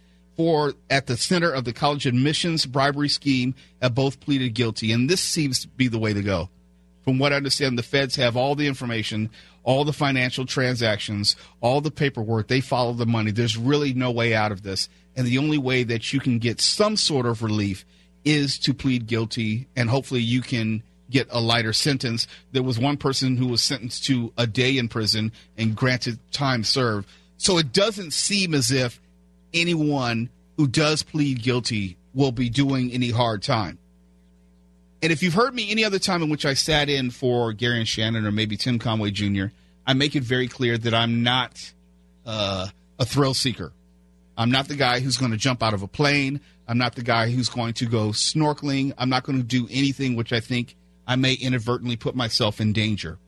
for 0.41 0.73
at 0.89 1.07
the 1.07 1.19
center 1.19 1.53
of 1.53 1.67
the 1.67 1.73
college 1.75 2.07
admissions 2.07 2.65
bribery 2.65 3.11
scheme 3.11 3.55
have 3.83 3.95
both 3.95 4.21
pleaded 4.21 4.55
guilty. 4.55 4.91
And 4.91 5.07
this 5.07 5.21
seems 5.21 5.61
to 5.61 5.69
be 5.69 5.87
the 5.87 5.99
way 5.99 6.15
to 6.15 6.23
go. 6.23 6.49
From 7.05 7.19
what 7.19 7.35
I 7.35 7.37
understand, 7.37 7.77
the 7.77 7.83
feds 7.83 8.17
have 8.17 8.39
all 8.39 8.55
the 8.55 8.67
information, 8.67 9.29
all 9.65 9.85
the 9.85 9.93
financial 9.93 10.47
transactions, 10.47 11.37
all 11.61 11.83
the 11.83 11.91
paperwork. 11.91 12.49
They 12.49 12.63
follow 12.63 12.95
the 12.95 13.05
money. 13.05 13.33
There's 13.33 13.59
really 13.59 13.93
no 13.93 14.11
way 14.11 14.35
out 14.35 14.51
of 14.51 14.63
this. 14.63 14.89
And 15.15 15.27
the 15.27 15.37
only 15.37 15.59
way 15.59 15.83
that 15.83 16.11
you 16.11 16.21
can 16.21 16.39
get 16.39 16.59
some 16.59 16.97
sort 16.97 17.27
of 17.27 17.43
relief 17.43 17.85
is 18.25 18.59
to 18.61 18.73
plead 18.73 19.07
guilty, 19.07 19.69
and 19.77 19.91
hopefully 19.91 20.23
you 20.23 20.41
can 20.41 20.83
get 21.11 21.29
a 21.31 21.41
lighter 21.43 21.75
sentence. 21.75 22.27
There 22.53 22.63
was 22.63 22.79
one 22.79 22.97
person 22.97 23.37
who 23.37 23.49
was 23.49 23.63
sentenced 23.63 24.05
to 24.07 24.33
a 24.39 24.47
day 24.47 24.79
in 24.79 24.89
prison 24.89 25.33
and 25.59 25.77
granted 25.77 26.19
time 26.33 26.65
served. 26.65 27.11
So 27.37 27.59
it 27.59 27.75
doesn't 27.75 28.15
seem 28.15 28.55
as 28.55 28.71
if 28.71 28.99
anyone 29.53 30.31
who 30.57 30.67
does 30.67 31.03
plead 31.03 31.43
guilty 31.43 31.97
will 32.15 32.33
be 32.33 32.49
doing 32.49 32.91
any 32.93 33.11
hard 33.11 33.43
time. 33.43 33.79
And 35.03 35.13
if 35.13 35.23
you've 35.23 35.35
heard 35.35 35.55
me 35.55 35.71
any 35.71 35.85
other 35.85 35.99
time 35.99 36.23
in 36.23 36.29
which 36.29 36.45
I 36.45 36.55
sat 36.55 36.89
in 36.89 37.11
for 37.11 37.53
Gary 37.53 37.79
and 37.79 37.89
Shannon 37.89 38.27
or 38.27 38.33
maybe 38.33 38.57
Tim 38.57 38.79
Conway 38.79 39.11
Jr., 39.11 39.47
I 39.87 39.95
make 39.95 40.15
it 40.15 40.23
very 40.23 40.49
clear 40.49 40.77
that 40.77 40.93
I'm 40.93 41.23
not 41.23 41.73
uh, 42.27 42.67
a 42.99 43.05
thrill 43.05 43.35
seeker. 43.35 43.73
I'm 44.37 44.51
not 44.51 44.69
the 44.69 44.77
guy 44.77 45.01
who's 45.01 45.17
going 45.17 45.33
to 45.33 45.37
jump 45.37 45.63
out 45.63 45.75
of 45.75 45.83
a 45.83 45.89
plane. 45.89 46.41
I'm 46.69 46.79
not 46.79 46.95
the 46.95 47.03
guy 47.03 47.31
who's 47.31 47.49
going 47.49 47.75
to 47.75 47.87
go 47.87 48.09
snorkeling. 48.09 48.93
I'm 48.99 49.09
not 49.09 49.25
going 49.25 49.39
to 49.39 49.45
do 49.45 49.67
anything 49.71 50.17
which 50.17 50.33
I 50.33 50.41
think 50.41 50.77
I 51.07 51.17
may 51.17 51.33
inadvertently 51.33 51.97
put 51.97 52.15
myself 52.15 52.61
in 52.61 52.73
danger. 52.73 53.19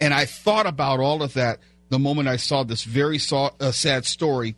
And 0.00 0.14
I 0.14 0.26
thought 0.26 0.66
about 0.66 1.00
all 1.00 1.22
of 1.22 1.34
that 1.34 1.58
the 1.88 1.98
moment 1.98 2.28
I 2.28 2.36
saw 2.36 2.62
this 2.62 2.84
very 2.84 3.18
saw, 3.18 3.50
uh, 3.58 3.72
sad 3.72 4.04
story 4.04 4.54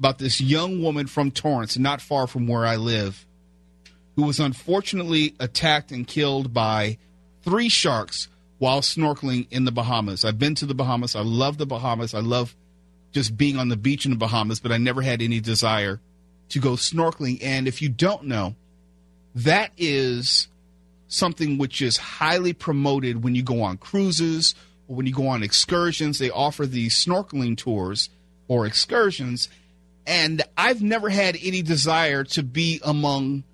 about 0.00 0.18
this 0.18 0.40
young 0.40 0.82
woman 0.82 1.06
from 1.06 1.30
Torrance, 1.30 1.76
not 1.76 2.00
far 2.00 2.26
from 2.26 2.48
where 2.48 2.64
I 2.64 2.76
live, 2.76 3.26
who 4.16 4.22
was 4.22 4.40
unfortunately 4.40 5.34
attacked 5.38 5.92
and 5.92 6.06
killed 6.06 6.54
by 6.54 6.96
three 7.42 7.68
sharks 7.68 8.28
while 8.56 8.80
snorkeling 8.80 9.46
in 9.50 9.66
the 9.66 9.70
Bahamas. 9.72 10.24
I've 10.24 10.38
been 10.38 10.54
to 10.54 10.64
the 10.64 10.74
Bahamas. 10.74 11.14
I 11.14 11.20
love 11.20 11.58
the 11.58 11.66
Bahamas. 11.66 12.14
I 12.14 12.20
love 12.20 12.56
just 13.12 13.36
being 13.36 13.58
on 13.58 13.68
the 13.68 13.76
beach 13.76 14.06
in 14.06 14.10
the 14.10 14.16
Bahamas, 14.16 14.58
but 14.58 14.72
I 14.72 14.78
never 14.78 15.02
had 15.02 15.20
any 15.20 15.38
desire 15.38 16.00
to 16.48 16.58
go 16.60 16.70
snorkeling. 16.70 17.38
And 17.42 17.68
if 17.68 17.82
you 17.82 17.90
don't 17.90 18.24
know, 18.24 18.54
that 19.34 19.70
is 19.76 20.48
something 21.08 21.58
which 21.58 21.82
is 21.82 21.98
highly 21.98 22.54
promoted 22.54 23.22
when 23.22 23.34
you 23.34 23.42
go 23.42 23.62
on 23.62 23.76
cruises 23.76 24.54
or 24.88 24.96
when 24.96 25.06
you 25.06 25.12
go 25.12 25.28
on 25.28 25.42
excursions. 25.42 26.18
They 26.18 26.30
offer 26.30 26.64
these 26.64 26.94
snorkeling 26.94 27.58
tours 27.58 28.08
or 28.48 28.64
excursions. 28.64 29.50
And 30.10 30.42
I've 30.58 30.82
never 30.82 31.08
had 31.08 31.38
any 31.40 31.62
desire 31.62 32.24
to 32.24 32.42
be 32.42 32.80
among 32.82 33.44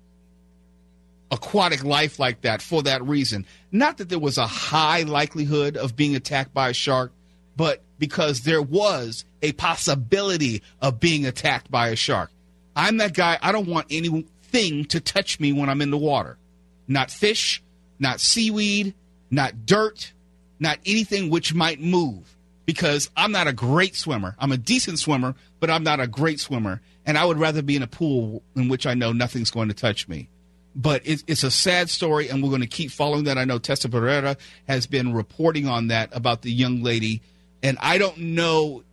aquatic 1.29 1.83
life 1.83 2.17
like 2.17 2.41
that 2.41 2.63
for 2.63 2.81
that 2.81 3.03
reason. 3.05 3.45
Not 3.71 3.99
that 3.99 4.09
there 4.09 4.17
was 4.17 4.39
a 4.39 4.47
high 4.47 5.03
likelihood 5.03 5.77
of 5.77 5.95
being 5.95 6.15
attacked 6.15 6.55
by 6.55 6.69
a 6.69 6.73
shark, 6.73 7.11
but 7.55 7.83
because 7.99 8.41
there 8.41 8.63
was 8.63 9.23
a 9.43 9.51
possibility 9.51 10.63
of 10.81 10.99
being 10.99 11.27
attacked 11.27 11.69
by 11.69 11.89
a 11.89 11.95
shark. 11.95 12.31
I'm 12.75 12.97
that 12.97 13.13
guy, 13.13 13.37
I 13.39 13.51
don't 13.51 13.67
want 13.67 13.85
anything 13.91 14.85
to 14.85 14.99
touch 14.99 15.39
me 15.39 15.53
when 15.53 15.69
I'm 15.69 15.83
in 15.83 15.91
the 15.91 15.97
water. 15.97 16.39
Not 16.87 17.11
fish, 17.11 17.61
not 17.99 18.19
seaweed, 18.19 18.95
not 19.29 19.67
dirt, 19.67 20.11
not 20.59 20.79
anything 20.87 21.29
which 21.29 21.53
might 21.53 21.79
move. 21.79 22.35
Because 22.67 23.09
I'm 23.17 23.31
not 23.31 23.47
a 23.47 23.53
great 23.53 23.95
swimmer. 23.95 24.35
I'm 24.37 24.51
a 24.51 24.57
decent 24.57 24.99
swimmer, 24.99 25.33
but 25.59 25.71
I'm 25.71 25.83
not 25.83 25.99
a 25.99 26.05
great 26.05 26.39
swimmer. 26.39 26.81
And 27.05 27.17
I 27.17 27.25
would 27.25 27.39
rather 27.39 27.63
be 27.63 27.75
in 27.75 27.81
a 27.81 27.87
pool 27.87 28.43
in 28.55 28.69
which 28.69 28.85
I 28.85 28.93
know 28.93 29.13
nothing's 29.13 29.49
going 29.49 29.69
to 29.69 29.73
touch 29.73 30.07
me 30.07 30.29
but 30.77 31.01
it's, 31.05 31.23
it's 31.25 31.43
a 31.43 31.49
sad 31.49 31.89
story, 31.89 32.29
and 32.29 32.43
we're 32.43 32.49
going 32.49 32.61
to 32.61 32.67
keep 32.67 32.91
following 32.91 33.23
that. 33.23 33.39
I 33.39 33.45
know 33.45 33.57
Tessa 33.57 33.89
Barrera 33.89 34.37
has 34.67 34.85
been 34.85 35.11
reporting 35.11 35.67
on 35.67 35.87
that 35.87 36.15
about 36.15 36.43
the 36.43 36.51
young 36.51 36.83
lady, 36.83 37.23
and 37.63 37.79
I 37.81 37.97
don't 37.97 38.17
know 38.19 38.83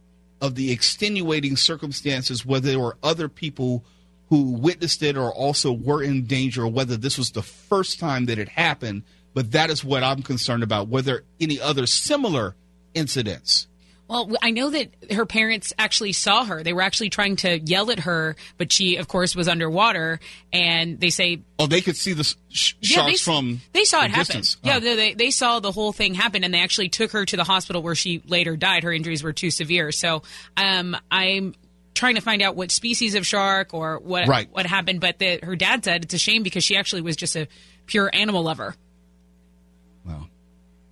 of 0.41 0.55
the 0.55 0.73
extenuating 0.73 1.57
circumstances 1.57 2.45
whether 2.45 2.69
there 2.69 2.81
were 2.81 2.97
other 3.03 3.29
people 3.29 3.85
who 4.31 4.53
witnessed 4.53 5.03
it 5.03 5.17
or 5.19 5.31
also 5.31 5.73
were 5.73 6.03
in 6.03 6.25
danger, 6.25 6.63
or 6.63 6.69
whether 6.69 6.97
this 6.97 7.19
was 7.19 7.33
the 7.33 7.43
first 7.43 8.01
time 8.01 8.25
that 8.27 8.39
it 8.39 8.49
happened. 8.49 9.03
But 9.35 9.53
that 9.53 9.69
is 9.69 9.85
what 9.85 10.03
I'm 10.03 10.23
concerned 10.23 10.63
about. 10.63 10.89
Whether 10.89 11.25
any 11.39 11.61
other 11.61 11.85
similar 11.87 12.55
incidents. 12.95 13.67
Well, 14.07 14.31
I 14.43 14.51
know 14.51 14.69
that 14.69 14.91
her 15.13 15.25
parents 15.25 15.73
actually 15.79 16.13
saw 16.13 16.45
her. 16.45 16.63
They 16.63 16.75
were 16.75 16.83
actually 16.83 17.09
trying 17.09 17.37
to 17.37 17.59
yell 17.59 17.91
at 17.91 18.01
her, 18.01 18.37
but 18.59 18.71
she, 18.71 18.97
of 18.97 19.09
course, 19.09 19.35
was 19.35 19.49
underwater. 19.49 20.21
And 20.53 21.01
they 21.01 21.09
say, 21.09 21.41
Oh, 21.59 21.67
they 21.67 21.81
could 21.81 21.97
see 21.97 22.13
the 22.13 22.23
sh- 22.51 22.75
Yeah, 22.83 22.97
sharks 22.97 23.11
they, 23.13 23.17
from 23.33 23.61
they 23.73 23.85
saw 23.85 24.01
it 24.05 24.11
happen. 24.11 24.21
distance. 24.21 24.59
Yeah, 24.63 24.77
Oh. 24.77 24.81
they, 24.81 24.95
they 24.97 25.15
they 25.15 25.31
saw 25.31 25.59
the 25.61 25.73
whole 25.73 25.93
thing 25.95 26.13
happen, 26.13 26.45
and 26.45 26.53
they 26.53 26.61
actually 26.61 26.91
took 26.91 27.13
her 27.13 27.25
to 27.25 27.37
the 27.37 27.45
hospital 27.45 27.83
where 27.83 27.95
she 27.95 28.23
later 28.27 28.57
died. 28.57 28.83
Her 28.83 28.93
injuries 28.93 29.23
were 29.23 29.33
too 29.33 29.51
severe. 29.51 29.91
So, 29.91 30.23
um, 30.59 30.95
I'm 31.11 31.55
trying 31.95 32.17
to 32.17 32.21
find 32.21 32.43
out 32.43 32.57
what 32.57 32.71
species 32.71 33.15
of 33.15 33.27
shark 33.27 33.73
or 33.73 33.99
what 34.01 34.29
Right. 34.29 34.49
what 34.53 34.67
happened. 34.67 35.01
But 35.01 35.19
the, 35.19 35.41
her 35.43 35.57
dad 35.57 35.83
said 35.83 36.05
it's 36.05 36.13
a 36.15 36.19
shame 36.19 36.43
because 36.43 36.63
she 36.63 36.77
actually 36.77 37.01
was 37.03 37.17
just 37.17 37.37
a 37.37 37.49
pure 37.87 38.11
animal 38.13 38.43
lover. 38.43 38.75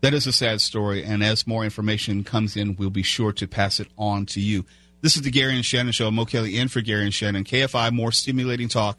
That 0.02 0.14
is 0.14 0.26
a 0.26 0.32
sad 0.32 0.60
story, 0.60 1.04
and 1.04 1.22
as 1.22 1.46
more 1.46 1.62
information 1.62 2.24
comes 2.24 2.56
in, 2.56 2.74
we'll 2.74 2.90
be 2.90 3.04
sure 3.04 3.32
to 3.34 3.46
pass 3.46 3.78
it 3.78 3.86
on 3.96 4.26
to 4.26 4.40
you. 4.40 4.64
This 5.00 5.14
is 5.14 5.22
the 5.22 5.30
Gary 5.30 5.54
and 5.54 5.64
Shannon 5.64 5.92
Show. 5.92 6.10
Mo 6.10 6.24
Kelly 6.24 6.58
in 6.58 6.66
for 6.66 6.80
Gary 6.80 7.04
and 7.04 7.14
Shannon. 7.14 7.44
KFI, 7.44 7.92
more 7.92 8.10
stimulating 8.10 8.66
talk. 8.66 8.96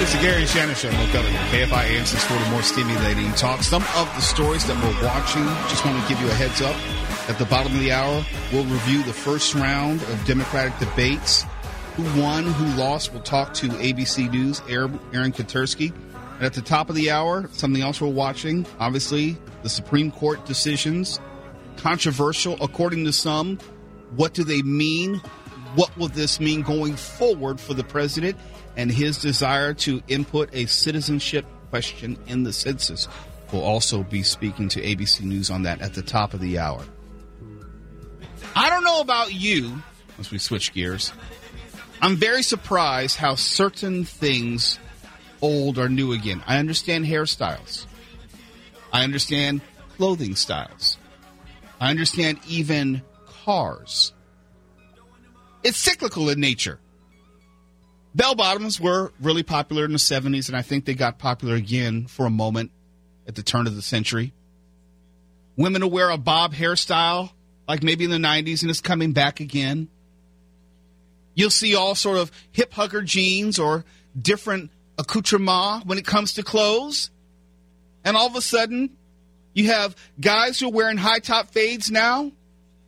It's 0.00 0.12
the 0.12 0.20
Gary 0.22 0.42
and 0.42 0.48
Shannon 0.48 0.76
Show. 0.76 0.92
Mo 0.92 1.04
Kelly, 1.10 1.32
KFI 1.50 1.84
AM 1.84 2.06
640, 2.06 2.50
more 2.52 2.62
stimulating 2.62 3.32
talk. 3.32 3.64
Some 3.64 3.82
of 3.96 4.06
the 4.14 4.20
stories 4.20 4.64
that 4.68 4.76
we're 4.76 5.04
watching, 5.04 5.42
just 5.68 5.84
want 5.84 6.00
to 6.00 6.08
give 6.08 6.20
you 6.20 6.28
a 6.28 6.34
heads 6.34 6.62
up. 6.62 6.76
At 7.28 7.40
the 7.40 7.44
bottom 7.46 7.74
of 7.74 7.80
the 7.80 7.90
hour, 7.90 8.24
we'll 8.52 8.66
review 8.66 9.02
the 9.02 9.12
first 9.12 9.56
round 9.56 10.00
of 10.00 10.24
Democratic 10.26 10.78
debates. 10.78 11.44
Who 11.98 12.22
won, 12.22 12.44
who 12.44 12.80
lost, 12.80 13.12
we'll 13.12 13.22
talk 13.22 13.54
to 13.54 13.66
ABC 13.66 14.30
News, 14.30 14.62
Aaron 14.68 15.00
Katersky. 15.32 15.92
And 16.36 16.46
at 16.46 16.54
the 16.54 16.62
top 16.62 16.88
of 16.90 16.94
the 16.94 17.10
hour, 17.10 17.50
something 17.52 17.82
else 17.82 18.00
we're 18.00 18.06
watching, 18.06 18.64
obviously, 18.78 19.36
the 19.64 19.68
Supreme 19.68 20.12
Court 20.12 20.46
decisions. 20.46 21.18
Controversial, 21.76 22.56
according 22.60 23.04
to 23.06 23.12
some. 23.12 23.58
What 24.14 24.32
do 24.32 24.44
they 24.44 24.62
mean? 24.62 25.16
What 25.74 25.90
will 25.98 26.06
this 26.06 26.38
mean 26.38 26.62
going 26.62 26.94
forward 26.94 27.58
for 27.58 27.74
the 27.74 27.82
president 27.82 28.36
and 28.76 28.92
his 28.92 29.18
desire 29.18 29.74
to 29.74 30.00
input 30.06 30.50
a 30.52 30.66
citizenship 30.66 31.46
question 31.70 32.16
in 32.28 32.44
the 32.44 32.52
census? 32.52 33.08
We'll 33.52 33.64
also 33.64 34.04
be 34.04 34.22
speaking 34.22 34.68
to 34.68 34.80
ABC 34.80 35.22
News 35.22 35.50
on 35.50 35.64
that 35.64 35.80
at 35.80 35.94
the 35.94 36.02
top 36.02 36.32
of 36.32 36.38
the 36.38 36.60
hour. 36.60 36.84
I 38.54 38.70
don't 38.70 38.84
know 38.84 39.00
about 39.00 39.34
you, 39.34 39.82
as 40.20 40.30
we 40.30 40.38
switch 40.38 40.72
gears. 40.72 41.12
I'm 42.00 42.16
very 42.16 42.42
surprised 42.42 43.16
how 43.16 43.34
certain 43.34 44.04
things 44.04 44.78
old 45.42 45.78
are 45.78 45.88
new 45.88 46.12
again. 46.12 46.42
I 46.46 46.58
understand 46.58 47.06
hairstyles. 47.06 47.86
I 48.92 49.04
understand 49.04 49.62
clothing 49.96 50.36
styles. 50.36 50.96
I 51.80 51.90
understand 51.90 52.38
even 52.46 53.02
cars. 53.44 54.12
It's 55.62 55.78
cyclical 55.78 56.30
in 56.30 56.40
nature. 56.40 56.78
Bell 58.14 58.34
bottoms 58.34 58.80
were 58.80 59.12
really 59.20 59.42
popular 59.42 59.84
in 59.84 59.92
the 59.92 59.98
70s, 59.98 60.48
and 60.48 60.56
I 60.56 60.62
think 60.62 60.84
they 60.84 60.94
got 60.94 61.18
popular 61.18 61.54
again 61.54 62.06
for 62.06 62.26
a 62.26 62.30
moment 62.30 62.70
at 63.26 63.34
the 63.34 63.42
turn 63.42 63.66
of 63.66 63.76
the 63.76 63.82
century. 63.82 64.32
Women 65.56 65.82
will 65.82 65.90
wear 65.90 66.10
a 66.10 66.16
bob 66.16 66.54
hairstyle, 66.54 67.30
like 67.66 67.82
maybe 67.82 68.04
in 68.04 68.10
the 68.10 68.16
90s, 68.16 68.62
and 68.62 68.70
it's 68.70 68.80
coming 68.80 69.12
back 69.12 69.40
again. 69.40 69.88
You'll 71.38 71.50
see 71.50 71.76
all 71.76 71.94
sort 71.94 72.18
of 72.18 72.32
hip 72.50 72.72
hugger 72.72 73.00
jeans 73.00 73.60
or 73.60 73.84
different 74.20 74.72
accoutrement 74.98 75.86
when 75.86 75.96
it 75.96 76.04
comes 76.04 76.32
to 76.32 76.42
clothes. 76.42 77.10
And 78.04 78.16
all 78.16 78.26
of 78.26 78.34
a 78.34 78.42
sudden, 78.42 78.90
you 79.54 79.68
have 79.68 79.94
guys 80.20 80.58
who 80.58 80.66
are 80.66 80.72
wearing 80.72 80.96
high 80.96 81.20
top 81.20 81.50
fades 81.50 81.92
now. 81.92 82.32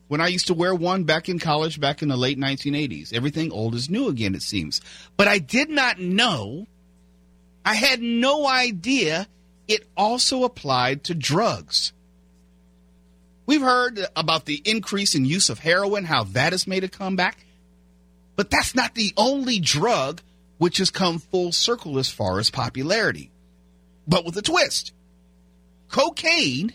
When 0.09 0.21
I 0.21 0.27
used 0.27 0.49
to 0.49 0.55
wear 0.55 0.75
one 0.75 1.05
back 1.05 1.29
in 1.29 1.39
college, 1.39 1.79
back 1.79 2.03
in 2.03 2.09
the 2.09 2.17
late 2.17 2.41
1980s, 2.41 3.13
everything 3.13 3.53
old 3.53 3.77
is 3.77 3.89
new 3.89 4.09
again, 4.09 4.35
it 4.35 4.43
seems. 4.43 4.81
But 5.17 5.29
I 5.29 5.39
did 5.39 5.71
not 5.71 6.01
know, 6.01 6.67
I 7.65 7.77
had 7.77 8.03
no 8.03 8.49
idea 8.49 9.29
it 9.69 9.87
also 9.97 10.43
applied 10.43 11.05
to 11.05 11.15
drugs. 11.15 11.93
We've 13.47 13.63
heard 13.63 14.05
about 14.17 14.47
the 14.47 14.61
increase 14.65 15.15
in 15.15 15.25
use 15.25 15.51
of 15.51 15.61
heroin, 15.61 16.03
how 16.03 16.25
that 16.25 16.51
has 16.51 16.67
made 16.67 16.83
a 16.83 16.89
comeback. 16.89 17.39
But 18.41 18.49
that's 18.49 18.75
not 18.75 18.95
the 18.95 19.13
only 19.19 19.61
drug 19.61 20.23
which 20.57 20.79
has 20.79 20.89
come 20.89 21.19
full 21.19 21.53
circle 21.53 21.99
as 21.99 22.09
far 22.09 22.39
as 22.39 22.49
popularity. 22.49 23.31
But 24.09 24.25
with 24.25 24.35
a 24.39 24.41
twist. 24.41 24.95
Cocaine 25.91 26.73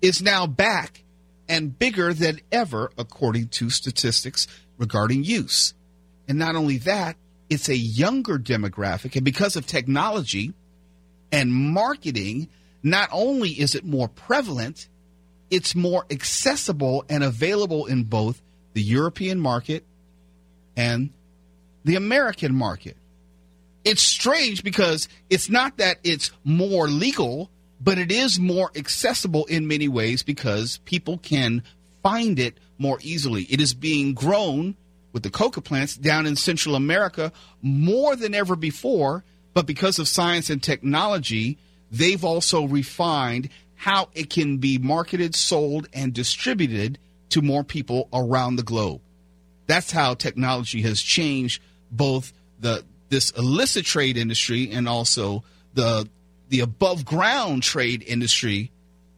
is 0.00 0.20
now 0.20 0.48
back 0.48 1.04
and 1.48 1.78
bigger 1.78 2.12
than 2.12 2.40
ever, 2.50 2.90
according 2.98 3.50
to 3.50 3.70
statistics 3.70 4.48
regarding 4.76 5.22
use. 5.22 5.72
And 6.26 6.36
not 6.36 6.56
only 6.56 6.78
that, 6.78 7.16
it's 7.48 7.68
a 7.68 7.76
younger 7.76 8.36
demographic. 8.36 9.14
And 9.14 9.24
because 9.24 9.54
of 9.54 9.68
technology 9.68 10.52
and 11.30 11.54
marketing, 11.54 12.48
not 12.82 13.08
only 13.12 13.50
is 13.50 13.76
it 13.76 13.84
more 13.84 14.08
prevalent, 14.08 14.88
it's 15.48 15.76
more 15.76 16.06
accessible 16.10 17.04
and 17.08 17.22
available 17.22 17.86
in 17.86 18.02
both 18.02 18.42
the 18.72 18.82
European 18.82 19.38
market 19.38 19.86
and 20.76 21.10
the 21.84 21.96
American 21.96 22.54
market. 22.54 22.96
It's 23.84 24.02
strange 24.02 24.62
because 24.62 25.08
it's 25.28 25.50
not 25.50 25.78
that 25.78 25.98
it's 26.04 26.30
more 26.44 26.86
legal, 26.86 27.50
but 27.80 27.98
it 27.98 28.12
is 28.12 28.38
more 28.38 28.70
accessible 28.76 29.44
in 29.46 29.66
many 29.66 29.88
ways 29.88 30.22
because 30.22 30.78
people 30.84 31.18
can 31.18 31.64
find 32.02 32.38
it 32.38 32.58
more 32.78 32.98
easily. 33.02 33.42
It 33.44 33.60
is 33.60 33.74
being 33.74 34.14
grown 34.14 34.76
with 35.12 35.22
the 35.22 35.30
coca 35.30 35.60
plants 35.60 35.96
down 35.96 36.26
in 36.26 36.36
Central 36.36 36.74
America 36.74 37.32
more 37.60 38.16
than 38.16 38.34
ever 38.34 38.56
before, 38.56 39.24
but 39.52 39.66
because 39.66 39.98
of 39.98 40.08
science 40.08 40.48
and 40.48 40.62
technology, 40.62 41.58
they've 41.90 42.24
also 42.24 42.66
refined 42.66 43.48
how 43.74 44.08
it 44.14 44.30
can 44.30 44.58
be 44.58 44.78
marketed, 44.78 45.34
sold, 45.34 45.88
and 45.92 46.12
distributed 46.12 46.98
to 47.30 47.42
more 47.42 47.64
people 47.64 48.08
around 48.12 48.56
the 48.56 48.62
globe. 48.62 49.00
That's 49.66 49.90
how 49.90 50.14
technology 50.14 50.82
has 50.82 51.00
changed 51.00 51.62
both 51.90 52.32
the 52.58 52.84
this 53.08 53.30
illicit 53.30 53.84
trade 53.84 54.16
industry 54.16 54.70
and 54.70 54.88
also 54.88 55.44
the 55.74 56.08
the 56.48 56.60
above 56.60 57.04
ground 57.04 57.62
trade 57.62 58.02
industry 58.02 58.70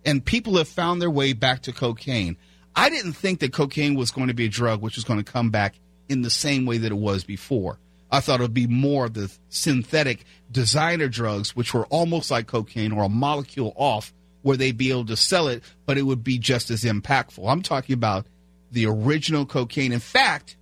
and 0.05 0.25
people 0.25 0.57
have 0.57 0.69
found 0.69 1.01
their 1.01 1.11
way 1.11 1.33
back 1.33 1.63
to 1.63 1.73
cocaine. 1.73 2.37
I 2.77 2.91
didn't 2.91 3.15
think 3.15 3.41
that 3.41 3.53
cocaine 3.53 3.95
was 3.95 4.11
going 4.11 4.29
to 4.29 4.35
be 4.35 4.47
a 4.47 4.49
drug 4.49 4.83
which 4.83 4.97
was 4.97 5.05
going 5.05 5.23
to 5.23 5.33
come 5.33 5.51
back 5.51 5.77
in 6.09 6.23
the 6.23 6.31
same 6.31 6.67
way 6.67 6.79
that 6.79 6.93
it 6.93 6.97
was 6.97 7.25
before. 7.25 7.79
I 8.11 8.21
thought 8.21 8.41
it 8.41 8.43
would 8.43 8.55
be 8.55 8.67
more 8.67 9.07
of 9.07 9.15
the 9.15 9.33
synthetic 9.49 10.25
designer 10.51 11.09
drugs, 11.09 11.57
which 11.57 11.75
were 11.75 11.87
almost 11.87 12.31
like 12.31 12.47
cocaine 12.47 12.93
or 12.93 13.05
a 13.05 13.09
molecule 13.09 13.73
off, 13.77 14.13
where 14.43 14.57
they'd 14.57 14.77
be 14.77 14.91
able 14.91 15.07
to 15.07 15.17
sell 15.17 15.49
it, 15.49 15.63
but 15.87 15.97
it 15.97 16.03
would 16.03 16.23
be 16.23 16.39
just 16.39 16.71
as 16.71 16.85
impactful. 16.85 17.51
I'm 17.51 17.63
talking 17.63 17.95
about 17.95 18.27
the 18.75 18.87
original 18.87 19.47
cocaine. 19.47 19.93
In 19.93 20.01
fact, 20.01 20.57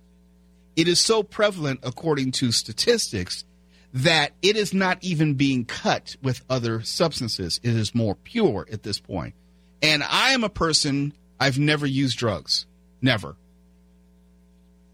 it 0.75 0.87
is 0.87 0.99
so 0.99 1.21
prevalent, 1.21 1.81
according 1.83 2.31
to 2.33 2.51
statistics, 2.51 3.43
that 3.93 4.31
it 4.41 4.55
is 4.55 4.73
not 4.73 4.97
even 5.01 5.35
being 5.35 5.65
cut 5.65 6.15
with 6.23 6.43
other 6.49 6.81
substances. 6.81 7.59
It 7.61 7.75
is 7.75 7.93
more 7.93 8.15
pure 8.15 8.65
at 8.71 8.83
this 8.83 8.99
point. 8.99 9.35
And 9.81 10.03
I 10.03 10.31
am 10.31 10.43
a 10.43 10.49
person, 10.49 11.13
I've 11.39 11.59
never 11.59 11.85
used 11.85 12.17
drugs. 12.17 12.65
Never. 13.01 13.35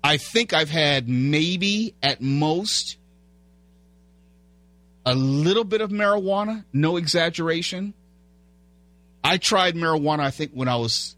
I 0.03 0.17
think 0.17 0.53
I've 0.53 0.69
had 0.69 1.07
maybe 1.07 1.93
at 2.01 2.21
most 2.21 2.97
a 5.05 5.15
little 5.15 5.63
bit 5.63 5.81
of 5.81 5.91
marijuana, 5.91 6.65
no 6.73 6.97
exaggeration. 6.97 7.93
I 9.23 9.37
tried 9.37 9.75
marijuana, 9.75 10.19
I 10.19 10.31
think, 10.31 10.51
when 10.51 10.67
I 10.67 10.77
was 10.77 11.15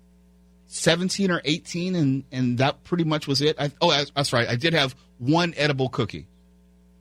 17 0.73 1.31
or 1.31 1.41
18, 1.43 1.95
and, 1.95 2.23
and 2.31 2.57
that 2.59 2.83
pretty 2.85 3.03
much 3.03 3.27
was 3.27 3.41
it. 3.41 3.57
I, 3.59 3.71
oh, 3.81 3.91
that's- 3.91 4.31
right. 4.31 4.47
I 4.47 4.55
did 4.55 4.73
have 4.73 4.95
one 5.17 5.53
edible 5.57 5.89
cookie. 5.89 6.27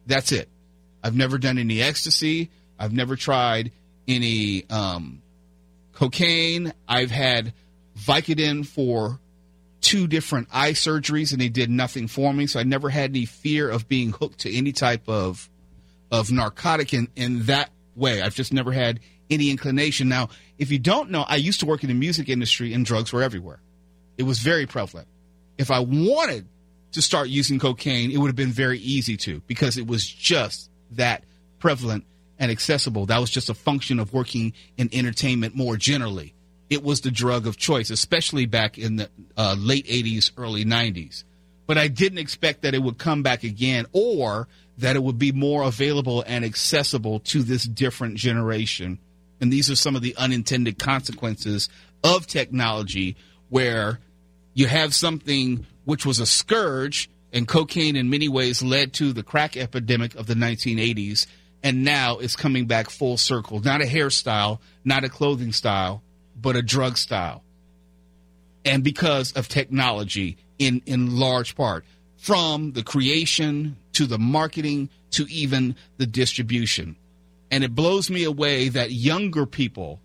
That's 0.06 0.32
it. 0.32 0.48
I've 1.05 1.14
never 1.14 1.38
done 1.38 1.56
any 1.56 1.80
ecstasy. 1.80 2.51
I've 2.78 2.92
never 2.92 3.14
tried 3.14 3.70
any 4.09 4.68
um, 4.68 5.22
cocaine. 5.92 6.72
I've 6.88 7.12
had 7.12 7.52
Vicodin 7.97 8.66
for 8.66 9.20
two 9.80 10.09
different 10.09 10.48
eye 10.52 10.72
surgeries, 10.72 11.30
and 11.30 11.40
they 11.40 11.48
did 11.48 11.70
nothing 11.70 12.09
for 12.09 12.34
me. 12.34 12.48
So 12.48 12.59
I 12.59 12.64
never 12.64 12.90
had 12.90 13.10
any 13.10 13.24
fear 13.24 13.70
of 13.70 13.86
being 13.88 14.10
hooked 14.10 14.40
to 14.40 14.55
any 14.55 14.72
type 14.72 15.09
of 15.09 15.48
of 16.10 16.32
narcotic 16.32 16.92
in, 16.92 17.06
in 17.14 17.44
that 17.44 17.70
way. 17.94 18.20
I've 18.20 18.34
just 18.34 18.52
never 18.52 18.72
had 18.72 18.98
any 19.31 19.51
inclination. 19.51 20.09
Now, 20.09 20.28
if 20.59 20.70
you 20.70 20.78
don't 20.78 21.11
know, 21.11 21.24
I 21.28 21.36
used 21.36 21.61
to 21.61 21.66
work 21.66 21.82
in 21.82 21.89
the 21.89 21.94
music 21.94 22.28
industry, 22.28 22.74
and 22.74 22.85
drugs 22.85 23.12
were 23.12 23.23
everywhere. 23.23 23.61
It 24.19 24.24
was 24.24 24.40
very 24.40 24.66
prevalent. 24.66 25.09
If 25.57 25.70
I 25.70 25.81
wanted 25.81 26.47
to 26.93 27.02
start 27.02 27.28
using 27.28 27.59
cocaine, 27.59 28.11
it 28.11 28.19
would 28.19 28.27
have 28.27 28.36
been 28.36 28.51
very 28.51 28.78
easy 28.78 29.16
to 29.19 29.40
because 29.47 29.77
it 29.77 29.86
was 29.86 30.05
just 30.07 30.70
that 30.93 31.24
prevalent 31.59 32.05
and 32.39 32.51
accessible. 32.51 33.07
That 33.07 33.19
was 33.19 33.31
just 33.31 33.51
a 33.51 33.55
function 33.55 34.01
of 34.01 34.12
working 34.12 34.55
in 34.77 34.89
entertainment 34.93 35.55
more 35.55 35.77
generally. 35.77 36.35
It 36.69 36.82
was 36.82 37.01
the 37.01 37.11
drug 37.11 37.47
of 37.47 37.57
choice, 37.57 37.90
especially 37.90 38.47
back 38.47 38.78
in 38.78 38.97
the 38.97 39.11
uh, 39.36 39.57
late 39.59 39.86
80s, 39.86 40.32
early 40.36 40.65
90s. 40.65 41.24
But 41.66 41.78
I 41.78 41.89
didn't 41.89 42.19
expect 42.19 42.62
that 42.62 42.74
it 42.74 42.82
would 42.82 42.98
come 42.98 43.23
back 43.23 43.44
again 43.44 43.86
or 43.93 44.48
that 44.78 44.97
it 44.97 45.02
would 45.02 45.19
be 45.19 45.32
more 45.32 45.62
available 45.62 46.24
and 46.27 46.44
accessible 46.44 47.20
to 47.20 47.43
this 47.43 47.65
different 47.65 48.16
generation. 48.16 48.98
And 49.40 49.52
these 49.52 49.70
are 49.70 49.76
some 49.76 49.96
of 49.96 50.02
the 50.02 50.16
unintended 50.16 50.78
consequences 50.78 51.68
of 52.04 52.26
technology 52.26 53.16
where 53.48 54.00
you 54.54 54.66
have 54.66 54.94
something 54.94 55.66
which 55.84 56.04
was 56.04 56.18
a 56.20 56.26
scourge, 56.26 57.10
and 57.32 57.46
cocaine 57.46 57.96
in 57.96 58.10
many 58.10 58.28
ways 58.28 58.62
led 58.62 58.92
to 58.94 59.12
the 59.12 59.22
crack 59.22 59.56
epidemic 59.56 60.14
of 60.14 60.26
the 60.26 60.34
1980s, 60.34 61.26
and 61.62 61.84
now 61.84 62.18
it's 62.18 62.36
coming 62.36 62.66
back 62.66 62.90
full 62.90 63.16
circle. 63.16 63.60
Not 63.60 63.82
a 63.82 63.86
hairstyle, 63.86 64.58
not 64.84 65.04
a 65.04 65.08
clothing 65.08 65.52
style, 65.52 66.02
but 66.36 66.56
a 66.56 66.62
drug 66.62 66.96
style. 66.96 67.42
And 68.64 68.84
because 68.84 69.32
of 69.32 69.48
technology, 69.48 70.38
in, 70.58 70.82
in 70.86 71.18
large 71.18 71.56
part, 71.56 71.84
from 72.16 72.72
the 72.72 72.82
creation 72.82 73.76
to 73.92 74.06
the 74.06 74.18
marketing 74.18 74.90
to 75.12 75.26
even 75.30 75.74
the 75.96 76.06
distribution. 76.06 76.96
And 77.51 77.64
it 77.64 77.74
blows 77.74 78.10
me 78.10 78.24
away 78.24 78.68
that 78.68 78.93
younger 78.93 79.47
people 79.47 80.01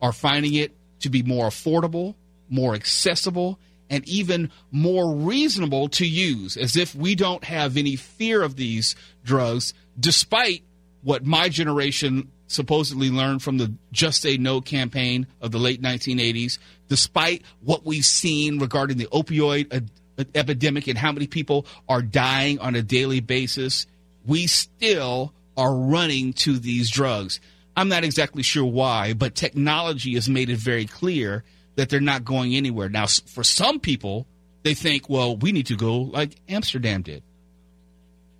are 0.00 0.12
finding 0.12 0.54
it 0.54 0.76
to 1.00 1.10
be 1.10 1.22
more 1.22 1.46
affordable, 1.48 2.14
more 2.48 2.74
accessible, 2.74 3.58
and 3.90 4.06
even 4.08 4.50
more 4.70 5.14
reasonable 5.14 5.88
to 5.88 6.06
use, 6.06 6.56
as 6.56 6.76
if 6.76 6.94
we 6.94 7.14
don't 7.14 7.44
have 7.44 7.76
any 7.76 7.96
fear 7.96 8.42
of 8.42 8.56
these 8.56 8.96
drugs, 9.24 9.74
despite 9.98 10.62
what 11.02 11.24
my 11.24 11.48
generation 11.48 12.30
supposedly 12.46 13.10
learned 13.10 13.42
from 13.42 13.58
the 13.58 13.74
Just 13.92 14.22
Say 14.22 14.36
No 14.36 14.60
campaign 14.60 15.26
of 15.40 15.52
the 15.52 15.58
late 15.58 15.82
1980s, 15.82 16.58
despite 16.88 17.42
what 17.60 17.84
we've 17.84 18.04
seen 18.04 18.58
regarding 18.58 18.96
the 18.96 19.06
opioid 19.06 19.72
e- 20.18 20.24
epidemic 20.34 20.86
and 20.86 20.98
how 20.98 21.12
many 21.12 21.26
people 21.26 21.66
are 21.88 22.02
dying 22.02 22.58
on 22.58 22.74
a 22.74 22.82
daily 22.82 23.20
basis, 23.20 23.86
we 24.26 24.46
still 24.46 25.34
are 25.56 25.74
running 25.74 26.32
to 26.32 26.58
these 26.58 26.90
drugs. 26.90 27.40
I'm 27.76 27.88
not 27.88 28.04
exactly 28.04 28.42
sure 28.42 28.64
why, 28.64 29.14
but 29.14 29.34
technology 29.34 30.14
has 30.14 30.28
made 30.28 30.50
it 30.50 30.58
very 30.58 30.86
clear 30.86 31.44
that 31.76 31.88
they're 31.88 32.00
not 32.00 32.24
going 32.24 32.54
anywhere. 32.54 32.88
Now, 32.88 33.06
for 33.06 33.42
some 33.42 33.80
people, 33.80 34.26
they 34.62 34.74
think, 34.74 35.08
well, 35.08 35.36
we 35.36 35.52
need 35.52 35.66
to 35.66 35.76
go 35.76 35.98
like 35.98 36.36
Amsterdam 36.48 37.02
did. 37.02 37.22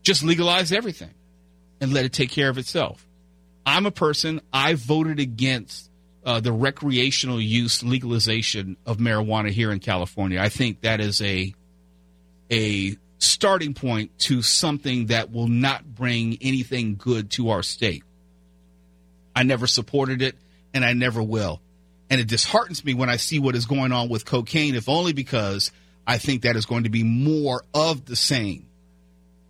Just 0.03 0.23
legalize 0.23 0.73
everything 0.73 1.15
and 1.81 1.93
let 1.93 2.05
it 2.05 2.13
take 2.13 2.31
care 2.31 2.49
of 2.49 2.59
itself. 2.59 3.07
I'm 3.67 3.87
a 3.87 3.91
person, 3.91 4.41
I 4.53 4.75
voted 4.75 5.19
against 5.21 5.91
uh, 6.25 6.41
the 6.41 6.53
recreational 6.53 7.41
use 7.41 7.83
legalization 7.83 8.77
of 8.87 8.99
marijuana 8.99 9.51
here 9.51 9.73
in 9.73 9.81
California. 9.81 10.41
I 10.41 10.49
think 10.49 10.83
that 10.83 11.01
is 11.01 11.21
a 11.21 11.55
a 12.51 12.97
starting 13.19 13.75
point 13.75 14.19
to 14.19 14.43
something 14.43 15.07
that 15.07 15.31
will 15.31 15.49
not 15.49 15.85
bring 15.95 16.39
anything 16.41 16.97
good 16.97 17.31
to 17.33 17.51
our 17.51 17.63
state. 17.63 18.05
I 19.35 19.43
never 19.43 19.67
supported 19.67 20.23
it 20.23 20.37
and 20.73 20.85
I 20.85 20.93
never 20.93 21.23
will. 21.23 21.61
And 22.11 22.21
it 22.21 22.29
disheartens 22.29 22.85
me 22.85 22.95
when 22.95 23.09
I 23.09 23.17
see 23.17 23.39
what 23.39 23.57
is 23.57 23.67
going 23.67 23.93
on 23.93 24.09
with 24.09 24.25
cocaine, 24.25 24.75
if 24.75 24.89
only 24.89 25.13
because 25.13 25.73
I 26.07 26.19
think 26.19 26.43
that 26.43 26.57
is 26.57 26.67
going 26.67 26.85
to 26.85 26.91
be 26.91 27.03
more 27.03 27.65
of 27.73 28.05
the 28.05 28.17
same. 28.17 28.67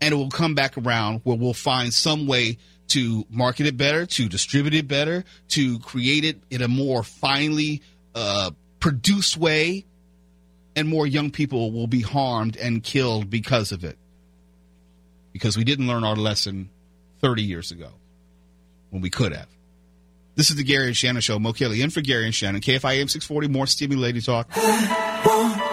And 0.01 0.12
it 0.12 0.16
will 0.16 0.31
come 0.31 0.55
back 0.55 0.78
around 0.78 1.20
where 1.24 1.36
we'll 1.36 1.55
find 1.55 1.93
some 1.93 2.27
way 2.27 2.59
to 2.89 3.24
market 3.31 3.66
it 3.66 3.77
better, 3.77 4.07
to 4.07 4.28
distribute 4.28 4.74
it 4.74 4.86
better, 4.86 5.24
to 5.49 5.78
create 5.81 6.24
it 6.24 6.41
in 6.51 6.62
a 6.62 6.69
more 6.69 7.03
finely 7.03 7.82
uh, 8.15 8.51
produced 8.78 9.36
way, 9.36 9.85
and 10.77 10.89
more 10.89 11.07
young 11.07 11.31
people 11.31 11.73
will 11.73 11.87
be 11.87 12.01
harmed 12.01 12.57
and 12.57 12.83
killed 12.83 13.31
because 13.31 13.73
of 13.73 13.85
it. 13.85 13.99
Because 15.33 15.57
we 15.57 15.65
didn't 15.65 15.87
learn 15.87 16.05
our 16.05 16.17
lesson 16.17 16.71
30 17.21 17.43
years 17.43 17.71
ago 17.71 17.91
when 18.91 19.03
we 19.03 19.11
could 19.11 19.33
have. 19.33 19.49
This 20.37 20.51
is 20.51 20.57
the 20.57 20.65
Gary 20.65 20.89
and 20.89 20.97
Shannon 20.97 21.23
Show. 21.23 21.39
Mo 21.39 21.53
Kelly 21.53 21.81
in 21.81 21.91
for 21.91 22.01
Gary 22.01 22.25
and 22.25 22.35
Shannon. 22.35 22.61
KFIM 22.61 23.09
640, 23.09 23.49
more 23.49 23.67
stimulating 23.67 24.23
talk. 24.23 24.51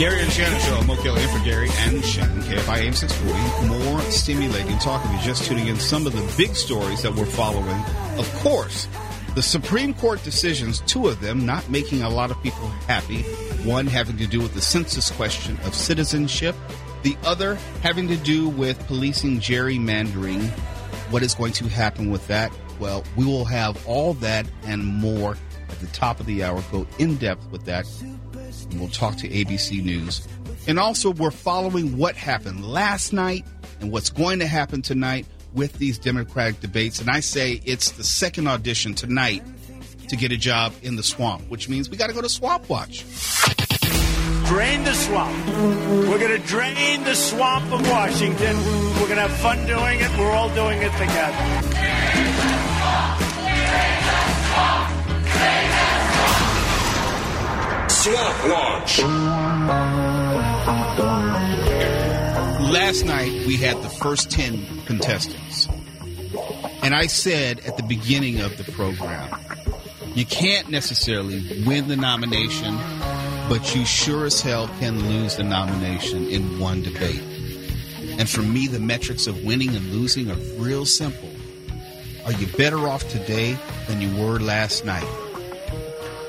Gary 0.00 0.22
and 0.22 0.32
Shannon 0.32 0.58
Show. 0.60 0.82
Mo 0.84 0.96
Kelly 1.02 1.22
in 1.22 1.28
for 1.28 1.44
Gary 1.44 1.68
and 1.80 2.02
Shannon. 2.02 2.40
KFI 2.40 2.86
AM 2.86 2.94
640. 2.94 3.68
more 3.68 4.00
stimulating 4.10 4.78
talk. 4.78 5.04
If 5.04 5.12
you're 5.12 5.20
just 5.20 5.44
tuning 5.44 5.66
in, 5.66 5.76
some 5.76 6.06
of 6.06 6.14
the 6.14 6.34
big 6.38 6.56
stories 6.56 7.02
that 7.02 7.14
we're 7.14 7.26
following. 7.26 7.78
Of 8.18 8.26
course, 8.36 8.88
the 9.34 9.42
Supreme 9.42 9.92
Court 9.92 10.24
decisions, 10.24 10.80
two 10.86 11.08
of 11.08 11.20
them 11.20 11.44
not 11.44 11.68
making 11.68 12.00
a 12.00 12.08
lot 12.08 12.30
of 12.30 12.42
people 12.42 12.66
happy. 12.88 13.24
One 13.62 13.86
having 13.86 14.16
to 14.16 14.26
do 14.26 14.40
with 14.40 14.54
the 14.54 14.62
census 14.62 15.10
question 15.10 15.58
of 15.64 15.74
citizenship, 15.74 16.56
the 17.02 17.14
other 17.22 17.56
having 17.82 18.08
to 18.08 18.16
do 18.16 18.48
with 18.48 18.78
policing 18.86 19.40
gerrymandering. 19.40 20.48
What 21.10 21.22
is 21.22 21.34
going 21.34 21.52
to 21.52 21.68
happen 21.68 22.10
with 22.10 22.26
that? 22.28 22.50
Well, 22.78 23.04
we 23.16 23.26
will 23.26 23.44
have 23.44 23.86
all 23.86 24.14
that 24.14 24.46
and 24.62 24.82
more 24.82 25.36
at 25.68 25.78
the 25.80 25.88
top 25.88 26.20
of 26.20 26.26
the 26.26 26.42
hour. 26.42 26.64
Go 26.72 26.86
in 26.98 27.16
depth 27.16 27.50
with 27.50 27.66
that. 27.66 27.84
And 28.70 28.80
we'll 28.80 28.88
talk 28.90 29.16
to 29.16 29.28
ABC 29.28 29.82
News. 29.82 30.26
And 30.66 30.78
also, 30.78 31.10
we're 31.12 31.30
following 31.30 31.96
what 31.96 32.16
happened 32.16 32.64
last 32.64 33.12
night 33.12 33.44
and 33.80 33.90
what's 33.90 34.10
going 34.10 34.38
to 34.40 34.46
happen 34.46 34.82
tonight 34.82 35.26
with 35.54 35.72
these 35.78 35.98
Democratic 35.98 36.60
debates. 36.60 37.00
And 37.00 37.10
I 37.10 37.20
say 37.20 37.60
it's 37.64 37.92
the 37.92 38.04
second 38.04 38.46
audition 38.46 38.94
tonight 38.94 39.42
to 40.08 40.16
get 40.16 40.32
a 40.32 40.36
job 40.36 40.72
in 40.82 40.96
the 40.96 41.02
swamp, 41.02 41.48
which 41.48 41.68
means 41.68 41.88
we 41.88 41.96
got 41.96 42.08
to 42.08 42.12
go 42.12 42.20
to 42.20 42.28
Swamp 42.28 42.68
Watch. 42.68 43.04
Drain 44.46 44.82
the 44.82 44.94
swamp. 44.94 45.46
We're 46.08 46.18
going 46.18 46.40
to 46.40 46.46
drain 46.46 47.04
the 47.04 47.14
swamp 47.14 47.72
of 47.72 47.88
Washington. 47.88 48.56
We're 48.96 49.06
going 49.06 49.16
to 49.16 49.28
have 49.28 49.36
fun 49.38 49.64
doing 49.66 50.00
it. 50.00 50.18
We're 50.18 50.32
all 50.32 50.52
doing 50.54 50.82
it 50.82 50.92
together. 50.92 51.70
Drain 51.70 52.24
the 54.06 54.20
Swamp 54.50 55.00
Watch. 58.06 58.98
Last 62.72 63.04
night 63.04 63.46
we 63.46 63.58
had 63.58 63.76
the 63.82 63.90
first 63.90 64.30
10 64.30 64.84
contestants. 64.86 65.68
And 66.82 66.94
I 66.94 67.08
said 67.08 67.60
at 67.60 67.76
the 67.76 67.82
beginning 67.82 68.40
of 68.40 68.56
the 68.56 68.72
program, 68.72 69.38
you 70.14 70.24
can't 70.24 70.70
necessarily 70.70 71.62
win 71.66 71.88
the 71.88 71.96
nomination, 71.96 72.74
but 73.50 73.74
you 73.74 73.84
sure 73.84 74.24
as 74.24 74.40
hell 74.40 74.68
can 74.78 75.06
lose 75.06 75.36
the 75.36 75.44
nomination 75.44 76.26
in 76.26 76.58
one 76.58 76.80
debate. 76.80 77.22
And 78.18 78.30
for 78.30 78.40
me, 78.40 78.66
the 78.66 78.80
metrics 78.80 79.26
of 79.26 79.44
winning 79.44 79.76
and 79.76 79.92
losing 79.92 80.30
are 80.30 80.38
real 80.56 80.86
simple. 80.86 81.28
Are 82.24 82.32
you 82.32 82.46
better 82.56 82.78
off 82.88 83.06
today 83.10 83.58
than 83.88 84.00
you 84.00 84.24
were 84.24 84.40
last 84.40 84.86
night? 84.86 85.29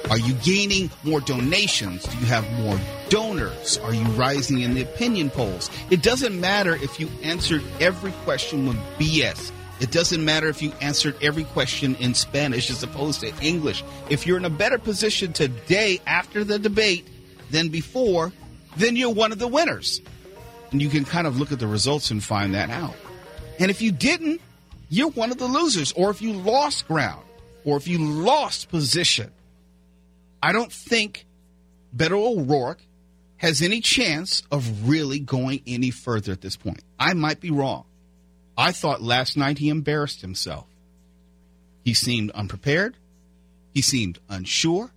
Are 0.10 0.18
you 0.18 0.34
gaining 0.36 0.90
more 1.04 1.22
donations? 1.22 2.04
Do 2.04 2.18
you 2.18 2.26
have 2.26 2.50
more 2.60 2.78
donors? 3.10 3.78
Are 3.78 3.94
you 3.94 4.04
rising 4.12 4.62
in 4.62 4.74
the 4.74 4.82
opinion 4.82 5.30
polls? 5.30 5.70
It 5.90 6.02
doesn't 6.02 6.40
matter 6.40 6.76
if 6.76 7.00
you 7.00 7.10
answered 7.24 7.64
every 7.80 8.12
question 8.24 8.68
with 8.68 8.78
BS. 8.98 9.52
It 9.80 9.92
doesn't 9.92 10.24
matter 10.24 10.48
if 10.48 10.62
you 10.62 10.74
answered 10.82 11.16
every 11.22 11.44
question 11.46 11.96
in 11.96 12.14
Spanish 12.14 12.70
as 12.70 12.84
opposed 12.84 13.22
to 13.22 13.34
English. 13.42 13.84
If 14.10 14.28
you're 14.28 14.38
in 14.38 14.46
a 14.46 14.50
better 14.50 14.78
position 14.78 15.34
today 15.34 16.00
after 16.06 16.44
the 16.44 16.60
debate 16.60 17.08
than 17.50 17.70
before, 17.70 18.32
then 18.78 18.96
you're 18.96 19.14
one 19.14 19.32
of 19.32 19.40
the 19.40 19.48
winners. 19.48 20.02
And 20.72 20.82
you 20.82 20.90
can 20.90 21.04
kind 21.04 21.26
of 21.26 21.40
look 21.40 21.52
at 21.52 21.60
the 21.60 21.68
results 21.68 22.12
and 22.12 22.24
find 22.24 22.54
that 22.54 22.70
out. 22.70 22.96
And 23.60 23.72
if 23.72 23.82
you 23.82 23.92
didn't, 23.92 24.42
you're 24.90 25.10
one 25.10 25.32
of 25.32 25.38
the 25.38 25.48
losers. 25.48 25.92
Or 25.94 26.10
if 26.12 26.22
you 26.22 26.34
lost 26.34 26.88
ground, 26.88 27.24
or 27.66 27.78
if 27.78 27.88
you 27.88 27.98
lost 27.98 28.70
position, 28.70 29.32
I 30.42 30.52
don't 30.52 30.72
think 30.72 31.26
Beto 31.96 32.38
O'Rourke 32.38 32.82
has 33.38 33.62
any 33.62 33.82
chance 33.82 34.44
of 34.52 34.90
really 34.90 35.20
going 35.20 35.62
any 35.66 35.92
further 35.92 36.32
at 36.32 36.42
this 36.42 36.56
point. 36.56 36.84
I 37.00 37.14
might 37.14 37.40
be 37.40 37.52
wrong. 37.52 37.86
I 38.58 38.72
thought 38.72 39.02
last 39.02 39.38
night 39.38 39.58
he 39.58 39.70
embarrassed 39.70 40.22
himself. 40.22 40.68
He 41.84 41.94
seemed 41.94 42.32
unprepared. 42.32 42.98
He 43.74 43.82
seemed 43.82 44.20
unsure. 44.30 44.92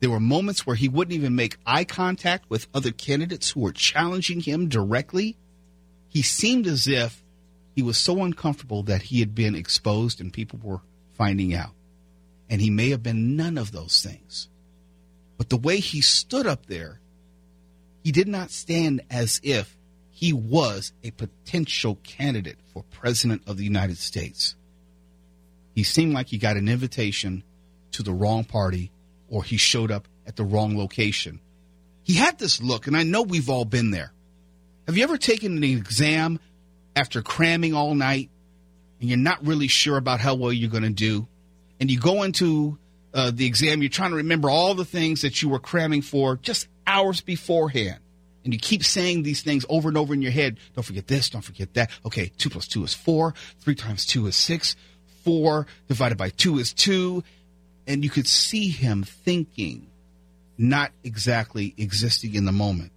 There 0.00 0.10
were 0.10 0.20
moments 0.20 0.66
where 0.66 0.76
he 0.76 0.88
wouldn't 0.88 1.14
even 1.14 1.34
make 1.34 1.58
eye 1.66 1.84
contact 1.84 2.50
with 2.50 2.66
other 2.74 2.92
candidates 2.92 3.50
who 3.50 3.60
were 3.60 3.72
challenging 3.72 4.40
him 4.40 4.68
directly. 4.68 5.36
He 6.08 6.22
seemed 6.22 6.66
as 6.66 6.86
if 6.86 7.22
he 7.74 7.82
was 7.82 7.96
so 7.96 8.22
uncomfortable 8.22 8.82
that 8.84 9.02
he 9.02 9.20
had 9.20 9.34
been 9.34 9.54
exposed 9.54 10.20
and 10.20 10.32
people 10.32 10.60
were 10.62 10.80
finding 11.12 11.54
out. 11.54 11.72
And 12.50 12.60
he 12.60 12.70
may 12.70 12.90
have 12.90 13.02
been 13.02 13.36
none 13.36 13.56
of 13.56 13.72
those 13.72 14.02
things. 14.02 14.48
But 15.36 15.48
the 15.48 15.56
way 15.56 15.78
he 15.78 16.00
stood 16.00 16.46
up 16.46 16.66
there, 16.66 17.00
he 18.04 18.12
did 18.12 18.28
not 18.28 18.50
stand 18.50 19.02
as 19.10 19.40
if 19.42 19.76
he 20.10 20.32
was 20.32 20.92
a 21.02 21.10
potential 21.10 21.98
candidate 22.04 22.58
for 22.72 22.84
president 22.90 23.42
of 23.46 23.56
the 23.56 23.64
United 23.64 23.98
States. 23.98 24.54
He 25.74 25.82
seemed 25.82 26.12
like 26.12 26.28
he 26.28 26.38
got 26.38 26.56
an 26.56 26.68
invitation 26.68 27.42
to 27.92 28.02
the 28.02 28.12
wrong 28.12 28.44
party 28.44 28.92
or 29.28 29.42
he 29.42 29.56
showed 29.56 29.90
up 29.90 30.06
at 30.26 30.36
the 30.36 30.44
wrong 30.44 30.76
location. 30.76 31.40
He 32.02 32.14
had 32.14 32.38
this 32.38 32.60
look, 32.60 32.86
and 32.86 32.96
I 32.96 33.04
know 33.04 33.22
we've 33.22 33.48
all 33.48 33.64
been 33.64 33.90
there. 33.90 34.12
Have 34.86 34.96
you 34.96 35.04
ever 35.04 35.16
taken 35.16 35.56
an 35.56 35.64
exam 35.64 36.40
after 36.94 37.22
cramming 37.22 37.74
all 37.74 37.94
night 37.94 38.30
and 39.00 39.08
you're 39.08 39.18
not 39.18 39.46
really 39.46 39.68
sure 39.68 39.96
about 39.96 40.20
how 40.20 40.34
well 40.34 40.52
you're 40.52 40.70
going 40.70 40.82
to 40.82 40.90
do? 40.90 41.26
And 41.80 41.90
you 41.90 41.98
go 41.98 42.22
into 42.22 42.78
uh, 43.14 43.30
the 43.32 43.46
exam, 43.46 43.82
you're 43.82 43.90
trying 43.90 44.10
to 44.10 44.16
remember 44.16 44.48
all 44.50 44.74
the 44.74 44.84
things 44.84 45.22
that 45.22 45.42
you 45.42 45.48
were 45.48 45.58
cramming 45.58 46.02
for 46.02 46.36
just 46.36 46.68
hours 46.86 47.20
beforehand. 47.20 47.98
And 48.44 48.52
you 48.52 48.58
keep 48.58 48.82
saying 48.82 49.22
these 49.22 49.42
things 49.42 49.64
over 49.68 49.88
and 49.88 49.96
over 49.96 50.12
in 50.14 50.22
your 50.22 50.32
head. 50.32 50.58
Don't 50.74 50.84
forget 50.84 51.06
this, 51.06 51.30
don't 51.30 51.42
forget 51.42 51.74
that. 51.74 51.90
Okay, 52.04 52.32
two 52.38 52.50
plus 52.50 52.66
two 52.66 52.82
is 52.84 52.94
four, 52.94 53.34
three 53.60 53.74
times 53.74 54.04
two 54.04 54.26
is 54.26 54.34
six, 54.34 54.74
four 55.24 55.66
divided 55.88 56.18
by 56.18 56.30
two 56.30 56.58
is 56.58 56.72
two. 56.72 57.22
And 57.86 58.02
you 58.02 58.10
could 58.10 58.26
see 58.26 58.68
him 58.68 59.02
thinking, 59.04 59.88
not 60.58 60.92
exactly 61.04 61.74
existing 61.76 62.34
in 62.34 62.44
the 62.44 62.52
moment. 62.52 62.92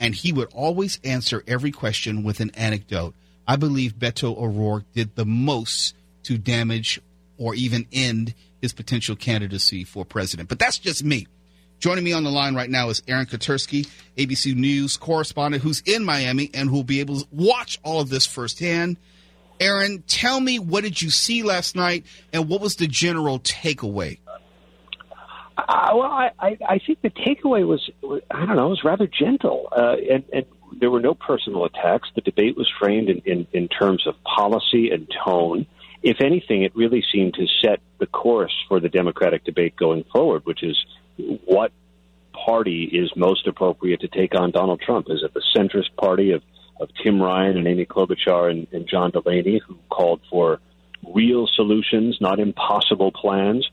And 0.00 0.14
he 0.14 0.32
would 0.32 0.52
always 0.52 0.98
answer 1.04 1.42
every 1.46 1.70
question 1.70 2.24
with 2.24 2.40
an 2.40 2.50
anecdote. 2.54 3.14
I 3.46 3.56
believe 3.56 3.94
Beto 3.94 4.36
O'Rourke 4.36 4.90
did 4.92 5.14
the 5.14 5.24
most 5.24 5.94
to 6.24 6.38
damage 6.38 7.00
or 7.38 7.54
even 7.54 7.86
end 7.92 8.34
his 8.64 8.72
potential 8.72 9.14
candidacy 9.14 9.84
for 9.84 10.06
president. 10.06 10.48
But 10.48 10.58
that's 10.58 10.78
just 10.78 11.04
me. 11.04 11.26
Joining 11.80 12.02
me 12.02 12.14
on 12.14 12.24
the 12.24 12.30
line 12.30 12.54
right 12.54 12.70
now 12.70 12.88
is 12.88 13.02
Aaron 13.06 13.26
Katersky, 13.26 13.86
ABC 14.16 14.54
News 14.54 14.96
correspondent 14.96 15.62
who's 15.62 15.82
in 15.84 16.02
Miami 16.02 16.50
and 16.54 16.70
who 16.70 16.76
will 16.76 16.82
be 16.82 17.00
able 17.00 17.20
to 17.20 17.26
watch 17.30 17.78
all 17.82 18.00
of 18.00 18.08
this 18.08 18.24
firsthand. 18.24 18.96
Aaron, 19.60 20.02
tell 20.06 20.40
me 20.40 20.58
what 20.58 20.82
did 20.82 21.02
you 21.02 21.10
see 21.10 21.42
last 21.42 21.76
night 21.76 22.06
and 22.32 22.48
what 22.48 22.62
was 22.62 22.76
the 22.76 22.86
general 22.86 23.38
takeaway? 23.40 24.18
Uh, 25.58 25.90
well, 25.92 26.10
I, 26.10 26.30
I, 26.40 26.58
I 26.66 26.78
think 26.78 27.02
the 27.02 27.10
takeaway 27.10 27.66
was, 27.66 27.90
I 28.30 28.46
don't 28.46 28.56
know, 28.56 28.66
it 28.66 28.70
was 28.70 28.82
rather 28.82 29.06
gentle. 29.06 29.68
Uh, 29.70 29.96
and, 30.10 30.24
and 30.32 30.46
there 30.80 30.90
were 30.90 31.00
no 31.00 31.12
personal 31.12 31.66
attacks. 31.66 32.08
The 32.14 32.22
debate 32.22 32.56
was 32.56 32.72
framed 32.80 33.10
in, 33.10 33.18
in, 33.26 33.46
in 33.52 33.68
terms 33.68 34.06
of 34.06 34.14
policy 34.24 34.90
and 34.90 35.06
tone. 35.22 35.66
If 36.04 36.20
anything, 36.20 36.62
it 36.62 36.76
really 36.76 37.02
seemed 37.10 37.32
to 37.34 37.46
set 37.62 37.80
the 37.98 38.06
course 38.06 38.54
for 38.68 38.78
the 38.78 38.90
Democratic 38.90 39.42
debate 39.44 39.74
going 39.74 40.04
forward, 40.12 40.44
which 40.44 40.62
is 40.62 40.76
what 41.46 41.72
party 42.34 42.84
is 42.84 43.10
most 43.16 43.46
appropriate 43.46 44.02
to 44.02 44.08
take 44.08 44.38
on 44.38 44.50
Donald 44.50 44.82
Trump? 44.82 45.06
Is 45.08 45.22
it 45.22 45.32
the 45.32 45.42
centrist 45.56 45.96
party 45.96 46.32
of, 46.32 46.42
of 46.78 46.90
Tim 47.02 47.22
Ryan 47.22 47.56
and 47.56 47.66
Amy 47.66 47.86
Klobuchar 47.86 48.50
and, 48.50 48.66
and 48.70 48.86
John 48.86 49.12
Delaney, 49.12 49.62
who 49.66 49.78
called 49.88 50.20
for 50.30 50.60
real 51.14 51.46
solutions, 51.46 52.18
not 52.20 52.38
impossible 52.38 53.10
plans? 53.10 53.66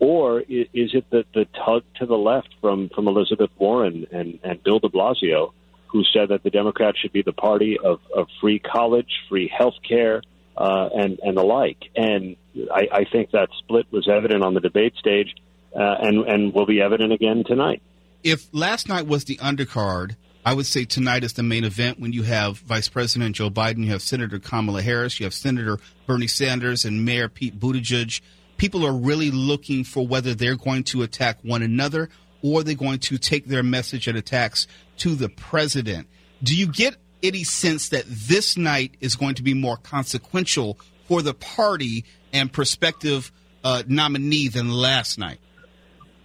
Or 0.00 0.40
is 0.40 0.90
it 0.92 1.08
the, 1.10 1.24
the 1.34 1.46
tug 1.64 1.84
to 2.00 2.06
the 2.06 2.18
left 2.18 2.48
from, 2.60 2.88
from 2.88 3.06
Elizabeth 3.06 3.50
Warren 3.58 4.08
and, 4.10 4.40
and 4.42 4.60
Bill 4.64 4.80
de 4.80 4.88
Blasio, 4.88 5.52
who 5.86 6.02
said 6.02 6.30
that 6.30 6.42
the 6.42 6.50
Democrats 6.50 6.98
should 6.98 7.12
be 7.12 7.22
the 7.22 7.32
party 7.32 7.78
of, 7.78 8.00
of 8.12 8.26
free 8.40 8.58
college, 8.58 9.20
free 9.28 9.46
health 9.56 9.76
care, 9.88 10.20
uh, 10.56 10.88
and, 10.94 11.18
and 11.22 11.36
the 11.36 11.42
like? 11.42 11.78
And 11.94 12.36
I, 12.72 12.88
I 12.92 13.04
think 13.10 13.30
that 13.32 13.48
split 13.58 13.86
was 13.90 14.08
evident 14.08 14.42
on 14.42 14.54
the 14.54 14.60
debate 14.60 14.94
stage 14.98 15.34
uh, 15.74 15.96
and, 16.00 16.26
and 16.26 16.54
will 16.54 16.66
be 16.66 16.80
evident 16.80 17.12
again 17.12 17.44
tonight. 17.46 17.82
If 18.22 18.48
last 18.52 18.88
night 18.88 19.06
was 19.06 19.24
the 19.24 19.36
undercard, 19.36 20.16
I 20.44 20.54
would 20.54 20.66
say 20.66 20.84
tonight 20.84 21.24
is 21.24 21.32
the 21.32 21.42
main 21.42 21.64
event 21.64 21.98
when 21.98 22.12
you 22.12 22.22
have 22.22 22.58
Vice 22.58 22.88
President 22.88 23.34
Joe 23.34 23.50
Biden, 23.50 23.84
you 23.84 23.90
have 23.90 24.00
Senator 24.00 24.38
Kamala 24.38 24.80
Harris, 24.80 25.18
you 25.18 25.24
have 25.24 25.34
Senator 25.34 25.78
Bernie 26.06 26.28
Sanders, 26.28 26.84
and 26.84 27.04
Mayor 27.04 27.28
Pete 27.28 27.58
Buttigieg. 27.58 28.20
People 28.56 28.86
are 28.86 28.92
really 28.92 29.30
looking 29.30 29.84
for 29.84 30.06
whether 30.06 30.34
they're 30.34 30.56
going 30.56 30.84
to 30.84 31.02
attack 31.02 31.38
one 31.42 31.62
another 31.62 32.08
or 32.42 32.62
they're 32.62 32.76
going 32.76 33.00
to 33.00 33.18
take 33.18 33.46
their 33.46 33.64
message 33.64 34.06
and 34.06 34.16
attacks 34.16 34.68
to 34.98 35.14
the 35.16 35.28
president. 35.28 36.06
Do 36.42 36.56
you 36.56 36.68
get 36.68 36.96
any 37.22 37.44
sense 37.44 37.88
that 37.90 38.04
this 38.06 38.56
night 38.56 38.96
is 39.00 39.16
going 39.16 39.34
to 39.36 39.42
be 39.42 39.54
more 39.54 39.76
consequential 39.76 40.78
for 41.06 41.22
the 41.22 41.34
party 41.34 42.04
and 42.32 42.52
prospective 42.52 43.32
uh, 43.64 43.82
nominee 43.86 44.48
than 44.48 44.70
last 44.70 45.18
night? 45.18 45.38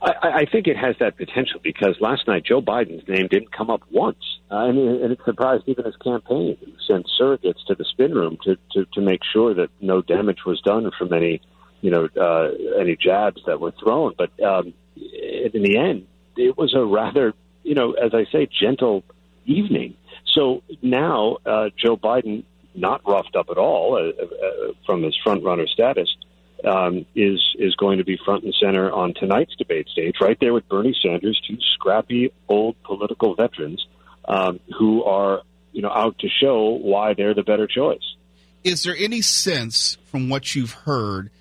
I, 0.01 0.13
I 0.22 0.45
think 0.51 0.68
it 0.68 0.77
has 0.77 0.95
that 0.99 1.18
potential 1.18 1.59
because 1.63 1.95
last 1.99 2.27
night 2.27 2.43
Joe 2.43 2.61
Biden's 2.61 3.07
name 3.07 3.27
didn't 3.27 3.51
come 3.51 3.69
up 3.69 3.81
once, 3.91 4.23
uh, 4.49 4.65
and, 4.65 4.77
and 4.77 5.11
it 5.11 5.19
surprised 5.26 5.63
even 5.68 5.85
his 5.85 5.95
campaign. 5.97 6.57
He 6.59 6.76
sent 6.88 7.07
surrogates 7.19 7.63
to 7.68 7.76
the 7.76 7.85
spin 7.85 8.13
room 8.13 8.38
to, 8.43 8.57
to, 8.73 8.85
to 8.93 9.01
make 9.01 9.22
sure 9.31 9.53
that 9.53 9.69
no 9.80 10.01
damage 10.01 10.39
was 10.45 10.59
done 10.61 10.89
from 10.97 11.13
any, 11.13 11.41
you 11.81 11.91
know, 11.91 12.09
uh, 12.19 12.80
any 12.80 12.95
jabs 12.95 13.41
that 13.45 13.59
were 13.59 13.73
thrown. 13.84 14.15
But 14.18 14.31
um, 14.43 14.73
in 14.95 15.61
the 15.61 15.77
end, 15.77 16.07
it 16.35 16.57
was 16.57 16.73
a 16.73 16.84
rather, 16.84 17.34
you 17.63 17.76
know, 17.76 17.93
as 17.93 18.13
I 18.13 18.26
say, 18.31 18.47
gentle 18.47 19.03
evening. 19.45 19.95
So 20.32 20.64
now 20.82 21.38
uh, 21.45 21.70
Joe 21.78 21.98
Biden, 21.98 22.44
not 22.74 23.02
roughed 23.06 23.36
up 23.36 23.49
at 23.49 23.58
all 23.58 23.95
uh, 23.95 24.24
uh, 24.24 24.74
from 24.86 25.03
his 25.03 25.16
front 25.24 25.44
runner 25.44 25.68
status, 25.68 26.10
um, 26.64 27.06
is 27.16 27.40
is 27.60 27.76
going 27.76 27.98
to 27.98 28.03
be 28.03 28.18
front 28.24 28.44
and 28.44 28.53
center 28.53 28.91
on 28.91 29.14
tonight's 29.14 29.56
debate 29.56 29.88
stage, 29.90 30.16
right 30.22 30.38
there 30.40 30.53
with 30.53 30.68
Bernie 30.70 30.95
Sanders, 31.02 31.41
two 31.48 31.58
scrappy 31.74 32.32
old 32.48 32.82
political 32.84 33.36
veterans 33.36 33.86
um, 34.26 34.60
who 34.78 35.03
are 35.03 35.41
you 35.72 35.82
know 35.82 35.91
out 35.91 36.20
to 36.20 36.30
show 36.30 36.70
why 36.70 37.14
they're 37.14 37.34
the 37.34 37.44
better 37.44 37.68
choice. 37.68 38.16
Is 38.64 38.84
there 38.84 38.95
any 38.98 39.22
sense 39.22 39.98
from 40.06 40.30
what 40.30 40.53
you've 40.56 40.74
heard 40.74 41.32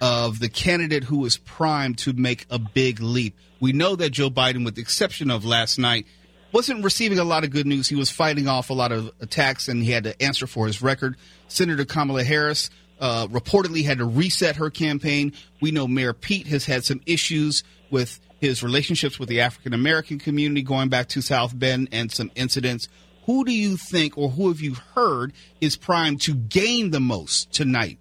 of 0.00 0.38
the 0.38 0.50
candidate 0.50 1.04
who 1.04 1.24
is 1.24 1.38
primed 1.38 1.98
to 1.98 2.12
make 2.12 2.46
a 2.50 2.58
big 2.58 3.00
leap? 3.00 3.36
We 3.58 3.72
know 3.72 3.96
that 3.96 4.10
Joe 4.10 4.30
Biden, 4.30 4.64
with 4.64 4.74
the 4.74 4.82
exception 4.82 5.30
of 5.30 5.44
last 5.44 5.78
night, 5.78 6.06
wasn't 6.52 6.84
receiving 6.84 7.18
a 7.18 7.24
lot 7.24 7.44
of 7.44 7.50
good 7.50 7.66
news. 7.66 7.88
He 7.88 7.96
was 7.96 8.10
fighting 8.10 8.48
off 8.48 8.70
a 8.70 8.74
lot 8.74 8.92
of 8.92 9.10
attacks 9.20 9.68
and 9.68 9.82
he 9.82 9.90
had 9.90 10.04
to 10.04 10.22
answer 10.22 10.46
for 10.46 10.66
his 10.66 10.80
record. 10.80 11.16
Senator 11.48 11.84
Kamala 11.84 12.24
Harris 12.24 12.70
uh, 13.00 13.26
reportedly 13.28 13.84
had 13.84 13.98
to 13.98 14.04
reset 14.04 14.56
her 14.56 14.70
campaign. 14.70 15.32
We 15.60 15.70
know 15.70 15.86
Mayor 15.86 16.12
Pete 16.12 16.46
has 16.48 16.64
had 16.66 16.84
some 16.84 17.00
issues 17.06 17.62
with 17.90 18.20
his 18.40 18.62
relationships 18.62 19.18
with 19.18 19.28
the 19.28 19.40
African 19.40 19.74
American 19.74 20.18
community 20.18 20.62
going 20.62 20.88
back 20.88 21.08
to 21.08 21.22
South 21.22 21.58
Bend 21.58 21.88
and 21.92 22.10
some 22.10 22.30
incidents. 22.34 22.88
Who 23.26 23.44
do 23.44 23.52
you 23.52 23.76
think, 23.76 24.16
or 24.16 24.30
who 24.30 24.48
have 24.48 24.60
you 24.60 24.74
heard, 24.94 25.32
is 25.60 25.76
primed 25.76 26.22
to 26.22 26.34
gain 26.34 26.90
the 26.90 27.00
most 27.00 27.52
tonight, 27.52 27.98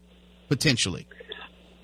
potentially? 0.48 1.06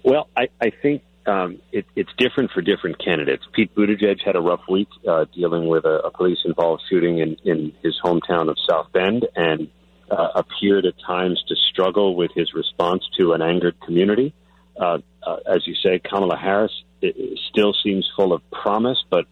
Well, 0.04 0.30
I, 0.38 0.48
I 0.62 0.70
think 0.82 1.04
um, 1.26 1.60
it, 1.72 1.86
it's 1.96 2.10
different 2.18 2.52
for 2.52 2.62
different 2.62 3.04
candidates. 3.04 3.44
Pete 3.54 3.74
Buttigieg 3.76 4.22
had 4.24 4.36
a 4.36 4.42
rough 4.42 4.62
week 4.70 4.90
uh, 5.08 5.26
dealing 5.34 5.68
with 5.68 5.86
a, 5.86 6.02
a 6.06 6.12
police-involved 6.12 6.84
shooting 6.90 7.20
in, 7.20 7.38
in 7.44 7.74
his 7.82 8.00
hometown 8.04 8.50
of 8.50 8.58
South 8.70 8.92
Bend, 8.92 9.26
and 9.36 9.70
uh, 10.12 10.30
appeared 10.36 10.86
at 10.86 10.94
times 11.06 11.44
to 11.48 11.56
struggle 11.72 12.16
with 12.16 12.32
his 12.36 12.54
response 12.54 13.04
to 13.18 13.34
an 13.34 13.42
angered 13.42 13.80
community. 13.82 14.34
Uh, 14.80 15.00
uh, 15.26 15.38
as 15.46 15.66
you 15.66 15.76
say, 15.76 16.00
Kamala 16.00 16.38
Harris 16.38 16.72
it, 17.02 17.16
it 17.18 17.40
still 17.50 17.74
seems 17.84 18.10
full 18.16 18.34
of 18.34 18.42
promise, 18.52 19.04
but 19.10 19.26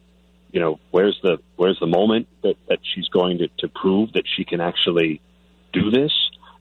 you 0.51 0.59
know, 0.59 0.79
where's 0.91 1.17
the 1.23 1.37
where's 1.55 1.79
the 1.79 1.87
moment 1.87 2.27
that, 2.43 2.55
that 2.67 2.79
she's 2.83 3.07
going 3.07 3.39
to, 3.39 3.47
to 3.59 3.69
prove 3.69 4.13
that 4.13 4.23
she 4.27 4.43
can 4.43 4.59
actually 4.59 5.21
do 5.71 5.89
this? 5.89 6.11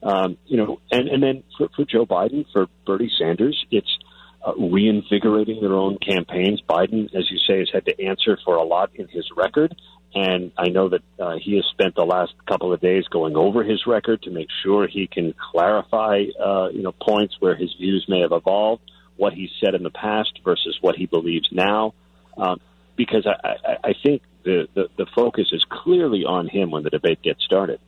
Um, 0.01 0.37
you 0.47 0.57
know, 0.57 0.79
and, 0.89 1.07
and 1.09 1.21
then 1.21 1.43
for, 1.57 1.69
for 1.75 1.85
Joe 1.85 2.05
Biden, 2.05 2.45
for 2.51 2.67
Bernie 2.87 3.11
Sanders, 3.19 3.65
it's 3.69 3.99
uh, 4.45 4.53
reinvigorating 4.55 5.61
their 5.61 5.73
own 5.73 5.97
campaigns. 5.97 6.61
Biden, 6.67 7.05
as 7.15 7.29
you 7.29 7.37
say, 7.47 7.59
has 7.59 7.69
had 7.71 7.85
to 7.85 8.03
answer 8.03 8.37
for 8.43 8.55
a 8.55 8.63
lot 8.63 8.91
in 8.95 9.07
his 9.07 9.25
record. 9.35 9.75
And 10.13 10.51
I 10.57 10.67
know 10.67 10.89
that 10.89 11.01
uh, 11.19 11.35
he 11.41 11.55
has 11.55 11.65
spent 11.71 11.95
the 11.95 12.03
last 12.03 12.33
couple 12.47 12.73
of 12.73 12.81
days 12.81 13.05
going 13.07 13.35
over 13.35 13.63
his 13.63 13.87
record 13.87 14.21
to 14.23 14.29
make 14.29 14.47
sure 14.61 14.87
he 14.87 15.07
can 15.07 15.33
clarify, 15.51 16.25
uh, 16.43 16.69
you 16.69 16.81
know, 16.81 16.91
points 16.91 17.35
where 17.39 17.55
his 17.55 17.73
views 17.79 18.05
may 18.09 18.19
have 18.19 18.33
evolved, 18.33 18.81
what 19.15 19.33
he 19.33 19.49
said 19.63 19.73
in 19.73 19.83
the 19.83 19.89
past 19.89 20.39
versus 20.43 20.77
what 20.81 20.95
he 20.95 21.05
believes 21.05 21.47
now. 21.51 21.93
Um, 22.37 22.59
because 22.97 23.25
I, 23.25 23.47
I, 23.65 23.89
I 23.89 23.93
think 24.03 24.21
the, 24.43 24.67
the, 24.73 24.89
the 24.97 25.05
focus 25.15 25.47
is 25.53 25.63
clearly 25.69 26.25
on 26.25 26.47
him 26.47 26.71
when 26.71 26.83
the 26.83 26.89
debate 26.89 27.21
gets 27.21 27.43
started. 27.43 27.79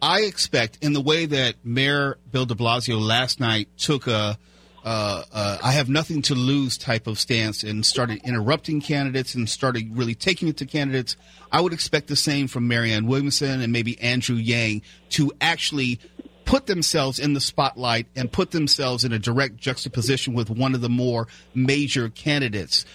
I 0.00 0.20
expect, 0.20 0.78
in 0.80 0.92
the 0.92 1.00
way 1.00 1.26
that 1.26 1.56
Mayor 1.64 2.18
Bill 2.30 2.46
de 2.46 2.54
Blasio 2.54 3.00
last 3.00 3.40
night 3.40 3.68
took 3.76 4.06
a 4.06 4.38
uh, 4.84 5.22
uh, 5.32 5.58
I 5.62 5.72
have 5.72 5.88
nothing 5.88 6.22
to 6.22 6.34
lose 6.34 6.78
type 6.78 7.06
of 7.06 7.18
stance 7.18 7.62
and 7.62 7.84
started 7.84 8.20
interrupting 8.24 8.80
candidates 8.80 9.34
and 9.34 9.48
started 9.48 9.96
really 9.96 10.14
taking 10.14 10.48
it 10.48 10.56
to 10.58 10.66
candidates, 10.66 11.16
I 11.50 11.60
would 11.60 11.72
expect 11.72 12.06
the 12.06 12.16
same 12.16 12.48
from 12.48 12.68
Marianne 12.68 13.06
Williamson 13.06 13.60
and 13.60 13.72
maybe 13.72 14.00
Andrew 14.00 14.36
Yang 14.36 14.82
to 15.10 15.32
actually 15.40 16.00
put 16.44 16.66
themselves 16.66 17.18
in 17.18 17.34
the 17.34 17.40
spotlight 17.40 18.06
and 18.16 18.32
put 18.32 18.52
themselves 18.52 19.04
in 19.04 19.12
a 19.12 19.18
direct 19.18 19.58
juxtaposition 19.58 20.32
with 20.32 20.48
one 20.48 20.74
of 20.74 20.80
the 20.80 20.88
more 20.88 21.28
major 21.54 22.08
candidates. 22.08 22.86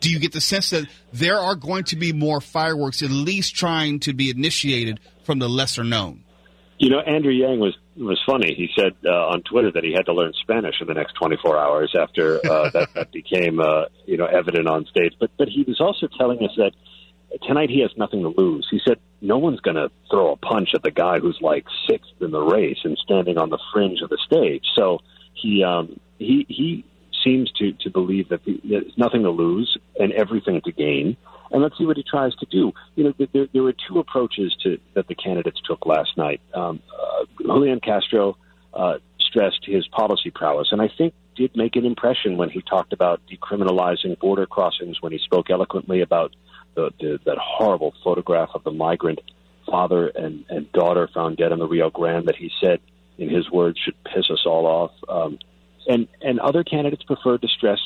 Do 0.00 0.10
you 0.10 0.18
get 0.18 0.32
the 0.32 0.42
sense 0.42 0.70
that 0.70 0.86
there 1.12 1.38
are 1.38 1.54
going 1.54 1.84
to 1.84 1.96
be 1.96 2.12
more 2.12 2.42
fireworks, 2.42 3.02
at 3.02 3.10
least 3.10 3.54
trying 3.54 4.00
to 4.00 4.12
be 4.12 4.28
initiated 4.28 5.00
from 5.24 5.38
the 5.38 5.48
lesser 5.48 5.84
known? 5.84 6.24
You 6.78 6.90
know, 6.90 7.00
Andrew 7.00 7.32
Yang 7.32 7.60
was 7.60 7.78
was 8.04 8.20
funny. 8.26 8.54
He 8.54 8.68
said 8.78 8.94
uh, 9.04 9.28
on 9.28 9.42
Twitter 9.42 9.70
that 9.72 9.84
he 9.84 9.92
had 9.92 10.06
to 10.06 10.12
learn 10.12 10.32
Spanish 10.40 10.80
in 10.80 10.86
the 10.86 10.94
next 10.94 11.14
24 11.14 11.58
hours 11.58 11.94
after 11.98 12.36
uh, 12.46 12.70
that, 12.72 12.94
that 12.94 13.12
became 13.12 13.60
uh, 13.60 13.84
you 14.06 14.16
know 14.16 14.26
evident 14.26 14.68
on 14.68 14.86
stage. 14.86 15.14
But 15.18 15.30
but 15.38 15.48
he 15.48 15.64
was 15.64 15.80
also 15.80 16.08
telling 16.18 16.38
us 16.44 16.52
that 16.56 16.72
tonight 17.42 17.70
he 17.70 17.80
has 17.80 17.90
nothing 17.96 18.22
to 18.22 18.28
lose. 18.28 18.66
He 18.70 18.80
said 18.86 18.98
no 19.20 19.38
one's 19.38 19.60
going 19.60 19.76
to 19.76 19.90
throw 20.10 20.32
a 20.32 20.36
punch 20.36 20.70
at 20.74 20.82
the 20.82 20.90
guy 20.90 21.18
who's 21.18 21.38
like 21.40 21.66
sixth 21.88 22.12
in 22.20 22.30
the 22.30 22.40
race 22.40 22.78
and 22.84 22.96
standing 22.98 23.38
on 23.38 23.50
the 23.50 23.58
fringe 23.72 24.00
of 24.02 24.10
the 24.10 24.18
stage. 24.24 24.64
So 24.76 25.00
he 25.34 25.64
um, 25.64 25.98
he 26.18 26.46
he 26.48 26.84
seems 27.24 27.50
to 27.52 27.72
to 27.72 27.90
believe 27.90 28.28
that 28.28 28.40
there's 28.44 28.96
nothing 28.96 29.22
to 29.22 29.30
lose 29.30 29.76
and 29.98 30.12
everything 30.12 30.60
to 30.62 30.72
gain 30.72 31.16
and 31.50 31.62
let's 31.62 31.76
see 31.78 31.86
what 31.86 31.96
he 31.96 32.02
tries 32.02 32.34
to 32.36 32.46
do. 32.46 32.72
You 32.96 33.04
know, 33.04 33.26
there, 33.32 33.46
there 33.52 33.62
were 33.62 33.74
two 33.88 33.98
approaches 33.98 34.56
to 34.62 34.78
that 34.94 35.08
the 35.08 35.14
candidates 35.14 35.60
took 35.64 35.86
last 35.86 36.16
night. 36.16 36.40
Um, 36.54 36.80
uh, 36.92 37.24
Julian 37.42 37.80
Castro 37.80 38.36
uh, 38.74 38.98
stressed 39.20 39.64
his 39.64 39.86
policy 39.88 40.30
prowess, 40.30 40.68
and 40.72 40.80
I 40.80 40.88
think 40.96 41.14
did 41.36 41.56
make 41.56 41.76
an 41.76 41.86
impression 41.86 42.36
when 42.36 42.50
he 42.50 42.60
talked 42.62 42.92
about 42.92 43.20
decriminalizing 43.30 44.18
border 44.18 44.46
crossings. 44.46 45.00
When 45.00 45.12
he 45.12 45.18
spoke 45.18 45.50
eloquently 45.50 46.00
about 46.00 46.34
the, 46.74 46.90
the, 47.00 47.20
that 47.24 47.38
horrible 47.38 47.94
photograph 48.02 48.50
of 48.54 48.64
the 48.64 48.72
migrant 48.72 49.20
father 49.70 50.08
and, 50.08 50.44
and 50.48 50.70
daughter 50.72 51.08
found 51.14 51.36
dead 51.36 51.52
in 51.52 51.60
the 51.60 51.68
Rio 51.68 51.90
Grande, 51.90 52.26
that 52.26 52.36
he 52.36 52.50
said, 52.60 52.80
in 53.18 53.28
his 53.28 53.50
words, 53.50 53.78
should 53.78 53.94
piss 54.04 54.30
us 54.30 54.42
all 54.46 54.66
off. 54.66 54.90
Um, 55.08 55.38
and 55.86 56.08
and 56.20 56.38
other 56.40 56.64
candidates 56.64 57.02
preferred 57.04 57.42
to 57.42 57.48
stress 57.48 57.78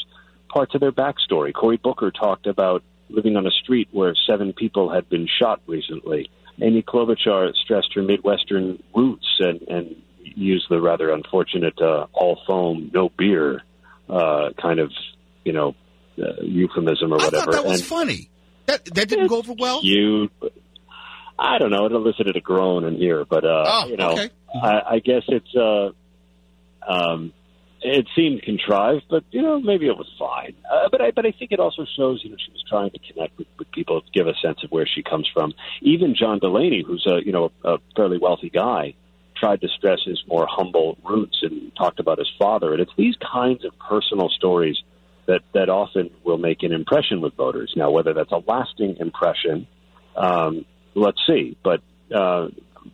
parts 0.49 0.75
of 0.75 0.81
their 0.81 0.93
backstory. 0.93 1.53
Cory 1.53 1.77
Booker 1.77 2.11
talked 2.11 2.47
about 2.47 2.83
living 3.13 3.37
on 3.37 3.47
a 3.47 3.51
street 3.51 3.89
where 3.93 4.15
seven 4.27 4.53
people 4.53 4.93
had 4.93 5.09
been 5.09 5.29
shot 5.41 5.61
recently. 5.67 6.31
Amy 6.61 6.83
Klobuchar 6.83 7.55
stressed 7.55 7.93
her 7.95 8.03
Midwestern 8.03 8.83
roots 8.95 9.27
and, 9.41 9.63
and 9.63 9.97
used 10.21 10.67
the 10.69 10.81
rather 10.81 11.11
unfortunate 11.13 11.81
uh, 11.81 12.07
all 12.13 12.41
foam, 12.47 12.91
no 12.93 13.09
beer 13.17 13.63
uh, 14.09 14.51
kind 14.61 14.79
of, 14.81 14.91
you 15.45 15.53
know, 15.53 15.75
uh, 16.19 16.43
euphemism 16.43 17.13
or 17.13 17.21
I 17.21 17.25
whatever. 17.25 17.53
thought 17.53 17.63
that 17.63 17.65
was 17.65 17.81
and 17.81 17.89
funny. 17.89 18.29
That 18.67 18.85
that 18.95 19.09
didn't 19.09 19.29
go 19.29 19.39
over 19.39 19.55
well. 19.59 19.81
you, 19.83 20.29
I 21.39 21.59
don't 21.59 21.71
know, 21.71 21.87
it 21.87 21.93
elicited 21.93 22.37
a 22.37 22.41
groan 22.41 22.85
in 22.85 22.97
here, 22.97 23.25
but, 23.25 23.45
uh, 23.45 23.65
Oh, 23.67 23.87
you 23.89 23.97
know, 23.97 24.13
okay. 24.13 24.31
I, 24.63 24.81
I 24.91 24.99
guess 25.01 25.23
it's, 25.29 25.57
uh, 25.57 25.91
um, 26.87 27.33
it 27.85 28.07
seemed 28.15 28.43
contrived, 28.43 29.05
but 29.11 29.25
you 29.31 29.43
know 29.43 29.61
maybe 29.61 29.87
it 29.87 29.97
was 29.97 30.11
fine. 30.19 30.55
Uh, 30.71 30.89
but 30.91 31.01
I 31.01 31.11
but 31.11 31.27
I 31.27 31.33
think 31.33 31.53
it 31.53 31.61
also 31.61 31.85
shows 31.97 32.21
you 32.23 32.31
know 32.31 32.37
she 32.45 32.53
was 32.53 32.63
trying 32.69 32.91
to 32.91 32.99
connect 32.99 33.37
with, 33.39 33.49
with 33.59 33.71
people, 33.73 34.03
give 34.13 34.27
a 34.27 34.35
sense 34.43 34.63
of 34.65 34.71
where 34.71 34.87
she 34.87 35.03
comes 35.03 35.29
from. 35.33 35.53
Even 35.81 36.15
John 36.15 36.39
Delaney, 36.39 36.85
who's 36.87 37.07
a 37.07 37.25
you 37.25 37.33
know 37.33 37.51
a 37.65 37.79
fairly 37.97 38.19
wealthy 38.19 38.51
guy, 38.51 38.95
tried 39.37 39.61
to 39.63 39.69
stress 39.69 40.01
his 40.05 40.23
more 40.27 40.47
humble 40.49 40.97
roots 41.05 41.39
and 41.43 41.75
talked 41.77 41.99
about 41.99 42.19
his 42.19 42.31
father. 42.39 42.73
And 42.73 42.81
it's 42.81 42.93
these 42.97 43.17
kinds 43.17 43.65
of 43.65 43.73
personal 43.79 44.29
stories 44.29 44.77
that 45.27 45.43
that 45.53 45.69
often 45.69 46.11
will 46.25 46.39
make 46.39 46.63
an 46.63 46.73
impression 46.73 47.21
with 47.21 47.35
voters. 47.35 47.73
Now, 47.77 47.91
whether 47.91 48.15
that's 48.15 48.33
a 48.33 48.43
lasting 48.47 48.97
impression, 48.99 49.67
um, 50.17 50.65
let's 50.95 51.19
see. 51.27 51.57
But 51.63 51.81
uh, 52.15 52.49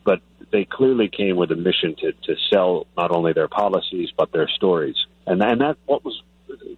but 0.05 0.21
they 0.51 0.65
clearly 0.65 1.09
came 1.09 1.37
with 1.37 1.51
a 1.51 1.57
mission 1.57 1.95
to, 1.97 2.13
to 2.13 2.37
sell 2.51 2.87
not 2.97 3.11
only 3.11 3.33
their 3.33 3.49
policies 3.49 4.11
but 4.17 4.33
their 4.33 4.49
stories, 4.49 4.97
and 5.27 5.43
and 5.43 5.61
that 5.61 5.77
what 5.87 6.05
was 6.05 6.23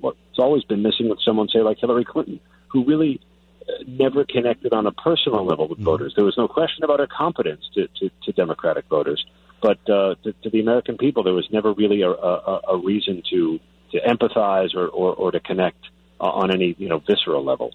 what's 0.01 0.19
always 0.39 0.65
been 0.65 0.83
missing 0.83 1.09
with 1.09 1.21
someone 1.25 1.49
say 1.49 1.61
like 1.61 1.79
Hillary 1.79 2.05
Clinton, 2.05 2.41
who 2.69 2.85
really 2.85 3.21
uh, 3.63 3.73
never 3.87 4.25
connected 4.25 4.73
on 4.73 4.87
a 4.87 4.93
personal 4.93 5.45
level 5.45 5.69
with 5.69 5.79
voters. 5.79 6.15
There 6.17 6.25
was 6.25 6.37
no 6.37 6.49
question 6.49 6.85
about 6.85 7.01
her 7.01 7.07
competence 7.07 7.63
to, 7.75 7.89
to, 7.99 8.11
to 8.25 8.33
Democratic 8.33 8.87
voters, 8.87 9.25
but 9.61 9.79
uh, 9.89 10.15
to, 10.25 10.33
to 10.33 10.51
the 10.51 10.61
American 10.61 10.97
people, 10.97 11.23
there 11.23 11.35
was 11.35 11.49
never 11.53 11.73
really 11.73 12.03
a, 12.03 12.11
a, 12.11 12.61
a 12.69 12.77
reason 12.79 13.23
to 13.31 13.61
to 13.93 14.01
empathize 14.01 14.75
or, 14.75 14.87
or, 14.87 15.13
or 15.15 15.31
to 15.33 15.41
connect 15.41 15.85
on 16.21 16.51
any 16.53 16.75
you 16.79 16.89
know 16.89 16.99
visceral 16.99 17.45
level. 17.45 17.73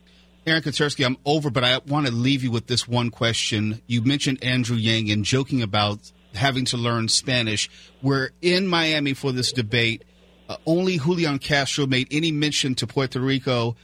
Aaron 0.48 0.62
Katersky, 0.62 1.04
I'm 1.04 1.18
over, 1.26 1.50
but 1.50 1.64
I 1.64 1.80
want 1.88 2.06
to 2.06 2.14
leave 2.14 2.44
you 2.44 2.52
with 2.52 2.68
this 2.68 2.88
one 2.88 3.10
question. 3.10 3.82
You 3.88 4.04
mentioned 4.04 4.44
Andrew 4.44 4.76
Yang 4.76 5.10
and 5.10 5.26
joking 5.26 5.64
about 5.64 6.12
having 6.36 6.66
to 6.66 6.78
learn 6.78 7.08
Spanish. 7.08 7.68
We're 8.04 8.30
in 8.44 8.68
Miami 8.68 9.16
for 9.16 9.32
this 9.32 9.52
debate. 9.52 10.04
Uh, 10.48 10.58
only 10.68 11.00
Julian 11.00 11.40
Castro 11.40 11.88
made 11.88 12.08
any 12.12 12.32
mention 12.32 12.76
to 12.76 12.86
Puerto 12.86 13.20
Rico. 13.20 13.76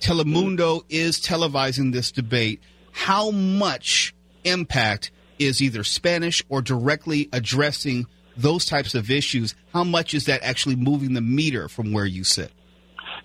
Telemundo 0.00 0.82
is 0.88 1.20
televising 1.20 1.92
this 1.92 2.10
debate. 2.10 2.60
How 2.90 3.30
much 3.30 4.12
impact 4.42 5.12
is 5.38 5.62
either 5.62 5.84
Spanish 5.84 6.42
or 6.48 6.62
directly 6.62 7.28
addressing 7.32 8.06
those 8.36 8.64
types 8.64 8.96
of 8.96 9.08
issues? 9.08 9.54
How 9.72 9.84
much 9.84 10.14
is 10.14 10.24
that 10.24 10.42
actually 10.42 10.74
moving 10.74 11.14
the 11.14 11.20
meter 11.20 11.68
from 11.68 11.92
where 11.92 12.06
you 12.06 12.24
sit? 12.24 12.50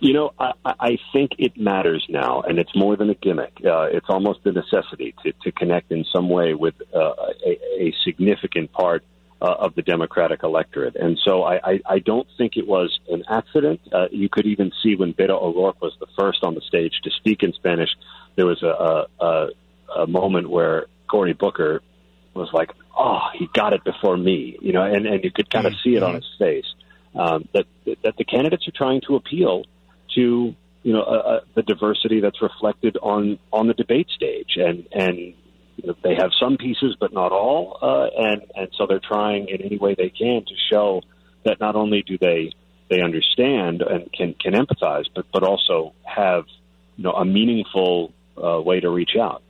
You 0.03 0.11
know, 0.11 0.33
I, 0.37 0.51
I 0.65 0.97
think 1.13 1.31
it 1.39 1.55
matters 1.55 2.05
now, 2.09 2.41
and 2.41 2.59
it's 2.59 2.75
more 2.75 2.97
than 2.97 3.09
a 3.09 3.13
gimmick. 3.13 3.53
Uh, 3.65 3.83
it's 3.83 4.07
almost 4.09 4.41
a 4.43 4.51
necessity 4.51 5.15
to, 5.23 5.31
to 5.43 5.51
connect 5.53 5.93
in 5.93 6.03
some 6.13 6.27
way 6.27 6.53
with 6.53 6.73
uh, 6.93 7.13
a, 7.45 7.57
a 7.79 7.93
significant 8.03 8.73
part 8.73 9.05
uh, 9.41 9.45
of 9.45 9.75
the 9.75 9.81
Democratic 9.81 10.43
electorate. 10.43 10.97
And 10.97 11.17
so 11.23 11.43
I, 11.43 11.55
I, 11.63 11.79
I 11.85 11.99
don't 11.99 12.27
think 12.37 12.57
it 12.57 12.67
was 12.67 12.99
an 13.07 13.23
accident. 13.29 13.79
Uh, 13.93 14.07
you 14.11 14.27
could 14.27 14.45
even 14.45 14.73
see 14.83 14.97
when 14.97 15.13
Beto 15.13 15.41
O'Rourke 15.41 15.81
was 15.81 15.95
the 16.01 16.07
first 16.19 16.43
on 16.43 16.53
the 16.53 16.61
stage 16.67 16.99
to 17.05 17.09
speak 17.09 17.41
in 17.41 17.53
Spanish, 17.53 17.91
there 18.35 18.45
was 18.45 18.61
a, 18.61 19.07
a, 19.23 19.47
a, 19.99 20.07
moment 20.07 20.49
where 20.49 20.87
Cory 21.07 21.31
Booker 21.31 21.81
was 22.33 22.49
like, 22.51 22.71
oh, 22.97 23.21
he 23.39 23.47
got 23.53 23.71
it 23.71 23.85
before 23.85 24.17
me, 24.17 24.57
you 24.59 24.73
know, 24.73 24.83
and, 24.83 25.05
and 25.05 25.23
you 25.23 25.31
could 25.31 25.49
kind 25.49 25.65
of 25.65 25.73
see 25.81 25.95
it 25.95 26.03
on 26.03 26.15
his 26.15 26.29
face. 26.37 26.65
Um, 27.15 27.47
that, 27.53 27.67
that 28.03 28.17
the 28.17 28.25
candidates 28.25 28.67
are 28.67 28.71
trying 28.71 28.99
to 29.07 29.15
appeal 29.15 29.63
to 30.15 30.55
you 30.83 30.93
know 30.93 31.01
uh, 31.01 31.39
the 31.55 31.63
diversity 31.63 32.19
that's 32.19 32.41
reflected 32.41 32.97
on 33.01 33.39
on 33.51 33.67
the 33.67 33.73
debate 33.73 34.07
stage, 34.15 34.57
and 34.57 34.87
and 34.91 35.17
you 35.77 35.87
know, 35.87 35.95
they 36.03 36.15
have 36.15 36.31
some 36.39 36.57
pieces, 36.57 36.95
but 36.99 37.13
not 37.13 37.31
all, 37.31 37.77
uh, 37.81 38.07
and 38.15 38.41
and 38.55 38.69
so 38.77 38.85
they're 38.87 39.01
trying 39.05 39.47
in 39.49 39.61
any 39.61 39.77
way 39.77 39.95
they 39.95 40.09
can 40.09 40.43
to 40.45 40.53
show 40.71 41.01
that 41.45 41.59
not 41.59 41.75
only 41.75 42.03
do 42.05 42.17
they 42.17 42.51
they 42.89 43.01
understand 43.01 43.81
and 43.81 44.11
can 44.11 44.33
can 44.35 44.53
empathize, 44.53 45.05
but 45.15 45.25
but 45.31 45.43
also 45.43 45.93
have 46.03 46.45
you 46.97 47.03
know 47.03 47.13
a 47.13 47.25
meaningful 47.25 48.13
uh, 48.41 48.61
way 48.61 48.79
to 48.79 48.89
reach 48.89 49.15
out. 49.19 49.41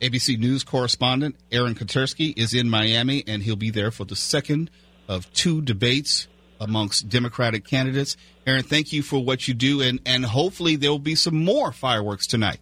ABC 0.00 0.38
News 0.38 0.64
correspondent 0.64 1.36
Aaron 1.50 1.74
Katersky 1.74 2.36
is 2.36 2.52
in 2.52 2.68
Miami, 2.68 3.24
and 3.26 3.42
he'll 3.42 3.56
be 3.56 3.70
there 3.70 3.90
for 3.90 4.04
the 4.04 4.16
second 4.16 4.70
of 5.08 5.32
two 5.32 5.62
debates 5.62 6.26
amongst 6.64 7.08
Democratic 7.08 7.64
candidates. 7.64 8.16
Aaron, 8.46 8.64
thank 8.64 8.92
you 8.92 9.02
for 9.02 9.22
what 9.24 9.46
you 9.46 9.54
do, 9.54 9.80
and, 9.80 10.00
and 10.04 10.24
hopefully 10.24 10.76
there 10.76 10.90
will 10.90 10.98
be 10.98 11.14
some 11.14 11.44
more 11.44 11.72
fireworks 11.72 12.26
tonight. 12.26 12.58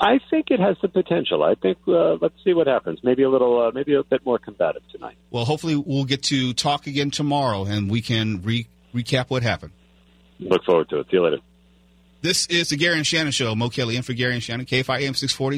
I 0.00 0.20
think 0.30 0.50
it 0.50 0.58
has 0.58 0.76
the 0.80 0.88
potential. 0.88 1.42
I 1.42 1.54
think 1.54 1.78
uh, 1.86 2.14
let's 2.14 2.34
see 2.44 2.54
what 2.54 2.66
happens. 2.66 3.00
Maybe 3.02 3.24
a 3.24 3.30
little, 3.30 3.60
uh, 3.60 3.70
maybe 3.72 3.94
a 3.94 4.02
bit 4.02 4.24
more 4.24 4.38
combative 4.38 4.82
tonight. 4.90 5.16
Well, 5.30 5.44
hopefully 5.44 5.76
we'll 5.76 6.04
get 6.04 6.22
to 6.24 6.54
talk 6.54 6.86
again 6.86 7.10
tomorrow, 7.10 7.64
and 7.64 7.90
we 7.90 8.00
can 8.00 8.42
re- 8.42 8.68
recap 8.94 9.28
what 9.28 9.42
happened. 9.42 9.72
Look 10.40 10.64
forward 10.64 10.88
to 10.90 11.00
it. 11.00 11.06
See 11.10 11.16
you 11.16 11.24
later. 11.24 11.38
This 12.22 12.46
is 12.46 12.68
the 12.68 12.76
Gary 12.76 12.96
and 12.96 13.06
Shannon 13.06 13.32
Show. 13.32 13.54
Mo 13.54 13.68
Kelly 13.68 13.96
in 13.96 14.02
for 14.02 14.12
Gary 14.12 14.34
and 14.34 14.42
Shannon, 14.42 14.64
KFI 14.64 15.02
AM 15.02 15.14
640. 15.14 15.56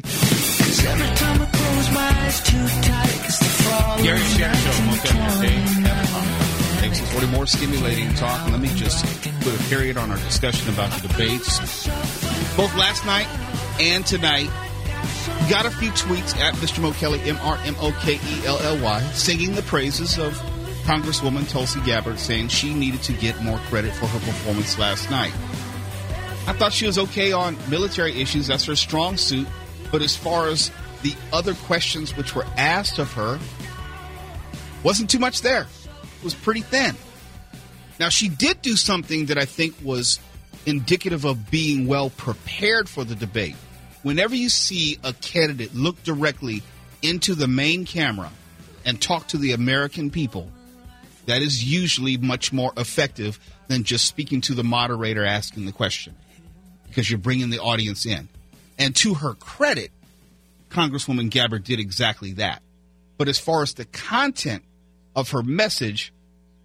Every 0.88 1.16
time 1.16 1.42
I 1.42 1.46
close 1.46 1.90
my 1.94 2.08
eyes 2.24 2.42
too 2.42 2.88
tight, 2.88 3.26
it's 3.26 3.38
the 3.38 3.44
fall 3.44 4.02
Gary 4.02 4.20
and 4.20 4.28
Shannon 4.30 4.56
Show, 4.56 4.82
Mo 4.84 4.96
Kelly, 5.04 5.83
640. 6.94 7.36
More 7.36 7.46
stimulating 7.46 8.12
talk. 8.14 8.50
Let 8.50 8.60
me 8.60 8.68
just 8.74 9.04
put 9.40 9.54
a 9.58 9.62
period 9.64 9.96
on 9.96 10.10
our 10.10 10.16
discussion 10.18 10.72
about 10.72 10.90
the 10.92 11.08
debates. 11.08 11.58
Both 12.56 12.74
last 12.76 13.04
night 13.04 13.26
and 13.80 14.06
tonight, 14.06 14.48
got 15.50 15.66
a 15.66 15.70
few 15.70 15.90
tweets 15.90 16.36
at 16.38 16.54
Mr. 16.54 16.80
Mo 16.80 16.92
Kelly, 16.92 17.20
M 17.22 17.38
R 17.42 17.58
M 17.64 17.76
O 17.80 17.92
K 18.00 18.14
E 18.14 18.46
L 18.46 18.58
L 18.58 18.82
Y, 18.82 19.00
singing 19.12 19.54
the 19.54 19.62
praises 19.62 20.18
of 20.18 20.34
Congresswoman 20.84 21.48
Tulsi 21.48 21.80
Gabbard, 21.80 22.18
saying 22.18 22.48
she 22.48 22.74
needed 22.74 23.02
to 23.02 23.12
get 23.14 23.42
more 23.42 23.58
credit 23.68 23.92
for 23.94 24.06
her 24.06 24.18
performance 24.20 24.78
last 24.78 25.10
night. 25.10 25.32
I 26.46 26.52
thought 26.52 26.72
she 26.72 26.86
was 26.86 26.98
okay 26.98 27.32
on 27.32 27.56
military 27.70 28.20
issues. 28.20 28.46
That's 28.46 28.66
her 28.66 28.76
strong 28.76 29.16
suit. 29.16 29.48
But 29.90 30.02
as 30.02 30.14
far 30.16 30.48
as 30.48 30.70
the 31.02 31.14
other 31.32 31.54
questions 31.54 32.16
which 32.16 32.34
were 32.34 32.44
asked 32.56 32.98
of 32.98 33.12
her, 33.14 33.38
wasn't 34.82 35.08
too 35.08 35.18
much 35.18 35.40
there. 35.40 35.66
Was 36.24 36.34
pretty 36.34 36.62
thin. 36.62 36.96
Now, 38.00 38.08
she 38.08 38.28
did 38.28 38.62
do 38.62 38.76
something 38.76 39.26
that 39.26 39.36
I 39.36 39.44
think 39.44 39.74
was 39.82 40.18
indicative 40.66 41.24
of 41.26 41.50
being 41.50 41.86
well 41.86 42.08
prepared 42.08 42.88
for 42.88 43.04
the 43.04 43.14
debate. 43.14 43.56
Whenever 44.02 44.34
you 44.34 44.48
see 44.48 44.98
a 45.04 45.12
candidate 45.12 45.74
look 45.74 46.02
directly 46.02 46.62
into 47.02 47.34
the 47.34 47.46
main 47.46 47.84
camera 47.84 48.30
and 48.86 49.00
talk 49.00 49.28
to 49.28 49.36
the 49.36 49.52
American 49.52 50.10
people, 50.10 50.50
that 51.26 51.42
is 51.42 51.62
usually 51.62 52.16
much 52.16 52.52
more 52.52 52.72
effective 52.78 53.38
than 53.68 53.84
just 53.84 54.06
speaking 54.06 54.40
to 54.42 54.54
the 54.54 54.64
moderator 54.64 55.24
asking 55.24 55.66
the 55.66 55.72
question 55.72 56.14
because 56.86 57.10
you're 57.10 57.18
bringing 57.18 57.50
the 57.50 57.60
audience 57.60 58.06
in. 58.06 58.28
And 58.78 58.96
to 58.96 59.12
her 59.12 59.34
credit, 59.34 59.90
Congresswoman 60.70 61.28
Gabbard 61.28 61.64
did 61.64 61.80
exactly 61.80 62.32
that. 62.34 62.62
But 63.18 63.28
as 63.28 63.38
far 63.38 63.62
as 63.62 63.74
the 63.74 63.84
content 63.84 64.64
of 65.14 65.30
her 65.30 65.42
message, 65.42 66.12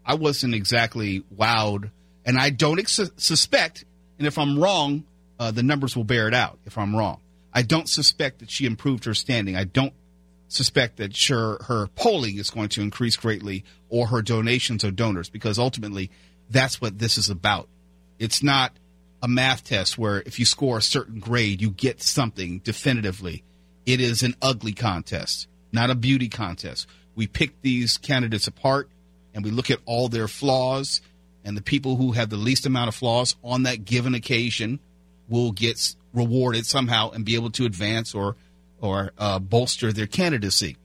I 0.05 0.15
wasn't 0.15 0.55
exactly 0.55 1.23
wowed. 1.35 1.91
And 2.26 2.38
I 2.38 2.49
don't 2.49 2.80
ex- 2.80 2.99
suspect, 3.17 3.85
and 4.17 4.27
if 4.27 4.38
I'm 4.38 4.59
wrong, 4.59 5.05
uh, 5.39 5.51
the 5.51 5.63
numbers 5.63 5.95
will 5.95 6.03
bear 6.03 6.27
it 6.27 6.34
out 6.34 6.59
if 6.65 6.77
I'm 6.77 6.95
wrong. 6.95 7.19
I 7.53 7.61
don't 7.61 7.89
suspect 7.89 8.39
that 8.39 8.51
she 8.51 8.65
improved 8.65 9.05
her 9.05 9.13
standing. 9.13 9.55
I 9.55 9.63
don't 9.63 9.93
suspect 10.47 10.97
that 10.97 11.15
sure 11.15 11.63
her 11.63 11.88
polling 11.95 12.38
is 12.38 12.49
going 12.49 12.69
to 12.69 12.81
increase 12.81 13.15
greatly 13.15 13.63
or 13.88 14.07
her 14.07 14.21
donations 14.21 14.84
or 14.84 14.91
donors 14.91 15.30
because 15.30 15.57
ultimately 15.57 16.11
that's 16.49 16.81
what 16.81 16.99
this 16.99 17.17
is 17.17 17.30
about. 17.30 17.69
It's 18.17 18.43
not 18.43 18.73
a 19.21 19.27
math 19.27 19.63
test 19.63 19.97
where 19.97 20.21
if 20.26 20.39
you 20.39 20.45
score 20.45 20.77
a 20.77 20.81
certain 20.81 21.19
grade, 21.19 21.61
you 21.61 21.69
get 21.69 22.01
something 22.01 22.59
definitively. 22.59 23.43
It 23.85 24.01
is 24.01 24.23
an 24.23 24.35
ugly 24.41 24.73
contest, 24.73 25.47
not 25.71 25.89
a 25.89 25.95
beauty 25.95 26.30
contest. 26.30 26.88
We 27.15 27.27
pick 27.27 27.61
these 27.61 27.97
candidates 27.97 28.47
apart 28.47 28.89
and 29.40 29.45
we 29.45 29.52
look 29.52 29.72
at 29.72 29.80
all 29.86 30.10
their 30.10 30.28
flaws, 30.28 31.02
and 31.45 31.56
the 31.56 31.61
people 31.61 31.95
who 31.95 32.11
have 32.11 32.30
the 32.30 32.36
least 32.36 32.66
amount 32.66 32.90
of 32.90 32.95
flaws 32.95 33.38
on 33.41 33.64
that 33.64 33.86
given 33.86 34.14
occasion 34.14 34.80
will 35.30 35.53
get 35.53 35.95
rewarded 36.14 36.66
somehow 36.66 37.10
and 37.11 37.24
be 37.24 37.36
able 37.36 37.49
to 37.52 37.66
advance 37.66 38.14
or 38.14 38.36
or 38.82 39.11
uh, 39.18 39.40
bolster 39.40 39.94
their 39.94 40.07
candidacy. 40.07 40.76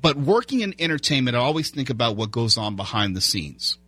But 0.00 0.16
working 0.16 0.60
in 0.60 0.76
entertainment, 0.78 1.36
I 1.36 1.40
always 1.40 1.70
think 1.70 1.90
about 1.90 2.14
what 2.14 2.30
goes 2.30 2.56
on 2.56 2.76
behind 2.76 3.16
the 3.16 3.20
scenes. 3.20 3.78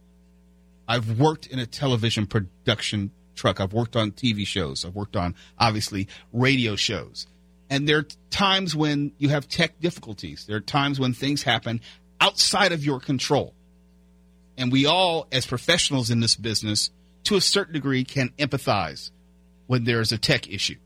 I've 0.88 1.18
worked 1.18 1.46
in 1.46 1.60
a 1.60 1.66
television 1.66 2.26
production 2.26 3.12
truck. 3.36 3.60
I've 3.60 3.72
worked 3.72 3.94
on 3.94 4.10
TV 4.10 4.44
shows. 4.44 4.84
I've 4.84 4.94
worked 4.96 5.14
on, 5.16 5.36
obviously, 5.56 6.08
radio 6.32 6.74
shows. 6.74 7.28
And 7.70 7.88
there 7.88 7.98
are 7.98 8.06
times 8.30 8.74
when 8.74 9.12
you 9.18 9.28
have 9.28 9.48
tech 9.48 9.78
difficulties. 9.80 10.46
There 10.46 10.56
are 10.56 10.60
times 10.60 10.98
when 10.98 11.12
things 11.12 11.44
happen 11.44 11.80
outside 12.24 12.72
of 12.72 12.84
your 12.84 13.00
control. 13.00 13.54
And 14.56 14.72
we 14.72 14.86
all, 14.86 15.26
as 15.30 15.44
professionals 15.44 16.10
in 16.10 16.20
this 16.20 16.36
business, 16.36 16.90
to 17.24 17.36
a 17.36 17.40
certain 17.40 17.74
degree, 17.74 18.04
can 18.04 18.30
empathize 18.38 19.10
when 19.66 19.84
there's 19.84 20.10
a 20.10 20.18
tech 20.18 20.48
issue 20.50 20.76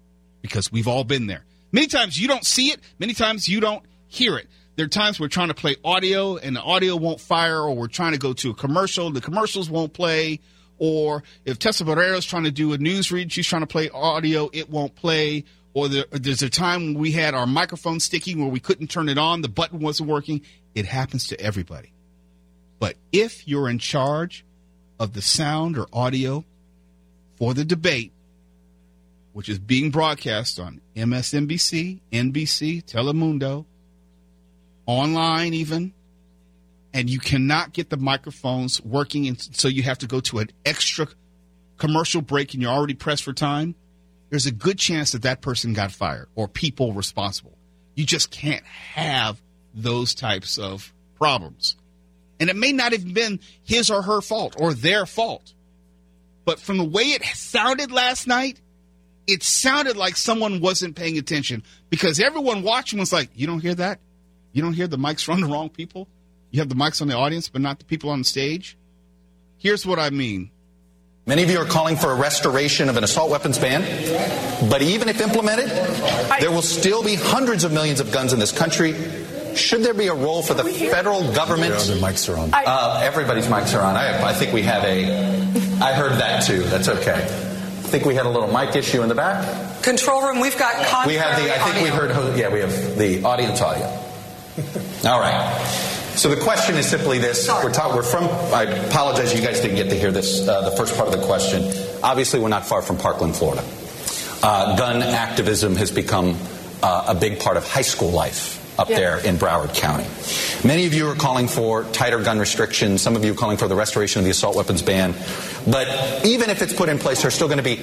because 0.42 0.72
we've 0.72 0.88
all 0.88 1.04
been 1.04 1.28
there. 1.28 1.44
Many 1.70 1.86
times 1.86 2.20
you 2.20 2.26
don't 2.26 2.44
see 2.44 2.68
it, 2.68 2.80
many 2.98 3.12
times 3.12 3.48
you 3.48 3.60
don't 3.60 3.84
hear 4.08 4.36
it. 4.36 4.48
There 4.76 4.86
are 4.86 4.88
times 4.88 5.20
we're 5.20 5.28
trying 5.28 5.48
to 5.48 5.54
play 5.54 5.76
audio 5.84 6.36
and 6.36 6.56
the 6.56 6.60
audio 6.60 6.96
won't 6.96 7.20
fire, 7.20 7.60
or 7.60 7.74
we're 7.74 7.88
trying 7.88 8.12
to 8.12 8.18
go 8.18 8.32
to 8.32 8.50
a 8.50 8.54
commercial, 8.54 9.10
the 9.10 9.20
commercials 9.20 9.70
won't 9.70 9.92
play, 9.92 10.40
or 10.78 11.22
if 11.44 11.58
Tessa 11.58 11.84
Barrera's 11.84 12.24
trying 12.24 12.44
to 12.44 12.50
do 12.50 12.72
a 12.72 12.78
news 12.78 13.12
read, 13.12 13.32
she's 13.32 13.46
trying 13.46 13.62
to 13.62 13.66
play 13.66 13.90
audio, 13.90 14.50
it 14.52 14.70
won't 14.70 14.94
play. 14.94 15.44
Or 15.74 15.88
there, 15.88 16.06
there's 16.10 16.42
a 16.42 16.50
time 16.50 16.86
when 16.86 16.94
we 16.94 17.12
had 17.12 17.34
our 17.34 17.46
microphone 17.46 18.00
sticking 18.00 18.40
where 18.40 18.48
we 18.48 18.58
couldn't 18.58 18.88
turn 18.88 19.08
it 19.08 19.18
on, 19.18 19.42
the 19.42 19.48
button 19.48 19.80
wasn't 19.80 20.08
working. 20.08 20.40
It 20.78 20.86
happens 20.86 21.26
to 21.26 21.40
everybody. 21.40 21.92
But 22.78 22.94
if 23.10 23.48
you're 23.48 23.68
in 23.68 23.80
charge 23.80 24.44
of 25.00 25.12
the 25.12 25.20
sound 25.20 25.76
or 25.76 25.88
audio 25.92 26.44
for 27.36 27.52
the 27.52 27.64
debate, 27.64 28.12
which 29.32 29.48
is 29.48 29.58
being 29.58 29.90
broadcast 29.90 30.60
on 30.60 30.80
MSNBC, 30.94 31.98
NBC, 32.12 32.84
Telemundo, 32.84 33.64
online 34.86 35.52
even, 35.52 35.94
and 36.94 37.10
you 37.10 37.18
cannot 37.18 37.72
get 37.72 37.90
the 37.90 37.96
microphones 37.96 38.80
working, 38.80 39.26
and 39.26 39.40
so 39.40 39.66
you 39.66 39.82
have 39.82 39.98
to 39.98 40.06
go 40.06 40.20
to 40.20 40.38
an 40.38 40.48
extra 40.64 41.08
commercial 41.76 42.22
break 42.22 42.54
and 42.54 42.62
you're 42.62 42.70
already 42.70 42.94
pressed 42.94 43.24
for 43.24 43.32
time, 43.32 43.74
there's 44.30 44.46
a 44.46 44.52
good 44.52 44.78
chance 44.78 45.10
that 45.10 45.22
that 45.22 45.40
person 45.40 45.72
got 45.72 45.90
fired 45.90 46.28
or 46.36 46.46
people 46.46 46.92
responsible. 46.92 47.58
You 47.96 48.06
just 48.06 48.30
can't 48.30 48.64
have 48.64 49.42
those 49.74 50.14
types 50.14 50.58
of 50.58 50.92
problems. 51.16 51.76
And 52.40 52.50
it 52.50 52.56
may 52.56 52.72
not 52.72 52.92
have 52.92 53.12
been 53.12 53.40
his 53.64 53.90
or 53.90 54.02
her 54.02 54.20
fault 54.20 54.54
or 54.58 54.74
their 54.74 55.06
fault. 55.06 55.52
But 56.44 56.60
from 56.60 56.78
the 56.78 56.84
way 56.84 57.02
it 57.02 57.24
sounded 57.24 57.90
last 57.90 58.26
night, 58.26 58.60
it 59.26 59.42
sounded 59.42 59.96
like 59.96 60.16
someone 60.16 60.60
wasn't 60.60 60.96
paying 60.96 61.18
attention 61.18 61.62
because 61.90 62.20
everyone 62.20 62.62
watching 62.62 62.98
was 62.98 63.12
like, 63.12 63.28
You 63.34 63.46
don't 63.46 63.60
hear 63.60 63.74
that? 63.74 64.00
You 64.52 64.62
don't 64.62 64.72
hear 64.72 64.88
the 64.88 64.96
mics 64.96 65.22
from 65.24 65.40
the 65.40 65.46
wrong 65.46 65.68
people? 65.68 66.08
You 66.50 66.60
have 66.60 66.68
the 66.68 66.74
mics 66.74 67.02
on 67.02 67.08
the 67.08 67.16
audience, 67.16 67.48
but 67.48 67.60
not 67.60 67.78
the 67.78 67.84
people 67.84 68.08
on 68.10 68.20
the 68.20 68.24
stage? 68.24 68.78
Here's 69.58 69.84
what 69.84 69.98
I 69.98 70.10
mean. 70.10 70.50
Many 71.26 71.42
of 71.42 71.50
you 71.50 71.58
are 71.58 71.66
calling 71.66 71.96
for 71.96 72.10
a 72.10 72.14
restoration 72.14 72.88
of 72.88 72.96
an 72.96 73.04
assault 73.04 73.30
weapons 73.30 73.58
ban. 73.58 73.82
But 74.70 74.80
even 74.80 75.10
if 75.10 75.20
implemented, 75.20 75.68
there 76.40 76.50
will 76.50 76.62
still 76.62 77.02
be 77.02 77.16
hundreds 77.16 77.64
of 77.64 77.72
millions 77.72 78.00
of 78.00 78.10
guns 78.10 78.32
in 78.32 78.38
this 78.38 78.50
country. 78.50 78.94
Should 79.54 79.82
there 79.82 79.94
be 79.94 80.06
a 80.06 80.14
role 80.14 80.42
for 80.42 80.54
the 80.54 80.64
federal 80.64 81.32
government? 81.32 81.70
Their 81.70 81.80
other 81.80 81.96
mics 81.96 82.32
are 82.32 82.38
on. 82.38 82.50
Uh, 82.52 83.00
everybody's 83.02 83.46
mics 83.46 83.78
are 83.78 83.82
on. 83.82 83.96
I, 83.96 84.22
I 84.22 84.32
think 84.32 84.52
we 84.52 84.62
have 84.62 84.84
a. 84.84 85.04
I 85.82 85.92
heard 85.92 86.12
that 86.20 86.44
too. 86.44 86.62
That's 86.64 86.88
okay. 86.88 87.14
I 87.14 87.90
think 87.90 88.04
we 88.04 88.14
had 88.14 88.26
a 88.26 88.28
little 88.28 88.52
mic 88.52 88.76
issue 88.76 89.02
in 89.02 89.08
the 89.08 89.14
back. 89.14 89.82
Control 89.82 90.22
room, 90.22 90.40
we've 90.40 90.58
got 90.58 90.74
contrary 90.86 91.06
We 91.06 91.14
have 91.14 91.42
the. 91.42 91.54
I 91.54 91.58
think 91.58 91.84
we 91.84 91.90
heard. 91.90 92.38
Yeah, 92.38 92.52
we 92.52 92.60
have 92.60 92.98
the 92.98 93.24
audience 93.24 93.60
audio. 93.60 93.86
All 95.04 95.20
right. 95.20 95.64
So 96.14 96.28
the 96.28 96.40
question 96.40 96.76
is 96.76 96.86
simply 96.86 97.18
this: 97.18 97.48
We're, 97.48 97.72
talk, 97.72 97.94
we're 97.94 98.02
from. 98.02 98.24
I 98.52 98.64
apologize, 98.64 99.32
you 99.34 99.40
guys 99.40 99.60
didn't 99.60 99.76
get 99.76 99.88
to 99.90 99.96
hear 99.96 100.10
this. 100.10 100.46
Uh, 100.46 100.68
the 100.68 100.76
first 100.76 100.96
part 100.96 101.08
of 101.08 101.18
the 101.18 101.26
question. 101.26 101.62
Obviously, 102.02 102.40
we're 102.40 102.48
not 102.48 102.66
far 102.66 102.82
from 102.82 102.98
Parkland, 102.98 103.36
Florida. 103.36 103.64
Uh, 104.42 104.76
gun 104.76 105.02
activism 105.02 105.76
has 105.76 105.90
become 105.90 106.36
uh, 106.82 107.06
a 107.08 107.14
big 107.14 107.40
part 107.40 107.56
of 107.56 107.66
high 107.66 107.82
school 107.82 108.10
life 108.10 108.57
up 108.78 108.88
Yeah. 108.88 108.96
there 108.96 109.18
in 109.18 109.36
Broward 109.38 109.74
County. 109.74 110.06
Many 110.66 110.86
of 110.86 110.94
you 110.94 111.08
are 111.10 111.14
calling 111.14 111.48
for 111.48 111.84
tighter 111.84 112.18
gun 112.20 112.38
restrictions. 112.38 113.02
Some 113.02 113.16
of 113.16 113.24
you 113.24 113.32
are 113.32 113.36
calling 113.36 113.56
for 113.56 113.68
the 113.68 113.74
restoration 113.74 114.20
of 114.20 114.24
the 114.24 114.30
assault 114.30 114.54
weapons 114.56 114.82
ban. 114.82 115.14
But 115.66 116.24
even 116.24 116.50
if 116.50 116.62
it's 116.62 116.72
put 116.72 116.88
in 116.88 116.98
place, 116.98 117.22
there's 117.22 117.34
still 117.34 117.48
going 117.48 117.58
to 117.58 117.62
be 117.64 117.80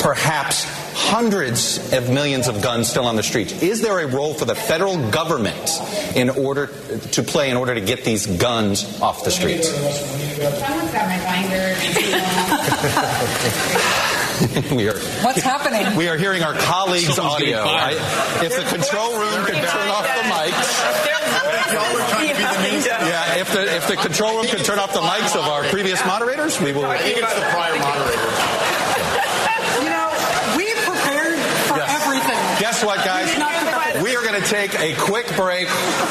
perhaps 0.00 0.64
hundreds 0.94 1.92
of 1.92 2.10
millions 2.10 2.46
of 2.48 2.60
guns 2.62 2.88
still 2.88 3.06
on 3.06 3.16
the 3.16 3.22
streets. 3.22 3.62
Is 3.62 3.80
there 3.80 3.98
a 4.00 4.06
role 4.06 4.34
for 4.34 4.44
the 4.44 4.54
federal 4.54 4.96
government 5.10 5.80
in 6.14 6.30
order 6.30 6.66
to 7.12 7.22
play 7.22 7.50
in 7.50 7.56
order 7.56 7.74
to 7.74 7.80
get 7.80 8.04
these 8.04 8.26
guns 8.26 9.00
off 9.00 9.24
the 9.24 9.30
streets? 9.30 9.68
Someone's 9.70 10.92
got 10.92 11.08
my 11.08 11.18
binder. 11.24 11.74
we 14.74 14.88
are 14.88 14.98
What's 15.22 15.40
happening? 15.42 15.96
we 16.00 16.08
are 16.08 16.16
hearing 16.16 16.42
our 16.42 16.54
colleagues' 16.54 17.14
Someone's 17.14 17.36
audio. 17.42 17.58
I- 17.62 17.92
if 18.44 18.56
the 18.56 18.64
control 18.64 19.18
room 19.18 19.44
could 19.44 19.54
turn 19.54 19.88
off 19.88 20.04
the 20.04 20.22
mics. 20.28 20.70
Yeah, 21.74 23.36
if 23.40 23.52
the 23.52 23.74
if 23.76 23.88
the 23.88 23.96
control 23.96 24.36
room 24.36 24.46
could 24.46 24.64
turn 24.64 24.78
off 24.78 24.92
the 24.92 25.00
mics 25.00 25.34
of 25.36 25.44
our 25.44 25.62
previous 25.64 26.04
moderators, 26.06 26.60
we 26.60 26.72
will. 26.72 26.84
I 26.86 26.98
think 26.98 27.18
it's 27.18 27.34
the 27.34 27.40
prior 27.40 27.78
moderator. 27.78 28.30
You 29.82 29.90
know, 29.90 30.08
we 30.56 30.72
prepared 30.86 31.38
for 31.68 31.80
everything. 31.80 32.38
Guess 32.60 32.84
what, 32.84 33.04
guys? 33.04 33.26
We 33.26 33.32
did 33.32 33.38
not 33.40 33.52
prepare. 33.62 34.02
We 34.02 34.16
are 34.16 34.22
going 34.22 34.40
to 34.40 34.48
take 34.48 34.74
a 34.80 34.94
quick 34.96 35.26
break. 35.36 35.68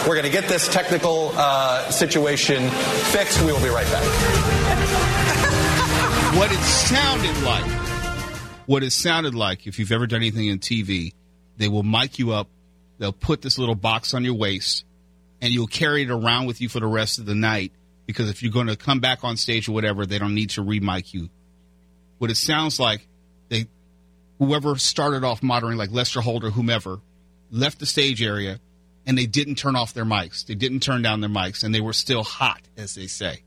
We're 0.07 0.15
going 0.15 0.23
to 0.23 0.29
get 0.29 0.47
this 0.47 0.67
technical 0.67 1.31
uh, 1.35 1.89
situation 1.91 2.69
fixed. 2.69 3.41
We 3.41 3.51
will 3.51 3.61
be 3.63 3.69
right 3.69 3.87
back. 3.87 4.03
what 6.37 6.51
it 6.51 6.59
sounded 6.63 7.37
like 7.43 7.82
what 8.65 8.83
it 8.83 8.91
sounded 8.91 9.35
like, 9.35 9.67
if 9.67 9.79
you've 9.79 9.91
ever 9.91 10.07
done 10.07 10.21
anything 10.21 10.47
in 10.47 10.59
TV, 10.59 11.13
they 11.57 11.67
will 11.67 11.83
mic 11.83 12.19
you 12.19 12.31
up, 12.31 12.47
they'll 12.97 13.11
put 13.11 13.41
this 13.41 13.57
little 13.57 13.75
box 13.75 14.13
on 14.13 14.23
your 14.23 14.33
waist, 14.33 14.85
and 15.41 15.53
you'll 15.53 15.67
carry 15.67 16.03
it 16.03 16.09
around 16.09 16.45
with 16.45 16.61
you 16.61 16.69
for 16.69 16.79
the 16.79 16.87
rest 16.87 17.19
of 17.19 17.25
the 17.25 17.35
night 17.35 17.71
because 18.05 18.29
if 18.29 18.43
you're 18.43 18.51
going 18.51 18.67
to 18.67 18.75
come 18.75 18.99
back 18.99 19.23
on 19.23 19.37
stage 19.37 19.67
or 19.67 19.71
whatever, 19.71 20.05
they 20.05 20.19
don't 20.19 20.35
need 20.35 20.51
to 20.51 20.61
re-mic 20.61 21.13
you. 21.13 21.29
What 22.17 22.31
it 22.31 22.35
sounds 22.35 22.79
like, 22.79 23.07
they 23.49 23.67
whoever 24.39 24.77
started 24.77 25.23
off 25.23 25.43
moderating, 25.43 25.77
like 25.77 25.91
Lester 25.91 26.21
Holder, 26.21 26.49
whomever, 26.49 26.99
left 27.51 27.79
the 27.79 27.85
stage 27.85 28.21
area 28.21 28.59
and 29.05 29.17
they 29.17 29.25
didn't 29.25 29.55
turn 29.55 29.75
off 29.75 29.93
their 29.93 30.05
mics. 30.05 30.45
They 30.45 30.55
didn't 30.55 30.81
turn 30.81 31.01
down 31.01 31.21
their 31.21 31.29
mics 31.29 31.63
and 31.63 31.73
they 31.73 31.81
were 31.81 31.93
still 31.93 32.23
hot, 32.23 32.61
as 32.77 32.95
they 32.95 33.07
say. 33.07 33.43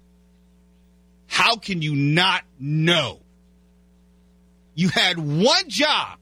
How 1.26 1.56
can 1.56 1.82
you 1.82 1.94
not 1.94 2.42
know? 2.58 3.20
You 4.78 4.90
had 4.90 5.18
one 5.18 5.68
job 5.68 6.18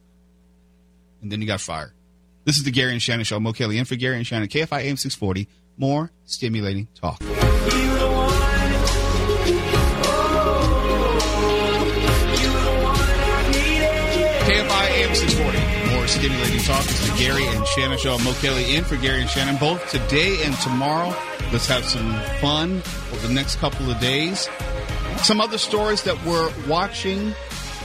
and 1.20 1.30
then 1.32 1.40
you 1.40 1.46
got 1.46 1.60
fired. 1.60 1.90
This 2.44 2.56
is 2.56 2.62
the 2.62 2.70
Gary 2.70 2.92
and 2.92 3.02
Shannon 3.02 3.24
Show. 3.24 3.40
Mo 3.40 3.52
Kelly 3.52 3.78
in 3.78 3.84
for 3.84 3.96
Gary 3.96 4.16
and 4.16 4.24
Shannon. 4.24 4.46
KFI 4.46 4.84
AM 4.84 4.96
640. 4.96 5.48
More 5.76 6.12
stimulating 6.24 6.86
talk. 6.94 7.18
KFI 14.44 14.88
AM 14.90 15.14
640. 15.16 15.96
More 15.96 16.06
stimulating 16.06 16.60
talk. 16.60 16.84
It's 16.84 17.10
the 17.10 17.16
Gary 17.18 17.44
and 17.48 17.66
Shannon 17.66 17.98
Show. 17.98 18.18
Mo 18.18 18.34
Kelly 18.34 18.76
in 18.76 18.84
for 18.84 18.96
Gary 18.96 19.22
and 19.22 19.30
Shannon 19.30 19.56
both 19.56 19.90
today 19.90 20.44
and 20.44 20.54
tomorrow. 20.58 21.12
Let's 21.50 21.66
have 21.66 21.84
some 21.84 22.14
fun 22.40 22.82
over 23.10 23.26
the 23.26 23.34
next 23.34 23.56
couple 23.56 23.90
of 23.90 23.98
days. 23.98 24.48
Some 25.24 25.40
other 25.40 25.58
stories 25.58 26.04
that 26.04 26.24
we're 26.24 26.52
watching. 26.68 27.34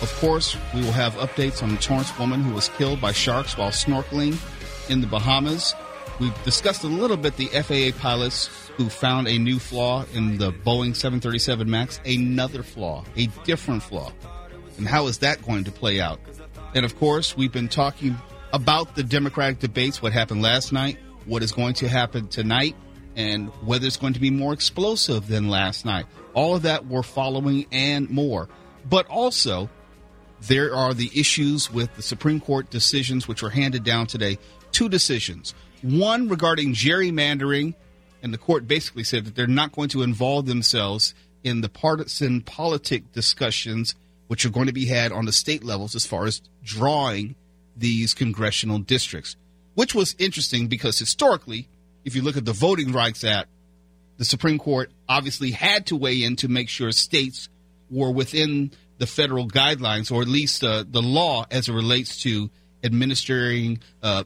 Of 0.01 0.15
course, 0.19 0.55
we 0.73 0.81
will 0.81 0.93
have 0.93 1.13
updates 1.15 1.61
on 1.61 1.71
the 1.71 1.77
Torrance 1.77 2.17
woman 2.17 2.41
who 2.41 2.53
was 2.53 2.69
killed 2.69 3.01
by 3.01 3.11
sharks 3.11 3.57
while 3.57 3.71
snorkeling 3.71 4.37
in 4.89 5.01
the 5.01 5.07
Bahamas. 5.07 5.75
We've 6.19 6.43
discussed 6.43 6.83
a 6.83 6.87
little 6.87 7.17
bit 7.17 7.35
the 7.35 7.47
FAA 7.47 7.97
pilots 7.99 8.47
who 8.77 8.89
found 8.89 9.27
a 9.27 9.37
new 9.37 9.59
flaw 9.59 10.05
in 10.13 10.37
the 10.37 10.51
Boeing 10.51 10.95
737 10.95 11.69
MAX, 11.69 11.99
another 12.05 12.63
flaw, 12.63 13.03
a 13.17 13.27
different 13.43 13.83
flaw. 13.83 14.11
And 14.77 14.87
how 14.87 15.07
is 15.07 15.17
that 15.17 15.45
going 15.45 15.65
to 15.65 15.71
play 15.71 15.99
out? 15.99 16.19
And 16.73 16.85
of 16.85 16.97
course, 16.97 17.35
we've 17.35 17.51
been 17.51 17.67
talking 17.67 18.17
about 18.53 18.95
the 18.95 19.03
Democratic 19.03 19.59
debates, 19.59 20.01
what 20.01 20.13
happened 20.13 20.41
last 20.41 20.71
night, 20.71 20.97
what 21.25 21.43
is 21.43 21.51
going 21.51 21.73
to 21.75 21.89
happen 21.89 22.29
tonight, 22.29 22.75
and 23.15 23.49
whether 23.65 23.85
it's 23.85 23.97
going 23.97 24.13
to 24.13 24.19
be 24.21 24.31
more 24.31 24.53
explosive 24.53 25.27
than 25.27 25.49
last 25.49 25.85
night. 25.85 26.05
All 26.33 26.55
of 26.55 26.61
that 26.61 26.85
we're 26.85 27.03
following 27.03 27.65
and 27.71 28.09
more. 28.09 28.47
But 28.89 29.07
also, 29.07 29.69
there 30.41 30.75
are 30.75 30.93
the 30.93 31.11
issues 31.13 31.71
with 31.71 31.95
the 31.95 32.01
Supreme 32.01 32.39
Court 32.39 32.69
decisions 32.69 33.27
which 33.27 33.41
were 33.41 33.49
handed 33.49 33.83
down 33.83 34.07
today. 34.07 34.37
Two 34.71 34.89
decisions. 34.89 35.53
One 35.81 36.29
regarding 36.29 36.73
gerrymandering, 36.73 37.73
and 38.21 38.33
the 38.33 38.37
court 38.37 38.67
basically 38.67 39.03
said 39.03 39.25
that 39.25 39.35
they're 39.35 39.47
not 39.47 39.71
going 39.71 39.89
to 39.89 40.03
involve 40.03 40.45
themselves 40.45 41.13
in 41.43 41.61
the 41.61 41.69
partisan 41.69 42.41
politic 42.41 43.11
discussions 43.13 43.95
which 44.27 44.45
are 44.45 44.49
going 44.49 44.67
to 44.67 44.73
be 44.73 44.85
had 44.85 45.11
on 45.11 45.25
the 45.25 45.31
state 45.31 45.63
levels 45.63 45.95
as 45.95 46.05
far 46.05 46.25
as 46.25 46.41
drawing 46.63 47.35
these 47.75 48.13
congressional 48.13 48.77
districts, 48.77 49.35
which 49.73 49.95
was 49.95 50.15
interesting 50.19 50.67
because 50.67 50.99
historically, 50.99 51.67
if 52.05 52.15
you 52.15 52.21
look 52.21 52.37
at 52.37 52.45
the 52.45 52.53
Voting 52.53 52.91
Rights 52.91 53.23
Act, 53.23 53.49
the 54.17 54.25
Supreme 54.25 54.59
Court 54.59 54.91
obviously 55.07 55.51
had 55.51 55.87
to 55.87 55.95
weigh 55.95 56.23
in 56.23 56.35
to 56.37 56.47
make 56.47 56.69
sure 56.69 56.91
states 56.91 57.49
were 57.89 58.11
within 58.11 58.71
the 58.99 59.07
federal 59.07 59.47
guidelines 59.47 60.11
or 60.11 60.21
at 60.21 60.27
least 60.27 60.63
uh, 60.63 60.83
the 60.87 61.01
law 61.01 61.45
as 61.49 61.67
it 61.67 61.73
relates 61.73 62.21
to 62.21 62.49
administering 62.83 63.79
uh, 64.03 64.23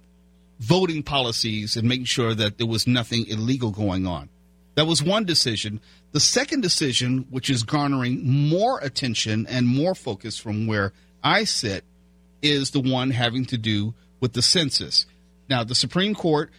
voting 0.59 1.03
policies 1.03 1.77
and 1.77 1.87
making 1.87 2.05
sure 2.05 2.33
that 2.33 2.57
there 2.57 2.67
was 2.67 2.85
nothing 2.85 3.25
illegal 3.27 3.71
going 3.71 4.05
on. 4.05 4.29
That 4.75 4.87
was 4.87 5.03
one 5.03 5.25
decision. 5.25 5.79
The 6.11 6.19
second 6.19 6.61
decision, 6.61 7.27
which 7.29 7.49
is 7.49 7.63
garnering 7.63 8.27
more 8.27 8.79
attention 8.79 9.45
and 9.47 9.67
more 9.67 9.95
focus 9.95 10.37
from 10.37 10.67
where 10.67 10.93
I 11.23 11.43
sit, 11.43 11.83
is 12.41 12.71
the 12.71 12.79
one 12.79 13.11
having 13.11 13.45
to 13.45 13.57
do 13.57 13.93
with 14.19 14.33
the 14.33 14.41
census. 14.41 15.05
Now, 15.49 15.63
the 15.63 15.75
Supreme 15.75 16.15
Court 16.15 16.51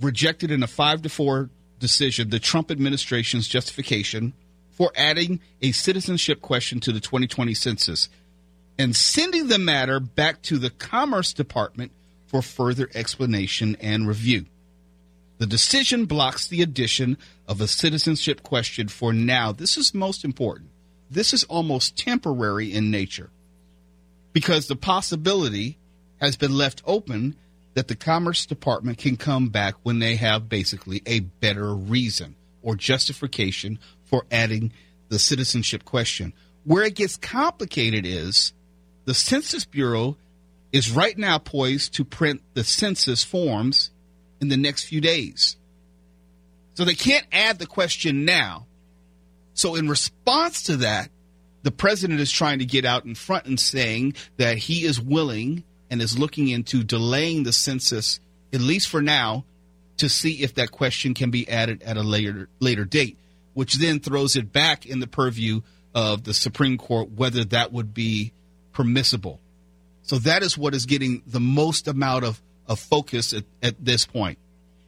rejected 0.00 0.50
in 0.50 0.62
a 0.62 0.66
five 0.66 1.02
to 1.02 1.08
four 1.08 1.50
decision 1.78 2.30
the 2.30 2.38
Trump 2.38 2.70
administration's 2.70 3.48
justification 3.48 4.32
for 4.80 4.90
adding 4.96 5.38
a 5.60 5.72
citizenship 5.72 6.40
question 6.40 6.80
to 6.80 6.90
the 6.90 7.00
2020 7.00 7.52
census 7.52 8.08
and 8.78 8.96
sending 8.96 9.48
the 9.48 9.58
matter 9.58 10.00
back 10.00 10.40
to 10.40 10.56
the 10.56 10.70
Commerce 10.70 11.34
Department 11.34 11.92
for 12.26 12.40
further 12.40 12.88
explanation 12.94 13.76
and 13.78 14.08
review. 14.08 14.46
The 15.36 15.44
decision 15.44 16.06
blocks 16.06 16.46
the 16.46 16.62
addition 16.62 17.18
of 17.46 17.60
a 17.60 17.68
citizenship 17.68 18.42
question 18.42 18.88
for 18.88 19.12
now. 19.12 19.52
This 19.52 19.76
is 19.76 19.92
most 19.92 20.24
important. 20.24 20.70
This 21.10 21.34
is 21.34 21.44
almost 21.44 21.98
temporary 21.98 22.72
in 22.72 22.90
nature 22.90 23.28
because 24.32 24.66
the 24.66 24.76
possibility 24.76 25.76
has 26.22 26.36
been 26.36 26.56
left 26.56 26.82
open 26.86 27.36
that 27.74 27.88
the 27.88 27.96
Commerce 27.96 28.46
Department 28.46 28.96
can 28.96 29.18
come 29.18 29.50
back 29.50 29.74
when 29.82 29.98
they 29.98 30.16
have 30.16 30.48
basically 30.48 31.02
a 31.04 31.20
better 31.20 31.74
reason 31.74 32.34
or 32.62 32.74
justification 32.76 33.78
for 34.04 34.26
adding 34.30 34.72
the 35.08 35.18
citizenship 35.18 35.84
question. 35.84 36.32
Where 36.64 36.84
it 36.84 36.94
gets 36.94 37.16
complicated 37.16 38.04
is 38.06 38.52
the 39.04 39.14
Census 39.14 39.64
Bureau 39.64 40.16
is 40.72 40.90
right 40.90 41.16
now 41.16 41.38
poised 41.38 41.94
to 41.94 42.04
print 42.04 42.42
the 42.54 42.64
census 42.64 43.24
forms 43.24 43.90
in 44.40 44.48
the 44.48 44.56
next 44.56 44.84
few 44.84 45.00
days. 45.00 45.56
So 46.74 46.84
they 46.84 46.94
can't 46.94 47.26
add 47.32 47.58
the 47.58 47.66
question 47.66 48.24
now. 48.24 48.66
So, 49.54 49.74
in 49.74 49.88
response 49.88 50.62
to 50.64 50.78
that, 50.78 51.10
the 51.62 51.70
president 51.70 52.20
is 52.20 52.30
trying 52.30 52.60
to 52.60 52.64
get 52.64 52.84
out 52.84 53.04
in 53.04 53.14
front 53.14 53.46
and 53.46 53.58
saying 53.58 54.14
that 54.38 54.56
he 54.56 54.84
is 54.84 55.00
willing 55.00 55.64
and 55.90 56.00
is 56.00 56.18
looking 56.18 56.48
into 56.48 56.84
delaying 56.84 57.42
the 57.42 57.52
census, 57.52 58.20
at 58.52 58.60
least 58.60 58.88
for 58.88 59.02
now, 59.02 59.44
to 60.00 60.08
see 60.08 60.42
if 60.42 60.54
that 60.54 60.70
question 60.70 61.14
can 61.14 61.30
be 61.30 61.48
added 61.48 61.82
at 61.82 61.96
a 61.96 62.02
later 62.02 62.48
later 62.58 62.84
date, 62.84 63.18
which 63.54 63.74
then 63.74 64.00
throws 64.00 64.36
it 64.36 64.52
back 64.52 64.86
in 64.86 65.00
the 65.00 65.06
purview 65.06 65.60
of 65.94 66.24
the 66.24 66.34
Supreme 66.34 66.78
Court 66.78 67.10
whether 67.10 67.44
that 67.44 67.72
would 67.72 67.94
be 67.94 68.32
permissible. 68.72 69.40
So 70.02 70.18
that 70.18 70.42
is 70.42 70.56
what 70.56 70.74
is 70.74 70.86
getting 70.86 71.22
the 71.26 71.40
most 71.40 71.86
amount 71.86 72.24
of, 72.24 72.40
of 72.66 72.80
focus 72.80 73.32
at, 73.32 73.44
at 73.62 73.84
this 73.84 74.06
point. 74.06 74.38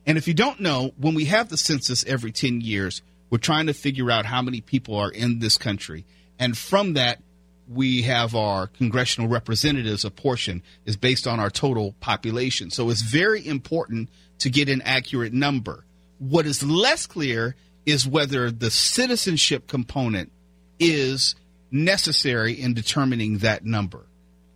And 0.06 0.18
if 0.18 0.26
you 0.26 0.34
don't 0.34 0.60
know, 0.60 0.93
when 0.97 1.14
we 1.14 1.26
have 1.26 1.48
the 1.48 1.56
census 1.56 2.05
every 2.06 2.32
10 2.32 2.60
years, 2.60 3.02
we're 3.30 3.39
trying 3.39 3.66
to 3.66 3.74
figure 3.74 4.10
out 4.10 4.26
how 4.26 4.43
many 4.43 4.60
people 4.60 4.97
are 4.97 5.10
in 5.10 5.39
this 5.39 5.56
country. 5.56 6.05
And 6.39 6.56
from 6.56 6.94
that, 6.94 7.20
we 7.68 8.02
have 8.02 8.34
our 8.34 8.66
congressional 8.66 9.28
representatives, 9.28 10.05
a 10.05 10.10
portion 10.10 10.62
is 10.84 10.97
based 10.97 11.26
on 11.26 11.39
our 11.39 11.51
total 11.51 11.94
population. 12.01 12.70
So 12.70 12.90
it's 12.90 13.02
very 13.02 13.47
important 13.47 14.09
to 14.43 14.51
get 14.51 14.69
an 14.69 14.82
accurate 14.82 15.32
number. 15.32 15.85
What 16.19 16.47
is 16.47 16.64
less 16.64 17.06
clear 17.06 17.55
is 17.86 18.09
whether 18.09 18.51
the 18.51 18.73
citizenship 18.73 19.69
component 19.69 20.32
is 20.81 21.36
necessary 21.70 22.52
in 22.52 22.74
determining 22.74 23.39
that 23.39 23.64
number. 23.64 24.06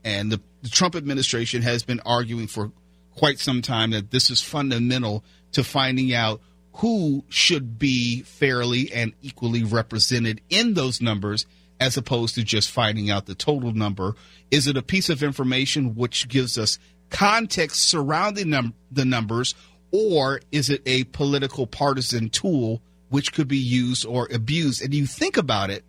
And 0.05 0.33
the, 0.33 0.41
the 0.63 0.71
Trump 0.71 0.97
administration 0.97 1.63
has 1.63 1.85
been 1.85 2.01
arguing 2.05 2.49
for 2.49 2.73
quite 3.15 3.39
some 3.39 3.63
time 3.63 3.93
that 3.93 4.11
this 4.11 4.29
is 4.29 4.43
fundamental 4.43 5.23
to 5.53 5.63
finding 5.63 6.13
out 6.13 6.41
who 6.75 7.25
should 7.29 7.79
be 7.79 8.23
fairly 8.23 8.93
and 8.93 9.15
equally 9.23 9.63
represented 9.63 10.41
in 10.51 10.75
those 10.75 11.01
numbers 11.01 11.47
as 11.79 11.97
opposed 11.97 12.35
to 12.35 12.43
just 12.43 12.73
finding 12.73 13.09
out 13.09 13.27
the 13.27 13.37
total 13.37 13.73
number. 13.73 14.17
Is 14.51 14.67
it 14.67 14.77
a 14.77 14.83
piece 14.83 15.09
of 15.09 15.23
information 15.23 15.95
which 15.95 16.29
gives 16.29 16.59
us 16.59 16.81
context 17.11 17.83
surrounding 17.83 18.51
num- 18.51 18.75
the 18.91 19.05
numbers, 19.05 19.55
or 19.97 20.41
is 20.53 20.71
it 20.71 20.83
a 20.87 21.05
political 21.05 21.67
partisan 21.67 22.29
tool 22.29 22.83
which 23.09 23.33
could 23.33 23.49
be 23.49 23.59
used 23.59 24.05
or 24.05 24.29
abused? 24.33 24.83
And 24.83 24.93
you 24.93 25.07
think 25.07 25.37
about 25.37 25.71
it, 25.71 25.85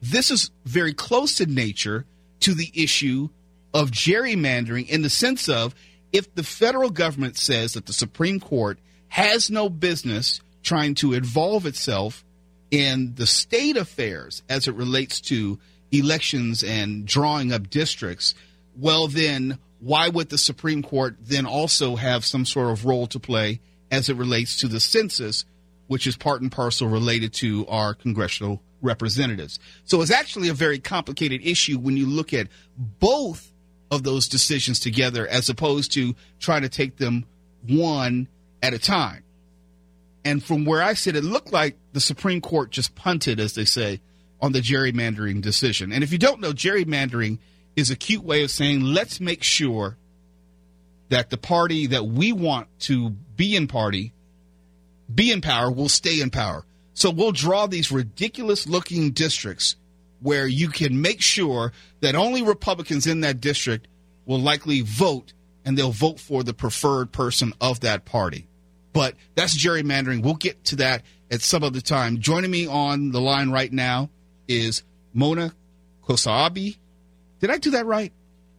this 0.00 0.30
is 0.30 0.50
very 0.64 0.92
close 0.92 1.40
in 1.40 1.54
nature 1.54 2.04
to 2.40 2.54
the 2.54 2.70
issue 2.74 3.28
of 3.74 3.90
gerrymandering 3.90 4.88
in 4.88 5.02
the 5.02 5.10
sense 5.10 5.48
of 5.48 5.74
if 6.12 6.34
the 6.34 6.42
federal 6.42 6.90
government 6.90 7.36
says 7.36 7.72
that 7.72 7.86
the 7.86 7.92
Supreme 7.92 8.40
Court 8.40 8.78
has 9.08 9.50
no 9.50 9.68
business 9.68 10.40
trying 10.62 10.94
to 10.96 11.14
involve 11.14 11.66
itself 11.66 12.24
in 12.70 13.14
the 13.16 13.26
state 13.26 13.76
affairs 13.76 14.42
as 14.48 14.66
it 14.66 14.74
relates 14.74 15.20
to 15.20 15.58
elections 15.90 16.64
and 16.64 17.06
drawing 17.06 17.52
up 17.52 17.68
districts, 17.68 18.34
well, 18.76 19.06
then 19.08 19.58
why 19.82 20.08
would 20.08 20.28
the 20.28 20.38
Supreme 20.38 20.80
Court 20.80 21.16
then 21.20 21.44
also 21.44 21.96
have 21.96 22.24
some 22.24 22.46
sort 22.46 22.70
of 22.70 22.84
role 22.84 23.08
to 23.08 23.18
play 23.18 23.60
as 23.90 24.08
it 24.08 24.16
relates 24.16 24.56
to 24.58 24.68
the 24.68 24.78
census, 24.78 25.44
which 25.88 26.06
is 26.06 26.16
part 26.16 26.40
and 26.40 26.52
parcel 26.52 26.86
related 26.86 27.32
to 27.34 27.66
our 27.66 27.92
congressional 27.92 28.62
representatives. 28.80 29.58
So 29.84 30.00
it's 30.00 30.12
actually 30.12 30.48
a 30.48 30.54
very 30.54 30.78
complicated 30.78 31.44
issue 31.44 31.78
when 31.78 31.96
you 31.96 32.06
look 32.06 32.32
at 32.32 32.46
both 32.76 33.52
of 33.90 34.04
those 34.04 34.28
decisions 34.28 34.78
together 34.78 35.26
as 35.26 35.48
opposed 35.48 35.92
to 35.92 36.14
trying 36.38 36.62
to 36.62 36.68
take 36.68 36.98
them 36.98 37.26
one 37.66 38.28
at 38.62 38.74
a 38.74 38.78
time. 38.78 39.24
And 40.24 40.42
from 40.42 40.64
where 40.64 40.80
I 40.80 40.94
sit, 40.94 41.16
it 41.16 41.24
looked 41.24 41.52
like 41.52 41.76
the 41.92 42.00
Supreme 42.00 42.40
Court 42.40 42.70
just 42.70 42.94
punted, 42.94 43.40
as 43.40 43.54
they 43.54 43.64
say, 43.64 44.00
on 44.40 44.52
the 44.52 44.60
gerrymandering 44.60 45.42
decision. 45.42 45.92
And 45.92 46.04
if 46.04 46.12
you 46.12 46.18
don't 46.18 46.40
know, 46.40 46.52
gerrymandering 46.52 47.38
is 47.76 47.90
a 47.90 47.96
cute 47.96 48.24
way 48.24 48.42
of 48.44 48.50
saying 48.50 48.80
let's 48.80 49.20
make 49.20 49.42
sure 49.42 49.96
that 51.08 51.30
the 51.30 51.36
party 51.36 51.88
that 51.88 52.06
we 52.06 52.32
want 52.32 52.68
to 52.80 53.10
be 53.10 53.54
in 53.54 53.66
party 53.66 54.12
be 55.14 55.30
in 55.30 55.40
power 55.40 55.70
will 55.70 55.88
stay 55.88 56.20
in 56.20 56.30
power. 56.30 56.64
So 56.94 57.10
we'll 57.10 57.32
draw 57.32 57.66
these 57.66 57.92
ridiculous 57.92 58.66
looking 58.66 59.10
districts 59.10 59.76
where 60.20 60.46
you 60.46 60.68
can 60.68 61.00
make 61.00 61.20
sure 61.20 61.72
that 62.00 62.14
only 62.14 62.42
Republicans 62.42 63.06
in 63.06 63.20
that 63.20 63.40
district 63.40 63.88
will 64.24 64.40
likely 64.40 64.82
vote 64.82 65.32
and 65.64 65.76
they'll 65.76 65.90
vote 65.90 66.20
for 66.20 66.42
the 66.42 66.54
preferred 66.54 67.12
person 67.12 67.52
of 67.60 67.80
that 67.80 68.04
party. 68.04 68.48
But 68.92 69.16
that's 69.34 69.56
gerrymandering. 69.56 70.22
We'll 70.22 70.34
get 70.34 70.64
to 70.66 70.76
that 70.76 71.02
at 71.30 71.40
some 71.40 71.64
other 71.64 71.80
time. 71.80 72.18
Joining 72.18 72.50
me 72.50 72.66
on 72.66 73.10
the 73.10 73.20
line 73.20 73.50
right 73.50 73.72
now 73.72 74.10
is 74.46 74.82
Mona 75.12 75.54
Kosabi. 76.04 76.76
Did 77.42 77.50
I 77.50 77.58
do 77.58 77.72
that 77.72 77.86
right? 77.86 78.12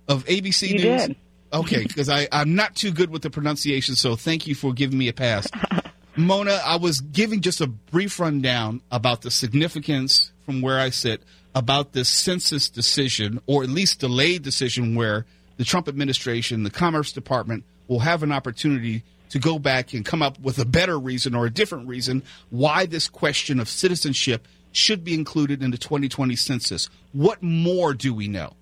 Of 0.10 0.26
ABC 0.26 0.68
You 0.68 0.74
News? 0.76 1.08
did. 1.08 1.16
Okay, 1.54 1.84
because 1.84 2.10
I'm 2.10 2.56
not 2.56 2.76
too 2.76 2.92
good 2.92 3.10
with 3.10 3.22
the 3.22 3.30
pronunciation, 3.30 3.96
so 3.96 4.16
thank 4.18 4.46
you 4.46 4.56
for 4.56 4.74
giving 4.74 4.98
me 4.98 5.08
a 5.08 5.14
pass. 5.14 5.48
Mona, 6.18 6.60
I 6.66 6.76
was 6.76 7.00
giving 7.00 7.42
just 7.42 7.62
a 7.62 7.68
brief 7.68 8.20
rundown 8.20 8.82
about 8.92 9.22
the 9.22 9.32
significance 9.32 10.32
from 10.46 10.62
where 10.62 10.80
I 10.80 10.90
sit 10.90 11.24
about 11.56 11.94
this 11.94 12.10
census 12.10 12.70
decision, 12.70 13.40
or 13.48 13.64
at 13.64 13.70
least 13.70 14.00
delayed 14.00 14.42
decision, 14.44 14.96
where 14.96 15.26
the 15.58 15.64
Trump 15.64 15.88
administration, 15.88 16.64
the 16.64 16.70
Commerce 16.70 17.14
Department, 17.14 17.64
will 17.88 18.00
have 18.00 18.22
an 18.22 18.32
opportunity 18.32 19.04
to 19.30 19.40
go 19.40 19.58
back 19.60 19.94
and 19.94 20.04
come 20.04 20.22
up 20.22 20.40
with 20.40 20.60
a 20.60 20.66
better 20.66 21.00
reason 21.00 21.36
or 21.36 21.46
a 21.46 21.50
different 21.50 21.88
reason 21.88 22.22
why 22.50 22.86
this 22.86 23.08
question 23.08 23.60
of 23.60 23.70
citizenship 23.70 24.48
should 24.72 25.04
be 25.04 25.14
included 25.14 25.64
in 25.64 25.72
the 25.72 25.78
2020 25.78 26.36
census. 26.36 26.90
What 27.14 27.42
more 27.42 27.94
do 27.94 28.14
we 28.14 28.28
know? 28.28 28.54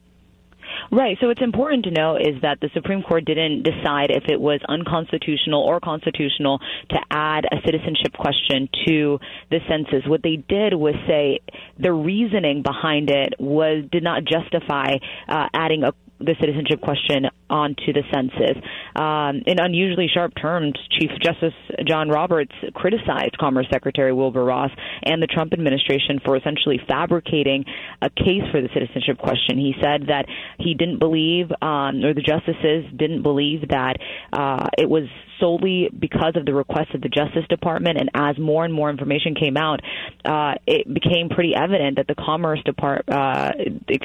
Right. 0.91 1.18
So 1.22 1.27
what's 1.27 1.41
important 1.41 1.85
to 1.85 1.91
know 1.91 2.18
is 2.18 2.41
that 2.41 2.59
the 2.59 2.69
Supreme 2.73 3.01
Court 3.01 3.23
didn't 3.23 3.63
decide 3.63 4.11
if 4.11 4.26
it 4.27 4.39
was 4.39 4.59
unconstitutional 4.68 5.63
or 5.63 5.80
constitutional 5.80 6.59
to 6.89 6.97
add 7.09 7.45
a 7.45 7.55
citizenship 7.65 8.11
question 8.13 8.68
to 8.88 9.18
the 9.49 9.59
census. 9.69 10.05
What 10.05 10.22
they 10.22 10.43
did 10.49 10.73
was 10.73 10.95
say 11.07 11.39
the 11.80 11.93
reasoning 11.93 12.61
behind 12.61 13.09
it 13.09 13.35
was 13.39 13.85
did 13.89 14.03
not 14.03 14.23
justify 14.26 14.95
uh, 15.30 15.47
adding 15.53 15.84
a 15.84 15.93
the 16.23 16.35
citizenship 16.39 16.81
question 16.81 17.26
onto 17.51 17.91
the 17.91 18.03
census. 18.11 18.57
Um, 18.95 19.43
in 19.45 19.59
unusually 19.59 20.07
sharp 20.11 20.33
terms, 20.41 20.73
Chief 20.97 21.11
Justice 21.21 21.53
John 21.85 22.09
Roberts 22.09 22.53
criticized 22.73 23.37
Commerce 23.37 23.67
Secretary 23.71 24.13
Wilbur 24.13 24.43
Ross 24.43 24.71
and 25.03 25.21
the 25.21 25.27
Trump 25.27 25.53
administration 25.53 26.19
for 26.23 26.37
essentially 26.37 26.79
fabricating 26.87 27.65
a 28.01 28.09
case 28.09 28.43
for 28.51 28.61
the 28.61 28.69
citizenship 28.73 29.17
question. 29.17 29.57
He 29.57 29.73
said 29.81 30.07
that 30.07 30.25
he 30.57 30.73
didn't 30.73 30.99
believe, 30.99 31.51
um, 31.61 32.03
or 32.03 32.13
the 32.13 32.23
justices 32.25 32.85
didn't 32.95 33.21
believe 33.21 33.67
that 33.69 33.97
uh, 34.31 34.67
it 34.77 34.89
was 34.89 35.03
solely 35.41 35.89
because 35.97 36.33
of 36.35 36.45
the 36.45 36.53
request 36.53 36.93
of 36.93 37.01
the 37.01 37.09
Justice 37.09 37.43
Department. 37.49 37.97
And 37.99 38.09
as 38.13 38.37
more 38.37 38.63
and 38.63 38.73
more 38.73 38.89
information 38.89 39.35
came 39.35 39.57
out, 39.57 39.81
uh, 40.23 40.53
it 40.67 40.87
became 40.93 41.29
pretty 41.29 41.53
evident 41.55 41.97
that 41.97 42.07
the 42.07 42.15
Commerce 42.15 42.61
Department, 42.63 43.09
uh, 43.09 43.51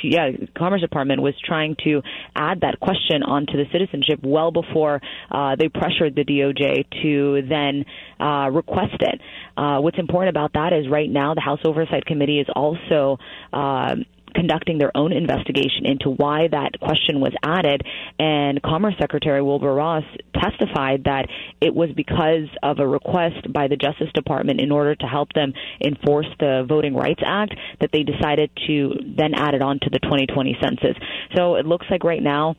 yeah, 0.02 0.31
Commerce 0.56 0.81
Department 0.81 1.23
was 1.23 1.35
trying 1.44 1.77
to 1.85 2.02
add 2.35 2.62
that 2.62 2.81
question 2.81 3.23
onto 3.37 3.53
the 3.53 3.65
citizenship 3.73 4.21
well 4.23 4.51
before 4.51 5.01
uh, 5.31 5.57
they 5.57 5.69
pressured 5.69 6.15
the 6.15 6.25
DOJ 6.25 6.85
to 7.03 7.43
then 7.49 7.85
uh, 8.21 8.51
request 8.51 8.97
it. 9.01 9.21
Uh, 9.57 9.79
what's 9.81 9.99
important 9.99 10.31
about 10.31 10.53
that 10.55 10.73
is 10.73 10.89
right 10.91 11.11
now 11.11 11.35
the 11.35 11.41
House 11.41 11.61
Oversight 11.65 12.05
Committee 12.05 12.41
is 12.41 12.47
also. 12.55 13.19
Uh, 13.53 13.97
conducting 14.37 14.79
their 14.79 14.95
own 14.95 15.13
investigation 15.13 15.87
into 15.87 16.11
why 16.11 16.47
that 16.49 16.79
question 16.79 17.21
was 17.21 17.33
added. 17.43 17.83
And 18.19 18.63
Commerce 18.63 18.95
Secretary 19.01 19.43
Wilbur 19.43 19.75
Ross 19.75 20.05
testified 20.35 21.05
that 21.05 21.27
it 21.61 21.75
was 21.75 21.89
because 21.97 22.49
of 22.63 22.79
a 22.79 22.87
request 22.87 23.51
by 23.53 23.67
the 23.67 23.77
Justice 23.77 24.13
Department 24.15 24.61
in 24.61 24.71
order 24.71 24.95
to 24.95 25.07
help 25.07 25.33
them 25.33 25.55
enforce 25.83 26.27
the 26.39 26.67
Voting 26.69 26.95
Rights 26.95 27.23
Act 27.25 27.55
that 27.81 27.91
they 27.93 28.03
decided 28.03 28.51
to 28.67 28.93
then 29.17 29.33
add 29.35 29.55
it 29.55 29.63
on 29.63 29.79
to 29.81 29.91
the 29.91 29.99
2020 30.01 30.57
census. 30.63 30.97
So 31.35 31.57
it 31.57 31.65
looks 31.65 31.87
like 31.91 32.05
right 32.05 32.23
now 32.23 32.57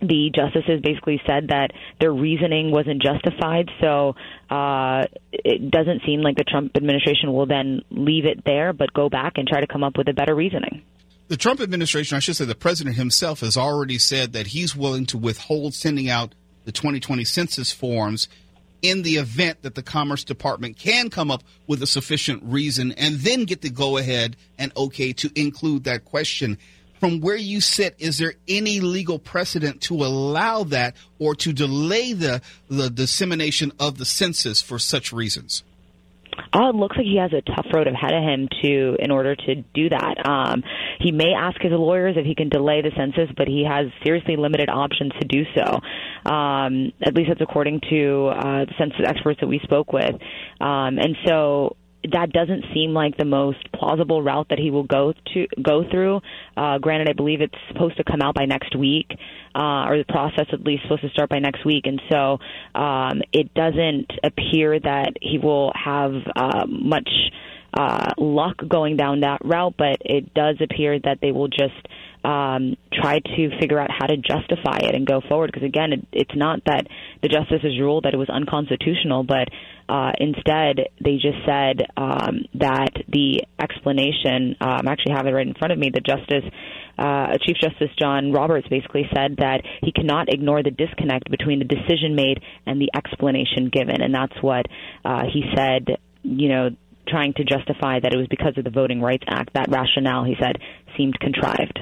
the 0.00 0.30
justices 0.34 0.80
basically 0.82 1.20
said 1.26 1.48
that 1.48 1.72
their 2.00 2.12
reasoning 2.12 2.70
wasn't 2.70 3.02
justified. 3.02 3.70
So 3.80 4.14
uh, 4.50 5.04
it 5.32 5.70
doesn't 5.70 6.02
seem 6.04 6.20
like 6.20 6.36
the 6.36 6.44
Trump 6.44 6.76
administration 6.76 7.32
will 7.32 7.46
then 7.46 7.82
leave 7.90 8.26
it 8.26 8.44
there, 8.44 8.72
but 8.72 8.92
go 8.92 9.08
back 9.08 9.34
and 9.36 9.48
try 9.48 9.60
to 9.60 9.66
come 9.66 9.82
up 9.82 9.96
with 9.96 10.08
a 10.08 10.12
better 10.12 10.34
reasoning. 10.34 10.82
The 11.28 11.36
Trump 11.36 11.60
administration, 11.60 12.16
I 12.16 12.20
should 12.20 12.36
say 12.36 12.44
the 12.44 12.54
president 12.54 12.96
himself, 12.96 13.40
has 13.40 13.56
already 13.56 13.98
said 13.98 14.32
that 14.34 14.48
he's 14.48 14.76
willing 14.76 15.06
to 15.06 15.18
withhold 15.18 15.74
sending 15.74 16.08
out 16.08 16.34
the 16.64 16.72
2020 16.72 17.24
census 17.24 17.72
forms 17.72 18.28
in 18.82 19.02
the 19.02 19.16
event 19.16 19.62
that 19.62 19.74
the 19.74 19.82
Commerce 19.82 20.22
Department 20.22 20.78
can 20.78 21.10
come 21.10 21.30
up 21.30 21.42
with 21.66 21.82
a 21.82 21.86
sufficient 21.86 22.42
reason 22.44 22.92
and 22.92 23.16
then 23.16 23.44
get 23.44 23.62
the 23.62 23.70
go 23.70 23.96
ahead 23.96 24.36
and 24.58 24.72
okay 24.76 25.12
to 25.14 25.30
include 25.34 25.84
that 25.84 26.04
question. 26.04 26.58
From 27.00 27.20
where 27.20 27.36
you 27.36 27.60
sit, 27.60 27.94
is 27.98 28.18
there 28.18 28.34
any 28.48 28.80
legal 28.80 29.18
precedent 29.18 29.82
to 29.82 29.94
allow 29.96 30.64
that 30.64 30.96
or 31.18 31.34
to 31.36 31.52
delay 31.52 32.12
the, 32.12 32.42
the 32.68 32.90
dissemination 32.90 33.72
of 33.78 33.98
the 33.98 34.04
census 34.04 34.62
for 34.62 34.78
such 34.78 35.12
reasons? 35.12 35.62
Oh, 36.52 36.70
it 36.70 36.74
looks 36.74 36.96
like 36.96 37.06
he 37.06 37.18
has 37.18 37.32
a 37.32 37.42
tough 37.42 37.66
road 37.72 37.86
ahead 37.86 38.12
of 38.12 38.22
him 38.22 38.48
to 38.62 38.96
in 38.98 39.10
order 39.10 39.34
to 39.34 39.54
do 39.74 39.88
that. 39.88 40.26
Um, 40.26 40.62
he 41.00 41.12
may 41.12 41.32
ask 41.36 41.60
his 41.60 41.72
lawyers 41.72 42.16
if 42.16 42.24
he 42.24 42.34
can 42.34 42.48
delay 42.48 42.82
the 42.82 42.92
census, 42.96 43.32
but 43.36 43.48
he 43.48 43.64
has 43.68 43.86
seriously 44.04 44.36
limited 44.36 44.68
options 44.68 45.12
to 45.20 45.26
do 45.26 45.44
so. 45.54 45.80
Um, 46.30 46.92
at 47.02 47.14
least 47.14 47.28
that's 47.28 47.40
according 47.40 47.80
to 47.90 48.26
uh, 48.28 48.64
the 48.64 48.74
census 48.78 49.00
experts 49.06 49.40
that 49.40 49.48
we 49.48 49.60
spoke 49.64 49.92
with. 49.92 50.14
Um, 50.60 50.98
and 50.98 51.16
so 51.26 51.76
that 52.12 52.32
doesn't 52.32 52.64
seem 52.74 52.92
like 52.92 53.16
the 53.16 53.24
most 53.24 53.58
plausible 53.72 54.22
route 54.22 54.48
that 54.50 54.58
he 54.58 54.70
will 54.70 54.84
go 54.84 55.12
to 55.34 55.46
go 55.62 55.84
through. 55.90 56.20
Uh, 56.56 56.78
granted, 56.78 57.08
I 57.08 57.12
believe 57.12 57.40
it's 57.40 57.54
supposed 57.68 57.96
to 57.96 58.04
come 58.04 58.20
out 58.22 58.34
by 58.34 58.44
next 58.44 58.76
week, 58.76 59.06
uh, 59.54 59.86
or 59.86 59.98
the 59.98 60.04
process 60.08 60.46
at 60.52 60.62
least 60.62 60.82
supposed 60.82 61.02
to 61.02 61.10
start 61.10 61.30
by 61.30 61.38
next 61.38 61.64
week, 61.64 61.86
and 61.86 62.00
so 62.10 62.38
um, 62.74 63.22
it 63.32 63.52
doesn't 63.54 64.10
appear 64.22 64.78
that 64.80 65.14
he 65.20 65.38
will 65.38 65.72
have 65.74 66.12
uh, 66.34 66.66
much 66.66 67.08
uh, 67.74 68.12
luck 68.18 68.56
going 68.66 68.96
down 68.96 69.20
that 69.20 69.44
route. 69.44 69.74
But 69.76 69.98
it 70.00 70.34
does 70.34 70.56
appear 70.60 70.98
that 71.00 71.18
they 71.20 71.32
will 71.32 71.48
just 71.48 71.74
um, 72.26 72.76
try 72.92 73.20
to 73.20 73.50
figure 73.60 73.78
out 73.78 73.88
how 73.96 74.06
to 74.06 74.16
justify 74.16 74.78
it 74.82 74.96
and 74.96 75.06
go 75.06 75.20
forward. 75.28 75.50
Because 75.52 75.66
again, 75.66 75.92
it, 75.92 76.06
it's 76.12 76.34
not 76.34 76.60
that 76.66 76.88
the 77.22 77.28
justices 77.28 77.78
ruled 77.78 78.04
that 78.04 78.14
it 78.14 78.16
was 78.16 78.28
unconstitutional, 78.28 79.22
but 79.22 79.48
uh, 79.88 80.10
instead 80.18 80.90
they 81.02 81.14
just 81.14 81.38
said 81.46 81.86
um, 81.96 82.44
that 82.54 82.90
the 83.08 83.44
explanation. 83.60 84.56
Um, 84.60 84.88
I 84.88 84.92
actually 84.92 85.12
have 85.14 85.26
it 85.26 85.30
right 85.30 85.46
in 85.46 85.54
front 85.54 85.72
of 85.72 85.78
me. 85.78 85.90
The 85.90 86.00
justice. 86.00 86.44
Uh, 86.98 87.36
Chief 87.46 87.58
Justice 87.60 87.90
John 88.00 88.32
Roberts 88.32 88.66
basically 88.68 89.02
said 89.14 89.36
that 89.36 89.60
he 89.82 89.92
cannot 89.92 90.32
ignore 90.32 90.62
the 90.62 90.70
disconnect 90.70 91.30
between 91.30 91.58
the 91.58 91.66
decision 91.66 92.16
made 92.16 92.40
and 92.64 92.80
the 92.80 92.88
explanation 92.96 93.68
given, 93.70 94.00
and 94.00 94.14
that's 94.14 94.32
what 94.40 94.64
uh, 95.04 95.24
he 95.30 95.44
said. 95.54 95.98
You 96.22 96.48
know, 96.48 96.70
trying 97.06 97.34
to 97.34 97.44
justify 97.44 98.00
that 98.00 98.14
it 98.14 98.16
was 98.16 98.28
because 98.28 98.56
of 98.56 98.64
the 98.64 98.70
Voting 98.70 99.02
Rights 99.02 99.24
Act. 99.28 99.52
That 99.52 99.68
rationale, 99.68 100.24
he 100.24 100.36
said, 100.40 100.56
seemed 100.96 101.20
contrived. 101.20 101.80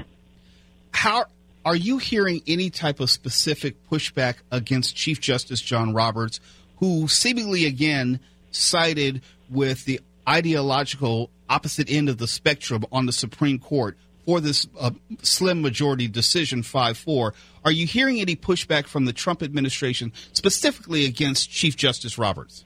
How 0.95 1.27
are 1.65 1.77
you 1.77 1.99
hearing 1.99 2.41
any 2.47 2.71
type 2.71 3.01
of 3.01 3.11
specific 3.11 3.77
pushback 3.91 4.37
against 4.51 4.97
Chief 4.97 5.21
Justice 5.21 5.61
John 5.61 5.93
Roberts, 5.93 6.41
who 6.79 7.09
seemingly 7.09 7.67
again 7.67 8.21
sided 8.53 9.21
with 9.51 9.85
the 9.85 10.01
ideological 10.27 11.31
opposite 11.51 11.91
end 11.91 12.09
of 12.09 12.19
the 12.19 12.27
spectrum 12.27 12.85
on 12.91 13.07
the 13.07 13.13
Supreme 13.13 13.59
Court 13.59 13.99
for 14.25 14.41
this 14.41 14.67
uh, 14.81 14.93
slim 15.23 15.61
majority 15.61 16.09
decision 16.09 16.63
5 16.63 16.97
4? 16.97 17.35
Are 17.65 17.73
you 17.73 17.87
hearing 17.87 18.21
any 18.21 18.37
pushback 18.37 18.87
from 18.87 19.05
the 19.05 19.13
Trump 19.13 19.43
administration 19.43 20.13
specifically 20.33 21.07
against 21.07 21.51
Chief 21.51 21.77
Justice 21.77 22.17
Roberts? 22.17 22.65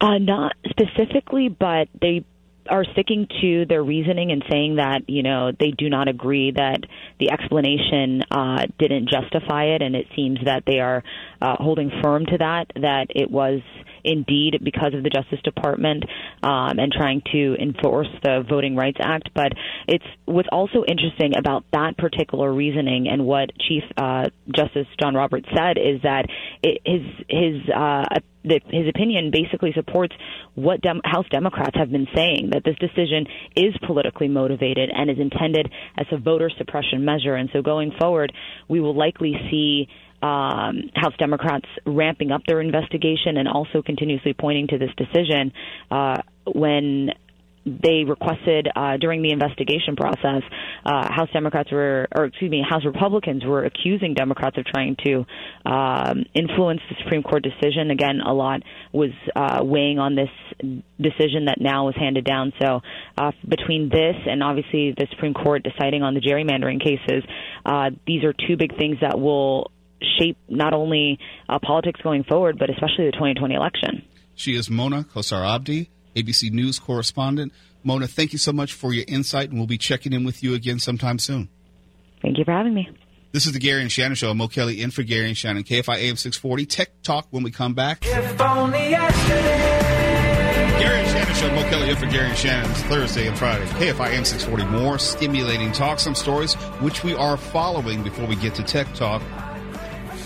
Uh, 0.00 0.18
not 0.18 0.52
specifically, 0.70 1.48
but 1.48 1.88
they 2.00 2.24
are 2.68 2.84
sticking 2.92 3.26
to 3.40 3.66
their 3.66 3.82
reasoning 3.82 4.32
and 4.32 4.44
saying 4.50 4.76
that 4.76 5.08
you 5.08 5.22
know 5.22 5.52
they 5.58 5.70
do 5.70 5.88
not 5.88 6.08
agree 6.08 6.52
that 6.52 6.80
the 7.18 7.30
explanation 7.30 8.22
uh, 8.30 8.66
didn't 8.78 9.08
justify 9.08 9.64
it, 9.64 9.82
and 9.82 9.94
it 9.94 10.06
seems 10.14 10.38
that 10.44 10.64
they 10.66 10.80
are 10.80 11.02
uh, 11.40 11.56
holding 11.56 11.90
firm 12.02 12.26
to 12.26 12.38
that 12.38 12.70
that 12.74 13.06
it 13.10 13.30
was 13.30 13.60
indeed 14.06 14.60
because 14.62 14.94
of 14.94 15.02
the 15.02 15.10
Justice 15.10 15.40
Department 15.42 16.04
um, 16.42 16.78
and 16.78 16.92
trying 16.92 17.22
to 17.32 17.56
enforce 17.60 18.08
the 18.22 18.44
Voting 18.48 18.76
Rights 18.76 18.98
Act. 19.00 19.30
But 19.34 19.52
it's 19.88 20.04
what's 20.24 20.48
also 20.50 20.84
interesting 20.86 21.36
about 21.36 21.64
that 21.72 21.96
particular 21.98 22.52
reasoning 22.52 23.08
and 23.08 23.26
what 23.26 23.50
Chief 23.68 23.82
uh, 23.96 24.30
Justice 24.54 24.86
John 25.00 25.14
Roberts 25.14 25.48
said 25.54 25.78
is 25.78 26.02
that 26.02 26.26
it, 26.62 26.80
his 26.84 27.02
his 27.28 27.68
uh, 27.74 28.04
that 28.46 28.62
his 28.70 28.88
opinion 28.88 29.30
basically 29.32 29.72
supports 29.74 30.14
what 30.54 30.80
Dem- 30.80 31.00
House 31.04 31.26
Democrats 31.30 31.76
have 31.76 31.90
been 31.90 32.06
saying 32.14 32.50
that 32.52 32.62
this 32.64 32.76
decision 32.78 33.26
is 33.56 33.74
politically 33.86 34.28
motivated 34.28 34.90
and 34.94 35.10
is 35.10 35.18
intended 35.18 35.70
as 35.98 36.06
a 36.12 36.16
voter 36.16 36.50
suppression 36.56 37.04
measure. 37.04 37.34
And 37.34 37.50
so 37.52 37.60
going 37.60 37.92
forward, 37.98 38.32
we 38.68 38.80
will 38.80 38.96
likely 38.96 39.34
see 39.50 39.88
um, 40.26 40.90
House 40.94 41.14
Democrats 41.18 41.66
ramping 41.84 42.30
up 42.30 42.42
their 42.46 42.60
investigation 42.60 43.36
and 43.36 43.48
also 43.48 43.82
continuously 43.82 44.34
pointing 44.34 44.66
to 44.68 44.78
this 44.78 44.90
decision 44.96 45.52
uh, 45.90 46.16
when 46.46 47.10
they 47.66 48.04
requested 48.06 48.68
uh, 48.76 48.96
during 48.96 49.22
the 49.22 49.32
investigation 49.32 49.96
process, 49.96 50.42
uh, 50.84 51.12
House 51.12 51.28
Democrats 51.32 51.72
were, 51.72 52.06
or 52.14 52.26
excuse 52.26 52.50
me, 52.50 52.62
House 52.66 52.84
Republicans 52.84 53.44
were 53.44 53.64
accusing 53.64 54.14
Democrats 54.14 54.56
of 54.56 54.64
trying 54.64 54.96
to 55.04 55.26
um, 55.68 56.24
influence 56.32 56.80
the 56.88 56.94
Supreme 57.02 57.24
Court 57.24 57.42
decision. 57.42 57.90
Again, 57.90 58.20
a 58.24 58.32
lot 58.32 58.62
was 58.92 59.10
uh, 59.34 59.64
weighing 59.64 59.98
on 59.98 60.14
this 60.14 60.28
decision 61.00 61.46
that 61.46 61.56
now 61.60 61.86
was 61.86 61.96
handed 61.96 62.24
down. 62.24 62.52
So 62.62 62.82
uh, 63.18 63.32
between 63.46 63.88
this 63.88 64.14
and 64.26 64.44
obviously 64.44 64.94
the 64.96 65.08
Supreme 65.10 65.34
Court 65.34 65.64
deciding 65.64 66.04
on 66.04 66.14
the 66.14 66.20
gerrymandering 66.20 66.80
cases, 66.80 67.24
uh, 67.64 67.90
these 68.06 68.22
are 68.22 68.32
two 68.32 68.56
big 68.56 68.78
things 68.78 68.98
that 69.02 69.18
will 69.18 69.72
shape 70.18 70.36
not 70.48 70.72
only 70.72 71.18
uh, 71.48 71.58
politics 71.58 72.00
going 72.02 72.24
forward, 72.24 72.58
but 72.58 72.70
especially 72.70 73.06
the 73.06 73.12
2020 73.12 73.54
election. 73.54 74.02
She 74.34 74.54
is 74.54 74.68
Mona 74.68 75.04
Kosar 75.04 75.48
Abdi, 75.48 75.90
ABC 76.14 76.50
News 76.50 76.78
correspondent. 76.78 77.52
Mona, 77.82 78.06
thank 78.06 78.32
you 78.32 78.38
so 78.38 78.52
much 78.52 78.72
for 78.72 78.92
your 78.92 79.04
insight, 79.08 79.48
and 79.48 79.58
we'll 79.58 79.66
be 79.66 79.78
checking 79.78 80.12
in 80.12 80.24
with 80.24 80.42
you 80.42 80.54
again 80.54 80.78
sometime 80.78 81.18
soon. 81.18 81.48
Thank 82.20 82.38
you 82.38 82.44
for 82.44 82.52
having 82.52 82.74
me. 82.74 82.88
This 83.32 83.46
is 83.46 83.52
the 83.52 83.58
Gary 83.58 83.82
and 83.82 83.92
Shannon 83.92 84.14
Show. 84.14 84.32
Mo 84.34 84.48
Kelly 84.48 84.80
in 84.80 84.90
for 84.90 85.02
Gary 85.02 85.28
and 85.28 85.36
Shannon. 85.36 85.62
KFI 85.62 85.96
AM 85.98 86.16
640. 86.16 86.66
Tech 86.66 87.02
Talk 87.02 87.26
when 87.30 87.42
we 87.42 87.50
come 87.50 87.74
back. 87.74 87.98
If 88.02 88.40
only 88.40 88.90
yesterday. 88.90 89.96
Gary 90.80 91.00
and 91.00 91.08
Shannon 91.08 91.34
Show. 91.34 91.54
Mo 91.54 91.68
Kelly 91.68 91.90
in 91.90 91.96
for 91.96 92.06
Gary 92.06 92.28
and 92.28 92.36
Shannon. 92.36 92.70
It's 92.70 92.82
Thursday 92.84 93.28
and 93.28 93.38
Friday. 93.38 93.66
KFI 93.66 94.10
AM 94.10 94.24
640. 94.24 94.82
More 94.82 94.98
stimulating 94.98 95.70
talk, 95.72 96.00
some 96.00 96.14
stories 96.14 96.54
which 96.80 97.04
we 97.04 97.14
are 97.14 97.36
following 97.36 98.02
before 98.02 98.26
we 98.26 98.36
get 98.36 98.54
to 98.54 98.62
Tech 98.62 98.92
Talk. 98.94 99.20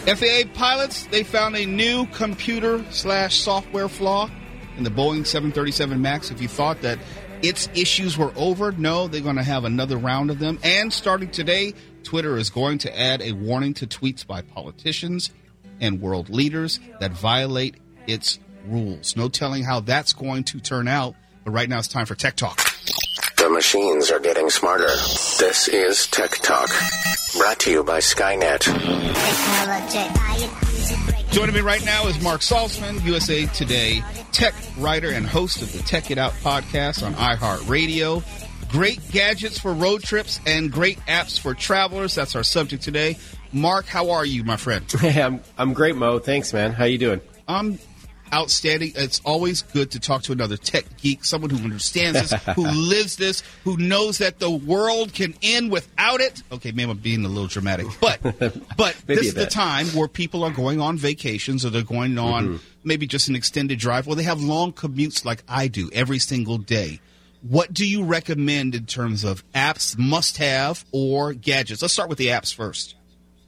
FAA 0.06 0.48
pilots, 0.54 1.04
they 1.06 1.22
found 1.22 1.56
a 1.56 1.66
new 1.66 2.06
computer 2.06 2.84
slash 2.90 3.36
software 3.36 3.88
flaw 3.88 4.30
in 4.76 4.84
the 4.84 4.90
Boeing 4.90 5.26
737 5.26 6.00
MAX. 6.00 6.30
If 6.30 6.40
you 6.40 6.48
thought 6.48 6.80
that 6.82 6.98
its 7.42 7.68
issues 7.74 8.16
were 8.16 8.32
over, 8.34 8.72
no, 8.72 9.08
they're 9.08 9.20
going 9.20 9.36
to 9.36 9.42
have 9.42 9.64
another 9.64 9.98
round 9.98 10.30
of 10.30 10.38
them. 10.38 10.58
And 10.62 10.92
starting 10.92 11.30
today, 11.30 11.74
Twitter 12.02 12.38
is 12.38 12.48
going 12.48 12.78
to 12.78 12.98
add 12.98 13.20
a 13.20 13.32
warning 13.32 13.74
to 13.74 13.86
tweets 13.86 14.26
by 14.26 14.40
politicians 14.42 15.30
and 15.80 16.00
world 16.00 16.30
leaders 16.30 16.80
that 17.00 17.12
violate 17.12 17.76
its 18.06 18.38
rules. 18.66 19.16
No 19.16 19.28
telling 19.28 19.64
how 19.64 19.80
that's 19.80 20.14
going 20.14 20.44
to 20.44 20.60
turn 20.60 20.88
out, 20.88 21.14
but 21.44 21.50
right 21.50 21.68
now 21.68 21.78
it's 21.78 21.88
time 21.88 22.06
for 22.06 22.14
Tech 22.14 22.36
Talk. 22.36 22.58
The 23.36 23.50
machines 23.50 24.10
are 24.10 24.20
getting 24.20 24.48
smarter. 24.50 24.88
This 25.38 25.68
is 25.68 26.06
Tech 26.06 26.30
Talk. 26.30 26.70
Brought 27.36 27.60
to 27.60 27.70
you 27.70 27.84
by 27.84 27.98
Skynet. 28.00 28.64
Joining 31.30 31.54
me 31.54 31.60
right 31.60 31.84
now 31.84 32.06
is 32.06 32.20
Marc 32.22 32.40
Saltzman, 32.40 33.04
USA 33.04 33.46
Today 33.46 34.02
tech 34.32 34.54
writer 34.78 35.10
and 35.10 35.26
host 35.26 35.62
of 35.62 35.72
the 35.72 35.78
Tech 35.80 36.10
It 36.10 36.18
Out 36.18 36.32
podcast 36.32 37.04
on 37.04 37.14
iHeartRadio. 37.14 38.22
Great 38.70 39.00
gadgets 39.10 39.58
for 39.58 39.72
road 39.72 40.02
trips 40.02 40.40
and 40.46 40.70
great 40.70 40.98
apps 41.00 41.38
for 41.38 41.54
travelers. 41.54 42.14
That's 42.14 42.36
our 42.36 42.42
subject 42.42 42.82
today. 42.82 43.18
Mark, 43.52 43.86
how 43.86 44.10
are 44.10 44.24
you, 44.24 44.44
my 44.44 44.56
friend? 44.56 44.90
Hey, 44.90 45.20
I'm 45.22 45.40
I'm 45.58 45.72
great, 45.72 45.96
Mo. 45.96 46.18
Thanks, 46.18 46.52
man. 46.52 46.72
How 46.72 46.84
you 46.84 46.98
doing? 46.98 47.20
I'm 47.48 47.78
outstanding. 48.32 48.92
It's 48.96 49.20
always 49.24 49.62
good 49.62 49.90
to 49.92 50.00
talk 50.00 50.22
to 50.24 50.32
another 50.32 50.56
tech 50.56 50.84
geek, 50.98 51.24
someone 51.24 51.50
who 51.50 51.62
understands 51.64 52.30
this, 52.30 52.42
who 52.56 52.66
lives 52.70 53.16
this, 53.16 53.42
who 53.64 53.76
knows 53.76 54.18
that 54.18 54.38
the 54.38 54.50
world 54.50 55.12
can 55.12 55.34
end 55.42 55.70
without 55.70 56.20
it. 56.20 56.42
Okay, 56.52 56.72
maybe 56.72 56.90
I'm 56.90 56.98
being 56.98 57.24
a 57.24 57.28
little 57.28 57.46
dramatic, 57.48 57.86
but 58.00 58.20
but 58.76 58.96
this 59.06 59.20
is 59.26 59.34
the 59.34 59.46
time 59.46 59.86
where 59.88 60.08
people 60.08 60.42
are 60.44 60.50
going 60.50 60.80
on 60.80 60.96
vacations 60.96 61.64
or 61.64 61.70
they're 61.70 61.82
going 61.82 62.18
on 62.18 62.48
Mhm. 62.48 62.60
maybe 62.84 63.06
just 63.06 63.28
an 63.28 63.36
extended 63.36 63.78
drive, 63.78 64.08
or 64.08 64.14
they 64.16 64.22
have 64.24 64.40
long 64.42 64.72
commutes 64.72 65.24
like 65.24 65.42
I 65.48 65.68
do 65.68 65.90
every 65.92 66.18
single 66.18 66.58
day. 66.58 67.00
What 67.42 67.72
do 67.72 67.86
you 67.86 68.04
recommend 68.04 68.74
in 68.74 68.84
terms 68.86 69.24
of 69.24 69.42
apps, 69.52 69.96
must 69.96 70.36
have, 70.38 70.84
or 70.92 71.32
gadgets? 71.32 71.80
Let's 71.82 71.94
start 71.94 72.08
with 72.10 72.18
the 72.18 72.28
apps 72.28 72.52
first. 72.54 72.94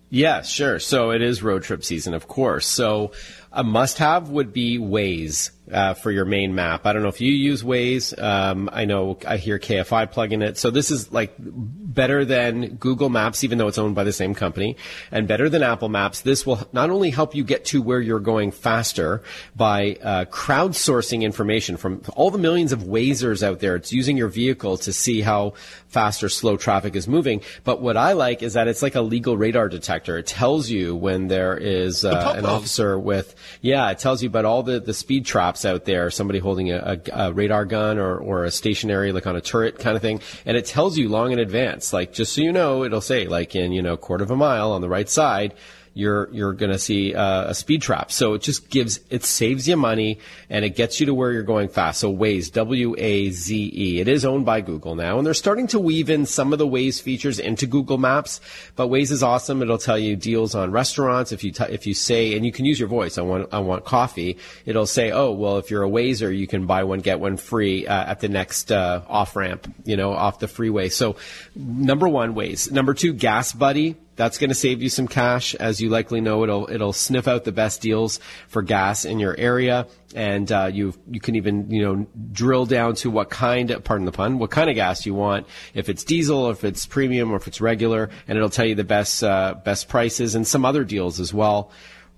Yeah, 0.09 0.43
sure. 0.43 0.79
So 0.79 1.11
it 1.11 1.23
is 1.23 1.43
road 1.43 1.63
trip 1.63 1.83
season, 1.85 2.13
of 2.13 2.29
course. 2.29 2.67
So 2.67 3.13
a 3.53 3.63
must-have 3.63 4.29
would 4.31 4.53
be 4.53 4.79
Waze 4.79 5.51
uh, 5.73 5.95
for 5.95 6.11
your 6.11 6.25
main 6.25 6.55
map. 6.55 6.87
I 6.87 6.93
don't 6.93 7.03
know 7.03 7.09
if 7.09 7.21
you 7.21 7.33
use 7.33 7.63
Waze. 7.63 8.21
Um, 8.21 8.69
I 8.73 8.85
know 8.85 9.19
I 9.27 9.37
hear 9.37 9.59
KFI 9.59 10.11
plugging 10.11 10.43
it. 10.43 10.59
So 10.59 10.71
this 10.71 10.91
is 10.91 11.13
like 11.13 11.35
better 11.39 12.25
than 12.25 12.77
Google 12.77 13.09
Maps, 13.09 13.45
even 13.45 13.59
though 13.59 13.69
it's 13.69 13.79
owned 13.79 13.95
by 13.95 14.05
the 14.05 14.13
same 14.13 14.35
company, 14.35 14.77
and 15.11 15.29
better 15.29 15.49
than 15.49 15.63
Apple 15.63 15.89
Maps. 15.89 16.21
This 16.21 16.47
will 16.47 16.67
not 16.73 16.91
only 16.91 17.11
help 17.11 17.35
you 17.35 17.45
get 17.45 17.65
to 17.67 17.83
where 17.83 18.01
you're 18.01 18.21
going 18.21 18.51
faster 18.51 19.23
by 19.57 19.97
uh, 20.03 20.25
crowdsourcing 20.27 21.23
information 21.23 21.77
from 21.77 22.03
all 22.15 22.31
the 22.31 22.39
millions 22.39 22.73
of 22.73 22.85
Wazers 22.85 23.43
out 23.43 23.61
there. 23.61 23.77
It's 23.77 23.93
using 23.93 24.17
your 24.17 24.29
vehicle 24.29 24.77
to 24.79 24.93
see 24.93 25.21
how 25.21 25.55
fast 25.89 26.25
or 26.25 26.29
slow 26.29 26.57
traffic 26.57 26.97
is 26.97 27.07
moving. 27.07 27.43
But 27.65 27.81
what 27.83 27.97
I 27.97 28.13
like 28.13 28.43
is 28.43 28.55
that 28.55 28.69
it's 28.69 28.83
like 28.83 28.95
a 28.95 29.03
legal 29.03 29.37
radar 29.37 29.69
detector. 29.69 30.19
It 30.19 30.27
tells 30.27 30.71
you 30.71 30.97
when 30.97 31.29
there 31.29 31.57
is 31.57 32.05
uh, 32.05 32.35
an 32.37 32.47
officer 32.47 32.99
with, 32.99 33.35
yeah, 33.61 33.91
it 33.91 33.99
tells 33.99 34.23
you 34.23 34.29
about 34.29 34.45
all 34.45 34.63
the, 34.63 34.81
the 34.81 34.95
speed 34.95 35.27
traps 35.27 35.62
out 35.65 35.85
there, 35.85 36.11
somebody 36.11 36.39
holding 36.39 36.71
a, 36.71 37.01
a, 37.13 37.27
a 37.27 37.33
radar 37.33 37.65
gun 37.65 37.99
or, 37.99 38.17
or 38.17 38.45
a 38.45 38.51
stationary, 38.51 39.13
like 39.13 39.27
on 39.27 39.37
a 39.37 39.41
turret 39.41 39.79
kind 39.79 39.97
of 39.97 40.03
thing. 40.03 40.21
And 40.45 40.57
it 40.57 40.67
tells 40.67 40.99
you 40.99 41.09
long 41.09 41.33
in 41.33 41.39
advance, 41.39 41.93
like 41.93 42.13
just 42.13 42.35
so 42.35 42.41
you 42.41 42.53
know, 42.53 42.85
it'll 42.85 43.01
say 43.01 43.27
like 43.27 43.55
in, 43.55 43.73
you 43.73 43.83
know, 43.83 43.97
quarter 43.97 44.25
of 44.25 44.31
a 44.31 44.37
mile 44.37 44.73
on 44.73 44.81
the 44.81 44.89
right 44.89 45.09
side, 45.09 45.55
you're 45.95 46.29
you're 46.33 46.53
going 46.53 46.73
to 46.73 46.79
see 46.79 47.15
uh, 47.15 47.51
a 47.51 47.55
speed 47.55 47.83
trap. 47.83 48.11
So 48.11 48.35
it 48.35 48.43
just 48.43 48.71
gives 48.71 49.01
it 49.11 49.25
saves 49.25 49.69
you 49.69 49.77
money 49.77 50.19
and 50.49 50.65
it 50.65 50.71
gets 50.71 51.01
you 51.01 51.07
to 51.07 51.15
where 51.15 51.33
you're 51.33 51.43
going 51.43 51.69
fast. 51.69 52.01
So 52.01 52.13
Waze, 52.13 52.51
W 52.53 52.95
A 52.99 53.31
Z 53.31 53.73
E. 53.75 54.01
It 54.01 54.09
is 54.09 54.25
owned 54.25 54.47
by 54.47 54.61
Google 54.61 54.95
now, 54.95 55.19
and 55.19 55.27
they're 55.27 55.35
starting 55.35 55.67
to 55.69 55.79
weave 55.79 56.11
in 56.11 56.27
some 56.27 56.53
of 56.53 56.59
the 56.59 56.67
Waze 56.67 57.01
features 57.01 57.39
into 57.39 57.67
Google 57.67 57.99
Maps. 57.99 58.41
But 58.77 58.89
Waze 58.89 59.11
is 59.11 59.23
awesome. 59.23 59.63
It'll 59.63 59.79
tell 59.79 59.99
you 59.99 60.17
deals 60.17 60.55
on 60.55 60.71
restaurants 60.71 61.33
if 61.33 61.45
you 61.45 61.53
t- 61.53 61.65
if 61.65 61.87
you 61.87 61.95
say 61.95 62.37
and 62.37 62.47
you 62.47 62.53
can 62.53 62.65
use 62.65 62.79
your 62.79 62.89
voice. 62.89 63.19
I 63.19 63.23
want 63.23 63.49
I 63.53 63.59
want 63.59 63.85
coffee. 63.85 64.39
It'll 64.65 64.87
say, 64.87 65.11
oh 65.11 65.33
well, 65.33 65.59
if 65.59 65.71
you're 65.71 65.85
a 65.85 65.91
Wazer, 65.91 66.37
you 66.37 66.47
can 66.47 66.67
buy 66.67 66.85
one 66.85 67.01
get 67.01 67.21
one 67.21 67.37
free 67.37 67.87
uh, 67.87 68.05
at 68.05 68.21
the 68.21 68.29
next 68.29 68.73
uh, 68.73 69.03
off 69.09 69.37
ramp, 69.37 69.73
you 69.85 69.97
know, 69.97 70.13
off 70.13 70.39
the 70.39 70.49
freeway. 70.49 70.89
So 70.89 71.17
number 71.55 72.09
one, 72.09 72.35
Waze. 72.35 72.71
Number 72.71 72.95
two, 72.95 73.15
GasBuddy. 73.15 73.97
That's 74.17 74.39
going 74.39 74.51
to 74.51 74.55
save 74.55 74.83
you 74.83 74.91
some 74.91 75.09
cash. 75.09 75.55
As 75.55 75.81
you 75.81 75.89
likely 75.89 76.21
know, 76.21 76.43
it'll 76.45 76.69
it'll 76.71 76.93
sniff 76.93 77.27
out 77.27 77.45
the 77.45 77.53
best 77.53 77.81
deals 77.81 78.21
for 78.47 78.61
gas 78.61 79.05
in 79.05 79.19
your 79.19 79.35
area, 79.39 79.87
and 80.15 80.51
uh, 80.53 80.71
you 80.73 80.95
you 81.11 81.21
can 81.21 81.37
even 81.37 81.71
you 81.71 81.83
know 81.83 82.07
drill 82.31 82.67
down 82.67 82.95
to 82.97 83.11
what 83.11 83.31
kind, 83.31 83.75
pardon 83.85 84.05
the 84.05 84.13
pun, 84.13 84.39
what 84.39 84.51
kind 84.51 84.69
of 84.69 84.77
gas 84.77 85.07
you 85.07 85.15
want. 85.15 85.47
If 85.73 85.89
it's 85.89 86.05
diesel, 86.05 86.51
if 86.51 86.63
it's 86.63 86.85
premium, 86.85 87.33
or 87.33 87.37
if 87.37 87.49
it's 87.49 87.61
regular, 87.61 88.11
and 88.29 88.37
it'll 88.37 88.51
tell 88.51 88.67
you 88.67 88.75
the 88.75 88.85
best 88.85 89.25
uh, 89.25 89.55
best 89.65 89.89
prices 89.89 90.35
and 90.35 90.47
some 90.47 90.65
other 90.65 90.85
deals 90.85 91.19
as 91.19 91.33
well. 91.33 91.71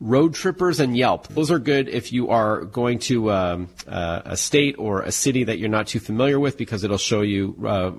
Roadtrippers 0.03 0.81
and 0.81 0.97
Yelp. 0.97 1.29
Those 1.29 1.51
are 1.51 1.59
good 1.59 1.89
if 1.89 2.13
you 2.13 2.31
are 2.31 2.65
going 2.65 2.99
to 3.01 3.31
um, 3.31 3.69
uh, 3.87 4.23
a 4.25 4.37
state 4.37 4.75
or 4.79 5.03
a 5.03 5.13
city 5.13 5.45
that 5.45 5.59
you're 5.59 5.69
not 5.69 5.87
too 5.87 6.01
familiar 6.01 6.41
with 6.41 6.59
because 6.59 6.83
it'll 6.83 6.99
show 6.99 7.23
you 7.23 7.57
uh, 7.65 7.93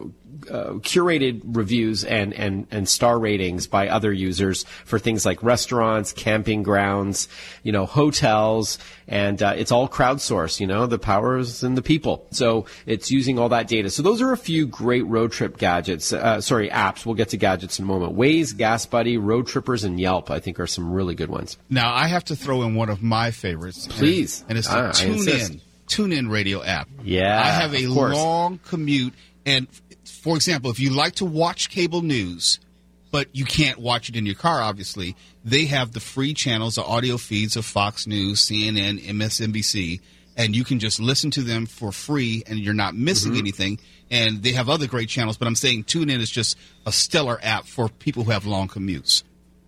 curated 0.46 1.42
reviews 1.46 2.04
and, 2.04 2.34
and, 2.34 2.68
and 2.72 2.88
star 2.88 3.20
ratings 3.20 3.68
by 3.68 3.90
other 3.90 4.12
users 4.12 4.64
for 4.86 5.00
things 5.00 5.26
like 5.26 5.42
restaurants, 5.44 6.14
camping 6.14 6.64
grounds, 6.64 7.28
you 7.64 7.72
know, 7.72 7.86
hotels, 7.86 8.78
and 9.08 9.42
uh, 9.44 9.54
it's 9.56 9.72
all 9.72 9.88
crowdsourced. 9.88 10.60
You 10.60 10.68
know, 10.68 10.86
the 10.88 11.00
power 11.00 11.38
is 11.38 11.64
in 11.64 11.76
the 11.76 11.82
people. 11.82 12.28
So 12.32 12.66
it's 12.86 13.12
using 13.12 13.38
all 13.40 13.50
that 13.50 13.68
data. 13.68 13.90
So 13.90 14.02
those 14.02 14.22
are 14.22 14.32
a 14.32 14.38
few 14.38 14.66
great 14.68 15.06
road 15.06 15.32
trip 15.32 15.58
gadgets. 15.58 16.12
Uh, 16.12 16.42
sorry, 16.42 16.70
apps. 16.70 17.06
We'll 17.06 17.16
get 17.16 17.30
to 17.30 17.38
gadgets 17.38 17.80
in 17.80 17.86
a 17.86 17.88
moment. 17.88 18.16
Waze, 18.16 18.54
GasBuddy, 18.54 19.18
Road 19.22 19.48
Trippers, 19.48 19.84
and 19.84 20.00
Yelp. 20.00 20.32
I 20.32 20.40
think 20.40 20.60
are 20.60 20.68
some 20.68 20.92
really 20.92 21.16
good 21.16 21.30
ones. 21.30 21.58
Now, 21.70 21.94
I 21.94 22.08
have 22.08 22.26
to 22.26 22.36
throw 22.36 22.64
in 22.64 22.76
one 22.76 22.90
of 22.90 23.04
my 23.04 23.32
favorites. 23.32 23.88
Please. 23.88 24.44
And 24.50 24.58
it's 24.58 24.68
the 24.68 24.78
Ah, 24.78 24.92
TuneIn 24.92 25.62
Tune 25.88 26.12
In 26.12 26.30
radio 26.30 26.64
app. 26.64 26.90
Yeah, 27.04 27.40
I 27.40 27.50
have 27.52 27.76
a 27.76 27.88
long 27.88 28.60
commute. 28.60 29.14
And 29.46 29.68
for 30.08 30.36
example, 30.36 30.72
if 30.72 30.80
you 30.80 30.90
like 30.92 31.16
to 31.16 31.26
watch 31.26 31.70
cable 31.70 32.02
news, 32.02 32.60
but 33.12 33.28
you 33.34 33.46
can't 33.46 33.80
watch 33.80 34.10
it 34.10 34.16
in 34.16 34.26
your 34.26 34.36
car, 34.36 34.62
obviously. 34.62 35.16
They 35.44 35.66
have 35.66 35.94
the 35.94 36.00
free 36.00 36.34
channels, 36.34 36.76
the 36.76 36.84
audio 36.84 37.18
feeds 37.18 37.56
of 37.56 37.66
Fox 37.66 38.08
News, 38.08 38.42
CNN, 38.42 39.02
MSNBC, 39.06 40.02
and 40.36 40.56
you 40.56 40.66
can 40.66 40.80
just 40.80 41.00
listen 41.00 41.32
to 41.32 41.42
them 41.42 41.66
for 41.66 41.92
free 41.94 42.44
and 42.48 42.60
you're 42.60 42.74
not 42.74 42.94
missing 42.96 43.32
Mm-hmm. 43.32 43.40
anything. 43.40 43.80
And 44.12 44.44
they 44.44 44.52
have 44.52 44.70
other 44.70 44.86
great 44.88 45.10
channels, 45.10 45.38
but 45.38 45.48
I'm 45.48 45.56
saying 45.56 45.86
TuneIn 45.86 46.20
is 46.20 46.30
just 46.30 46.58
a 46.86 46.92
stellar 46.92 47.40
app 47.42 47.66
for 47.66 47.90
people 47.90 48.24
who 48.26 48.32
have 48.32 48.46
long 48.46 48.68
commutes. 48.68 49.24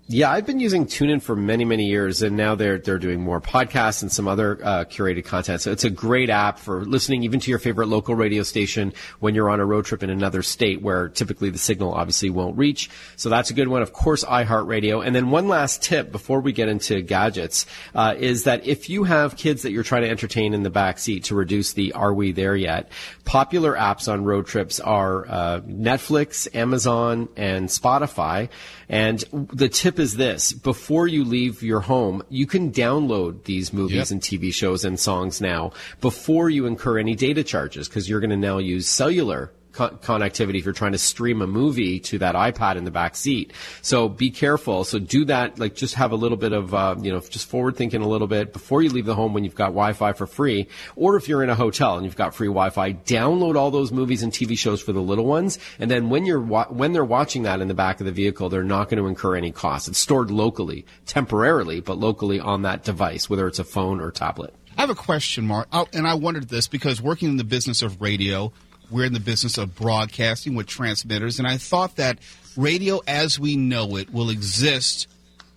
Yeah, 0.10 0.32
I've 0.32 0.46
been 0.46 0.62
using 0.62 0.86
TuneIn 0.86 1.22
for 1.22 1.36
many, 1.36 1.66
many 1.66 1.88
years, 1.88 2.22
and 2.22 2.38
now 2.38 2.56
they're 2.56 2.78
they're 2.78 2.98
doing 2.98 3.20
more 3.20 3.42
podcasts 3.42 4.04
and 4.04 4.10
some 4.10 4.26
other 4.26 4.58
uh, 4.64 4.86
curated 4.86 5.26
content. 5.26 5.60
So 5.60 5.70
it's 5.74 5.84
a 5.84 5.90
great 5.90 6.30
app 6.30 6.60
for 6.60 6.86
listening, 6.86 7.24
even 7.24 7.42
to 7.42 7.50
your 7.50 7.60
favorite 7.60 7.88
local 7.88 8.16
radio 8.16 8.44
station 8.44 8.94
when 9.20 9.36
you're 9.36 9.50
on 9.50 9.60
a 9.60 9.66
road 9.66 9.84
trip 9.84 10.04
in 10.04 10.10
another 10.10 10.44
state 10.44 10.82
where 10.82 11.10
typically 11.10 11.50
the 11.50 11.58
signal 11.58 11.94
obviously 11.94 12.30
won't 12.30 12.58
reach. 12.58 12.90
So 13.18 13.28
that's 13.28 13.50
a 13.50 13.54
good 13.54 13.68
one. 13.68 13.82
Of 13.82 13.92
course, 13.92 14.24
iHeartRadio. 14.24 15.06
And 15.06 15.14
then 15.14 15.30
one 15.30 15.50
last 15.50 15.84
tip 15.84 16.10
before 16.10 16.40
we 16.40 16.54
get 16.54 16.70
into 16.70 17.02
gadgets 17.02 17.66
uh, 17.94 18.16
is 18.18 18.46
that 18.46 18.66
if 18.66 18.90
you 18.90 19.04
have 19.04 19.36
kids 19.36 19.64
that 19.64 19.74
you're 19.74 19.84
trying 19.84 20.04
to 20.04 20.10
entertain 20.10 20.54
in 20.54 20.64
the 20.64 20.70
back 20.70 21.00
seat 21.00 21.26
to 21.26 21.36
reduce 21.36 21.74
the 21.74 21.92
"Are 21.92 22.14
we 22.14 22.32
there 22.32 22.56
yet?" 22.56 22.94
popular 23.26 23.76
apps 23.76 24.10
on 24.10 24.24
road 24.24 24.48
trips 24.48 24.80
are 24.80 25.28
uh, 25.28 25.60
Netflix, 25.68 26.48
Amazon, 26.56 27.28
and 27.36 27.68
Spotify. 27.68 28.48
And 28.90 29.24
the 29.32 29.68
tip 29.70 30.00
is 30.00 30.16
this: 30.16 30.54
before 30.54 31.08
you 31.08 31.26
leave 31.26 31.62
your 31.62 31.82
home, 31.82 32.24
you 32.30 32.48
can 32.48 32.72
download 32.72 33.44
these 33.44 33.74
movies 33.74 33.98
Yep. 33.98 34.12
and 34.12 34.22
TV 34.22 34.54
shows 34.54 34.86
and 34.86 35.00
songs 35.00 35.42
now 35.42 35.72
before 36.00 36.50
you 36.50 36.66
incur 36.66 36.98
any 36.98 37.16
data 37.16 37.44
charges 37.44 37.90
because 37.90 38.10
you're 38.10 38.22
going 38.22 38.30
to 38.30 38.38
now 38.38 38.60
use 38.60 38.88
cellular 38.88 39.52
co- 39.78 39.90
connectivity 39.90 40.56
if 40.56 40.66
you're 40.66 40.74
trying 40.74 40.94
to 40.94 40.98
stream 40.98 41.41
a 41.41 41.48
movie 41.48 41.99
to 41.99 42.18
that 42.20 42.36
iPad 42.36 42.76
in 42.76 42.84
the 42.84 42.91
back 42.91 43.16
seat. 43.16 43.54
So 43.82 44.10
be 44.10 44.32
careful. 44.32 44.84
So 44.84 44.99
do 44.99 45.26
that. 45.26 45.60
Like 45.60 45.76
just 45.76 45.95
have 45.95 46.12
a 46.12 46.16
little 46.16 46.38
bit 46.38 46.52
of, 46.52 46.74
uh, 46.74 46.95
you 46.99 47.12
know, 47.12 47.20
just 47.20 47.48
forward 47.48 47.76
thinking 47.76 48.02
a 48.02 48.08
little 48.08 48.28
bit 48.28 48.54
before 48.54 48.82
you 48.82 48.90
leave 48.90 49.06
the 49.06 49.16
home 49.16 49.34
when 49.34 49.44
you've 49.44 49.56
got 49.56 49.68
Wi-Fi 49.68 50.14
for 50.14 50.28
free, 50.28 50.68
or 50.95 51.16
if 51.16 51.28
you're 51.28 51.44
in 51.44 51.49
a 51.49 51.56
hotel 51.56 51.95
and 51.95 52.06
you've 52.06 52.16
got 52.16 52.34
free 52.34 52.48
Wi-Fi, 52.48 52.94
download 52.94 53.56
all 53.56 53.72
those 53.72 53.91
movies 53.91 54.24
and 54.24 54.34
TV 54.34 54.58
shows 54.58 54.82
for 54.82 54.94
the 54.94 55.02
little 55.02 55.26
ones. 55.26 55.60
And 55.80 55.90
then 55.90 56.10
when 56.10 56.26
you're 56.26 56.41
wa- 56.41 56.68
when 56.70 56.94
they're 56.94 57.06
watching 57.06 57.44
that 57.44 57.62
in 57.62 57.68
the 57.68 57.74
back 57.74 57.99
of 57.99 58.06
the 58.06 58.12
vehicle, 58.12 58.49
they're 58.49 58.64
not 58.64 58.90
going 58.90 59.02
to 59.02 59.08
incur 59.08 59.36
any 59.36 59.52
costs. 59.52 59.88
It's 59.88 59.99
stored 59.99 60.32
locally, 60.32 60.86
temporarily, 61.06 61.80
but 61.80 61.98
locally 61.98 62.40
on 62.40 62.64
that 62.64 62.84
device, 62.84 63.30
whether 63.30 63.48
it's 63.48 63.60
a 63.60 63.64
phone 63.64 64.02
or 64.02 64.12
tablet. 64.12 64.54
I 64.78 64.82
have 64.82 64.90
a 64.91 64.95
question, 64.95 65.48
Mark, 65.48 65.68
oh, 65.72 65.88
and 65.91 66.08
I 66.08 66.14
wondered 66.14 66.49
this 66.49 66.68
because 66.68 67.02
working 67.02 67.30
in 67.30 67.38
the 67.38 67.44
business 67.44 67.82
of 67.82 67.99
radio, 67.99 68.54
we're 68.90 69.06
in 69.06 69.14
the 69.14 69.20
business 69.20 69.58
of 69.58 69.76
broadcasting 69.76 70.56
with 70.56 70.68
transmitters, 70.68 71.40
and 71.40 71.48
I 71.48 71.58
thought 71.58 71.96
that 71.98 72.20
radio 72.56 73.02
as 73.08 73.40
we 73.40 73.56
know 73.56 73.98
it 73.98 74.12
will 74.12 74.30
exist 74.30 75.08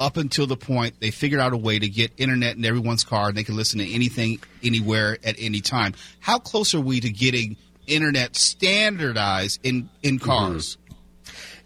up 0.01 0.17
until 0.17 0.47
the 0.47 0.57
point 0.57 0.95
they 1.01 1.11
figured 1.11 1.41
out 1.41 1.53
a 1.53 1.57
way 1.57 1.79
to 1.79 1.89
get 1.89 2.11
internet 2.17 2.57
in 2.57 2.65
everyone's 2.65 3.05
car 3.05 3.29
and 3.29 3.37
they 3.37 3.45
can 3.45 3.55
listen 3.55 3.79
to 3.79 3.93
anything, 3.93 4.41
anywhere, 4.63 5.19
at 5.23 5.37
any 5.39 5.61
time. 5.61 5.95
How 6.21 6.39
close 6.39 6.75
are 6.75 6.81
we 6.81 7.01
to 7.01 7.11
getting 7.11 7.57
internet 7.87 8.35
standardized 8.35 9.61
in, 9.63 9.91
in 10.03 10.17
mm-hmm. 10.17 10.25
cars? 10.25 10.79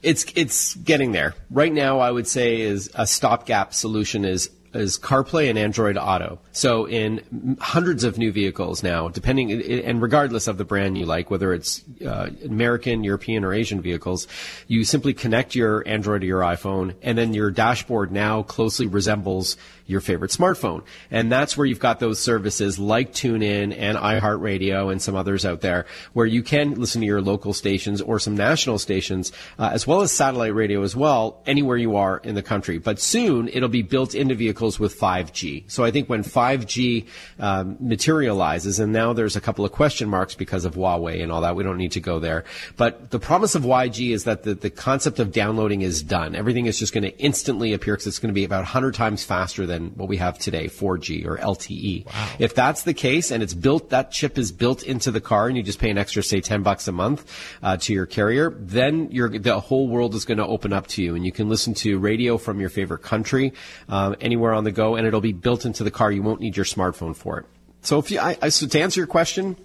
It's 0.02 0.26
it's 0.34 0.74
getting 0.74 1.12
there. 1.12 1.34
Right 1.50 1.72
now, 1.72 2.00
I 2.00 2.10
would 2.10 2.26
say 2.26 2.60
is 2.60 2.90
a 2.94 3.06
stopgap 3.06 3.72
solution 3.72 4.26
is 4.26 4.50
is 4.74 4.98
CarPlay 4.98 5.48
and 5.48 5.58
Android 5.58 5.96
Auto. 5.96 6.38
So 6.52 6.86
in 6.86 7.56
hundreds 7.60 8.04
of 8.04 8.18
new 8.18 8.32
vehicles 8.32 8.82
now, 8.82 9.08
depending 9.08 9.52
and 9.52 10.02
regardless 10.02 10.46
of 10.46 10.58
the 10.58 10.64
brand 10.64 10.98
you 10.98 11.06
like, 11.06 11.30
whether 11.30 11.52
it's 11.52 11.82
uh, 12.04 12.30
American, 12.44 13.04
European, 13.04 13.44
or 13.44 13.52
Asian 13.52 13.80
vehicles, 13.80 14.26
you 14.66 14.84
simply 14.84 15.14
connect 15.14 15.54
your 15.54 15.86
Android 15.86 16.22
to 16.22 16.26
your 16.26 16.40
iPhone, 16.40 16.94
and 17.02 17.16
then 17.16 17.34
your 17.34 17.50
dashboard 17.50 18.12
now 18.12 18.42
closely 18.42 18.86
resembles 18.86 19.56
your 19.86 20.00
favorite 20.00 20.30
smartphone. 20.30 20.82
And 21.10 21.30
that's 21.30 21.56
where 21.56 21.66
you've 21.66 21.78
got 21.78 22.00
those 22.00 22.18
services 22.18 22.78
like 22.78 23.12
TuneIn 23.12 23.76
and 23.76 23.98
iHeartRadio 23.98 24.90
and 24.90 25.00
some 25.00 25.14
others 25.14 25.44
out 25.44 25.60
there 25.60 25.86
where 26.12 26.26
you 26.26 26.42
can 26.42 26.74
listen 26.74 27.00
to 27.02 27.06
your 27.06 27.20
local 27.20 27.52
stations 27.52 28.00
or 28.00 28.18
some 28.18 28.34
national 28.34 28.78
stations, 28.78 29.32
uh, 29.58 29.70
as 29.72 29.86
well 29.86 30.00
as 30.00 30.10
satellite 30.10 30.54
radio 30.54 30.82
as 30.82 30.96
well, 30.96 31.42
anywhere 31.46 31.76
you 31.76 31.96
are 31.96 32.18
in 32.18 32.34
the 32.34 32.42
country. 32.42 32.78
But 32.78 32.98
soon 32.98 33.48
it'll 33.48 33.68
be 33.68 33.82
built 33.82 34.14
into 34.14 34.34
vehicles 34.34 34.80
with 34.80 34.98
5G. 34.98 35.70
So 35.70 35.84
I 35.84 35.90
think 35.90 36.08
when 36.08 36.22
5G 36.22 37.06
um, 37.38 37.76
materializes, 37.80 38.80
and 38.80 38.92
now 38.92 39.12
there's 39.12 39.36
a 39.36 39.40
couple 39.40 39.64
of 39.64 39.72
question 39.72 40.08
marks 40.08 40.34
because 40.34 40.64
of 40.64 40.74
Huawei 40.74 41.22
and 41.22 41.30
all 41.30 41.42
that, 41.42 41.56
we 41.56 41.62
don't 41.62 41.78
need 41.78 41.92
to 41.92 42.00
go 42.00 42.18
there. 42.18 42.44
But 42.76 43.10
the 43.10 43.18
promise 43.18 43.54
of 43.54 43.64
5G 43.64 44.14
is 44.14 44.24
that 44.24 44.44
the, 44.44 44.54
the 44.54 44.70
concept 44.70 45.18
of 45.18 45.30
downloading 45.32 45.82
is 45.82 46.02
done. 46.02 46.34
Everything 46.34 46.66
is 46.66 46.78
just 46.78 46.94
going 46.94 47.04
to 47.04 47.18
instantly 47.18 47.74
appear 47.74 47.94
because 47.94 48.06
it's 48.06 48.18
going 48.18 48.32
to 48.32 48.34
be 48.34 48.44
about 48.44 48.58
100 48.58 48.94
times 48.94 49.24
faster 49.24 49.66
than 49.66 49.73
what 49.82 50.08
we 50.08 50.16
have 50.18 50.38
today, 50.38 50.66
4G 50.66 51.26
or 51.26 51.36
LTE. 51.38 52.06
If 52.38 52.54
that's 52.54 52.82
the 52.82 52.94
case 52.94 53.30
and 53.30 53.42
it's 53.42 53.54
built, 53.54 53.90
that 53.90 54.10
chip 54.10 54.38
is 54.38 54.52
built 54.52 54.82
into 54.82 55.10
the 55.10 55.20
car 55.20 55.48
and 55.48 55.56
you 55.56 55.62
just 55.62 55.78
pay 55.78 55.90
an 55.90 55.98
extra, 55.98 56.22
say, 56.22 56.40
10 56.40 56.62
bucks 56.62 56.88
a 56.88 56.92
month 56.92 57.30
uh, 57.62 57.76
to 57.78 57.92
your 57.92 58.06
carrier, 58.06 58.50
then 58.58 59.10
you're, 59.10 59.28
the 59.28 59.60
whole 59.60 59.88
world 59.88 60.14
is 60.14 60.24
going 60.24 60.38
to 60.38 60.46
open 60.46 60.72
up 60.72 60.86
to 60.88 61.02
you 61.02 61.14
and 61.14 61.24
you 61.24 61.32
can 61.32 61.48
listen 61.48 61.74
to 61.74 61.98
radio 61.98 62.38
from 62.38 62.60
your 62.60 62.70
favorite 62.70 63.02
country 63.02 63.52
um, 63.88 64.16
anywhere 64.20 64.52
on 64.52 64.64
the 64.64 64.72
go 64.72 64.96
and 64.96 65.06
it'll 65.06 65.20
be 65.20 65.32
built 65.32 65.64
into 65.64 65.84
the 65.84 65.90
car. 65.90 66.10
You 66.10 66.22
won't 66.22 66.40
need 66.40 66.56
your 66.56 66.66
smartphone 66.66 67.16
for 67.16 67.40
it. 67.40 67.46
So 67.82 67.98
if 67.98 68.10
you, 68.10 68.18
I, 68.18 68.36
I, 68.40 68.48
so 68.48 68.66
to 68.66 68.80
answer 68.80 69.00
your 69.00 69.06
question, 69.06 69.56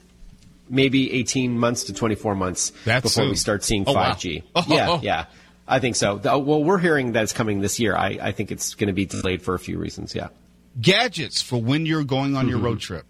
maybe 0.69 1.11
18 1.13 1.57
months 1.57 1.85
to 1.85 1.93
24 1.93 2.35
months 2.35 2.71
That's 2.85 3.03
before 3.03 3.29
we 3.29 3.35
start 3.35 3.63
seeing 3.63 3.83
Oh, 3.87 3.93
wow. 3.93 4.13
5G. 4.13 4.43
Oh. 4.55 4.65
Yeah, 4.67 4.99
yeah. 5.01 5.25
I 5.69 5.79
think 5.79 5.95
so. 5.95 6.17
The- 6.17 6.37
Well, 6.37 6.63
we're 6.63 6.79
hearing 6.79 7.11
that 7.13 7.23
it's 7.23 7.33
coming 7.33 7.61
this 7.61 7.79
year. 7.79 7.95
I, 7.95 8.17
I 8.21 8.31
think 8.31 8.51
it's 8.51 8.73
going 8.75 8.87
to 8.87 8.93
be 8.93 9.05
delayed 9.05 9.41
for 9.41 9.53
a 9.53 9.59
few 9.59 9.77
reasons. 9.77 10.15
Yeah. 10.15 10.29
Gadgets 10.81 11.41
for 11.41 11.61
when 11.61 11.85
you're 11.85 12.03
going 12.03 12.35
on 12.35 12.45
Mm-hmm. 12.45 12.49
your 12.49 12.59
road 12.59 12.79
trip. 12.79 13.05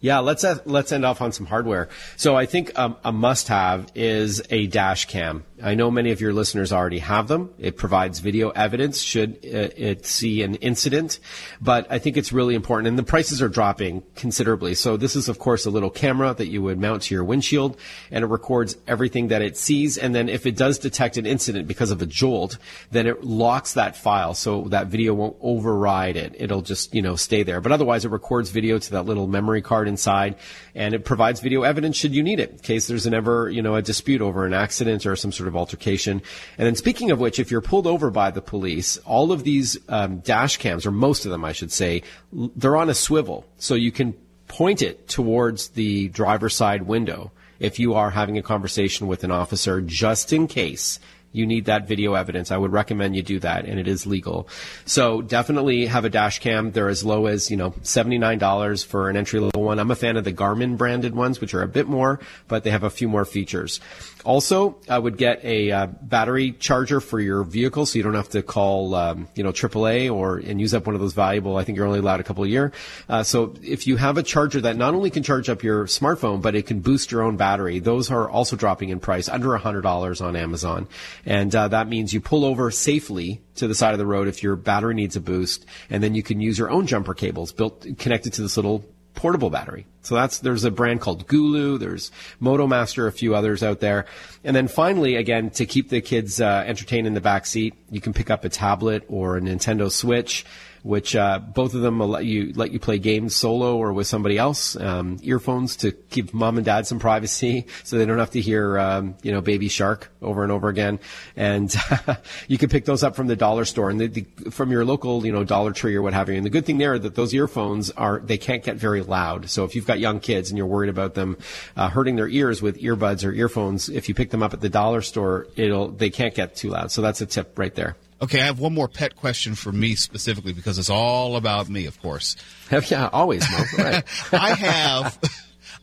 Yeah, 0.00 0.20
let's 0.20 0.44
uh, 0.44 0.58
let's 0.64 0.92
end 0.92 1.04
off 1.04 1.20
on 1.20 1.32
some 1.32 1.46
hardware. 1.46 1.88
So 2.16 2.36
I 2.36 2.46
think 2.46 2.78
um, 2.78 2.96
a 3.04 3.10
must-have 3.10 3.90
is 3.96 4.40
a 4.48 4.68
dash 4.68 5.06
cam. 5.06 5.42
I 5.62 5.74
know 5.74 5.90
many 5.90 6.10
of 6.10 6.20
your 6.20 6.32
listeners 6.32 6.72
already 6.72 7.00
have 7.00 7.28
them. 7.28 7.52
It 7.58 7.76
provides 7.76 8.20
video 8.20 8.50
evidence 8.50 9.00
should 9.00 9.38
uh, 9.44 9.74
it 9.76 10.06
see 10.06 10.42
an 10.42 10.56
incident, 10.56 11.18
but 11.60 11.86
I 11.90 11.98
think 11.98 12.16
it's 12.16 12.32
really 12.32 12.54
important. 12.54 12.88
And 12.88 12.98
the 12.98 13.02
prices 13.02 13.42
are 13.42 13.48
dropping 13.48 14.02
considerably. 14.14 14.74
So 14.74 14.96
this 14.96 15.16
is, 15.16 15.28
of 15.28 15.38
course, 15.38 15.66
a 15.66 15.70
little 15.70 15.90
camera 15.90 16.34
that 16.34 16.48
you 16.48 16.62
would 16.62 16.78
mount 16.78 17.02
to 17.02 17.14
your 17.14 17.24
windshield, 17.24 17.76
and 18.10 18.24
it 18.24 18.28
records 18.28 18.76
everything 18.86 19.28
that 19.28 19.42
it 19.42 19.56
sees. 19.56 19.98
And 19.98 20.14
then 20.14 20.28
if 20.28 20.46
it 20.46 20.56
does 20.56 20.78
detect 20.78 21.16
an 21.16 21.26
incident 21.26 21.66
because 21.66 21.90
of 21.90 22.00
a 22.02 22.06
jolt, 22.06 22.58
then 22.90 23.06
it 23.06 23.24
locks 23.24 23.74
that 23.74 23.96
file 23.96 24.34
so 24.34 24.62
that 24.68 24.86
video 24.86 25.14
won't 25.14 25.36
override 25.40 26.16
it. 26.16 26.36
It'll 26.38 26.62
just 26.62 26.94
you 26.94 27.02
know 27.02 27.16
stay 27.16 27.42
there. 27.42 27.60
But 27.60 27.72
otherwise, 27.72 28.04
it 28.04 28.10
records 28.10 28.50
video 28.50 28.78
to 28.78 28.90
that 28.92 29.06
little 29.06 29.26
memory 29.26 29.62
card 29.62 29.88
inside, 29.88 30.36
and 30.74 30.94
it 30.94 31.04
provides 31.04 31.40
video 31.40 31.62
evidence 31.62 31.96
should 31.96 32.14
you 32.14 32.22
need 32.22 32.38
it 32.38 32.50
in 32.50 32.58
case 32.58 32.86
there's 32.86 33.06
an 33.06 33.14
ever 33.14 33.50
you 33.50 33.62
know 33.62 33.74
a 33.74 33.82
dispute 33.82 34.22
over 34.22 34.46
an 34.46 34.54
accident 34.54 35.04
or 35.04 35.16
some 35.16 35.32
sort 35.32 35.47
of 35.48 35.56
altercation. 35.56 36.22
And 36.56 36.66
then 36.66 36.76
speaking 36.76 37.10
of 37.10 37.18
which, 37.18 37.38
if 37.38 37.50
you're 37.50 37.60
pulled 37.60 37.86
over 37.86 38.10
by 38.10 38.30
the 38.30 38.42
police, 38.42 38.96
all 38.98 39.32
of 39.32 39.44
these 39.44 39.76
um, 39.88 40.20
dash 40.20 40.58
cams, 40.58 40.86
or 40.86 40.90
most 40.90 41.24
of 41.24 41.30
them, 41.30 41.44
I 41.44 41.52
should 41.52 41.72
say, 41.72 42.02
they're 42.32 42.76
on 42.76 42.90
a 42.90 42.94
swivel, 42.94 43.44
so 43.56 43.74
you 43.74 43.92
can 43.92 44.14
point 44.46 44.82
it 44.82 45.08
towards 45.08 45.68
the 45.68 46.08
driver's 46.08 46.54
side 46.54 46.82
window 46.82 47.32
if 47.60 47.78
you 47.78 47.94
are 47.94 48.10
having 48.10 48.38
a 48.38 48.42
conversation 48.42 49.06
with 49.06 49.24
an 49.24 49.30
officer, 49.30 49.80
just 49.80 50.32
in 50.32 50.46
case 50.46 51.00
you 51.32 51.46
need 51.46 51.66
that 51.66 51.86
video 51.86 52.14
evidence. 52.14 52.50
I 52.50 52.56
would 52.56 52.72
recommend 52.72 53.14
you 53.14 53.22
do 53.22 53.38
that, 53.40 53.66
and 53.66 53.78
it 53.78 53.86
is 53.86 54.06
legal. 54.06 54.48
So 54.86 55.20
definitely 55.20 55.86
have 55.86 56.04
a 56.04 56.08
dash 56.08 56.38
cam. 56.38 56.72
They're 56.72 56.88
as 56.88 57.04
low 57.04 57.26
as 57.26 57.50
you 57.50 57.56
know 57.56 57.74
seventy 57.82 58.18
nine 58.18 58.38
dollars 58.38 58.82
for 58.82 59.10
an 59.10 59.16
entry 59.16 59.40
level 59.40 59.62
one. 59.62 59.78
I'm 59.78 59.90
a 59.90 59.96
fan 59.96 60.16
of 60.16 60.24
the 60.24 60.32
Garmin 60.32 60.76
branded 60.76 61.14
ones, 61.14 61.40
which 61.40 61.54
are 61.54 61.62
a 61.62 61.68
bit 61.68 61.86
more, 61.86 62.20
but 62.46 62.64
they 62.64 62.70
have 62.70 62.84
a 62.84 62.90
few 62.90 63.08
more 63.08 63.24
features. 63.24 63.80
Also, 64.28 64.76
I 64.90 64.98
would 64.98 65.16
get 65.16 65.42
a 65.42 65.72
uh, 65.72 65.86
battery 65.86 66.52
charger 66.52 67.00
for 67.00 67.18
your 67.18 67.44
vehicle, 67.44 67.86
so 67.86 67.96
you 67.96 68.02
don't 68.02 68.12
have 68.12 68.28
to 68.28 68.42
call 68.42 68.94
um, 68.94 69.26
you 69.34 69.42
know 69.42 69.52
AAA 69.52 70.14
or 70.14 70.36
and 70.36 70.60
use 70.60 70.74
up 70.74 70.84
one 70.84 70.94
of 70.94 71.00
those 71.00 71.14
valuable. 71.14 71.56
I 71.56 71.64
think 71.64 71.76
you're 71.76 71.86
only 71.86 72.00
allowed 72.00 72.20
a 72.20 72.24
couple 72.24 72.44
a 72.44 72.46
year. 72.46 72.72
Uh, 73.08 73.22
so 73.22 73.54
if 73.62 73.86
you 73.86 73.96
have 73.96 74.18
a 74.18 74.22
charger 74.22 74.60
that 74.60 74.76
not 74.76 74.92
only 74.92 75.08
can 75.08 75.22
charge 75.22 75.48
up 75.48 75.62
your 75.62 75.86
smartphone, 75.86 76.42
but 76.42 76.54
it 76.54 76.66
can 76.66 76.80
boost 76.80 77.10
your 77.10 77.22
own 77.22 77.38
battery, 77.38 77.78
those 77.78 78.10
are 78.10 78.28
also 78.28 78.54
dropping 78.54 78.90
in 78.90 79.00
price, 79.00 79.30
under 79.30 79.56
hundred 79.56 79.80
dollars 79.80 80.20
on 80.20 80.36
Amazon, 80.36 80.88
and 81.24 81.54
uh, 81.54 81.68
that 81.68 81.88
means 81.88 82.12
you 82.12 82.20
pull 82.20 82.44
over 82.44 82.70
safely 82.70 83.40
to 83.54 83.66
the 83.66 83.74
side 83.74 83.94
of 83.94 83.98
the 83.98 84.04
road 84.04 84.28
if 84.28 84.42
your 84.42 84.56
battery 84.56 84.92
needs 84.92 85.16
a 85.16 85.22
boost, 85.22 85.64
and 85.88 86.02
then 86.02 86.14
you 86.14 86.22
can 86.22 86.38
use 86.38 86.58
your 86.58 86.68
own 86.68 86.86
jumper 86.86 87.14
cables 87.14 87.50
built 87.50 87.86
connected 87.96 88.34
to 88.34 88.42
this 88.42 88.58
little 88.58 88.84
portable 89.18 89.50
battery. 89.50 89.84
So 90.02 90.14
that's 90.14 90.38
there's 90.38 90.62
a 90.62 90.70
brand 90.70 91.00
called 91.00 91.26
Gooloo. 91.26 91.76
There's 91.76 92.12
MotoMaster, 92.40 93.08
a 93.08 93.12
few 93.12 93.34
others 93.34 93.64
out 93.64 93.80
there. 93.80 94.06
And 94.44 94.54
then 94.54 94.68
finally, 94.68 95.16
again, 95.16 95.50
to 95.50 95.66
keep 95.66 95.88
the 95.88 96.00
kids 96.00 96.40
uh, 96.40 96.62
entertained 96.64 97.08
in 97.08 97.14
the 97.14 97.20
back 97.20 97.44
seat, 97.44 97.74
you 97.90 98.00
can 98.00 98.12
pick 98.12 98.30
up 98.30 98.44
a 98.44 98.48
tablet 98.48 99.04
or 99.08 99.36
a 99.36 99.40
Nintendo 99.40 99.90
Switch 99.90 100.46
which 100.82 101.16
uh, 101.16 101.38
both 101.38 101.74
of 101.74 101.82
them 101.82 101.98
let 102.00 102.24
you 102.24 102.52
let 102.54 102.70
you 102.72 102.78
play 102.78 102.98
games 102.98 103.34
solo 103.34 103.76
or 103.76 103.92
with 103.92 104.06
somebody 104.06 104.38
else. 104.38 104.76
Um, 104.76 105.18
earphones 105.22 105.76
to 105.76 105.92
give 106.10 106.34
mom 106.34 106.56
and 106.56 106.64
dad 106.64 106.86
some 106.86 106.98
privacy, 106.98 107.66
so 107.84 107.98
they 107.98 108.06
don't 108.06 108.18
have 108.18 108.30
to 108.32 108.40
hear 108.40 108.78
um, 108.78 109.16
you 109.22 109.32
know 109.32 109.40
Baby 109.40 109.68
Shark 109.68 110.10
over 110.22 110.42
and 110.42 110.52
over 110.52 110.68
again. 110.68 110.98
And 111.36 111.74
you 112.48 112.58
can 112.58 112.68
pick 112.68 112.84
those 112.84 113.02
up 113.02 113.16
from 113.16 113.26
the 113.26 113.36
dollar 113.36 113.64
store 113.64 113.90
and 113.90 114.00
the, 114.00 114.06
the, 114.06 114.50
from 114.50 114.70
your 114.70 114.84
local 114.84 115.24
you 115.24 115.32
know 115.32 115.44
Dollar 115.44 115.72
Tree 115.72 115.94
or 115.94 116.02
what 116.02 116.14
have 116.14 116.28
you. 116.28 116.36
And 116.36 116.44
the 116.44 116.50
good 116.50 116.66
thing 116.66 116.78
there 116.78 116.94
is 116.94 117.02
that 117.02 117.14
those 117.14 117.34
earphones 117.34 117.90
are 117.92 118.20
they 118.20 118.38
can't 118.38 118.62
get 118.62 118.76
very 118.76 119.02
loud. 119.02 119.50
So 119.50 119.64
if 119.64 119.74
you've 119.74 119.86
got 119.86 120.00
young 120.00 120.20
kids 120.20 120.50
and 120.50 120.58
you're 120.58 120.66
worried 120.66 120.90
about 120.90 121.14
them 121.14 121.36
uh, 121.76 121.88
hurting 121.88 122.16
their 122.16 122.28
ears 122.28 122.62
with 122.62 122.80
earbuds 122.80 123.24
or 123.24 123.32
earphones, 123.32 123.88
if 123.88 124.08
you 124.08 124.14
pick 124.14 124.30
them 124.30 124.42
up 124.42 124.54
at 124.54 124.60
the 124.60 124.68
dollar 124.68 125.02
store, 125.02 125.46
it'll 125.56 125.88
they 125.88 126.10
can't 126.10 126.34
get 126.34 126.56
too 126.56 126.70
loud. 126.70 126.90
So 126.90 127.02
that's 127.02 127.20
a 127.20 127.26
tip 127.26 127.58
right 127.58 127.74
there. 127.74 127.96
Okay, 128.20 128.40
I 128.40 128.46
have 128.46 128.58
one 128.58 128.74
more 128.74 128.88
pet 128.88 129.14
question 129.16 129.54
for 129.54 129.70
me 129.70 129.94
specifically 129.94 130.52
because 130.52 130.78
it's 130.78 130.90
all 130.90 131.36
about 131.36 131.68
me, 131.68 131.86
of 131.86 132.00
course. 132.02 132.36
yeah, 132.88 133.08
always. 133.12 133.48
Mo. 133.50 133.64
Right. 133.84 134.04
I 134.32 134.54
have, 134.54 135.18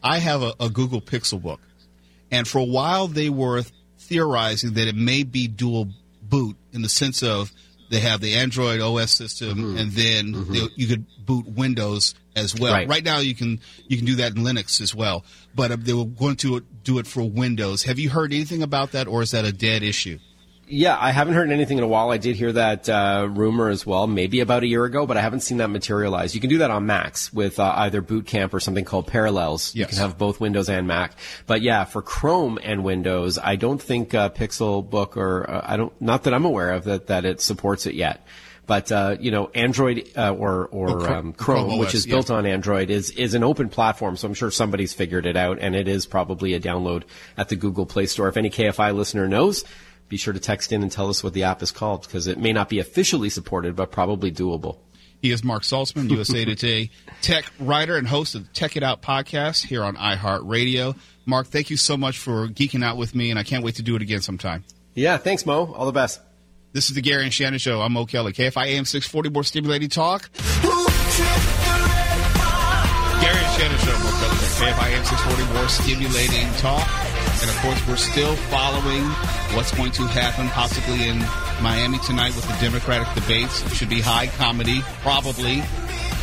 I 0.04 0.18
have 0.20 0.42
a, 0.44 0.54
a 0.60 0.70
Google 0.70 1.02
Pixelbook, 1.02 1.60
and 2.32 2.48
for 2.48 2.60
a 2.60 2.64
while 2.66 3.08
they 3.08 3.30
were 3.30 3.64
theorizing 4.00 4.74
that 4.74 4.88
it 4.88 4.96
may 4.96 5.24
be 5.24 5.48
dual 5.48 5.88
boot 6.22 6.58
in 6.74 6.82
the 6.82 6.90
sense 6.90 7.24
of 7.24 7.52
they 7.90 8.00
have 8.00 8.20
the 8.20 8.34
Android 8.36 8.82
OS 8.82 9.12
system, 9.12 9.58
Mm-hmm. 9.58 9.78
and 9.78 9.92
then 9.92 10.52
they, 10.52 10.68
you 10.76 10.88
could 10.88 11.06
boot 11.26 11.48
Windows 11.48 12.16
as 12.36 12.54
well. 12.60 12.74
Right. 12.86 13.04
now, 13.04 13.20
you 13.20 13.36
can 13.36 13.62
you 13.88 13.96
can 13.98 14.06
do 14.06 14.16
that 14.16 14.36
in 14.36 14.44
Linux 14.44 14.82
as 14.82 14.94
well, 14.94 15.24
but 15.56 15.72
uh, 15.72 15.78
they 15.80 15.94
were 15.94 16.06
going 16.06 16.36
to 16.38 16.60
do 16.84 16.98
it 17.00 17.08
for 17.08 17.24
Windows. 17.24 17.84
Have 17.84 18.00
you 18.00 18.10
heard 18.10 18.34
anything 18.34 18.62
about 18.64 18.92
that, 18.92 19.08
or 19.08 19.22
is 19.22 19.32
that 19.32 19.46
a 19.46 19.54
dead 19.54 19.84
issue? 19.84 20.20
Yeah, 20.68 20.98
I 21.00 21.12
haven't 21.12 21.36
heard 21.36 21.52
anything 21.52 21.78
in 21.78 21.84
a 21.84 21.88
while. 21.88 22.10
I 22.10 22.18
did 22.18 22.36
hear 22.36 22.52
that 22.54 22.90
uh, 22.90 23.28
rumor 23.30 23.70
as 23.70 23.86
well, 23.86 24.08
maybe 24.08 24.40
about 24.40 24.64
a 24.64 24.68
year 24.68 24.84
ago, 24.86 25.06
but 25.06 25.16
I 25.16 25.22
haven't 25.22 25.42
seen 25.42 25.58
that 25.58 25.70
materialize. 25.70 26.34
You 26.34 26.42
can 26.42 26.50
do 26.50 26.58
that 26.60 26.72
on 26.72 26.86
Macs 26.88 27.32
with 27.32 27.60
uh, 27.60 27.72
either 27.78 28.02
Boot 28.02 28.26
Camp 28.26 28.54
or 28.54 28.60
something 28.60 28.84
called 28.86 29.06
Parallels. 29.06 29.76
You 29.76 29.86
can 29.86 29.98
have 29.98 30.18
both 30.18 30.40
Windows 30.40 30.68
and 30.68 30.88
Mac. 30.88 31.14
But 31.46 31.62
yeah, 31.62 31.84
for 31.84 32.02
Chrome 32.02 32.58
and 32.64 32.84
Windows, 32.84 33.38
I 33.38 33.58
don't 33.58 33.80
think 33.82 34.16
uh, 34.16 34.30
Pixelbook 34.30 35.18
or 35.18 35.48
uh, 35.50 35.62
I 35.64 35.78
don't 35.78 35.94
not 36.02 36.24
that 36.24 36.34
I'm 36.34 36.46
aware 36.46 36.72
of 36.72 36.86
that 36.86 37.08
that 37.08 37.26
it 37.26 37.42
supports 37.42 37.86
it 37.86 37.94
yet. 37.94 38.26
But 38.68 38.92
uh, 38.92 39.18
you 39.20 39.30
know, 39.30 39.52
Android 39.54 40.10
uh, 40.18 40.34
or 40.34 40.66
or 40.72 40.90
Oh, 40.90 40.96
Chr- 41.06 41.14
um, 41.14 41.34
Chrome, 41.34 41.68
Chrome 41.68 41.78
which 41.78 41.94
is 41.94 42.08
yeah. 42.08 42.16
built 42.16 42.32
on 42.32 42.48
Android, 42.48 42.90
is 42.90 43.12
is 43.12 43.36
an 43.36 43.44
open 43.44 43.70
platform. 43.70 44.18
So 44.18 44.28
I'm 44.28 44.34
sure 44.34 44.50
somebody's 44.50 44.92
figured 44.94 45.28
it 45.28 45.38
out, 45.38 45.60
and 45.62 45.76
it 45.76 45.88
is 45.88 46.08
probably 46.08 46.56
a 46.56 46.60
download 46.60 47.04
at 47.38 47.50
the 47.50 47.56
Google 47.56 47.86
Play 47.86 48.08
Store. 48.08 48.28
If 48.28 48.38
any 48.38 48.50
KFI 48.50 48.96
listener 48.96 49.28
knows, 49.28 49.64
be 50.08 50.18
sure 50.18 50.34
to 50.34 50.40
text 50.40 50.72
in 50.72 50.82
and 50.82 50.92
tell 50.92 51.10
us 51.10 51.24
what 51.24 51.34
the 51.34 51.44
app 51.44 51.62
is 51.62 51.72
called 51.72 52.04
because 52.04 52.28
it 52.28 52.38
may 52.38 52.54
not 52.54 52.70
be 52.70 52.80
officially 52.80 53.30
supported, 53.30 53.76
but 53.76 53.92
probably 53.92 54.32
doable. 54.32 54.78
He 55.22 55.32
is 55.32 55.44
Marc 55.44 55.64
Saltzman, 55.64 56.10
USA 56.12 56.46
Today 56.56 56.92
tech 57.22 57.46
writer 57.60 57.98
and 57.98 58.08
host 58.08 58.36
of 58.36 58.48
the 58.48 58.54
Tech 58.54 58.78
It 58.78 58.84
Out 58.84 59.02
podcast 59.02 59.66
here 59.66 59.84
on 59.84 59.96
iHeartRadio. 59.96 60.96
Marc, 61.26 61.48
thank 61.48 61.72
you 61.72 61.78
so 61.78 61.98
much 61.98 62.20
for 62.20 62.48
geeking 62.48 62.84
out 62.84 62.98
with 62.98 63.16
me, 63.16 63.32
and 63.32 63.40
I 63.40 63.44
can't 63.44 63.64
wait 63.64 63.76
to 63.76 63.84
do 63.84 63.96
it 63.96 64.04
again 64.04 64.22
sometime. 64.22 64.64
Yeah, 64.94 65.18
thanks, 65.18 65.46
Mo. 65.46 65.74
All 65.74 65.88
the 65.88 65.92
best. 65.92 66.22
This 66.74 66.90
is 66.90 66.96
the 66.96 67.02
Gary 67.02 67.24
and 67.24 67.34
Shannon 67.34 67.58
Show. 67.58 67.82
I'm 67.82 67.94
Mo 67.94 68.06
Kelly. 68.06 68.34
KFI 68.34 68.68
AM 68.68 68.86
640, 68.86 69.30
more 69.30 69.44
stimulating 69.44 69.90
talk. 69.90 70.30
Gary 70.34 70.44
and 73.40 73.54
Shannon 73.58 73.80
Show, 73.80 73.98
Mo 73.98 74.12
Kelly. 74.20 74.36
KFI 74.60 74.92
AM 74.92 75.06
640, 75.06 75.54
more 75.54 75.70
stimulating 75.70 76.52
talk. 76.60 77.15
And 77.46 77.56
of 77.56 77.62
course, 77.62 77.88
we're 77.88 77.96
still 77.96 78.36
following 78.50 79.04
what's 79.56 79.72
going 79.72 79.92
to 79.92 80.02
happen 80.08 80.48
possibly 80.48 81.08
in 81.08 81.20
Miami 81.62 82.00
tonight 82.00 82.36
with 82.36 82.48
the 82.48 82.58
Democratic 82.60 83.08
debates. 83.14 83.64
It 83.64 83.70
should 83.76 83.90
be 83.90 84.02
high 84.02 84.26
comedy, 84.26 84.82
probably. 85.04 85.62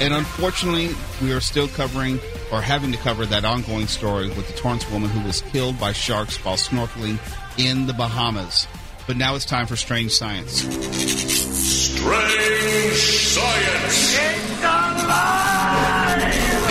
And 0.01 0.12
unfortunately, 0.12 0.90
we 1.23 1.31
are 1.31 1.39
still 1.39 1.69
covering 1.69 2.19
or 2.51 2.61
having 2.61 2.90
to 2.90 2.99
cover 2.99 3.24
that 3.27 3.44
ongoing 3.44 3.86
story 3.86 4.31
with 4.31 4.49
the 4.49 4.53
Torrance 4.55 4.90
woman 4.90 5.11
who 5.11 5.24
was 5.24 5.43
killed 5.43 5.78
by 5.78 5.93
sharks 5.93 6.44
while 6.44 6.57
snorkeling 6.57 7.20
in 7.57 7.86
the 7.86 7.93
Bahamas. 7.93 8.66
But 9.07 9.16
now 9.16 9.36
it's 9.36 9.44
time 9.44 9.69
for 9.69 9.77
Strange 9.77 10.11
Science. 10.11 10.62
Strange 10.62 12.97
Science. 12.97 14.19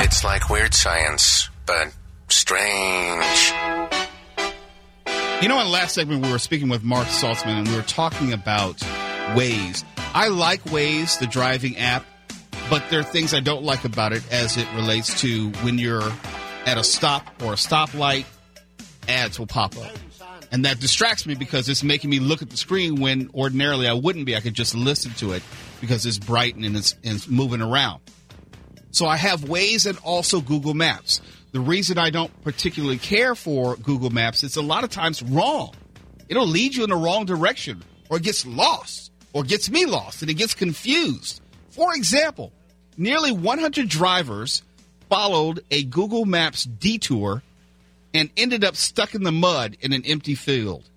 It's 0.04 0.26
like 0.26 0.50
weird 0.50 0.74
science, 0.74 1.50
but 1.66 1.94
strange. 2.28 3.54
You 5.42 5.48
know, 5.48 5.58
in 5.58 5.66
the 5.66 5.72
last 5.72 5.96
segment, 5.96 6.24
we 6.24 6.32
were 6.32 6.38
speaking 6.38 6.70
with 6.70 6.84
Marc 6.84 7.08
Saltzman 7.08 7.58
and 7.58 7.68
we 7.68 7.76
were 7.76 7.82
talking 7.82 8.32
about 8.32 8.78
Waze. 9.34 9.84
I 10.14 10.28
like 10.28 10.64
Waze, 10.66 11.18
the 11.18 11.26
driving 11.26 11.78
app, 11.78 12.06
but 12.70 12.84
there 12.92 13.00
are 13.00 13.04
things 13.04 13.34
I 13.34 13.40
don't 13.40 13.64
like 13.64 13.84
about 13.84 14.14
it 14.14 14.22
as 14.32 14.58
it 14.58 14.68
relates 14.76 15.20
to 15.22 15.50
when 15.64 15.80
you're 15.80 16.12
at 16.68 16.78
a 16.78 16.84
stop 16.84 17.26
or 17.42 17.54
a 17.54 17.56
stoplight, 17.56 18.26
ads 19.08 19.40
will 19.40 19.48
pop 19.48 19.76
up. 19.78 19.92
And 20.52 20.66
that 20.66 20.80
distracts 20.80 21.26
me 21.26 21.34
because 21.34 21.68
it's 21.70 21.82
making 21.82 22.12
me 22.12 22.20
look 22.20 22.44
at 22.44 22.52
the 22.52 22.58
screen 22.58 23.02
when 23.02 23.32
ordinarily 23.34 23.88
I 23.88 23.94
wouldn't 23.94 24.28
be. 24.28 24.36
I 24.36 24.42
could 24.42 24.54
just 24.54 24.76
listen 24.76 25.12
to 25.16 25.32
it 25.34 25.42
because 25.80 26.06
it's 26.06 26.20
bright 26.20 26.56
and 26.56 26.78
it's, 26.78 26.92
and 27.04 27.16
it's 27.16 27.28
moving 27.28 27.64
around. 27.64 28.02
So 28.92 29.08
I 29.08 29.18
have 29.18 29.42
Waze 29.42 29.88
and 29.88 29.98
also 30.04 30.40
Google 30.40 30.76
Maps. 30.76 31.20
The 31.52 31.60
reason 31.60 31.98
I 31.98 32.10
don't 32.10 32.32
particularly 32.44 32.98
care 32.98 33.36
for 33.36 33.76
Google 33.76 34.10
Maps, 34.10 34.44
it's 34.44 34.56
a 34.56 34.62
lot 34.62 34.84
of 34.84 34.90
times 34.90 35.22
wrong. 35.22 35.74
It'll 36.30 36.48
lead 36.48 36.76
you 36.76 36.84
in 36.84 36.90
the 36.90 36.96
wrong 36.96 37.26
direction 37.26 37.84
or 38.10 38.18
it 38.18 38.24
gets 38.24 38.46
lost 38.46 39.12
or 39.34 39.44
gets 39.44 39.70
me 39.70 39.86
lost 39.86 40.22
and 40.22 40.32
it 40.32 40.36
gets 40.36 40.54
confused. 40.54 41.42
For 41.70 41.94
example, 41.94 42.54
nearly 42.98 43.32
100 43.32 43.90
drivers 43.90 44.64
followed 45.10 45.64
a 45.72 45.84
Google 45.84 46.26
Maps 46.26 46.64
detour 46.64 47.44
and 48.14 48.30
ended 48.38 48.64
up 48.64 48.78
stuck 48.78 49.14
in 49.14 49.24
the 49.24 49.32
mud 49.32 49.76
in 49.82 49.92
an 49.92 50.06
empty 50.06 50.36
field. 50.36 50.90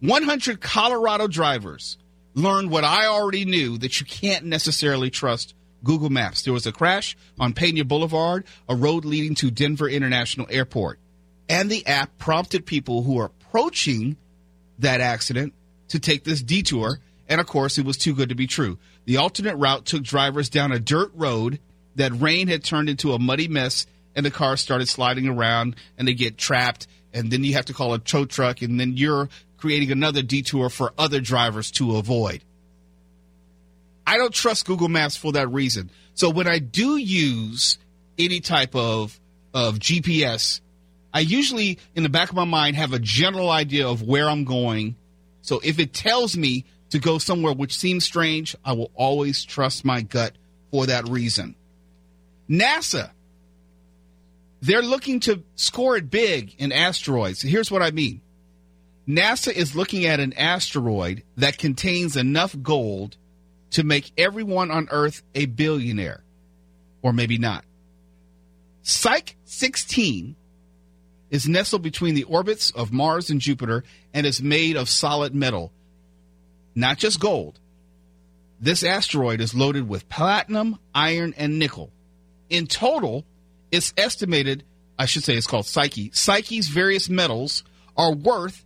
100 0.00 0.60
Colorado 0.60 1.26
drivers 1.26 1.98
learned 2.34 2.70
what 2.70 2.84
I 2.84 3.06
already 3.06 3.44
knew 3.44 3.78
that 3.78 4.00
you 4.00 4.06
can't 4.06 4.46
necessarily 4.46 5.10
trust 5.10 5.54
Google 5.84 6.10
Maps. 6.10 6.42
There 6.42 6.52
was 6.52 6.66
a 6.66 6.72
crash 6.72 7.16
on 7.38 7.52
Pena 7.52 7.84
Boulevard, 7.84 8.44
a 8.68 8.74
road 8.74 9.04
leading 9.04 9.34
to 9.36 9.50
Denver 9.50 9.88
International 9.88 10.46
Airport. 10.50 10.98
And 11.48 11.70
the 11.70 11.86
app 11.86 12.18
prompted 12.18 12.66
people 12.66 13.02
who 13.02 13.18
are 13.18 13.26
approaching 13.26 14.16
that 14.78 15.00
accident 15.00 15.54
to 15.88 15.98
take 15.98 16.24
this 16.24 16.42
detour. 16.42 17.00
And 17.28 17.40
of 17.40 17.46
course, 17.46 17.78
it 17.78 17.84
was 17.84 17.96
too 17.96 18.14
good 18.14 18.30
to 18.30 18.34
be 18.34 18.46
true. 18.46 18.78
The 19.04 19.16
alternate 19.16 19.56
route 19.56 19.84
took 19.84 20.02
drivers 20.02 20.48
down 20.48 20.72
a 20.72 20.78
dirt 20.78 21.10
road 21.14 21.58
that 21.96 22.12
rain 22.12 22.48
had 22.48 22.64
turned 22.64 22.88
into 22.88 23.12
a 23.12 23.18
muddy 23.18 23.48
mess, 23.48 23.86
and 24.14 24.24
the 24.24 24.30
cars 24.30 24.60
started 24.60 24.88
sliding 24.88 25.28
around 25.28 25.76
and 25.98 26.08
they 26.08 26.14
get 26.14 26.38
trapped. 26.38 26.86
And 27.12 27.30
then 27.30 27.44
you 27.44 27.54
have 27.54 27.66
to 27.66 27.74
call 27.74 27.92
a 27.92 27.98
tow 27.98 28.24
truck, 28.24 28.62
and 28.62 28.80
then 28.80 28.96
you're 28.96 29.28
creating 29.58 29.92
another 29.92 30.22
detour 30.22 30.70
for 30.70 30.92
other 30.96 31.20
drivers 31.20 31.70
to 31.72 31.96
avoid. 31.96 32.42
I 34.12 34.18
don't 34.18 34.34
trust 34.34 34.66
Google 34.66 34.90
Maps 34.90 35.16
for 35.16 35.32
that 35.32 35.50
reason. 35.50 35.90
So 36.12 36.28
when 36.28 36.46
I 36.46 36.58
do 36.58 36.98
use 36.98 37.78
any 38.18 38.40
type 38.40 38.76
of 38.76 39.18
of 39.54 39.78
GPS, 39.78 40.60
I 41.14 41.20
usually 41.20 41.78
in 41.94 42.02
the 42.02 42.10
back 42.10 42.28
of 42.28 42.36
my 42.36 42.44
mind 42.44 42.76
have 42.76 42.92
a 42.92 42.98
general 42.98 43.48
idea 43.48 43.88
of 43.88 44.02
where 44.02 44.28
I'm 44.28 44.44
going. 44.44 44.96
So 45.40 45.62
if 45.64 45.78
it 45.78 45.94
tells 45.94 46.36
me 46.36 46.66
to 46.90 46.98
go 46.98 47.16
somewhere 47.16 47.54
which 47.54 47.74
seems 47.74 48.04
strange, 48.04 48.54
I 48.62 48.74
will 48.74 48.90
always 48.94 49.44
trust 49.44 49.82
my 49.82 50.02
gut 50.02 50.34
for 50.70 50.84
that 50.84 51.08
reason. 51.08 51.54
NASA 52.50 53.12
they're 54.60 54.82
looking 54.82 55.20
to 55.20 55.42
score 55.56 55.96
it 55.96 56.10
big 56.10 56.54
in 56.58 56.70
asteroids. 56.70 57.40
Here's 57.40 57.70
what 57.70 57.80
I 57.80 57.92
mean. 57.92 58.20
NASA 59.08 59.50
is 59.50 59.74
looking 59.74 60.04
at 60.04 60.20
an 60.20 60.34
asteroid 60.34 61.22
that 61.38 61.56
contains 61.56 62.14
enough 62.14 62.54
gold 62.62 63.16
to 63.72 63.82
make 63.82 64.12
everyone 64.16 64.70
on 64.70 64.88
Earth 64.90 65.22
a 65.34 65.44
billionaire. 65.46 66.22
Or 67.02 67.12
maybe 67.12 67.38
not. 67.38 67.64
Psyche 68.82 69.34
16 69.44 70.36
is 71.30 71.48
nestled 71.48 71.82
between 71.82 72.14
the 72.14 72.22
orbits 72.24 72.70
of 72.70 72.92
Mars 72.92 73.30
and 73.30 73.40
Jupiter 73.40 73.82
and 74.12 74.26
is 74.26 74.42
made 74.42 74.76
of 74.76 74.88
solid 74.88 75.34
metal, 75.34 75.72
not 76.74 76.98
just 76.98 77.20
gold. 77.20 77.58
This 78.60 78.84
asteroid 78.84 79.40
is 79.40 79.54
loaded 79.54 79.88
with 79.88 80.08
platinum, 80.08 80.78
iron, 80.94 81.34
and 81.36 81.58
nickel. 81.58 81.90
In 82.50 82.66
total, 82.66 83.24
it's 83.70 83.94
estimated, 83.96 84.64
I 84.98 85.06
should 85.06 85.24
say 85.24 85.34
it's 85.34 85.46
called 85.46 85.66
Psyche. 85.66 86.10
Psyche's 86.12 86.68
various 86.68 87.08
metals 87.08 87.64
are 87.96 88.12
worth 88.12 88.64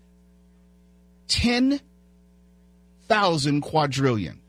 10,000 1.29 3.61
quadrillion. 3.61 4.41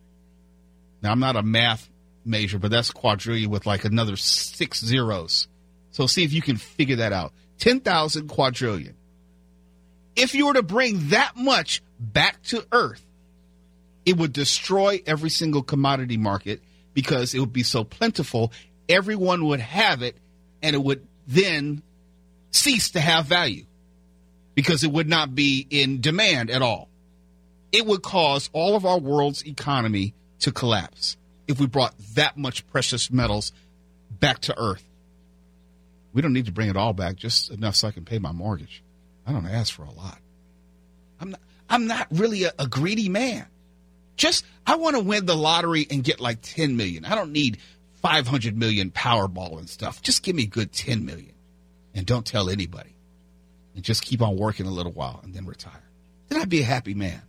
Now, 1.01 1.11
I'm 1.11 1.19
not 1.19 1.35
a 1.35 1.43
math 1.43 1.89
major, 2.25 2.59
but 2.59 2.71
that's 2.71 2.91
quadrillion 2.91 3.49
with 3.49 3.65
like 3.65 3.85
another 3.85 4.15
six 4.15 4.83
zeros. 4.83 5.47
So 5.91 6.07
see 6.07 6.23
if 6.23 6.33
you 6.33 6.41
can 6.41 6.57
figure 6.57 6.97
that 6.97 7.13
out. 7.13 7.33
10,000 7.59 8.27
quadrillion. 8.27 8.95
If 10.15 10.33
you 10.33 10.47
were 10.47 10.53
to 10.53 10.63
bring 10.63 11.09
that 11.09 11.35
much 11.35 11.81
back 11.99 12.41
to 12.43 12.65
Earth, 12.71 13.03
it 14.05 14.17
would 14.17 14.33
destroy 14.33 15.01
every 15.05 15.29
single 15.29 15.63
commodity 15.63 16.17
market 16.17 16.61
because 16.93 17.33
it 17.33 17.39
would 17.39 17.53
be 17.53 17.63
so 17.63 17.83
plentiful, 17.83 18.51
everyone 18.89 19.45
would 19.45 19.59
have 19.59 20.01
it, 20.01 20.17
and 20.61 20.75
it 20.75 20.81
would 20.81 21.05
then 21.27 21.83
cease 22.51 22.91
to 22.91 22.99
have 22.99 23.25
value 23.25 23.65
because 24.55 24.83
it 24.83 24.91
would 24.91 25.07
not 25.07 25.35
be 25.35 25.67
in 25.69 26.01
demand 26.01 26.49
at 26.49 26.61
all. 26.61 26.89
It 27.71 27.85
would 27.85 28.01
cause 28.01 28.49
all 28.53 28.75
of 28.75 28.85
our 28.85 28.97
world's 28.97 29.45
economy 29.45 30.15
to 30.39 30.51
collapse 30.51 31.17
if 31.47 31.59
we 31.59 31.67
brought 31.67 31.97
that 32.15 32.37
much 32.37 32.67
precious 32.67 33.09
metals 33.11 33.51
back 34.09 34.39
to 34.41 34.59
Earth. 34.59 34.83
We 36.13 36.21
don't 36.21 36.33
need 36.33 36.47
to 36.47 36.51
bring 36.51 36.69
it 36.69 36.77
all 36.77 36.93
back, 36.93 37.15
just 37.15 37.51
enough 37.51 37.75
so 37.75 37.87
I 37.87 37.91
can 37.91 38.05
pay 38.05 38.19
my 38.19 38.31
mortgage. 38.31 38.83
I 39.25 39.31
don't 39.31 39.45
ask 39.45 39.73
for 39.73 39.83
a 39.83 39.91
lot. 39.91 40.19
I'm 41.19 41.31
not, 41.31 41.39
I'm 41.69 41.87
not 41.87 42.07
really 42.11 42.43
a, 42.43 42.53
a 42.57 42.67
greedy 42.67 43.09
man. 43.09 43.45
Just 44.15 44.45
I 44.65 44.75
want 44.75 44.95
to 44.95 45.03
win 45.03 45.25
the 45.25 45.35
lottery 45.35 45.85
and 45.89 46.03
get 46.03 46.19
like 46.19 46.39
10 46.41 46.75
million. 46.75 47.05
I 47.05 47.13
don't 47.13 47.31
need 47.31 47.59
500 48.01 48.57
million 48.57 48.89
Powerball 48.89 49.59
and 49.59 49.69
stuff. 49.69 50.01
Just 50.01 50.23
give 50.23 50.35
me 50.35 50.45
good 50.45 50.71
10 50.71 51.05
million 51.05 51.33
and 51.93 52.05
don't 52.05 52.25
tell 52.25 52.49
anybody. 52.49 52.95
And 53.75 53.83
just 53.83 54.01
keep 54.01 54.21
on 54.21 54.37
working 54.37 54.65
a 54.65 54.71
little 54.71 54.91
while 54.91 55.19
and 55.23 55.35
then 55.35 55.45
retire. 55.45 55.83
Then 56.29 56.41
I'd 56.41 56.49
be 56.49 56.61
a 56.61 56.65
happy 56.65 56.93
man. 56.93 57.21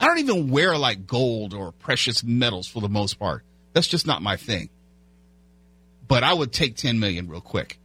I 0.00 0.06
don't 0.06 0.18
even 0.18 0.50
wear 0.50 0.76
like 0.78 1.06
gold 1.06 1.52
or 1.54 1.72
precious 1.72 2.24
metals 2.24 2.66
for 2.66 2.80
the 2.80 2.88
most 2.88 3.18
part. 3.18 3.44
That's 3.74 3.86
just 3.86 4.06
not 4.06 4.22
my 4.22 4.36
thing. 4.36 4.70
But 6.08 6.24
I 6.24 6.32
would 6.32 6.52
take 6.52 6.76
10 6.76 6.98
million 6.98 7.28
real 7.28 7.40
quick. 7.40 7.78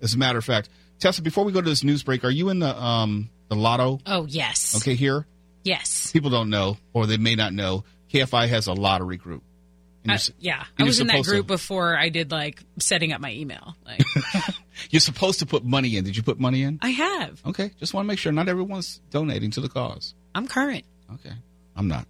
As 0.00 0.14
a 0.14 0.18
matter 0.18 0.38
of 0.38 0.44
fact, 0.44 0.68
Tessa, 1.00 1.22
before 1.22 1.44
we 1.44 1.52
go 1.52 1.60
to 1.60 1.68
this 1.68 1.82
news 1.82 2.02
break, 2.02 2.24
are 2.24 2.30
you 2.30 2.50
in 2.50 2.58
the 2.60 2.80
um 2.80 3.30
the 3.48 3.56
lotto? 3.56 3.98
Oh 4.06 4.26
yes. 4.26 4.76
Okay, 4.76 4.94
here. 4.94 5.26
Yes. 5.64 6.12
People 6.12 6.30
don't 6.30 6.50
know, 6.50 6.76
or 6.92 7.06
they 7.06 7.16
may 7.16 7.34
not 7.34 7.52
know. 7.52 7.84
KFI 8.12 8.48
has 8.48 8.66
a 8.66 8.74
lottery 8.74 9.16
group. 9.16 9.42
Uh, 10.06 10.18
yeah, 10.38 10.64
I 10.78 10.82
was 10.82 11.00
in 11.00 11.06
that 11.06 11.12
supposed 11.14 11.28
to- 11.30 11.34
group 11.36 11.46
before 11.46 11.96
I 11.96 12.10
did 12.10 12.30
like 12.30 12.62
setting 12.78 13.12
up 13.12 13.22
my 13.22 13.32
email. 13.32 13.74
Like 13.86 14.02
You're 14.90 15.00
supposed 15.00 15.38
to 15.38 15.46
put 15.46 15.64
money 15.64 15.96
in. 15.96 16.04
Did 16.04 16.14
you 16.16 16.22
put 16.22 16.38
money 16.38 16.62
in? 16.62 16.78
I 16.82 16.90
have. 16.90 17.40
Okay, 17.46 17.70
just 17.80 17.94
want 17.94 18.04
to 18.04 18.08
make 18.08 18.18
sure 18.18 18.30
not 18.30 18.46
everyone's 18.48 19.00
donating 19.10 19.50
to 19.52 19.62
the 19.62 19.70
cause. 19.70 20.14
I'm 20.34 20.46
current. 20.46 20.84
Okay, 21.14 21.32
I'm 21.76 21.88
not. 21.88 22.06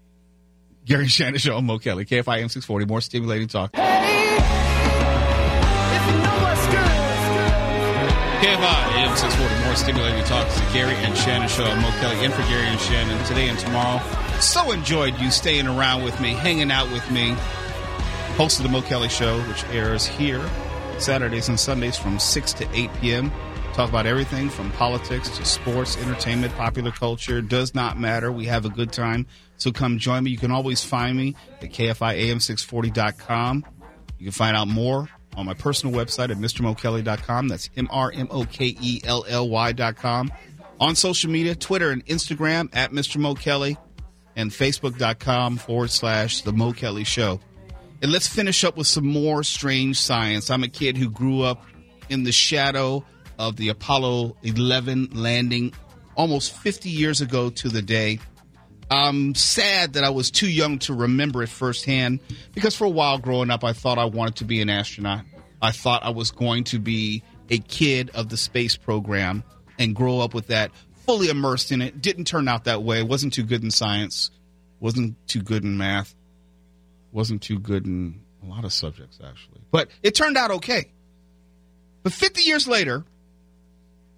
Gary 0.84 1.08
Shannon 1.08 1.38
Show, 1.38 1.60
Mo 1.62 1.78
Kelly, 1.78 2.04
KFI 2.04 2.42
M640, 2.42 2.86
more 2.86 3.00
stimulating 3.00 3.48
talk. 3.48 3.74
Hey, 3.74 4.36
if 5.96 6.06
you 6.06 6.18
know 6.22 6.38
what's 6.42 6.66
KFI 8.44 8.84
AM 8.98 9.16
640, 9.16 9.64
more 9.64 9.74
stimulating 9.74 10.24
talk. 10.24 10.46
The 10.48 10.72
Gary 10.74 10.94
and 10.96 11.16
Shannon 11.16 11.48
Show. 11.48 11.64
Mo 11.76 11.90
Kelly 12.00 12.22
in 12.22 12.30
for 12.30 12.42
Gary 12.42 12.66
and 12.66 12.78
Shannon 12.78 13.24
today 13.24 13.48
and 13.48 13.58
tomorrow. 13.58 14.02
So 14.40 14.70
enjoyed 14.72 15.18
you 15.18 15.30
staying 15.30 15.66
around 15.66 16.04
with 16.04 16.20
me, 16.20 16.34
hanging 16.34 16.70
out 16.70 16.92
with 16.92 17.10
me. 17.10 17.34
Host 18.36 18.58
of 18.58 18.64
the 18.64 18.68
Mo 18.68 18.82
Kelly 18.82 19.08
Show, 19.08 19.40
which 19.44 19.64
airs 19.66 20.04
here 20.04 20.46
Saturdays 20.98 21.48
and 21.48 21.58
Sundays 21.58 21.96
from 21.96 22.18
6 22.18 22.52
to 22.54 22.68
8 22.74 22.90
p.m. 23.00 23.32
Talk 23.74 23.88
about 23.88 24.06
everything 24.06 24.50
from 24.50 24.70
politics 24.72 25.28
to 25.36 25.44
sports, 25.44 25.96
entertainment, 25.96 26.54
popular 26.54 26.92
culture. 26.92 27.42
Does 27.42 27.74
not 27.74 27.98
matter. 27.98 28.30
We 28.30 28.44
have 28.46 28.64
a 28.64 28.68
good 28.68 28.92
time. 28.92 29.26
So 29.56 29.72
come 29.72 29.98
join 29.98 30.22
me. 30.22 30.30
You 30.30 30.38
can 30.38 30.52
always 30.52 30.84
find 30.84 31.16
me 31.16 31.34
at 31.60 31.70
KFIAM640.com. 31.70 33.64
You 34.20 34.26
can 34.26 34.32
find 34.32 34.56
out 34.56 34.68
more 34.68 35.08
on 35.36 35.46
my 35.46 35.54
personal 35.54 35.92
website 35.92 36.30
at 36.30 36.36
MrMoKelly.com. 36.36 37.48
That's 37.48 37.68
M 37.76 37.88
R 37.90 38.12
M 38.14 38.28
O 38.30 38.44
K 38.44 38.76
E 38.80 39.00
L 39.02 39.24
L 39.28 39.48
Y.com. 39.48 40.32
On 40.78 40.94
social 40.94 41.32
media, 41.32 41.56
Twitter 41.56 41.90
and 41.90 42.06
Instagram 42.06 42.68
at 42.76 42.92
Mr. 42.92 43.16
Mo 43.16 43.34
Kelly 43.34 43.76
and 44.36 44.52
Facebook.com 44.52 45.56
forward 45.56 45.90
slash 45.90 46.42
The 46.42 46.52
Mo 46.52 46.72
Kelly 46.72 47.02
Show. 47.02 47.40
And 48.02 48.12
let's 48.12 48.28
finish 48.28 48.62
up 48.62 48.76
with 48.76 48.86
some 48.86 49.06
more 49.06 49.42
strange 49.42 50.00
science. 50.00 50.48
I'm 50.48 50.62
a 50.62 50.68
kid 50.68 50.96
who 50.96 51.10
grew 51.10 51.42
up 51.42 51.64
in 52.08 52.22
the 52.22 52.32
shadow 52.32 53.04
of 53.38 53.56
the 53.56 53.68
Apollo 53.68 54.36
11 54.42 55.10
landing 55.12 55.72
almost 56.16 56.52
50 56.56 56.88
years 56.88 57.20
ago 57.20 57.50
to 57.50 57.68
the 57.68 57.82
day. 57.82 58.18
I'm 58.90 59.34
sad 59.34 59.94
that 59.94 60.04
I 60.04 60.10
was 60.10 60.30
too 60.30 60.48
young 60.48 60.78
to 60.80 60.94
remember 60.94 61.42
it 61.42 61.48
firsthand 61.48 62.20
because 62.52 62.74
for 62.74 62.84
a 62.84 62.90
while 62.90 63.18
growing 63.18 63.50
up, 63.50 63.64
I 63.64 63.72
thought 63.72 63.98
I 63.98 64.04
wanted 64.04 64.36
to 64.36 64.44
be 64.44 64.60
an 64.60 64.68
astronaut. 64.68 65.24
I 65.60 65.72
thought 65.72 66.04
I 66.04 66.10
was 66.10 66.30
going 66.30 66.64
to 66.64 66.78
be 66.78 67.22
a 67.50 67.58
kid 67.58 68.10
of 68.14 68.28
the 68.28 68.36
space 68.36 68.76
program 68.76 69.42
and 69.78 69.94
grow 69.94 70.20
up 70.20 70.34
with 70.34 70.48
that, 70.48 70.70
fully 71.06 71.28
immersed 71.28 71.72
in 71.72 71.82
it. 71.82 72.00
Didn't 72.00 72.26
turn 72.26 72.48
out 72.48 72.64
that 72.64 72.82
way. 72.82 73.02
Wasn't 73.02 73.32
too 73.32 73.42
good 73.44 73.62
in 73.62 73.70
science. 73.70 74.30
Wasn't 74.80 75.16
too 75.26 75.42
good 75.42 75.64
in 75.64 75.78
math. 75.78 76.14
Wasn't 77.12 77.42
too 77.42 77.58
good 77.58 77.86
in 77.86 78.20
a 78.42 78.46
lot 78.46 78.64
of 78.64 78.72
subjects, 78.72 79.18
actually. 79.24 79.62
But 79.70 79.88
it 80.02 80.14
turned 80.14 80.36
out 80.36 80.50
okay. 80.50 80.90
But 82.02 82.12
50 82.12 82.42
years 82.42 82.68
later, 82.68 83.04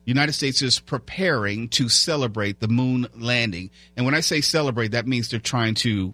the 0.06 0.10
United 0.10 0.32
States 0.34 0.62
is 0.62 0.78
preparing 0.78 1.68
to 1.70 1.88
celebrate 1.88 2.60
the 2.60 2.68
moon 2.68 3.08
landing. 3.16 3.70
And 3.96 4.06
when 4.06 4.14
I 4.14 4.20
say 4.20 4.40
celebrate, 4.40 4.92
that 4.92 5.08
means 5.08 5.28
they're 5.28 5.40
trying 5.40 5.74
to 5.76 6.12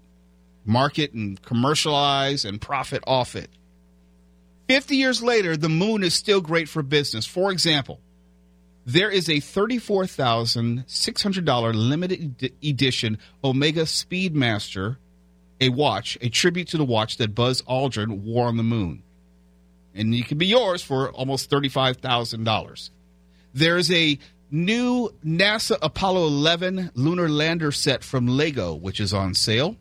market 0.65 1.13
and 1.13 1.43
commercialize 1.43 2.47
and 2.47 2.59
profit 2.59 3.05
off 3.07 3.37
it. 3.37 3.51
50 4.69 4.97
years 4.97 5.23
later, 5.23 5.59
the 5.59 5.69
moon 5.69 6.03
is 6.03 6.15
still 6.15 6.41
great 6.41 6.71
for 6.71 6.83
business. 6.83 7.27
For 7.27 7.53
example, 7.53 8.01
there 8.87 9.11
is 9.11 9.29
a 9.29 9.43
$34,600 9.43 11.75
limited 11.75 12.55
edition 12.65 13.19
Omega 13.45 13.83
Speedmaster, 13.83 14.97
a 15.61 15.69
watch, 15.69 16.17
a 16.23 16.31
tribute 16.31 16.69
to 16.69 16.79
the 16.79 16.87
watch 16.87 17.19
that 17.19 17.35
Buzz 17.35 17.61
Aldrin 17.63 18.23
wore 18.23 18.47
on 18.47 18.57
the 18.57 18.63
moon. 18.63 19.03
And 19.95 20.15
it 20.15 20.29
can 20.29 20.39
be 20.39 20.47
yours 20.47 20.83
for 20.83 21.11
almost 21.11 21.51
$35,000. 21.51 22.89
There's 23.55 23.91
a 23.91 24.19
new 24.51 25.11
NASA 25.25 25.79
Apollo 25.83 26.27
11 26.27 26.91
lunar 26.95 27.29
lander 27.29 27.73
set 27.73 28.05
from 28.05 28.27
Lego, 28.27 28.75
which 28.75 29.01
is 29.01 29.13
on 29.13 29.35
sale. 29.35 29.77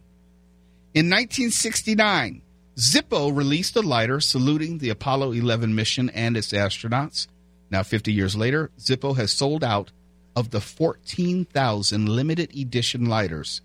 In 0.94 1.10
1969, 1.10 2.42
Zippo 2.78 3.36
released 3.36 3.76
a 3.76 3.82
lighter 3.82 4.20
saluting 4.20 4.78
the 4.78 4.90
Apollo 4.90 5.34
11 5.34 5.76
mission 5.76 6.10
and 6.10 6.36
its 6.36 6.52
astronauts. 6.52 7.28
Now, 7.70 7.84
50 7.84 8.12
years 8.12 8.36
later, 8.36 8.72
Zippo 8.80 9.16
has 9.16 9.32
sold 9.32 9.64
out 9.64 9.92
of 10.36 10.52
the 10.52 10.62
14,000 10.62 12.10
limited 12.10 12.56
edition 12.56 13.06
lighters 13.06 13.62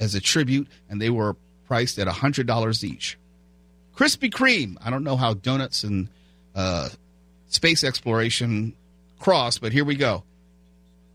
as 0.00 0.14
a 0.14 0.20
tribute, 0.20 0.68
and 0.88 1.00
they 1.00 1.10
were 1.10 1.36
priced 1.66 1.98
at 1.98 2.08
$100 2.08 2.84
each. 2.84 3.18
Krispy 3.96 4.30
Kreme. 4.30 4.76
I 4.84 4.90
don't 4.90 5.04
know 5.04 5.16
how 5.16 5.34
donuts 5.34 5.84
and 5.84 6.08
uh, 6.54 6.88
space 7.46 7.84
exploration 7.84 8.74
cross, 9.18 9.58
but 9.58 9.72
here 9.72 9.84
we 9.84 9.96
go. 9.96 10.24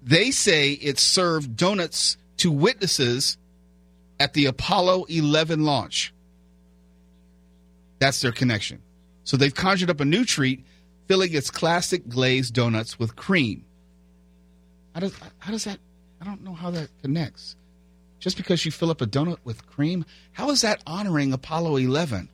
They 0.02 0.32
say 0.32 0.72
it 0.72 1.00
served 1.00 1.56
donuts 1.56 2.18
to 2.38 2.52
witnesses 2.52 3.38
at 4.20 4.34
the 4.34 4.46
Apollo 4.46 5.06
11 5.06 5.64
launch. 5.64 6.14
That's 8.00 8.22
their 8.22 8.32
connection. 8.32 8.82
So 9.24 9.38
they've 9.38 9.54
conjured 9.54 9.90
up 9.90 10.00
a 10.00 10.06
new 10.06 10.26
treat, 10.26 10.66
filling 11.08 11.34
its 11.34 11.52
classic 11.52 12.08
glazed 12.08 12.54
donuts 12.54 12.98
with 12.98 13.16
cream. 13.16 13.66
How 14.94 15.02
does 15.02 15.14
how 15.38 15.52
does 15.52 15.66
that? 15.66 15.80
I 16.22 16.26
don't 16.26 16.44
know 16.44 16.54
how 16.54 16.72
that 16.72 16.90
connects. 17.02 17.56
Just 18.20 18.36
because 18.36 18.66
you 18.66 18.72
fill 18.72 18.92
up 18.92 19.02
a 19.02 19.06
donut 19.06 19.38
with 19.44 19.66
cream, 19.68 20.06
how 20.34 20.50
is 20.50 20.62
that 20.62 20.82
honoring 20.86 21.32
Apollo 21.32 21.78
11? 21.78 22.30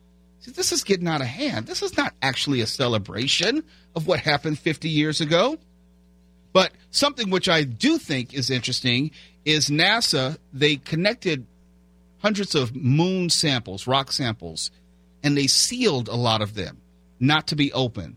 This 0.54 0.72
is 0.72 0.84
getting 0.84 1.08
out 1.08 1.20
of 1.20 1.26
hand. 1.26 1.66
This 1.66 1.82
is 1.82 1.96
not 1.96 2.14
actually 2.22 2.60
a 2.60 2.66
celebration 2.66 3.64
of 3.94 4.06
what 4.06 4.20
happened 4.20 4.58
50 4.58 4.88
years 4.88 5.20
ago. 5.20 5.58
But 6.52 6.72
something 6.90 7.30
which 7.30 7.48
I 7.48 7.64
do 7.64 7.98
think 7.98 8.32
is 8.32 8.50
interesting 8.50 9.10
is 9.44 9.68
NASA, 9.68 10.38
they 10.52 10.76
connected 10.76 11.46
hundreds 12.18 12.54
of 12.54 12.74
moon 12.74 13.28
samples, 13.28 13.86
rock 13.86 14.10
samples, 14.10 14.70
and 15.22 15.36
they 15.36 15.46
sealed 15.46 16.08
a 16.08 16.14
lot 16.14 16.40
of 16.42 16.54
them 16.54 16.80
not 17.20 17.48
to 17.48 17.56
be 17.56 17.72
open 17.72 18.16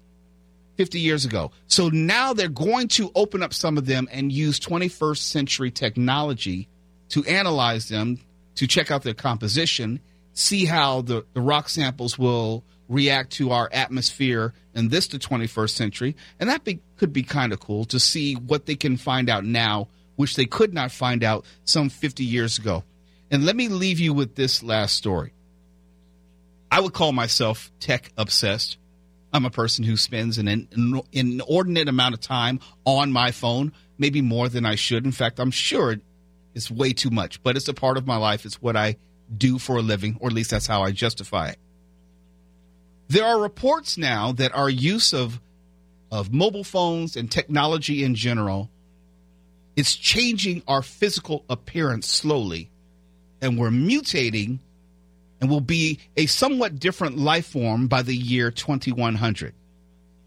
50 0.77 0.99
years 0.99 1.25
ago. 1.25 1.51
So 1.67 1.89
now 1.89 2.33
they're 2.33 2.47
going 2.47 2.87
to 2.89 3.11
open 3.13 3.43
up 3.43 3.53
some 3.53 3.77
of 3.77 3.85
them 3.85 4.07
and 4.11 4.31
use 4.31 4.59
21st 4.59 5.17
century 5.17 5.71
technology 5.71 6.69
to 7.09 7.25
analyze 7.25 7.89
them, 7.89 8.19
to 8.55 8.67
check 8.67 8.89
out 8.89 9.03
their 9.03 9.13
composition, 9.13 9.99
see 10.33 10.65
how 10.65 11.01
the, 11.01 11.25
the 11.33 11.41
rock 11.41 11.69
samples 11.69 12.17
will 12.17 12.63
react 12.87 13.31
to 13.33 13.51
our 13.51 13.69
atmosphere 13.71 14.53
in 14.73 14.89
this 14.89 15.07
the 15.07 15.19
21st 15.19 15.69
century. 15.69 16.15
And 16.39 16.49
that 16.49 16.63
be, 16.63 16.81
could 16.97 17.13
be 17.13 17.23
kind 17.23 17.53
of 17.53 17.59
cool 17.59 17.85
to 17.85 17.99
see 17.99 18.33
what 18.33 18.65
they 18.65 18.75
can 18.75 18.97
find 18.97 19.29
out 19.29 19.45
now, 19.45 19.87
which 20.15 20.35
they 20.35 20.45
could 20.45 20.73
not 20.73 20.91
find 20.91 21.23
out 21.23 21.45
some 21.63 21.89
50 21.89 22.23
years 22.23 22.57
ago. 22.57 22.83
And 23.31 23.45
let 23.45 23.55
me 23.55 23.67
leave 23.67 23.99
you 23.99 24.13
with 24.13 24.35
this 24.35 24.63
last 24.63 24.95
story. 24.95 25.33
I 26.71 26.79
would 26.81 26.93
call 26.93 27.11
myself 27.11 27.71
tech 27.79 28.11
obsessed. 28.17 28.77
I'm 29.31 29.45
a 29.45 29.51
person 29.51 29.83
who 29.83 29.95
spends 29.97 30.39
an, 30.39 30.47
an 30.47 31.01
inordinate 31.11 31.87
amount 31.87 32.15
of 32.15 32.21
time 32.21 32.59
on 32.85 33.11
my 33.11 33.31
phone, 33.31 33.73
maybe 33.97 34.21
more 34.21 34.49
than 34.49 34.65
I 34.65 34.75
should. 34.75 35.05
In 35.05 35.11
fact, 35.11 35.39
I'm 35.39 35.51
sure 35.51 35.97
it's 36.55 36.71
way 36.71 36.93
too 36.93 37.11
much, 37.11 37.43
but 37.43 37.55
it's 37.55 37.67
a 37.67 37.73
part 37.73 37.97
of 37.97 38.07
my 38.07 38.17
life. 38.17 38.45
It's 38.45 38.61
what 38.61 38.75
I 38.75 38.97
do 39.35 39.59
for 39.59 39.77
a 39.77 39.81
living, 39.81 40.17
or 40.19 40.27
at 40.27 40.33
least 40.33 40.51
that's 40.51 40.67
how 40.67 40.83
I 40.83 40.91
justify 40.91 41.49
it. 41.49 41.59
There 43.07 43.25
are 43.25 43.39
reports 43.39 43.97
now 43.97 44.31
that 44.33 44.55
our 44.55 44.69
use 44.69 45.13
of 45.13 45.39
of 46.11 46.33
mobile 46.33 46.63
phones 46.63 47.15
and 47.15 47.31
technology 47.31 48.03
in 48.03 48.15
general 48.15 48.69
is 49.75 49.95
changing 49.95 50.63
our 50.67 50.81
physical 50.81 51.45
appearance 51.49 52.07
slowly 52.07 52.69
and 53.41 53.57
we're 53.57 53.69
mutating 53.69 54.59
and 55.39 55.49
will 55.49 55.61
be 55.61 55.99
a 56.17 56.25
somewhat 56.25 56.79
different 56.79 57.17
life 57.17 57.45
form 57.45 57.87
by 57.87 58.01
the 58.01 58.15
year 58.15 58.51
2100 58.51 59.53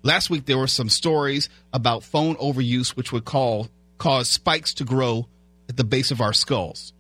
last 0.02 0.30
week 0.30 0.46
there 0.46 0.58
were 0.58 0.66
some 0.66 0.88
stories 0.88 1.48
about 1.72 2.04
phone 2.04 2.36
overuse 2.36 2.90
which 2.96 3.12
would 3.12 3.24
call 3.24 3.68
cause 3.98 4.28
spikes 4.28 4.74
to 4.74 4.84
grow 4.84 5.26
at 5.68 5.76
the 5.76 5.84
base 5.84 6.10
of 6.10 6.20
our 6.20 6.32
skulls 6.32 6.92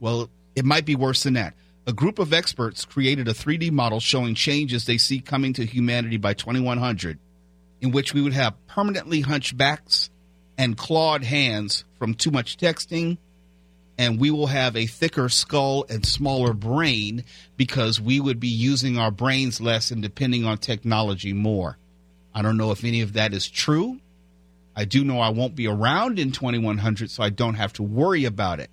well 0.00 0.30
it 0.54 0.64
might 0.64 0.84
be 0.84 0.96
worse 0.96 1.22
than 1.22 1.34
that 1.34 1.54
a 1.86 1.92
group 1.92 2.18
of 2.18 2.32
experts 2.32 2.84
created 2.84 3.26
a 3.26 3.32
3D 3.32 3.70
model 3.72 3.98
showing 3.98 4.34
changes 4.34 4.84
they 4.84 4.98
see 4.98 5.20
coming 5.20 5.52
to 5.54 5.64
humanity 5.64 6.16
by 6.16 6.32
2100, 6.32 7.18
in 7.80 7.90
which 7.90 8.14
we 8.14 8.22
would 8.22 8.32
have 8.32 8.66
permanently 8.68 9.20
hunched 9.20 9.56
backs 9.56 10.10
and 10.56 10.76
clawed 10.76 11.24
hands 11.24 11.84
from 11.98 12.14
too 12.14 12.30
much 12.30 12.56
texting, 12.56 13.18
and 13.98 14.20
we 14.20 14.30
will 14.30 14.46
have 14.46 14.76
a 14.76 14.86
thicker 14.86 15.28
skull 15.28 15.84
and 15.88 16.06
smaller 16.06 16.52
brain 16.52 17.24
because 17.56 18.00
we 18.00 18.20
would 18.20 18.38
be 18.38 18.48
using 18.48 18.96
our 18.96 19.10
brains 19.10 19.60
less 19.60 19.90
and 19.90 20.02
depending 20.02 20.44
on 20.44 20.58
technology 20.58 21.32
more. 21.32 21.78
I 22.34 22.42
don't 22.42 22.56
know 22.56 22.70
if 22.70 22.84
any 22.84 23.00
of 23.00 23.14
that 23.14 23.34
is 23.34 23.48
true. 23.48 23.98
I 24.74 24.84
do 24.84 25.04
know 25.04 25.18
I 25.18 25.30
won't 25.30 25.56
be 25.56 25.66
around 25.66 26.18
in 26.18 26.30
2100, 26.32 27.10
so 27.10 27.22
I 27.22 27.28
don't 27.28 27.54
have 27.54 27.72
to 27.74 27.82
worry 27.82 28.24
about 28.24 28.60
it 28.60 28.70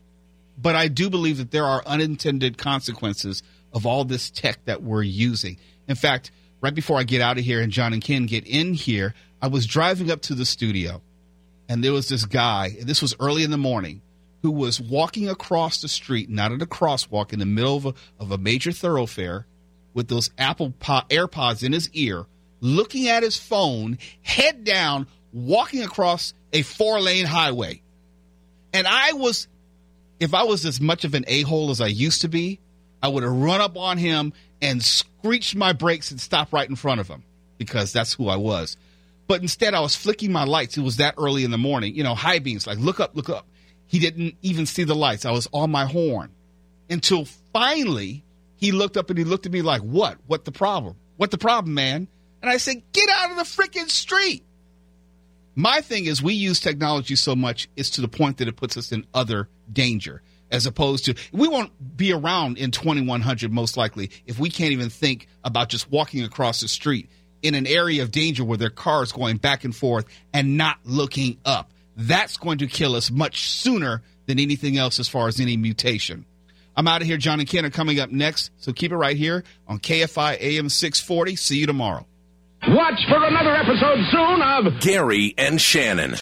but 0.61 0.75
I 0.75 0.87
do 0.87 1.09
believe 1.09 1.37
that 1.37 1.51
there 1.51 1.65
are 1.65 1.83
unintended 1.85 2.57
consequences 2.57 3.43
of 3.71 3.85
all 3.85 4.03
this 4.03 4.29
tech 4.29 4.65
that 4.65 4.83
we're 4.83 5.03
using. 5.03 5.57
In 5.87 5.95
fact, 5.95 6.31
right 6.61 6.73
before 6.73 6.97
I 6.97 7.03
get 7.03 7.21
out 7.21 7.37
of 7.37 7.43
here 7.43 7.61
and 7.61 7.71
John 7.71 7.93
and 7.93 8.03
Ken 8.03 8.25
get 8.25 8.47
in 8.47 8.73
here, 8.73 9.13
I 9.41 9.47
was 9.47 9.65
driving 9.65 10.11
up 10.11 10.21
to 10.23 10.35
the 10.35 10.45
studio 10.45 11.01
and 11.69 11.83
there 11.83 11.93
was 11.93 12.09
this 12.09 12.25
guy, 12.25 12.75
and 12.79 12.89
this 12.89 13.01
was 13.01 13.15
early 13.19 13.43
in 13.43 13.51
the 13.51 13.57
morning, 13.57 14.01
who 14.41 14.49
was 14.49 14.81
walking 14.81 15.29
across 15.29 15.81
the 15.81 15.87
street, 15.87 16.27
not 16.27 16.51
at 16.51 16.63
a 16.63 16.65
crosswalk, 16.65 17.31
in 17.31 17.37
the 17.37 17.45
middle 17.45 17.77
of 17.77 17.85
a, 17.85 17.93
of 18.19 18.31
a 18.31 18.39
major 18.39 18.71
thoroughfare 18.71 19.45
with 19.93 20.07
those 20.07 20.31
Apple 20.37 20.73
po- 20.79 21.01
AirPods 21.09 21.63
in 21.63 21.71
his 21.71 21.89
ear, 21.91 22.25
looking 22.59 23.07
at 23.07 23.21
his 23.21 23.37
phone, 23.37 23.99
head 24.21 24.63
down, 24.63 25.05
walking 25.31 25.83
across 25.83 26.33
a 26.51 26.63
four 26.63 26.99
lane 26.99 27.27
highway. 27.27 27.83
And 28.73 28.87
I 28.87 29.13
was 29.13 29.47
if 30.19 30.33
I 30.33 30.43
was 30.43 30.65
as 30.65 30.81
much 30.81 31.05
of 31.05 31.13
an 31.13 31.25
a 31.27 31.41
hole 31.41 31.69
as 31.71 31.81
I 31.81 31.87
used 31.87 32.21
to 32.21 32.27
be, 32.27 32.59
I 33.01 33.07
would 33.07 33.23
have 33.23 33.31
run 33.31 33.61
up 33.61 33.77
on 33.77 33.97
him 33.97 34.33
and 34.61 34.83
screeched 34.83 35.55
my 35.55 35.73
brakes 35.73 36.11
and 36.11 36.19
stopped 36.19 36.51
right 36.51 36.69
in 36.69 36.75
front 36.75 36.99
of 36.99 37.07
him 37.07 37.23
because 37.57 37.93
that's 37.93 38.13
who 38.13 38.27
I 38.27 38.35
was. 38.35 38.77
But 39.27 39.41
instead, 39.41 39.73
I 39.73 39.79
was 39.79 39.95
flicking 39.95 40.31
my 40.31 40.43
lights. 40.43 40.77
It 40.77 40.81
was 40.81 40.97
that 40.97 41.15
early 41.17 41.43
in 41.43 41.51
the 41.51 41.57
morning, 41.57 41.95
you 41.95 42.03
know, 42.03 42.15
high 42.15 42.39
beams, 42.39 42.65
like 42.67 42.79
look 42.79 42.99
up, 42.99 43.15
look 43.15 43.29
up. 43.29 43.47
He 43.85 43.99
didn't 43.99 44.35
even 44.41 44.65
see 44.65 44.83
the 44.83 44.95
lights. 44.95 45.25
I 45.25 45.31
was 45.31 45.47
on 45.53 45.71
my 45.71 45.85
horn 45.85 46.31
until 46.89 47.25
finally 47.53 48.23
he 48.55 48.71
looked 48.71 48.97
up 48.97 49.09
and 49.09 49.17
he 49.17 49.23
looked 49.23 49.45
at 49.45 49.51
me 49.51 49.61
like, 49.61 49.81
What? 49.81 50.17
What 50.27 50.45
the 50.45 50.51
problem? 50.51 50.95
What 51.17 51.31
the 51.31 51.37
problem, 51.37 51.73
man? 51.73 52.07
And 52.41 52.49
I 52.49 52.57
said, 52.57 52.81
Get 52.91 53.09
out 53.09 53.31
of 53.31 53.37
the 53.37 53.43
freaking 53.43 53.89
street. 53.89 54.43
My 55.59 55.81
thing 55.81 56.05
is, 56.05 56.23
we 56.23 56.35
use 56.35 56.61
technology 56.61 57.17
so 57.17 57.35
much, 57.35 57.67
it's 57.75 57.89
to 57.91 58.01
the 58.01 58.07
point 58.07 58.37
that 58.37 58.47
it 58.47 58.55
puts 58.55 58.77
us 58.77 58.93
in 58.93 59.05
other 59.13 59.49
danger, 59.69 60.21
as 60.49 60.65
opposed 60.65 61.03
to 61.03 61.15
we 61.33 61.49
won't 61.49 61.97
be 61.97 62.13
around 62.13 62.57
in 62.57 62.71
2100 62.71 63.51
most 63.51 63.75
likely 63.75 64.09
if 64.25 64.39
we 64.39 64.49
can't 64.49 64.71
even 64.71 64.89
think 64.89 65.27
about 65.43 65.67
just 65.67 65.91
walking 65.91 66.23
across 66.23 66.61
the 66.61 66.69
street 66.69 67.09
in 67.41 67.55
an 67.55 67.67
area 67.67 68.03
of 68.03 68.09
danger 68.09 68.45
where 68.45 68.57
there 68.57 68.67
are 68.67 68.71
cars 68.71 69.11
going 69.11 69.35
back 69.35 69.65
and 69.65 69.75
forth 69.75 70.05
and 70.33 70.55
not 70.55 70.77
looking 70.85 71.39
up. 71.43 71.73
That's 71.97 72.37
going 72.37 72.59
to 72.59 72.67
kill 72.67 72.95
us 72.95 73.11
much 73.11 73.49
sooner 73.49 74.01
than 74.27 74.39
anything 74.39 74.77
else 74.77 74.97
as 74.97 75.09
far 75.09 75.27
as 75.27 75.41
any 75.41 75.57
mutation. 75.57 76.25
I'm 76.73 76.87
out 76.87 77.01
of 77.01 77.07
here. 77.07 77.17
John 77.17 77.41
and 77.41 77.49
Ken 77.49 77.65
are 77.65 77.69
coming 77.69 77.99
up 77.99 78.11
next, 78.11 78.51
so 78.59 78.71
keep 78.71 78.93
it 78.93 78.97
right 78.97 79.17
here 79.17 79.43
on 79.67 79.79
KFI 79.79 80.39
AM 80.39 80.69
640. 80.69 81.35
See 81.35 81.57
you 81.57 81.65
tomorrow. 81.65 82.05
Watch 82.67 82.99
for 83.07 83.23
another 83.25 83.55
episode 83.55 83.99
soon 84.11 84.41
of 84.41 84.79
Gary 84.81 85.33
and 85.37 85.61
Shannon. 85.61 86.15